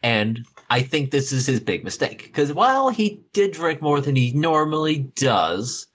And 0.04 0.46
I 0.70 0.82
think 0.82 1.12
this 1.12 1.32
is 1.32 1.46
his 1.46 1.60
big 1.60 1.84
mistake 1.84 2.24
because 2.24 2.54
while 2.54 2.90
he 2.90 3.22
did 3.34 3.52
drink 3.52 3.82
more 3.82 4.02
than 4.02 4.16
he 4.16 4.32
normally 4.34 5.12
does, 5.16 5.88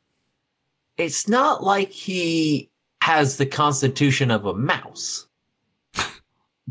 it's 0.97 1.29
not 1.29 1.63
like 1.63 1.91
he 1.91 2.71
has 3.03 3.37
the 3.37 3.47
constitution 3.47 4.31
of 4.31 4.47
a 4.47 4.55
mouse. 4.55 5.27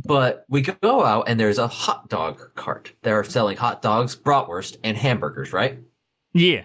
But 0.04 0.46
we 0.50 0.62
go 0.62 1.06
out 1.06 1.30
and 1.30 1.40
there's 1.40 1.58
a 1.58 1.70
hot 1.70 2.10
dog 2.10 2.54
cart. 2.56 2.92
They're 3.02 3.24
selling 3.24 3.56
hot 3.56 3.82
dogs, 3.82 4.14
bratwurst, 4.14 4.76
and 4.84 4.98
hamburgers, 4.98 5.54
right? 5.54 5.80
Yeah. 6.34 6.64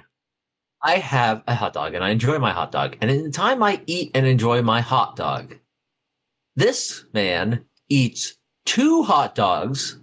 I 0.82 0.96
have 0.96 1.44
a 1.46 1.54
hot 1.54 1.72
dog 1.72 1.94
and 1.94 2.02
I 2.02 2.10
enjoy 2.10 2.40
my 2.40 2.50
hot 2.50 2.72
dog. 2.72 2.96
And 3.00 3.08
in 3.08 3.22
the 3.22 3.30
time 3.30 3.62
I 3.62 3.80
eat 3.86 4.10
and 4.14 4.26
enjoy 4.26 4.62
my 4.62 4.80
hot 4.80 5.14
dog, 5.14 5.54
this 6.60 7.04
man 7.12 7.64
eats 7.88 8.34
two 8.66 9.02
hot 9.02 9.34
dogs, 9.34 9.98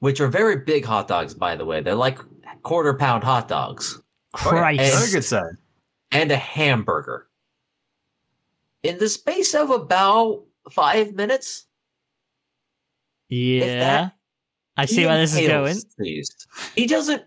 which 0.00 0.20
are 0.20 0.28
very 0.28 0.56
big 0.56 0.84
hot 0.84 1.08
dogs, 1.08 1.34
by 1.34 1.56
the 1.56 1.64
way. 1.64 1.80
They're 1.80 1.94
like 1.94 2.18
quarter 2.62 2.94
pound 2.94 3.24
hot 3.24 3.48
dogs 3.48 4.00
Christ. 4.32 4.80
Another 4.94 5.10
good 5.10 5.24
sign. 5.24 5.58
and 6.12 6.30
a 6.30 6.36
hamburger. 6.36 7.28
In 8.82 8.98
the 8.98 9.08
space 9.08 9.54
of 9.54 9.70
about 9.70 10.44
five 10.70 11.14
minutes, 11.14 11.66
yeah. 13.28 13.78
that- 13.78 14.12
I 14.76 14.86
see 14.86 15.02
he 15.02 15.06
where 15.06 15.18
this 15.18 15.32
is 15.34 15.46
going. 15.46 15.52
inhales 15.68 15.86
these. 15.98 16.46
He 16.74 16.86
doesn't. 16.86 17.22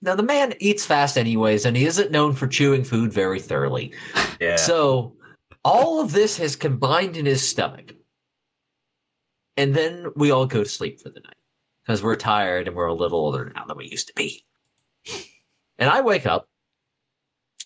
Now, 0.00 0.16
the 0.16 0.22
man 0.22 0.54
eats 0.58 0.84
fast, 0.86 1.16
anyways, 1.18 1.64
and 1.66 1.76
he 1.76 1.84
isn't 1.84 2.10
known 2.10 2.32
for 2.32 2.46
chewing 2.48 2.82
food 2.82 3.12
very 3.12 3.38
thoroughly. 3.40 3.92
Yeah. 4.40 4.56
So 4.56 5.14
all 5.64 6.00
of 6.00 6.12
this 6.12 6.38
has 6.38 6.56
combined 6.56 7.16
in 7.16 7.26
his 7.26 7.46
stomach. 7.48 7.94
And 9.56 9.74
then 9.74 10.08
we 10.16 10.30
all 10.30 10.46
go 10.46 10.64
to 10.64 10.68
sleep 10.68 11.00
for 11.00 11.10
the 11.10 11.20
night 11.20 11.36
because 11.84 12.02
we're 12.02 12.16
tired 12.16 12.68
and 12.68 12.76
we're 12.76 12.86
a 12.86 12.94
little 12.94 13.20
older 13.20 13.52
now 13.54 13.64
than 13.66 13.76
we 13.76 13.88
used 13.88 14.08
to 14.08 14.14
be. 14.14 14.44
And 15.78 15.90
I 15.90 16.00
wake 16.00 16.26
up 16.26 16.48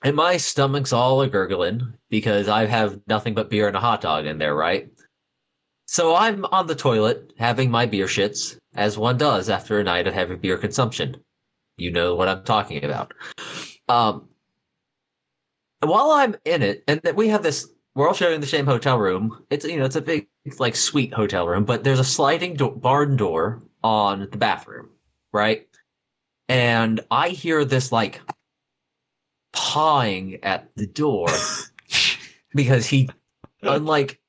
and 0.03 0.17
my 0.17 0.37
stomach's 0.37 0.93
all 0.93 1.23
a 1.23 1.29
gurgling 1.29 1.95
because 2.11 2.49
I 2.49 2.67
have 2.67 3.01
nothing 3.07 3.35
but 3.35 3.51
beer 3.51 3.69
and 3.69 3.77
a 3.77 3.81
hot 3.81 4.01
dog 4.01 4.27
in 4.27 4.39
there, 4.39 4.55
right? 4.55 4.91
So 5.87 6.15
I'm 6.15 6.45
on 6.47 6.67
the 6.67 6.75
toilet 6.75 7.33
having 7.39 7.71
my 7.71 7.87
beer 7.87 8.07
shits, 8.07 8.59
as 8.75 8.99
one 8.99 9.17
does 9.17 9.49
after 9.49 9.79
a 9.79 9.85
night 9.85 10.07
of 10.07 10.15
heavy 10.15 10.35
beer 10.35 10.59
consumption. 10.59 11.17
You 11.77 11.93
know 11.93 12.15
what 12.15 12.29
I'm 12.29 12.45
talking 12.45 12.85
about. 12.85 13.15
Um, 13.89 14.29
while 15.81 16.11
I'm 16.11 16.35
in 16.45 16.63
it, 16.63 16.83
and 16.89 17.01
that 17.05 17.15
we 17.15 17.29
have 17.29 17.43
this, 17.43 17.69
we're 17.97 18.07
all 18.07 18.15
sharing 18.15 18.43
the 18.43 18.47
same 18.47 18.67
hotel 18.67 18.99
room. 18.99 19.43
It's 19.49 19.65
you 19.65 19.79
know 19.79 19.87
it's 19.87 19.97
a 19.97 20.03
big 20.03 20.29
like 20.59 20.77
suite 20.77 21.15
hotel 21.15 21.49
room, 21.49 21.65
but 21.65 21.83
there's 21.83 21.99
a 21.99 22.05
sliding 22.05 22.55
do- 22.55 22.71
barn 22.71 23.17
door 23.17 23.63
on 23.83 24.29
the 24.31 24.37
bathroom, 24.37 24.91
right? 25.33 25.67
And 26.49 27.01
I 27.11 27.31
hear 27.31 27.65
this 27.65 27.91
like 27.91 28.21
pawing 29.55 30.45
at 30.45 30.69
the 30.77 30.87
door 30.87 31.29
because 32.55 32.87
he, 32.87 33.09
unlike 33.63 34.21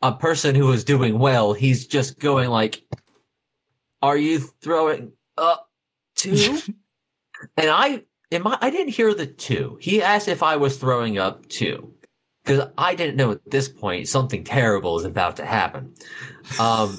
a 0.00 0.12
person 0.12 0.54
who 0.54 0.72
is 0.72 0.82
doing 0.82 1.18
well, 1.18 1.52
he's 1.52 1.86
just 1.86 2.18
going 2.18 2.48
like, 2.48 2.82
"Are 4.00 4.16
you 4.16 4.38
throwing 4.38 5.12
up 5.36 5.70
two?" 6.16 6.58
and 7.58 7.68
I 7.68 8.04
in 8.30 8.42
my 8.42 8.56
I 8.62 8.70
didn't 8.70 8.94
hear 8.94 9.12
the 9.12 9.26
two. 9.26 9.76
He 9.82 10.00
asked 10.02 10.28
if 10.28 10.42
I 10.42 10.56
was 10.56 10.78
throwing 10.78 11.18
up 11.18 11.46
two. 11.50 11.92
Because 12.50 12.68
I 12.76 12.96
didn't 12.96 13.14
know 13.14 13.30
at 13.30 13.48
this 13.48 13.68
point 13.68 14.08
something 14.08 14.42
terrible 14.42 14.98
is 14.98 15.04
about 15.04 15.36
to 15.36 15.46
happen. 15.46 15.94
Um 16.58 16.98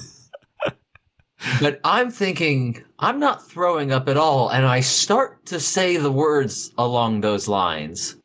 but 1.60 1.78
I'm 1.84 2.10
thinking 2.10 2.82
I'm 2.98 3.20
not 3.20 3.46
throwing 3.46 3.92
up 3.92 4.08
at 4.08 4.16
all, 4.16 4.48
and 4.48 4.64
I 4.64 4.80
start 4.80 5.44
to 5.46 5.60
say 5.60 5.98
the 5.98 6.10
words 6.10 6.72
along 6.78 7.20
those 7.20 7.48
lines. 7.48 8.16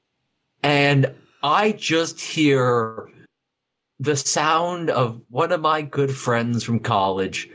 And 0.64 1.14
I 1.44 1.74
just 1.74 2.22
hear 2.22 3.10
the 4.00 4.16
sound 4.16 4.90
of 4.90 5.20
one 5.30 5.52
of 5.52 5.60
my 5.60 5.82
good 5.82 6.16
friends 6.16 6.64
from 6.64 6.80
college 6.80 7.50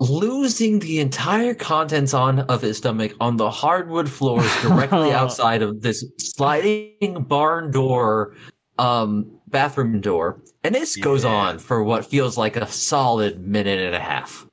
losing 0.00 0.78
the 0.80 0.98
entire 0.98 1.54
contents 1.54 2.12
on 2.12 2.40
of 2.40 2.60
his 2.60 2.76
stomach 2.78 3.14
on 3.20 3.36
the 3.36 3.50
hardwood 3.50 4.10
floors 4.10 4.50
directly 4.62 5.12
outside 5.22 5.62
of 5.62 5.80
this 5.80 6.04
sliding 6.18 7.24
barn 7.26 7.70
door 7.70 8.34
um 8.78 9.30
bathroom 9.48 10.00
door 10.00 10.40
and 10.64 10.74
this 10.74 10.96
goes 10.96 11.24
on 11.24 11.58
for 11.58 11.82
what 11.82 12.04
feels 12.04 12.36
like 12.36 12.56
a 12.56 12.66
solid 12.66 13.40
minute 13.46 13.80
and 13.80 13.94
a 13.94 14.00
half 14.00 14.46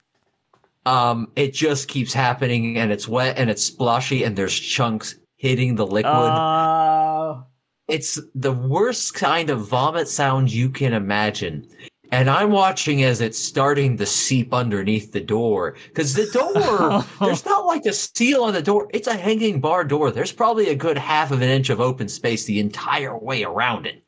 um 0.86 1.32
it 1.36 1.54
just 1.54 1.88
keeps 1.88 2.14
happening 2.14 2.78
and 2.78 2.92
it's 2.92 3.08
wet 3.08 3.38
and 3.38 3.50
it's 3.50 3.64
splashy 3.64 4.24
and 4.24 4.36
there's 4.36 4.58
chunks 4.58 5.16
hitting 5.38 5.76
the 5.76 5.86
liquid 5.86 6.14
Oh. 6.16 7.44
it's 7.88 8.20
the 8.36 8.52
worst 8.54 9.14
kind 9.14 9.50
of 9.50 9.68
vomit 9.68 10.08
sound 10.08 10.52
you 10.52 10.70
can 10.70 10.94
imagine. 10.94 11.68
And 12.12 12.30
I'm 12.30 12.52
watching 12.52 13.04
as 13.04 13.22
it's 13.22 13.40
starting 13.40 13.98
to 13.98 14.06
seep 14.06 14.54
underneath 14.54 15.12
the 15.12 15.20
door. 15.20 15.76
Because 15.88 16.14
the 16.14 16.28
door, 16.28 17.04
there's 17.26 17.44
not 17.44 17.66
like 17.66 17.86
a 17.88 17.91
seal 17.94 18.44
on 18.44 18.54
the 18.54 18.62
door. 18.62 18.88
It's 18.94 19.08
a 19.08 19.16
hanging 19.16 19.60
bar 19.60 19.84
door. 19.84 20.12
There's 20.12 20.32
probably 20.32 20.70
a 20.70 20.76
good 20.76 20.98
half 20.98 21.32
of 21.32 21.41
an 21.41 21.50
inch 21.50 21.72
of 21.72 21.82
open 21.82 22.08
space 22.08 22.45
the 22.45 22.60
entire 22.60 23.18
way 23.18 23.44
around 23.44 23.88
it. 23.88 24.03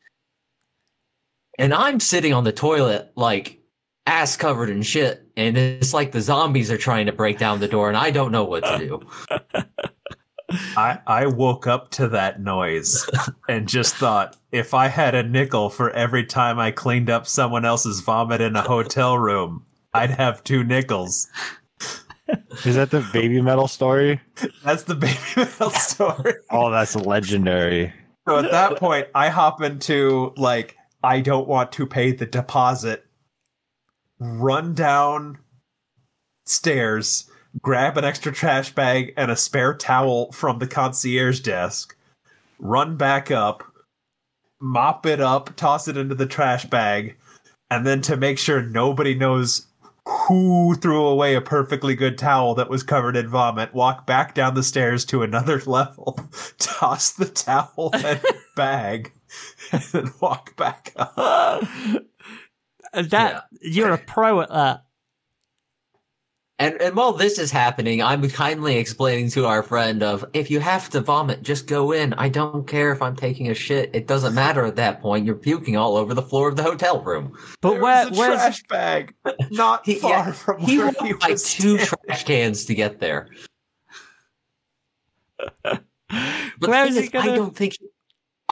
And 1.58 1.74
I'm 1.74 2.00
sitting 2.00 2.34
on 2.34 2.44
the 2.44 2.52
toilet, 2.52 3.12
like 3.16 3.60
ass 4.06 4.38
covered 4.38 4.70
in 4.70 4.82
shit. 4.82 5.28
And 5.38 5.58
it's 5.58 5.94
like 5.94 6.12
the 6.12 6.22
zombies 6.22 6.72
are 6.72 6.78
trying 6.78 7.06
to 7.08 7.12
break 7.12 7.38
down 7.38 7.60
the 7.60 7.68
door, 7.68 7.90
and 7.90 7.98
I 7.98 8.12
don't 8.12 8.32
know 8.32 8.44
what 8.44 8.64
to 8.64 8.78
do. 8.78 9.02
I, 10.78 11.00
I 11.08 11.26
woke 11.26 11.68
up 11.68 11.90
to 11.92 12.08
that 12.10 12.40
noise 12.40 13.10
and 13.50 13.68
just 13.68 13.96
thought 13.96 14.38
if 14.52 14.74
I 14.74 14.88
had 14.88 15.16
a 15.16 15.24
nickel 15.24 15.70
for 15.70 15.90
every 15.92 16.24
time 16.24 16.60
I 16.60 16.72
cleaned 16.72 17.10
up 17.10 17.28
someone 17.28 17.66
else's 17.66 18.00
vomit 18.02 18.42
in 18.42 18.56
a 18.56 18.62
hotel 18.62 19.18
room, 19.18 19.66
I'd 19.94 20.12
have 20.12 20.44
two 20.44 20.64
nickels. 20.64 21.28
Is 22.66 22.76
that 22.76 22.92
the 22.92 23.02
Babymetal 23.02 23.70
story? 23.70 24.20
That's 24.64 24.84
the 24.84 24.96
baby 24.96 25.18
metal 25.38 25.70
story. 25.70 26.34
Oh, 26.50 26.72
that's 26.72 26.96
legendary. 26.96 27.94
So 28.28 28.40
at 28.40 28.52
that 28.52 28.78
point, 28.78 29.08
I 29.14 29.30
hop 29.30 29.62
into 29.62 30.34
like, 30.36 30.76
I 31.06 31.22
don't 31.22 31.48
want 31.48 31.72
to 31.74 31.86
pay 31.86 32.12
the 32.12 32.26
deposit, 32.26 33.06
run 34.20 34.74
down 34.74 35.38
stairs, 36.46 37.30
grab 37.62 37.96
an 37.96 38.04
extra 38.04 38.32
trash 38.32 38.74
bag 38.74 39.14
and 39.16 39.30
a 39.30 39.36
spare 39.36 39.76
towel 39.76 40.32
from 40.32 40.58
the 40.58 40.66
concierge 40.66 41.42
desk, 41.42 41.96
run 42.58 42.98
back 42.98 43.30
up, 43.30 43.64
mop 44.60 45.06
it 45.06 45.22
up, 45.22 45.56
toss 45.56 45.88
it 45.88 45.96
into 45.96 46.16
the 46.16 46.26
trash 46.26 46.66
bag, 46.66 47.16
and 47.70 47.86
then 47.86 48.02
to 48.02 48.18
make 48.18 48.40
sure 48.40 48.64
nobody 48.64 49.14
knows 49.14 49.68
who 50.08 50.74
threw 50.74 51.06
away 51.06 51.36
a 51.36 51.42
perfectly 51.42 51.94
good 51.94 52.18
towel 52.18 52.56
that 52.56 52.70
was 52.70 52.82
covered 52.82 53.16
in 53.16 53.28
vomit, 53.28 53.76
walk 53.76 54.08
back 54.08 54.34
down 54.34 54.56
the 54.56 54.64
stairs 54.64 55.06
to 55.06 55.22
another 55.22 55.62
level, 55.68 56.20
toss 56.58 57.12
the 57.12 57.26
towel 57.26 57.92
and 57.94 58.22
bag, 58.56 59.12
and 59.72 59.82
then 59.92 60.14
walk 60.22 60.56
back 60.56 60.94
up. 60.96 61.64
that 62.94 63.46
you're 63.62 63.94
a 63.94 63.98
pro 63.98 64.42
at 64.42 64.50
that. 64.50 64.82
And 66.58 66.82
and 66.82 66.96
while 66.96 67.12
this 67.12 67.38
is 67.38 67.52
happening, 67.52 68.02
I'm 68.02 68.30
kindly 68.30 68.78
explaining 68.78 69.30
to 69.32 69.46
our 69.46 69.62
friend 69.62 70.02
of 70.02 70.24
if 70.34 70.50
you 70.50 70.62
have 70.62 70.90
to 70.92 71.02
vomit, 71.02 71.42
just 71.44 71.68
go 71.68 71.92
in. 71.92 72.14
I 72.14 72.30
don't 72.30 72.66
care 72.66 72.94
if 72.94 73.02
I'm 73.02 73.18
taking 73.18 73.50
a 73.50 73.54
shit. 73.54 73.90
It 73.94 74.08
doesn't 74.08 74.34
matter 74.34 74.64
at 74.66 74.78
that 74.78 75.02
point. 75.02 75.26
You're 75.26 75.36
puking 75.36 75.76
all 75.76 75.98
over 75.98 76.14
the 76.14 76.22
floor 76.22 76.48
of 76.48 76.56
the 76.56 76.64
hotel 76.64 77.02
room. 77.02 77.38
But 77.62 77.72
There 77.72 77.82
where 77.82 78.08
was 78.08 78.18
a 78.18 78.20
where's 78.22 78.36
trash 78.38 78.64
bag 78.70 79.16
not 79.52 79.86
He- 79.86 79.96
far 79.96 80.12
yeah, 80.12 80.32
from 80.32 80.62
He 80.62 80.78
where 80.78 80.88
walked 80.88 81.02
he 81.02 81.14
like 81.16 81.32
was 81.32 81.54
two 81.54 81.78
standing. 81.78 81.88
trash 82.08 82.24
cans 82.24 82.64
to 82.66 82.74
get 82.74 83.00
there. 83.02 83.28
But 85.64 85.84
the 86.10 86.70
where 86.70 86.86
thing 86.86 86.94
he 86.94 87.00
is, 87.00 87.10
gonna? 87.10 87.32
I 87.32 87.36
don't 87.36 87.56
think. 87.56 87.78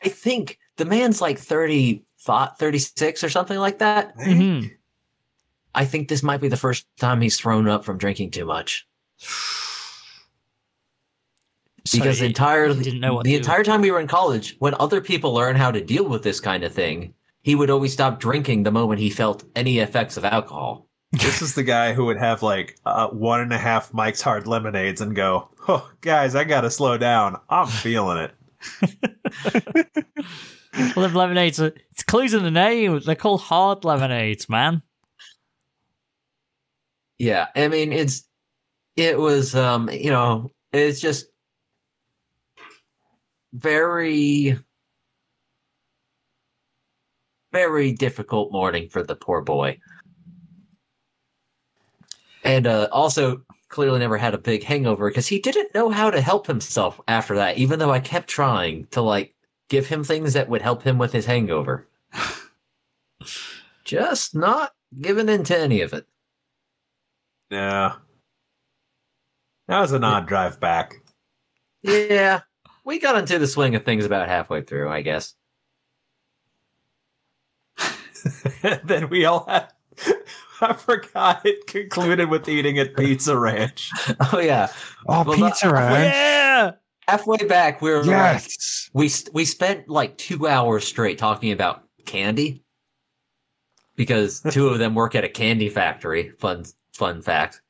I 0.04 0.10
think 0.10 0.60
the 0.78 0.86
man's 0.86 1.22
like 1.22 1.38
35, 1.40 2.58
36 2.58 3.24
or 3.24 3.30
something 3.30 3.58
like 3.58 3.80
that. 3.80 4.18
Mhm. 4.18 4.72
I 5.76 5.86
think 5.86 6.08
this 6.08 6.24
might 6.24 6.42
be 6.42 6.48
the 6.50 6.58
first 6.58 6.86
time 6.98 7.22
he's 7.22 7.38
thrown 7.40 7.68
up 7.68 7.84
from 7.84 7.98
drinking 7.98 8.32
too 8.32 8.46
much. 8.46 8.88
So 11.86 11.98
because 11.98 12.20
he- 12.20 12.26
entirely 12.28 12.78
he 12.78 12.84
didn't 12.84 13.02
know 13.02 13.16
what 13.16 13.26
the 13.26 13.36
entire 13.36 13.64
time 13.64 13.82
we 13.82 13.92
were 13.92 14.00
in 14.00 14.08
college, 14.08 14.56
when 14.60 14.74
other 14.80 15.02
people 15.02 15.34
learn 15.34 15.56
how 15.56 15.72
to 15.72 15.82
deal 15.84 16.06
with 16.08 16.24
this 16.24 16.40
kind 16.40 16.64
of 16.64 16.72
thing, 16.74 17.14
he 17.42 17.56
would 17.56 17.70
always 17.70 17.92
stop 17.92 18.20
drinking 18.20 18.64
the 18.64 18.72
moment 18.72 19.02
he 19.02 19.10
felt 19.10 19.44
any 19.56 19.80
effects 19.80 20.16
of 20.16 20.24
alcohol. 20.24 20.88
This 21.12 21.42
is 21.42 21.54
the 21.56 21.64
guy 21.64 21.94
who 21.94 22.06
would 22.06 22.18
have 22.18 22.42
like 22.42 22.78
uh, 22.86 23.10
one 23.10 23.42
and 23.42 23.52
a 23.54 23.58
half 23.58 23.94
Mike's 23.94 24.22
Hard 24.22 24.48
Lemonades 24.48 25.02
and 25.02 25.16
go, 25.16 25.50
oh, 25.68 25.92
guys, 26.02 26.36
I 26.36 26.44
gotta 26.46 26.72
slow 26.72 26.98
down. 26.98 27.40
I'm 27.50 27.68
feeling 27.68 28.30
it. 28.30 30.06
Live 30.96 31.16
lemonades. 31.16 31.60
It's 31.60 32.04
clues 32.04 32.34
in 32.34 32.44
the 32.44 32.52
name. 32.52 33.00
They're 33.06 33.16
called 33.16 33.42
hard 33.42 33.86
lemonades, 33.86 34.50
man. 34.50 34.82
Yeah, 37.20 37.48
I 37.56 37.68
mean 37.68 37.94
it's 37.94 38.28
it 38.96 39.20
was 39.20 39.56
um 39.56 39.90
you 39.90 40.10
know 40.10 40.52
it's 40.72 41.00
just 41.00 41.28
very 43.54 44.58
very 47.52 47.92
difficult 47.92 48.52
morning 48.52 48.90
for 48.90 49.04
the 49.04 49.16
poor 49.16 49.42
boy. 49.42 49.78
And 52.44 52.66
uh 52.66 52.88
also 52.92 53.44
clearly 53.70 54.00
never 54.00 54.18
had 54.18 54.34
a 54.34 54.40
big 54.40 54.64
hangover 54.64 55.10
because 55.10 55.28
he 55.28 55.40
didn't 55.40 55.74
know 55.76 55.90
how 55.90 56.10
to 56.10 56.22
help 56.22 56.48
himself 56.48 57.00
after 57.08 57.36
that 57.36 57.58
even 57.58 57.80
though 57.80 57.92
I 57.92 58.00
kept 58.00 58.28
trying 58.28 58.86
to 58.92 59.02
like 59.02 59.33
give 59.70 59.88
him 59.88 60.04
things 60.04 60.34
that 60.34 60.50
would 60.50 60.62
help 60.62 60.84
him 60.84 60.98
with 60.98 61.14
his 61.14 61.26
hangover. 61.26 61.88
just 63.84 64.36
not 64.36 64.72
giving 65.02 65.30
into 65.30 65.58
any 65.58 65.82
of 65.82 65.94
it. 65.94 66.06
Yeah. 67.50 67.96
That 69.68 69.80
was 69.80 69.92
an 69.92 70.04
odd 70.04 70.28
drive 70.28 70.60
back. 70.60 70.96
Yeah, 71.82 72.42
we 72.86 73.00
got 73.00 73.18
into 73.18 73.40
the 73.40 73.48
swing 73.48 73.76
of 73.76 73.84
things 73.84 74.06
about 74.06 74.28
halfway 74.30 74.62
through, 74.62 74.90
I 74.90 75.02
guess. 75.02 75.36
then 78.84 79.10
we 79.10 79.26
all 79.26 79.46
had. 79.46 79.70
I 80.62 80.74
forgot 80.74 81.46
it 81.46 81.68
concluded 81.68 82.30
with 82.30 82.48
eating 82.48 82.80
at 82.80 82.96
Pizza 82.96 83.38
Ranch. 83.38 83.90
Oh 84.32 84.40
yeah, 84.40 84.68
Oh, 85.08 85.24
Well, 85.24 85.36
pizza 85.36 85.68
that- 85.68 85.74
ranch. 85.74 86.14
Yeah. 86.14 86.72
halfway 87.08 87.38
back 87.46 87.82
we 87.82 87.90
were 87.92 87.98
like, 87.98 88.08
Yes. 88.08 88.83
We 88.94 89.10
we 89.34 89.46
spent 89.46 89.90
like 89.90 90.18
two 90.18 90.48
hours 90.48 90.86
straight 90.86 91.18
talking 91.18 91.52
about 91.52 91.84
candy 92.06 92.64
because 93.96 94.42
two 94.52 94.68
of 94.70 94.80
them 94.80 94.96
work 94.96 95.16
at 95.16 95.24
a 95.24 95.30
candy 95.30 95.70
factory. 95.70 96.32
Fun 96.40 96.66
fun 96.94 97.22
fact. 97.22 97.62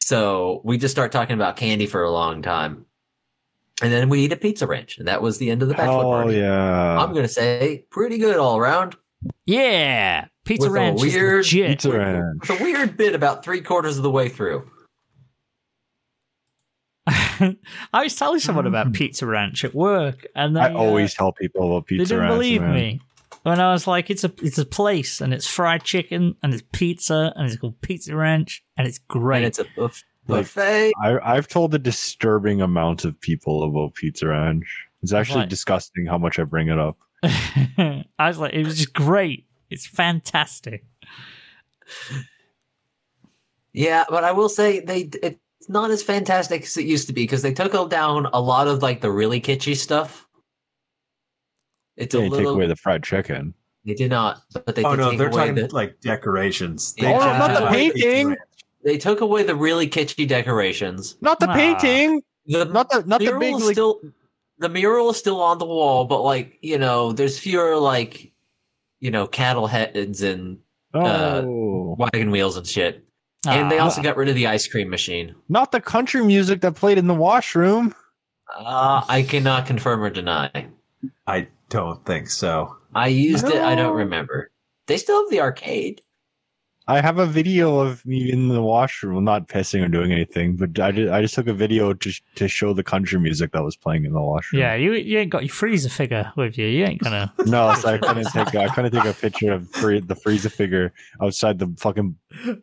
So 0.00 0.60
we 0.64 0.78
just 0.78 0.92
start 0.94 1.12
talking 1.12 1.34
about 1.34 1.56
candy 1.56 1.86
for 1.86 2.02
a 2.02 2.10
long 2.10 2.42
time, 2.42 2.86
and 3.82 3.92
then 3.92 4.08
we 4.08 4.20
eat 4.20 4.32
a 4.32 4.36
pizza 4.36 4.66
ranch, 4.66 4.98
and 4.98 5.08
that 5.08 5.22
was 5.22 5.38
the 5.38 5.50
end 5.50 5.62
of 5.62 5.68
the 5.68 5.74
bachelor 5.74 6.04
Oh 6.04 6.10
party. 6.10 6.36
yeah. 6.36 6.98
I'm 6.98 7.12
gonna 7.14 7.26
say 7.28 7.84
pretty 7.90 8.18
good 8.18 8.36
all 8.36 8.56
around. 8.56 8.96
Yeah. 9.46 10.26
Pizza 10.44 10.68
With 10.68 10.76
a 10.76 10.80
ranch 10.80 11.00
weird 11.00 11.40
is 11.40 11.46
legit. 11.52 11.70
pizza 11.70 11.90
ranch. 11.98 12.48
With 12.48 12.60
a 12.60 12.62
weird 12.62 12.96
bit 12.96 13.14
about 13.16 13.42
three 13.44 13.60
quarters 13.60 13.96
of 13.96 14.04
the 14.04 14.10
way 14.10 14.28
through. 14.28 14.70
I 17.92 18.02
was 18.02 18.14
telling 18.16 18.40
someone 18.40 18.66
about 18.66 18.92
Pizza 18.92 19.26
Ranch 19.26 19.64
at 19.64 19.74
work, 19.74 20.26
and 20.34 20.56
they, 20.56 20.60
I 20.60 20.72
uh, 20.72 20.76
always 20.78 21.14
tell 21.14 21.32
people 21.32 21.70
about 21.76 21.86
Pizza 21.86 21.98
Ranch. 21.98 21.98
they 21.98 22.04
pizza 22.04 22.14
didn't 22.14 22.28
ranch. 22.28 22.34
believe 22.38 22.60
man. 22.62 22.74
me 22.74 23.00
when 23.42 23.60
I 23.60 23.72
was 23.72 23.86
like, 23.86 24.10
"It's 24.10 24.24
a 24.24 24.32
it's 24.42 24.58
a 24.58 24.64
place, 24.64 25.20
and 25.20 25.32
it's 25.34 25.46
fried 25.46 25.82
chicken, 25.84 26.34
and 26.42 26.52
it's 26.54 26.62
pizza, 26.72 27.32
and 27.36 27.46
it's 27.46 27.56
called 27.56 27.80
Pizza 27.80 28.14
Ranch, 28.16 28.64
and 28.76 28.86
it's 28.86 28.98
great." 28.98 29.38
And 29.38 29.46
it's 29.46 29.58
a 29.58 29.66
buff- 29.76 30.02
Like- 30.28 30.42
buffet. 30.44 30.92
I, 31.02 31.18
I've 31.22 31.48
told 31.48 31.74
a 31.74 31.78
disturbing 31.78 32.60
amount 32.62 33.04
of 33.04 33.20
people 33.20 33.62
about 33.64 33.94
pizza 33.94 34.26
ranch. 34.28 34.86
It's 35.02 35.12
actually 35.12 35.40
Right. 35.40 35.48
disgusting 35.48 36.06
how 36.06 36.18
much 36.18 36.38
I 36.38 36.44
bring 36.44 36.68
it 36.68 36.78
up. 36.78 36.98
I 37.22 38.04
was 38.28 38.38
like, 38.38 38.52
"It 38.54 38.64
was 38.64 38.76
just 38.76 38.92
great. 38.92 39.46
It's 39.70 39.86
fantastic." 39.86 40.84
Yeah, 43.72 44.04
but 44.08 44.24
I 44.24 44.32
will 44.32 44.48
say 44.48 44.80
they 44.80 45.10
it's 45.66 45.72
not 45.72 45.90
as 45.90 46.00
fantastic 46.00 46.62
as 46.62 46.76
it 46.76 46.86
used 46.86 47.08
to 47.08 47.12
be 47.12 47.24
because 47.24 47.42
they 47.42 47.52
took 47.52 47.90
down 47.90 48.26
a 48.32 48.40
lot 48.40 48.68
of 48.68 48.82
like 48.82 49.00
the 49.00 49.10
really 49.10 49.40
kitschy 49.40 49.76
stuff. 49.76 50.28
It's 51.96 52.14
They 52.14 52.20
a 52.20 52.22
didn't 52.30 52.38
take 52.38 52.46
away 52.46 52.66
the 52.68 52.76
fried 52.76 53.02
chicken. 53.02 53.52
they 53.84 53.94
did 53.94 54.10
not, 54.10 54.42
but 54.64 54.76
they 54.76 54.84
oh 54.84 54.92
did 54.92 54.98
no, 54.98 55.10
take 55.10 55.18
they're 55.18 55.26
away 55.28 55.48
talking 55.48 55.54
the. 55.56 55.74
like 55.74 56.00
decorations. 56.00 56.94
Oh, 57.00 57.04
not 57.04 57.48
the 57.48 57.54
took 57.54 57.68
away 57.70 57.90
painting. 57.90 58.36
They 58.84 58.96
took 58.96 59.20
away 59.22 59.42
the 59.42 59.56
really 59.56 59.88
kitschy 59.88 60.28
decorations. 60.28 61.16
Not 61.20 61.40
the 61.40 61.50
Ah. 61.50 61.54
painting. 61.54 62.22
The 62.46 62.64
Not 62.66 62.88
the 62.90 63.02
not 63.04 63.18
the 63.18 63.24
mural 63.24 63.40
big 63.40 63.54
is 63.56 63.64
like, 63.66 63.72
still 63.74 64.00
the 64.58 64.68
mural 64.68 65.10
is 65.10 65.16
still 65.16 65.40
on 65.42 65.58
the 65.58 65.66
wall, 65.66 66.04
but 66.04 66.22
like 66.22 66.58
you 66.62 66.78
know, 66.78 67.10
there's 67.10 67.40
fewer 67.40 67.76
like 67.76 68.30
you 69.00 69.10
know 69.10 69.26
cattle 69.26 69.66
heads 69.66 70.22
and 70.22 70.58
uh, 70.94 71.42
oh, 71.44 71.96
wagon 71.98 72.30
wheels 72.30 72.56
and 72.56 72.66
shit. 72.68 73.05
And 73.46 73.70
they 73.70 73.78
Ah. 73.78 73.84
also 73.84 74.02
got 74.02 74.16
rid 74.16 74.28
of 74.28 74.34
the 74.34 74.46
ice 74.46 74.66
cream 74.66 74.90
machine. 74.90 75.34
not 75.48 75.72
the 75.72 75.80
country 75.80 76.24
music 76.24 76.60
that 76.62 76.74
played 76.74 76.98
in 76.98 77.06
the 77.06 77.14
washroom. 77.14 77.94
Uh, 78.56 79.02
I 79.08 79.22
cannot 79.22 79.66
confirm 79.66 80.02
or 80.02 80.10
deny. 80.10 80.66
I 81.26 81.48
don't 81.68 82.04
think 82.06 82.30
so. 82.30 82.76
I 82.94 83.08
used 83.08 83.46
it. 83.46 83.60
I 83.60 83.74
don't 83.74 83.94
remember. 83.96 84.50
They 84.86 84.96
still 84.98 85.22
have 85.24 85.30
the 85.30 85.40
arcade. 85.40 86.00
I 86.88 87.00
have 87.00 87.18
a 87.18 87.26
video 87.26 87.80
of 87.80 88.06
me 88.06 88.30
in 88.30 88.46
the 88.48 88.62
washroom, 88.62 89.24
not 89.24 89.48
pissing 89.48 89.84
or 89.84 89.88
doing 89.88 90.12
anything, 90.12 90.54
but 90.54 90.78
I 90.78 90.92
just, 90.92 91.12
I 91.12 91.20
just 91.20 91.34
took 91.34 91.48
a 91.48 91.52
video 91.52 91.92
to 91.94 92.12
to 92.36 92.46
show 92.46 92.72
the 92.72 92.84
country 92.84 93.18
music 93.18 93.50
that 93.52 93.64
was 93.64 93.76
playing 93.76 94.04
in 94.04 94.12
the 94.12 94.20
washroom. 94.20 94.60
Yeah, 94.60 94.74
you 94.76 94.92
you 94.92 95.18
ain't 95.18 95.30
got 95.30 95.42
your 95.42 95.52
freezer 95.52 95.88
figure 95.88 96.32
with 96.36 96.56
you. 96.56 96.66
You 96.66 96.84
ain't 96.84 97.02
gonna. 97.02 97.32
No, 97.46 97.74
so 97.74 97.88
I 97.88 97.98
couldn't 98.02 98.26
take 98.26 98.54
I 98.54 98.68
couldn't 98.68 98.92
take 98.92 99.04
a 99.04 99.12
picture 99.14 99.52
of 99.52 99.68
free, 99.70 99.98
the 99.98 100.14
freezer 100.14 100.48
figure 100.48 100.92
outside 101.20 101.58
the 101.58 101.74
fucking 101.76 102.16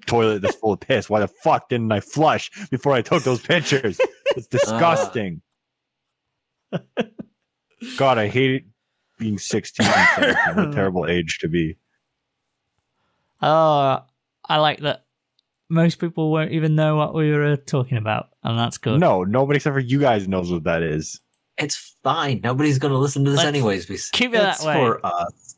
toilet 0.05 0.41
that's 0.41 0.55
full 0.55 0.73
of 0.73 0.79
piss. 0.79 1.09
Why 1.09 1.19
the 1.19 1.27
fuck 1.27 1.67
didn't 1.67 1.91
I 1.91 1.99
flush 1.99 2.49
before 2.69 2.93
I 2.93 3.01
took 3.01 3.23
those 3.23 3.41
pictures? 3.41 3.99
It's 4.37 4.47
uh. 4.53 4.57
disgusting. 4.57 5.41
God, 7.97 8.17
I 8.17 8.29
hate 8.29 8.67
being 9.19 9.37
16 9.37 9.85
and 9.85 10.07
17. 10.15 10.55
What 10.55 10.69
a 10.69 10.73
terrible 10.73 11.07
age 11.07 11.39
to 11.39 11.49
be. 11.49 11.77
Oh, 13.41 13.99
I 14.53 14.57
like 14.59 14.81
that. 14.81 15.05
Most 15.69 15.99
people 15.99 16.31
won't 16.31 16.51
even 16.51 16.75
know 16.75 16.95
what 16.95 17.15
we 17.15 17.31
were 17.31 17.55
talking 17.57 17.97
about, 17.97 18.27
and 18.43 18.57
that's 18.59 18.77
good. 18.77 18.99
No, 18.99 19.23
nobody 19.23 19.57
except 19.57 19.73
for 19.73 19.79
you 19.79 19.99
guys 19.99 20.27
knows 20.27 20.51
what 20.51 20.63
that 20.65 20.83
is. 20.83 21.19
It's 21.57 21.95
fine. 22.03 22.41
Nobody's 22.43 22.77
going 22.77 22.91
to 22.93 22.99
listen 22.99 23.25
to 23.25 23.31
this 23.31 23.39
Let's- 23.39 23.47
anyways. 23.47 23.85
because 23.87 24.09
keep 24.11 24.29
it 24.35 24.37
that 24.37 24.59
way. 24.63 24.73
for 24.75 25.03
us. 25.03 25.55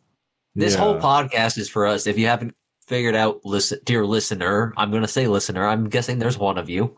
This 0.55 0.73
Yeah. 0.75 0.79
whole 0.79 0.95
podcast 0.99 1.57
is 1.57 1.67
for 1.67 1.85
us. 1.85 2.07
If 2.07 2.17
you 2.17 2.27
haven't 2.27 2.55
figured 2.87 3.15
out, 3.15 3.41
listen, 3.43 3.79
dear 3.83 4.05
listener, 4.05 4.73
I'm 4.77 4.91
going 4.91 5.01
to 5.01 5.07
say 5.09 5.27
listener. 5.27 5.65
I'm 5.67 5.89
guessing 5.89 6.19
there's 6.19 6.37
one 6.37 6.57
of 6.57 6.69
you 6.69 6.95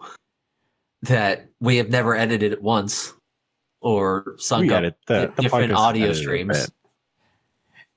that 1.03 1.47
we 1.59 1.77
have 1.77 1.89
never 1.89 2.15
edited 2.15 2.53
it 2.53 2.61
once 2.61 3.13
or 3.81 4.35
sunk 4.37 4.63
We 4.67 4.73
up 4.73 4.77
edit 4.79 4.95
the, 5.07 5.31
the 5.35 5.41
different 5.43 5.71
podcast 5.71 5.75
audio 5.77 6.03
edited 6.05 6.17
a 6.17 6.23
streams. 6.23 6.71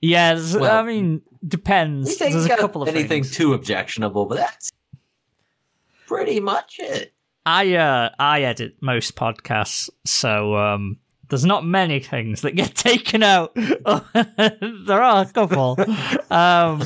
Bit. 0.01 0.09
Yeah, 0.09 0.35
Well, 0.55 0.79
I 0.79 0.83
mean, 0.83 1.23
depends. 1.47 2.11
We 2.21 2.31
There's 2.31 2.47
a 2.47 2.57
couple 2.57 2.83
of 2.83 2.89
anything 2.89 3.23
things. 3.25 3.37
too 3.37 3.53
objectionable, 3.55 4.27
but 4.27 4.39
that's 4.39 4.71
pretty 6.07 6.41
much 6.41 6.77
it. 6.79 7.13
I 7.47 7.75
uh 7.75 8.11
I 8.19 8.43
edit 8.43 8.77
most 8.81 9.17
podcasts, 9.17 9.89
so 10.05 10.57
um 10.57 10.99
there's 11.29 11.45
not 11.47 11.65
many 11.65 12.01
things 12.01 12.43
that 12.43 12.53
get 12.53 12.75
taken 12.91 13.23
out. 13.23 13.55
there 14.15 15.03
are 15.03 15.23
a 15.23 15.27
couple. 15.33 15.79
Um 16.31 16.83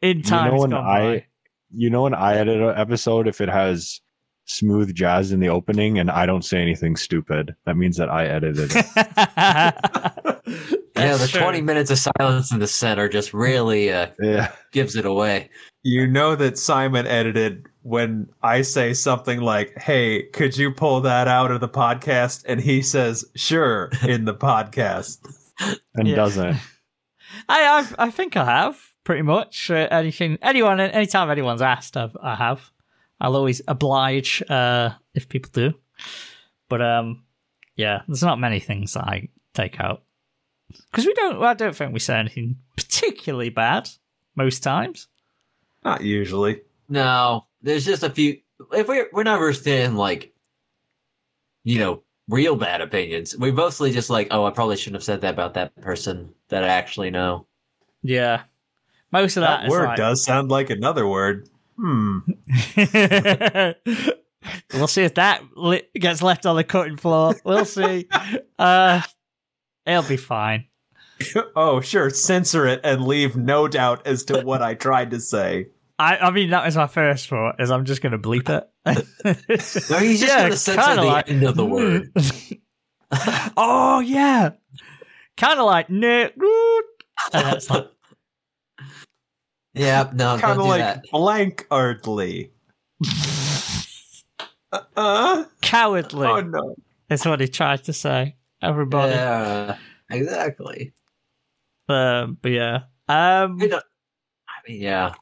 in 0.00 0.22
time, 0.22 0.46
You 0.46 0.52
know 0.52 0.58
when 0.60 0.70
gone 0.70 0.86
I, 0.86 1.26
you 1.74 1.90
know 1.90 2.02
when 2.02 2.14
I 2.14 2.36
edit 2.36 2.60
an 2.60 2.74
episode, 2.76 3.26
if 3.28 3.40
it 3.40 3.48
has 3.48 4.00
smooth 4.44 4.94
jazz 4.94 5.32
in 5.32 5.40
the 5.40 5.48
opening 5.48 5.98
and 5.98 6.10
I 6.10 6.26
don't 6.26 6.44
say 6.44 6.60
anything 6.60 6.96
stupid, 6.96 7.54
that 7.66 7.76
means 7.76 7.96
that 7.98 8.08
I 8.10 8.26
edited 8.26 8.72
it. 8.74 10.71
By. 11.02 11.06
That 11.06 11.10
Yeah, 11.10 11.12
the 11.14 11.18
That's 11.20 11.30
true. 11.32 11.40
20 11.42 11.60
minutes 11.62 11.90
of 11.90 11.98
silence 11.98 12.52
in 12.52 12.58
the 12.58 12.66
center 12.66 13.08
just 13.08 13.32
really 13.34 13.92
uh, 13.92 14.08
Yeah. 14.20 14.52
gives 14.72 14.96
it 14.96 15.04
away. 15.04 15.50
You 15.82 16.06
know 16.06 16.36
that 16.36 16.58
Simon 16.58 17.06
edited 17.06 17.66
when 17.82 18.28
I 18.42 18.62
say 18.62 18.92
something 18.94 19.40
like, 19.40 19.76
"Hey, 19.76 20.24
could 20.32 20.56
you 20.56 20.70
pull 20.72 21.00
that 21.00 21.26
out 21.26 21.50
of 21.50 21.60
the 21.60 21.68
podcast?" 21.68 22.44
and 22.46 22.60
he 22.60 22.82
says, 22.82 23.24
"Sure," 23.34 23.90
in 24.06 24.24
the 24.24 24.34
podcast. 24.34 25.18
And 25.94 26.08
Yeah. 26.08 26.16
doesn't. 26.16 26.56
I 27.48 27.66
I've, 27.78 27.94
I 27.98 28.10
think 28.10 28.36
I 28.36 28.44
have 28.44 28.78
pretty 29.04 29.22
much 29.22 29.70
uh, 29.70 29.86
anything. 29.90 30.38
Anyone, 30.42 30.80
anytime 30.80 31.30
anyone's 31.30 31.62
asked, 31.62 31.96
I've, 31.96 32.16
I 32.22 32.34
have. 32.36 32.70
I'll 33.20 33.36
always 33.36 33.60
oblige 33.68 34.42
uh, 34.48 34.90
if 35.14 35.28
people 35.28 35.50
do. 35.52 35.74
But 36.68 36.80
um, 36.82 37.24
yeah, 37.76 38.02
there's 38.08 38.22
not 38.22 38.40
many 38.40 38.58
things 38.60 38.94
that 38.94 39.04
I 39.04 39.28
take 39.54 39.78
out 39.80 40.02
because 40.90 41.06
we 41.06 41.14
don't. 41.14 41.42
I 41.42 41.54
don't 41.54 41.74
think 41.74 41.92
we 41.92 41.98
say 42.00 42.18
anything 42.18 42.56
particularly 42.76 43.50
bad 43.50 43.88
most 44.36 44.62
times. 44.62 45.08
Not 45.84 46.02
usually. 46.02 46.62
No, 46.88 47.46
there's 47.62 47.84
just 47.84 48.02
a 48.02 48.10
few. 48.10 48.38
If 48.72 48.88
we're 48.88 49.08
we're 49.12 49.22
never 49.24 49.52
saying 49.52 49.94
like, 49.96 50.32
you 51.64 51.78
know, 51.78 52.02
real 52.28 52.56
bad 52.56 52.80
opinions. 52.80 53.36
We 53.36 53.50
mostly 53.52 53.90
just 53.92 54.10
like, 54.10 54.28
oh, 54.30 54.44
I 54.44 54.50
probably 54.50 54.76
shouldn't 54.76 54.96
have 54.96 55.04
said 55.04 55.20
that 55.22 55.34
about 55.34 55.54
that 55.54 55.74
person 55.80 56.34
that 56.48 56.62
I 56.64 56.68
actually 56.68 57.10
know. 57.10 57.46
Yeah, 58.02 58.42
most 59.10 59.36
of 59.36 59.42
that, 59.42 59.60
That 59.62 59.66
is 59.66 59.70
word 59.70 59.84
like- 59.86 59.96
does 59.96 60.24
sound 60.24 60.50
like 60.50 60.70
another 60.70 61.06
word. 61.06 61.48
Hmm. 61.76 62.18
we'll 64.74 64.86
see 64.86 65.02
if 65.02 65.14
that 65.14 65.42
li- 65.56 65.82
gets 65.94 66.22
left 66.22 66.46
on 66.46 66.56
the 66.56 66.64
cutting 66.64 66.96
floor. 66.96 67.34
We'll 67.44 67.64
see. 67.64 68.08
Uh, 68.58 69.00
it'll 69.86 70.02
be 70.02 70.16
fine. 70.16 70.66
oh, 71.56 71.80
sure. 71.80 72.10
Censor 72.10 72.66
it 72.66 72.80
and 72.84 73.04
leave 73.04 73.36
no 73.36 73.68
doubt 73.68 74.06
as 74.06 74.24
to 74.24 74.40
what 74.42 74.62
I 74.62 74.74
tried 74.74 75.10
to 75.12 75.20
say. 75.20 75.66
I, 75.98 76.16
I 76.16 76.30
mean, 76.30 76.50
that 76.50 76.64
was 76.64 76.76
my 76.76 76.86
first 76.88 77.28
thought. 77.28 77.60
Is 77.60 77.70
I'm 77.70 77.84
just 77.84 78.02
going 78.02 78.12
to 78.12 78.18
bleep 78.18 78.48
it. 78.48 78.68
No, 79.24 79.98
he's 79.98 80.20
just 80.20 80.36
gonna 80.36 80.56
censor 80.56 80.82
kinda 80.82 81.02
the 81.02 81.28
end 81.28 81.42
of 81.44 81.54
the 81.54 81.64
word. 81.64 82.10
oh 83.56 84.00
yeah, 84.00 84.50
kind 85.36 85.60
of 85.60 85.66
like 85.66 85.88
Nick. 85.88 86.34
And 87.32 87.44
that's 87.46 87.70
like, 87.70 87.88
Yeah, 89.74 90.10
no, 90.12 90.36
Kind 90.38 90.58
of 90.60 90.66
like 90.66 90.80
that. 90.80 91.04
blankardly. 91.12 92.50
Uh, 94.96 95.44
cowardly. 95.60 96.26
oh 96.26 96.40
no. 96.40 96.74
Is 97.08 97.24
what 97.24 97.38
he 97.40 97.46
tried 97.46 97.84
to 97.84 97.92
say. 97.92 98.34
Everybody. 98.62 99.12
Yeah, 99.12 99.76
exactly. 100.10 100.92
Um, 101.88 102.38
but 102.40 102.52
yeah. 102.52 102.76
Um, 103.08 103.58
I, 103.60 103.66
don't- 103.66 103.84
I 104.48 104.68
mean, 104.70 104.80
yeah. 104.80 105.14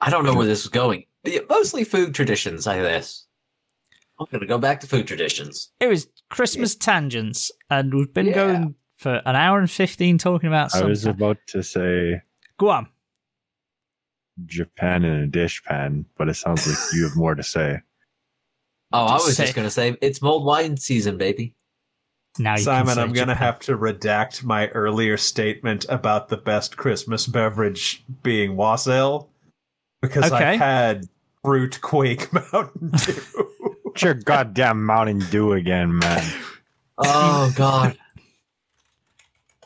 I 0.00 0.10
don't 0.10 0.24
know 0.24 0.34
where 0.34 0.46
this 0.46 0.62
is 0.64 0.68
going. 0.70 1.04
Mostly 1.48 1.84
food 1.84 2.14
traditions, 2.14 2.66
I 2.66 2.80
guess. 2.80 3.26
I'm 4.20 4.26
gonna 4.30 4.46
go 4.46 4.58
back 4.58 4.80
to 4.80 4.86
food 4.86 5.06
traditions. 5.08 5.72
it 5.80 5.88
was 5.88 6.06
Christmas 6.30 6.76
tangents, 6.76 7.50
and 7.70 7.92
we've 7.92 8.12
been 8.14 8.26
Yeah. 8.26 8.32
going 8.34 8.74
for 8.96 9.20
an 9.26 9.34
hour 9.34 9.58
and 9.58 9.68
fifteen 9.70 10.18
talking 10.18 10.46
about 10.46 10.66
I 10.66 10.68
something. 10.68 10.88
was 10.90 11.04
about 11.06 11.38
to 11.48 11.62
say 11.62 12.22
Go 12.58 12.68
on. 12.68 12.86
Japan 14.46 15.04
in 15.04 15.14
a 15.14 15.26
dish 15.26 15.62
pan, 15.64 16.06
but 16.16 16.28
it 16.28 16.34
sounds 16.34 16.66
like 16.66 16.76
you 16.94 17.04
have 17.08 17.16
more 17.16 17.34
to 17.34 17.42
say. 17.42 17.80
Oh, 18.92 19.06
I 19.06 19.14
was 19.14 19.34
say- 19.36 19.44
just 19.44 19.56
gonna 19.56 19.70
say 19.70 19.96
it's 20.00 20.22
mulled 20.22 20.44
wine 20.44 20.76
season, 20.76 21.16
baby. 21.18 21.56
Now 22.38 22.56
you 22.56 22.62
Simon, 22.62 22.98
I'm 22.98 23.12
going 23.12 23.28
to 23.28 23.34
have 23.34 23.58
to 23.60 23.76
redact 23.78 24.42
my 24.42 24.68
earlier 24.68 25.16
statement 25.16 25.86
about 25.88 26.28
the 26.28 26.36
best 26.36 26.76
Christmas 26.76 27.26
beverage 27.26 28.04
being 28.22 28.56
wassail 28.56 29.28
because 30.02 30.32
Okay. 30.32 30.44
I've 30.44 30.58
had 30.58 31.08
Fruit 31.44 31.80
Quake 31.80 32.32
Mountain 32.52 32.90
Dew. 32.90 33.22
It's 33.86 34.02
your 34.02 34.14
goddamn 34.14 34.84
Mountain 34.84 35.20
Dew 35.30 35.52
again, 35.52 35.96
man. 35.98 36.32
Oh 36.98 37.52
God. 37.56 37.96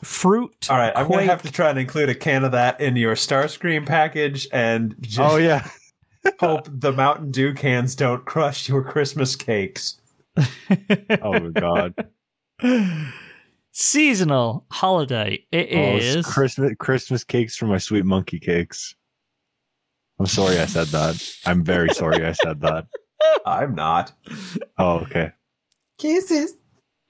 fruit. 0.03 0.67
All 0.69 0.77
right, 0.77 0.93
I'm 0.95 1.09
gonna 1.09 1.23
have 1.23 1.41
to 1.43 1.51
try 1.51 1.69
and 1.71 1.79
include 1.79 2.09
a 2.09 2.15
can 2.15 2.43
of 2.43 2.51
that 2.51 2.79
in 2.79 2.95
your 2.95 3.15
Starscream 3.15 3.85
package 3.87 4.47
and 4.53 4.95
just 5.01 5.19
Oh 5.19 5.37
yeah. 5.37 5.67
hope 6.39 6.67
the 6.69 6.91
Mountain 6.91 7.31
Dew 7.31 7.53
cans 7.55 7.95
don't 7.95 8.25
crush 8.25 8.69
your 8.69 8.83
Christmas 8.83 9.35
cakes. 9.35 9.99
Oh 11.21 11.49
god. 11.49 11.95
Seasonal 13.71 14.65
holiday. 14.71 15.45
It 15.51 15.69
Oh, 15.73 15.95
it's 15.97 16.05
is. 16.05 16.25
Christmas 16.25 16.73
Christmas 16.79 17.23
cakes 17.23 17.55
for 17.55 17.65
my 17.67 17.77
sweet 17.77 18.05
monkey 18.05 18.39
cakes. 18.39 18.95
I'm 20.19 20.25
sorry 20.25 20.59
I 20.59 20.65
said 20.65 20.87
that. 20.87 21.23
I'm 21.45 21.63
very 21.63 21.89
sorry 21.93 22.25
I 22.25 22.33
said 22.33 22.61
that. 22.61 22.87
I'm 23.45 23.75
not. 23.75 24.11
Oh, 24.77 24.99
okay. 24.99 25.31
Kisses. 25.97 26.53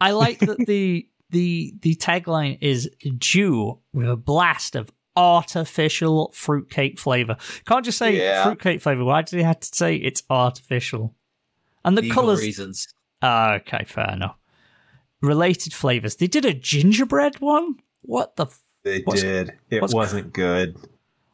I 0.02 0.12
like 0.12 0.40
that 0.40 0.58
the 0.66 1.08
the 1.32 1.74
the 1.82 1.96
tagline 1.96 2.58
is 2.62 2.90
"Dew 3.18 3.80
with 3.94 4.10
a 4.10 4.16
blast 4.16 4.76
of 4.76 4.92
artificial 5.16 6.32
fruitcake 6.36 7.00
flavor." 7.00 7.38
Can't 7.66 7.86
just 7.86 7.98
say 7.98 8.18
Yeah. 8.18 8.44
fruitcake 8.44 8.82
flavor. 8.82 9.04
Why 9.04 9.22
did 9.24 9.40
they 9.40 9.44
have 9.44 9.60
to 9.62 9.70
say 9.76 9.96
it's 9.96 10.24
artificial? 10.30 11.16
And 11.84 11.98
the 11.98 12.02
Legal 12.04 12.16
colors. 12.16 12.42
reasons. 12.42 12.88
Ah, 13.22 13.56
okay, 13.56 13.84
fair 13.86 14.12
enough. 14.14 14.36
Related 15.22 15.74
flavors. 15.74 16.16
They 16.16 16.28
did 16.28 16.46
a 16.46 16.54
gingerbread 16.54 17.40
one. 17.42 17.76
What 18.02 18.36
the? 18.38 18.46
F- 18.46 18.62
They 18.84 19.02
What's- 19.02 19.22
did. 19.22 19.52
It 19.70 19.82
wasn't 19.94 20.32
good. 20.34 20.78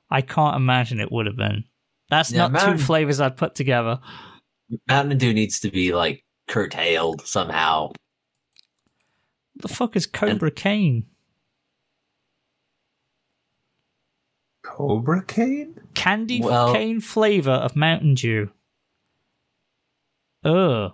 I 0.10 0.22
can't 0.22 0.56
imagine 0.56 1.00
it 1.00 1.12
would 1.12 1.26
have 1.28 1.36
been. 1.36 1.64
That's 2.10 2.32
Yeah, 2.32 2.40
not 2.48 2.52
man. 2.54 2.78
two 2.78 2.84
flavors 2.84 3.20
I'd 3.20 3.38
put 3.38 3.56
together. 3.56 4.00
Mountain 4.88 5.18
Dew 5.18 5.34
needs 5.34 5.60
to 5.62 5.70
be 5.70 5.94
like 5.94 6.24
curtailed 6.48 7.22
somehow. 7.28 7.88
What 7.88 7.98
the 9.62 9.68
fuck 9.68 9.96
is 9.96 10.06
Cobra 10.08 10.52
Cane? 10.52 11.06
Cobra 14.64 15.24
Cane? 15.24 15.80
Candy 15.94 16.42
Well- 16.42 16.74
cane 16.74 17.00
flavor 17.00 17.52
of 17.52 17.76
Mountain 17.76 18.16
Dew. 18.16 18.52
Ugh. 20.44 20.94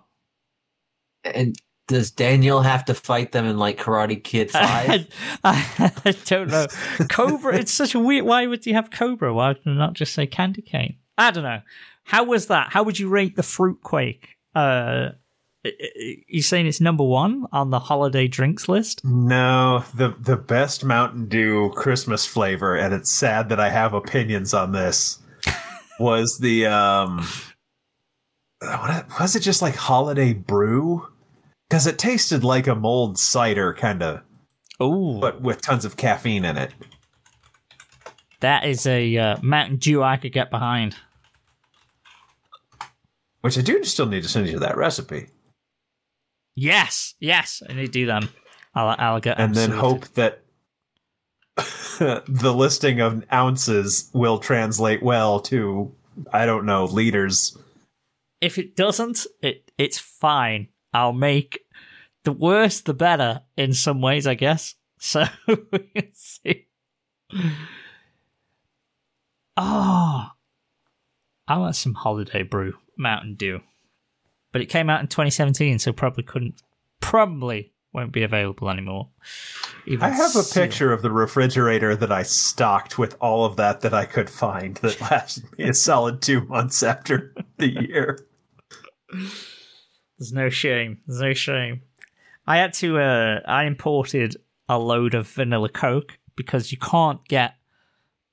And 1.24 1.56
does 1.92 2.12
Daniel 2.12 2.62
have 2.62 2.86
to 2.86 2.94
fight 2.94 3.32
them 3.32 3.46
in 3.46 3.58
like 3.58 3.78
Karate 3.78 4.22
Kid 4.24 4.52
Five? 4.52 5.08
I, 5.44 5.92
I 6.06 6.16
don't 6.26 6.50
know. 6.50 6.68
Cobra, 7.10 7.56
it's 7.58 7.74
such 7.74 7.94
a 7.94 8.00
weird. 8.00 8.26
Why 8.26 8.48
would 8.48 8.66
you 8.66 8.74
have 8.74 8.90
Cobra? 8.92 9.34
Why 9.34 9.50
would 9.50 9.60
you 9.64 9.74
not 9.74 9.94
just 9.94 10.14
say 10.14 10.26
candy 10.26 10.62
cane? 10.62 10.96
I 11.18 11.32
don't 11.32 11.44
know. 11.44 11.62
How 12.04 12.24
was 12.24 12.48
that? 12.48 12.70
How 12.72 12.84
would 12.84 12.98
you 13.00 13.10
rate 13.10 13.36
the 13.36 13.44
fruit 13.44 13.82
quake? 13.84 14.38
Uh, 14.56 15.10
you 16.28 16.42
saying 16.42 16.66
it's 16.66 16.82
number 16.82 17.04
one 17.04 17.46
on 17.52 17.70
the 17.70 17.80
holiday 17.80 18.28
drinks 18.28 18.68
list? 18.68 19.06
No, 19.06 19.84
the 19.94 20.16
the 20.20 20.38
best 20.38 20.84
Mountain 20.84 21.28
Dew 21.28 21.72
Christmas 21.76 22.26
flavor, 22.26 22.76
and 22.76 22.94
it's 22.94 23.12
sad 23.12 23.50
that 23.50 23.60
I 23.60 23.70
have 23.70 23.94
opinions 23.94 24.54
on 24.54 24.72
this. 24.72 25.20
was 26.00 26.40
the 26.40 26.66
um, 26.66 27.28
what 28.60 29.06
was 29.20 29.36
it? 29.36 29.42
Just 29.42 29.62
like 29.62 29.76
holiday 29.76 30.34
brew, 30.34 31.08
because 31.72 31.88
it 31.88 31.98
tasted 31.98 32.44
like 32.44 32.68
a 32.68 32.76
mulled 32.76 33.18
cider, 33.18 33.74
kind 33.74 34.04
of, 34.04 34.20
Oh, 34.78 35.22
but 35.22 35.42
with 35.42 35.62
tons 35.62 35.86
of 35.86 35.96
caffeine 35.96 36.44
in 36.44 36.58
it. 36.58 36.74
that 38.42 38.66
is 38.66 38.86
a 38.86 39.16
uh, 39.18 39.38
Mountain 39.42 39.78
Dew 39.78 40.04
I 40.04 40.18
could 40.18 40.34
get 40.34 40.52
behind. 40.52 40.98
Which 43.40 43.58
I 43.58 43.62
do 43.62 43.86
still 43.86 44.06
need 44.06 44.24
to 44.24 44.28
send 44.30 44.50
you 44.50 44.60
that 44.60 44.76
recipe, 44.76 45.28
Yes, 46.58 47.16
yes, 47.22 47.64
I 47.70 47.72
need 47.72 47.86
to 47.86 47.92
do 47.92 48.06
them. 48.06 48.28
I'll, 48.76 48.94
I'll 49.00 49.20
get 49.22 49.40
and 49.40 49.56
then 49.56 49.72
hope 49.72 50.10
that 50.16 50.42
the 51.56 52.54
listing 52.54 53.00
of 53.00 53.24
ounces 53.32 54.10
will 54.14 54.40
translate 54.40 55.02
well 55.02 55.40
to 55.40 55.96
I 56.34 56.46
don't 56.46 56.66
know 56.66 56.84
liters. 56.84 57.58
if 58.42 58.58
it 58.58 58.76
doesn't, 58.76 59.26
it 59.42 59.72
it's 59.78 59.98
fine. 59.98 60.68
I'll 60.94 61.14
make 61.14 61.60
the 62.24 62.32
worse 62.32 62.82
the 62.82 62.94
better 62.94 63.42
in 63.58 63.74
some 63.74 64.02
ways, 64.02 64.28
I 64.28 64.36
guess. 64.36 64.76
So 65.04 65.26
we 65.48 65.80
can 65.96 66.10
see. 66.14 66.68
Oh, 69.58 70.28
I 71.48 71.58
want 71.58 71.76
some 71.76 71.96
holiday 71.96 72.44
brew 72.44 72.76
Mountain 72.98 73.34
Dew, 73.34 73.62
but 74.52 74.62
it 74.62 74.68
came 74.68 74.92
out 74.92 75.02
in 75.02 75.08
2017, 75.08 75.80
so 75.80 75.92
probably 75.92 76.24
couldn't, 76.24 76.62
probably 77.00 77.74
won't 77.94 78.12
be 78.12 78.22
available 78.22 78.70
anymore. 78.70 79.10
Even 79.88 80.04
I 80.04 80.10
have 80.10 80.36
a 80.36 80.44
sealed. 80.44 80.70
picture 80.70 80.94
of 80.94 81.02
the 81.02 81.12
refrigerator 81.12 81.96
that 81.96 82.12
I 82.12 82.24
stocked 82.24 82.98
with 83.00 83.18
all 83.20 83.44
of 83.44 83.56
that 83.56 83.82
that 83.82 83.94
I 83.96 84.06
could 84.06 84.30
find 84.30 84.76
that 84.78 85.02
lasted 85.12 85.46
me 85.58 85.66
a 85.66 85.74
solid 85.74 86.22
two 86.22 86.42
months 86.46 86.84
after 86.84 87.34
the 87.58 87.70
year. 87.70 88.28
There's 90.22 90.34
no 90.34 90.50
shame. 90.50 91.00
There's 91.08 91.20
no 91.20 91.34
shame. 91.34 91.82
I 92.46 92.58
had 92.58 92.74
to. 92.76 93.00
Uh, 93.00 93.40
I 93.48 93.64
imported 93.64 94.38
a 94.70 94.78
load 94.78 95.16
of 95.16 95.28
vanilla 95.28 95.68
Coke 95.68 96.20
because 96.36 96.72
you 96.72 96.78
can't 96.78 97.28
get 97.28 97.56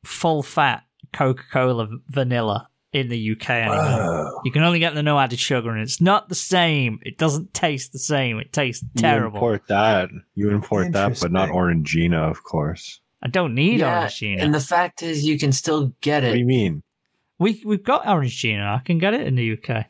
full 0.05 0.43
fat 0.43 0.85
Coca 1.15 1.44
Cola 1.51 1.89
vanilla 2.09 2.69
in 2.93 3.09
the 3.09 3.32
UK 3.32 3.48
anymore. 3.48 4.40
You 4.44 4.52
can 4.52 4.65
only 4.65 4.81
get 4.81 4.94
the 4.94 5.02
no 5.02 5.19
added 5.19 5.39
sugar, 5.39 5.70
and 5.70 5.81
it's 5.81 5.98
not 5.98 6.28
the 6.28 6.35
same. 6.35 6.98
It 7.06 7.16
doesn't 7.16 7.55
taste 7.55 7.93
the 7.94 7.98
same. 7.98 8.39
It 8.39 8.52
tastes 8.52 8.85
You 8.94 9.01
terrible. 9.01 9.39
import 9.39 9.62
that. 9.69 10.10
You 10.35 10.51
import 10.51 10.93
that, 10.93 11.19
but 11.23 11.32
not 11.32 11.48
Interesting. 11.48 12.10
Orangina, 12.12 12.31
of 12.31 12.44
course. 12.44 13.01
I 13.23 13.28
don't 13.28 13.55
need 13.55 13.81
Yeah, 13.81 14.05
Orangina. 14.06 14.43
and 14.43 14.55
the 14.55 14.60
fact 14.60 15.02
is, 15.02 15.24
you 15.24 15.39
can 15.39 15.52
still 15.52 15.94
get 16.02 16.23
it. 16.23 16.28
What 16.28 16.32
do 16.35 16.39
you 16.40 16.44
mean? 16.47 16.82
we 17.39 17.62
we've 17.65 17.82
got 17.82 18.05
Orangina. 18.05 18.77
I 18.77 18.81
can 18.85 18.98
get 18.98 19.15
it 19.15 19.27
in 19.27 19.36
the 19.36 19.52
UK. 19.52 19.86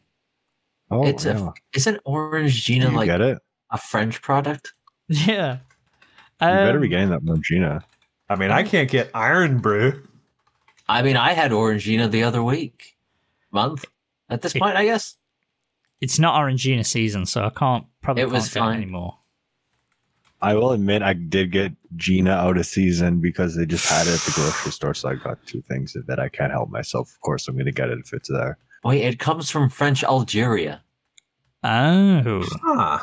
Oh, 0.90 1.06
It's 1.06 1.24
yeah. 1.24 1.48
a 1.48 1.52
isn't 1.74 2.02
Orangina 2.04 2.92
like 2.92 3.06
get 3.06 3.20
it? 3.20 3.38
a 3.70 3.78
French 3.78 4.22
product? 4.22 4.72
Yeah. 5.08 5.58
You 6.40 6.46
better 6.46 6.78
be 6.78 6.86
Um, 6.86 6.90
getting 6.90 7.08
that 7.10 7.24
Orangina. 7.24 7.82
I 8.28 8.36
mean, 8.36 8.50
I 8.50 8.62
can't 8.62 8.90
get 8.90 9.10
Irn-Bru. 9.14 10.02
I 10.88 11.02
mean, 11.02 11.16
I 11.16 11.32
had 11.32 11.50
Orangina 11.50 12.10
the 12.10 12.22
other 12.24 12.42
week, 12.42 12.96
month. 13.50 13.84
At 14.30 14.42
this 14.42 14.54
It- 14.54 14.60
point, 14.60 14.76
I 14.76 14.84
guess. 14.84 15.16
It's 16.00 16.18
not 16.18 16.40
Orangina 16.40 16.86
season, 16.86 17.26
so 17.26 17.44
I 17.44 17.50
can't 17.50 17.86
probably 18.02 18.22
It 18.22 18.30
was 18.30 18.44
can't 18.44 18.54
get 18.54 18.60
fine. 18.60 18.74
it 18.74 18.82
anymore. 18.82 19.18
I 20.40 20.54
will 20.54 20.70
admit 20.70 21.02
I 21.02 21.14
did 21.14 21.50
get 21.50 21.72
Gina 21.96 22.30
out 22.30 22.56
of 22.58 22.66
season 22.66 23.20
because 23.20 23.56
they 23.56 23.66
just 23.66 23.88
had 23.90 24.06
it 24.06 24.14
at 24.14 24.20
the 24.20 24.30
grocery 24.36 24.70
store, 24.70 24.94
so 24.94 25.08
I 25.08 25.16
got 25.16 25.44
two 25.46 25.60
things 25.62 25.96
that 26.06 26.20
I 26.20 26.28
can't 26.28 26.52
help 26.52 26.70
myself. 26.70 27.10
Of 27.10 27.20
course, 27.20 27.48
I'm 27.48 27.56
going 27.56 27.66
to 27.66 27.72
get 27.72 27.90
it 27.90 27.98
if 27.98 28.12
it's 28.12 28.28
there. 28.28 28.56
Wait, 28.84 29.02
it 29.02 29.18
comes 29.18 29.50
from 29.50 29.68
French 29.68 30.04
Algeria. 30.04 30.82
Oh. 31.64 32.44
Huh. 32.62 32.98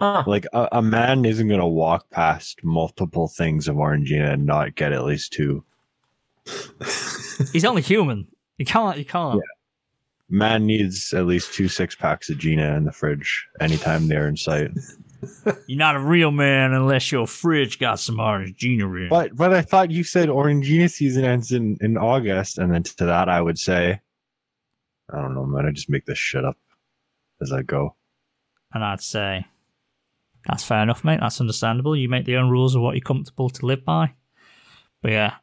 Huh. 0.00 0.24
Like 0.26 0.46
a, 0.52 0.68
a 0.72 0.82
man 0.82 1.24
isn't 1.24 1.46
going 1.46 1.60
to 1.60 1.66
walk 1.66 2.10
past 2.10 2.64
multiple 2.64 3.28
things 3.28 3.68
of 3.68 3.76
Orangina 3.76 4.32
and 4.32 4.46
not 4.46 4.74
get 4.74 4.92
at 4.92 5.04
least 5.04 5.32
two. 5.32 5.64
He's 7.52 7.64
only 7.64 7.82
human. 7.82 8.26
You 8.58 8.64
can't 8.64 8.98
you 8.98 9.04
can't. 9.04 9.40
Man 10.28 10.66
needs 10.66 11.12
at 11.12 11.26
least 11.26 11.54
two 11.54 11.68
six 11.68 11.94
packs 11.94 12.30
of 12.30 12.38
Gina 12.38 12.76
in 12.76 12.84
the 12.84 12.92
fridge 12.92 13.46
anytime 13.60 14.08
they're 14.08 14.26
in 14.26 14.36
sight. 14.36 14.70
You're 15.66 15.78
not 15.78 15.94
a 15.94 16.00
real 16.00 16.32
man 16.32 16.72
unless 16.72 17.12
your 17.12 17.26
fridge 17.26 17.78
got 17.78 18.00
some 18.00 18.16
Orangina 18.16 19.02
in. 19.02 19.08
But 19.08 19.36
but 19.36 19.52
I 19.52 19.62
thought 19.62 19.90
you 19.90 20.02
said 20.02 20.28
Orangina 20.28 20.90
season 20.90 21.24
ends 21.24 21.52
in, 21.52 21.76
in 21.80 21.96
August, 21.96 22.58
and 22.58 22.72
then 22.72 22.82
to 22.82 23.04
that 23.04 23.28
I 23.28 23.40
would 23.40 23.58
say, 23.58 24.00
I 25.12 25.20
don't 25.20 25.34
know, 25.34 25.44
man. 25.44 25.66
I 25.66 25.70
just 25.70 25.90
make 25.90 26.06
this 26.06 26.18
shit 26.18 26.44
up 26.44 26.56
as 27.40 27.52
I 27.52 27.62
go. 27.62 27.96
And 28.72 28.82
I'd 28.82 29.00
say 29.00 29.46
that's 30.46 30.64
fair 30.64 30.82
enough, 30.82 31.04
mate. 31.04 31.20
That's 31.20 31.40
understandable. 31.40 31.96
You 31.96 32.08
make 32.08 32.24
the 32.24 32.36
own 32.36 32.50
rules 32.50 32.74
of 32.74 32.82
what 32.82 32.94
you're 32.94 33.02
comfortable 33.02 33.50
to 33.50 33.66
live 33.66 33.84
by. 33.84 34.14
But 35.02 35.12
yeah. 35.12 35.34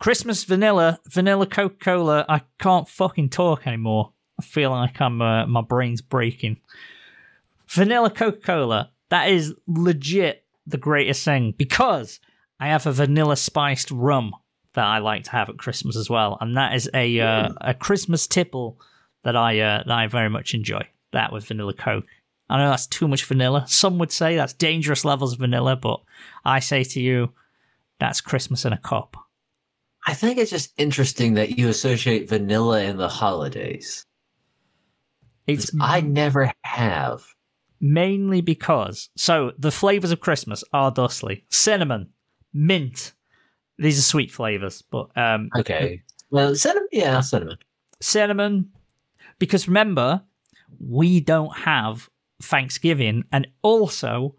Christmas 0.00 0.44
vanilla, 0.44 0.98
vanilla 1.06 1.46
Coca 1.46 1.76
Cola. 1.76 2.24
I 2.28 2.42
can't 2.58 2.88
fucking 2.88 3.28
talk 3.28 3.66
anymore. 3.66 4.12
I 4.38 4.42
feel 4.42 4.70
like 4.70 5.00
I'm 5.00 5.20
uh, 5.20 5.46
my 5.46 5.60
brain's 5.60 6.00
breaking. 6.00 6.58
Vanilla 7.68 8.10
Coca 8.10 8.38
Cola. 8.38 8.90
That 9.10 9.28
is 9.28 9.54
legit 9.66 10.44
the 10.66 10.78
greatest 10.78 11.24
thing 11.24 11.54
because 11.56 12.20
I 12.58 12.68
have 12.68 12.86
a 12.86 12.92
vanilla 12.92 13.36
spiced 13.36 13.90
rum 13.90 14.34
that 14.74 14.84
I 14.84 14.98
like 14.98 15.24
to 15.24 15.30
have 15.32 15.48
at 15.48 15.58
Christmas 15.58 15.96
as 15.96 16.08
well, 16.08 16.38
and 16.40 16.56
that 16.56 16.74
is 16.74 16.88
a 16.94 17.20
uh, 17.20 17.48
a 17.60 17.74
Christmas 17.74 18.26
tipple 18.26 18.80
that 19.24 19.36
I 19.36 19.60
uh, 19.60 19.82
that 19.86 19.98
I 19.98 20.06
very 20.06 20.30
much 20.30 20.54
enjoy. 20.54 20.86
That 21.12 21.32
with 21.32 21.46
vanilla 21.46 21.74
Coke. 21.74 22.06
I 22.48 22.58
know 22.58 22.70
that's 22.70 22.86
too 22.86 23.06
much 23.06 23.24
vanilla. 23.24 23.64
Some 23.68 23.98
would 23.98 24.10
say 24.10 24.36
that's 24.36 24.52
dangerous 24.52 25.04
levels 25.04 25.32
of 25.34 25.38
vanilla, 25.38 25.76
but 25.76 26.00
I 26.44 26.58
say 26.58 26.82
to 26.82 27.00
you, 27.00 27.32
that's 28.00 28.20
Christmas 28.20 28.64
in 28.64 28.72
a 28.72 28.78
cup. 28.78 29.16
I 30.06 30.14
think 30.14 30.38
it's 30.38 30.50
just 30.50 30.72
interesting 30.76 31.34
that 31.34 31.58
you 31.58 31.68
associate 31.68 32.28
vanilla 32.28 32.82
in 32.82 32.96
the 32.96 33.08
holidays. 33.08 34.04
It's 35.46 35.70
I 35.80 36.00
never 36.00 36.52
have. 36.62 37.22
mainly 37.80 38.40
because 38.40 39.08
so 39.16 39.52
the 39.58 39.70
flavors 39.70 40.10
of 40.10 40.20
Christmas 40.20 40.62
are 40.72 40.90
thusly 40.90 41.44
cinnamon, 41.50 42.10
mint. 42.52 43.12
These 43.80 43.98
are 43.98 44.02
sweet 44.02 44.30
flavors, 44.30 44.82
but 44.82 45.08
um, 45.16 45.50
Okay. 45.56 46.02
Well, 46.30 46.54
cinnamon. 46.54 46.88
Yeah, 46.92 47.20
cinnamon. 47.20 47.58
cinnamon. 48.00 48.70
Because 49.38 49.66
remember, 49.66 50.22
we 50.78 51.20
don't 51.20 51.56
have 51.56 52.08
Thanksgiving, 52.42 53.24
and 53.32 53.48
also 53.62 54.36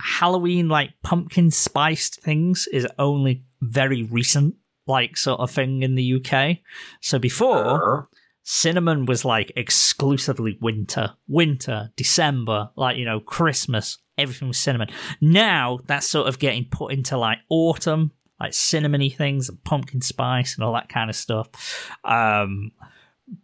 Halloween, 0.00 0.68
like 0.68 0.90
pumpkin 1.02 1.50
spiced 1.50 2.20
things, 2.22 2.68
is 2.72 2.86
only 2.98 3.44
very 3.60 4.02
recent, 4.04 4.54
like 4.86 5.16
sort 5.16 5.40
of 5.40 5.50
thing 5.50 5.82
in 5.82 5.94
the 5.94 6.14
UK. 6.22 6.58
So 7.00 7.18
before, 7.18 8.08
cinnamon 8.42 9.06
was 9.06 9.24
like 9.24 9.52
exclusively 9.56 10.58
winter, 10.60 11.14
winter, 11.28 11.90
December, 11.96 12.70
like, 12.76 12.96
you 12.96 13.04
know, 13.04 13.20
Christmas, 13.20 13.98
everything 14.16 14.48
was 14.48 14.58
cinnamon. 14.58 14.88
Now 15.20 15.80
that's 15.86 16.06
sort 16.06 16.28
of 16.28 16.38
getting 16.38 16.66
put 16.70 16.92
into 16.92 17.16
like 17.16 17.38
autumn, 17.50 18.12
like 18.40 18.52
cinnamony 18.52 19.14
things 19.14 19.48
and 19.48 19.62
pumpkin 19.64 20.00
spice 20.00 20.54
and 20.54 20.64
all 20.64 20.74
that 20.74 20.88
kind 20.88 21.10
of 21.10 21.16
stuff. 21.16 21.90
Um, 22.04 22.72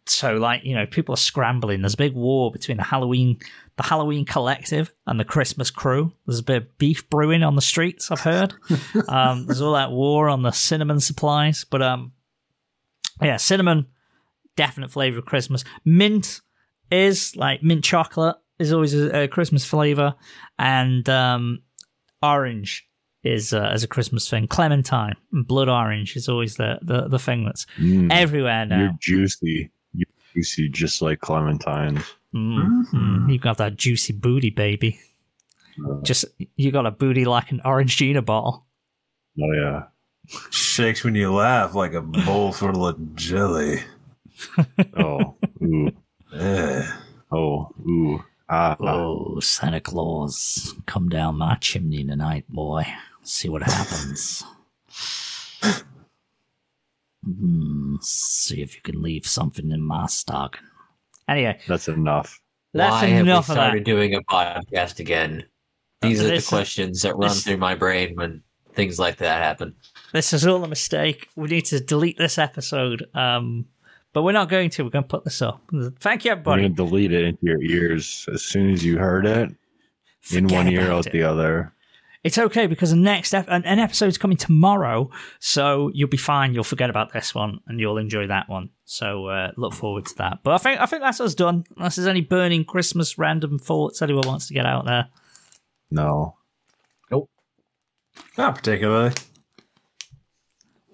so 0.07 0.37
like, 0.37 0.65
you 0.65 0.75
know, 0.75 0.87
people 0.87 1.15
are 1.15 1.19
scrambling. 1.19 1.83
There's 1.83 1.95
a 1.95 1.99
big 1.99 2.15
war 2.15 2.53
between 2.53 2.77
the 2.77 2.85
Halloween, 2.85 3.39
the 3.77 3.83
Halloween 3.83 4.25
collective 4.25 4.93
and 5.07 5.19
the 5.19 5.25
Christmas 5.25 5.71
crew. 5.71 6.13
There's 6.27 6.41
a 6.41 6.45
bit 6.45 6.57
of 6.59 6.79
beef 6.79 7.09
brewing 7.11 7.43
on 7.43 7.57
the 7.57 7.63
streets, 7.63 8.11
I've 8.11 8.21
heard. 8.21 8.55
um, 9.09 9.47
there's 9.47 9.61
all 9.61 9.75
that 9.75 9.91
war 9.91 10.29
on 10.29 10.43
the 10.43 10.53
cinnamon 10.53 11.01
supplies, 11.01 11.65
but, 11.65 11.83
um, 11.83 12.13
yeah, 13.21 13.37
cinnamon, 13.37 13.87
definite 14.57 14.91
flavor 14.91 15.19
of 15.19 15.25
Christmas. 15.25 15.65
Mint 15.85 16.41
is 16.91 17.35
like 17.37 17.63
mint 17.63 17.85
chocolate 17.85 18.37
is 18.59 18.73
always 18.73 18.95
a, 18.95 19.23
a 19.23 19.29
Christmas 19.29 19.65
flavor, 19.65 20.15
and 20.59 21.09
um, 21.09 21.63
orange 22.23 22.89
is 23.25 23.53
uh, 23.53 23.71
as 23.73 23.85
a 23.85 23.89
Christmas 23.89 24.29
thing. 24.29 24.47
Clementine, 24.49 25.15
and 25.33 25.47
blood 25.47 25.69
orange 25.69 26.17
is 26.17 26.29
always 26.29 26.57
the 26.57 26.79
the, 26.83 27.09
the 27.09 27.19
thing 27.19 27.45
that's 27.45 27.67
Mm, 27.79 28.11
everywhere 28.13 28.67
now. 28.67 28.79
you're 28.81 28.97
juicy. 29.01 29.71
You're 29.95 30.07
juicy, 30.35 30.69
just 30.69 31.03
like 31.03 31.21
clementines. 31.21 32.05
Mm, 32.35 32.85
mm, 32.93 33.33
you 33.33 33.39
got 33.39 33.59
that 33.59 33.77
juicy 33.77 34.13
booty, 34.13 34.51
baby. 34.51 34.99
Just 36.03 36.25
you 36.57 36.71
got 36.73 36.87
a 36.87 36.91
booty 36.91 37.25
like 37.25 37.51
an 37.51 37.61
Orangina 37.65 38.25
bottle. 38.25 38.65
Oh 39.41 39.53
yeah. 39.53 39.85
Shakes 40.51 41.03
when 41.05 41.15
you 41.15 41.33
laugh 41.33 41.75
like 41.75 41.95
a 41.95 42.01
bowl 42.03 42.53
full 42.53 42.87
of 42.87 43.15
jelly. 43.17 43.81
Oh 44.97 45.37
ooh. 45.63 45.91
Eh. 46.35 46.87
Oh 47.31 47.69
ooh. 47.87 48.25
Ah. 48.49 48.77
ah. 48.81 48.85
Oh, 48.97 49.41
Santa 49.41 49.81
Claus, 49.81 50.75
come 50.87 51.09
down 51.09 51.37
my 51.39 51.55
chimney 51.57 52.05
tonight, 52.05 52.45
boy. 52.49 52.85
See 53.23 53.49
what 53.49 53.63
happens. 53.63 54.43
Hmm, 57.25 57.97
see 58.01 58.63
if 58.63 58.75
you 58.75 58.83
can 58.83 59.01
leave 59.01 59.27
something 59.27 59.71
in 59.71 59.81
my 59.81 60.07
stocking. 60.07 60.63
Anyway, 61.29 61.59
That's 61.69 61.87
enough. 61.89 62.41
that's 62.75 62.91
Why 62.91 63.07
have 63.07 63.25
we 63.25 63.31
enough 63.31 63.49
of 63.49 63.53
started 63.55 63.81
that. 63.81 63.85
doing 63.85 64.15
a 64.15 64.23
podcast 64.23 64.99
again? 64.99 65.45
These 66.01 66.21
are 66.21 66.25
the 66.25 66.31
This 66.31 66.43
is- 66.45 66.49
questions 66.49 67.03
that 67.03 67.15
run 67.17 67.29
this- 67.29 67.45
through 67.45 67.59
my 67.59 67.77
brain 67.77 68.17
when 68.17 68.43
things 68.75 68.99
like 68.99 69.19
that 69.19 69.41
happen. 69.41 69.75
This 70.13 70.33
is 70.33 70.45
all 70.47 70.65
a 70.65 70.69
mistake. 70.69 71.29
We 71.37 71.49
need 71.49 71.65
to 71.67 71.79
delete 71.79 72.19
this 72.19 72.39
episode. 72.39 73.07
Um, 73.15 73.67
but 74.13 74.25
we're 74.25 74.33
not 74.33 74.49
going 74.51 74.69
to. 74.71 74.83
We're 74.85 74.91
going 74.91 75.05
to 75.05 75.09
put 75.09 75.25
this 75.25 75.41
up. 75.41 75.63
Thank 76.01 76.25
you, 76.25 76.33
everybody. 76.33 76.63
We're 76.63 76.69
gonna 76.69 76.75
delete 76.91 77.13
it 77.13 77.25
into 77.25 77.41
your 77.47 77.63
ears 77.63 78.29
as 78.35 78.43
soon 78.43 78.71
as 78.73 78.85
you 78.85 78.99
heard 78.99 79.25
it. 79.27 79.55
in 80.33 80.47
one 80.49 80.69
ear, 80.69 80.83
about 80.83 80.93
out 80.99 81.07
it. 81.07 81.13
the 81.13 81.23
other. 81.23 81.73
It's 82.25 82.39
okay 82.39 82.69
because 82.69 82.91
the 82.91 82.97
next 82.97 83.35
ep- 83.35 83.49
an, 83.49 83.65
an 83.65 83.81
episode's 83.81 84.17
coming 84.17 84.37
tomorrow, 84.37 85.11
so 85.41 85.91
you'll 85.93 86.09
be 86.09 86.17
fine. 86.17 86.55
You'll 86.55 86.63
forget 86.63 86.89
about 86.89 87.13
this 87.13 87.35
one 87.35 87.59
and 87.67 87.81
you'll 87.81 87.99
enjoy 87.99 88.29
that 88.29 88.49
one. 88.49 88.71
So 88.85 89.27
uh, 89.27 89.51
look 89.57 89.75
forward 89.75 90.07
to 90.07 90.15
that. 90.19 90.39
But 90.45 90.55
I 90.55 90.59
think 90.59 90.81
I 90.81 90.87
think 90.87 91.03
that's 91.03 91.21
us 91.21 91.35
done. 91.35 91.65
Unless 91.77 91.97
there's 91.97 92.07
any 92.07 92.21
burning 92.21 92.65
Christmas 92.65 93.19
random 93.19 93.59
thoughts 93.59 94.03
anyone 94.03 94.27
wants 94.27 94.47
to 94.49 94.55
get 94.55 94.67
out 94.67 94.85
there. 94.85 95.09
No. 95.91 96.37
Nope. 97.11 97.29
Not 98.39 98.55
particularly. 98.55 99.15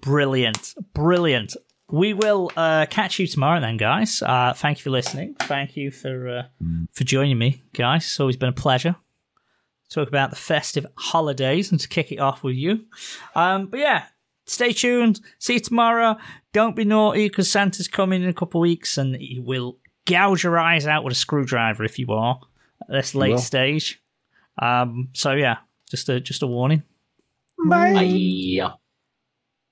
Brilliant, 0.01 0.75
brilliant. 0.93 1.55
We 1.91 2.13
will 2.13 2.51
uh, 2.55 2.85
catch 2.89 3.19
you 3.19 3.27
tomorrow 3.27 3.59
then, 3.59 3.77
guys. 3.77 4.21
Uh, 4.21 4.53
thank 4.53 4.77
you 4.77 4.83
for 4.83 4.91
listening. 4.91 5.35
Thank 5.41 5.75
you 5.75 5.91
for 5.91 6.29
uh, 6.29 6.43
for 6.93 7.03
joining 7.03 7.37
me, 7.37 7.63
guys. 7.73 8.03
It's 8.03 8.19
always 8.19 8.37
been 8.37 8.49
a 8.49 8.53
pleasure. 8.53 8.95
To 9.89 9.95
Talk 9.95 10.07
about 10.07 10.29
the 10.29 10.35
festive 10.35 10.85
holidays 10.95 11.71
and 11.71 11.79
to 11.79 11.87
kick 11.87 12.11
it 12.11 12.19
off 12.19 12.43
with 12.43 12.55
you. 12.55 12.85
Um, 13.35 13.67
but 13.67 13.79
yeah, 13.79 14.05
stay 14.45 14.71
tuned. 14.71 15.19
See 15.39 15.55
you 15.55 15.59
tomorrow. 15.59 16.17
Don't 16.53 16.75
be 16.75 16.85
naughty 16.85 17.27
because 17.27 17.51
Santa's 17.51 17.87
coming 17.87 18.23
in 18.23 18.29
a 18.29 18.33
couple 18.33 18.61
of 18.61 18.63
weeks 18.63 18.97
and 18.97 19.15
he 19.15 19.39
will 19.39 19.77
gouge 20.05 20.43
your 20.43 20.57
eyes 20.59 20.87
out 20.87 21.03
with 21.03 21.13
a 21.13 21.15
screwdriver 21.15 21.83
if 21.83 21.99
you 21.99 22.07
are 22.11 22.39
at 22.81 22.87
this 22.89 23.15
late 23.15 23.31
will. 23.31 23.37
stage. 23.37 24.01
Um, 24.61 25.09
so 25.13 25.33
yeah, 25.33 25.57
just 25.89 26.09
a 26.09 26.19
just 26.19 26.43
a 26.43 26.47
warning. 26.47 26.83
Bye. 27.67 27.93
Bye. 27.93 28.73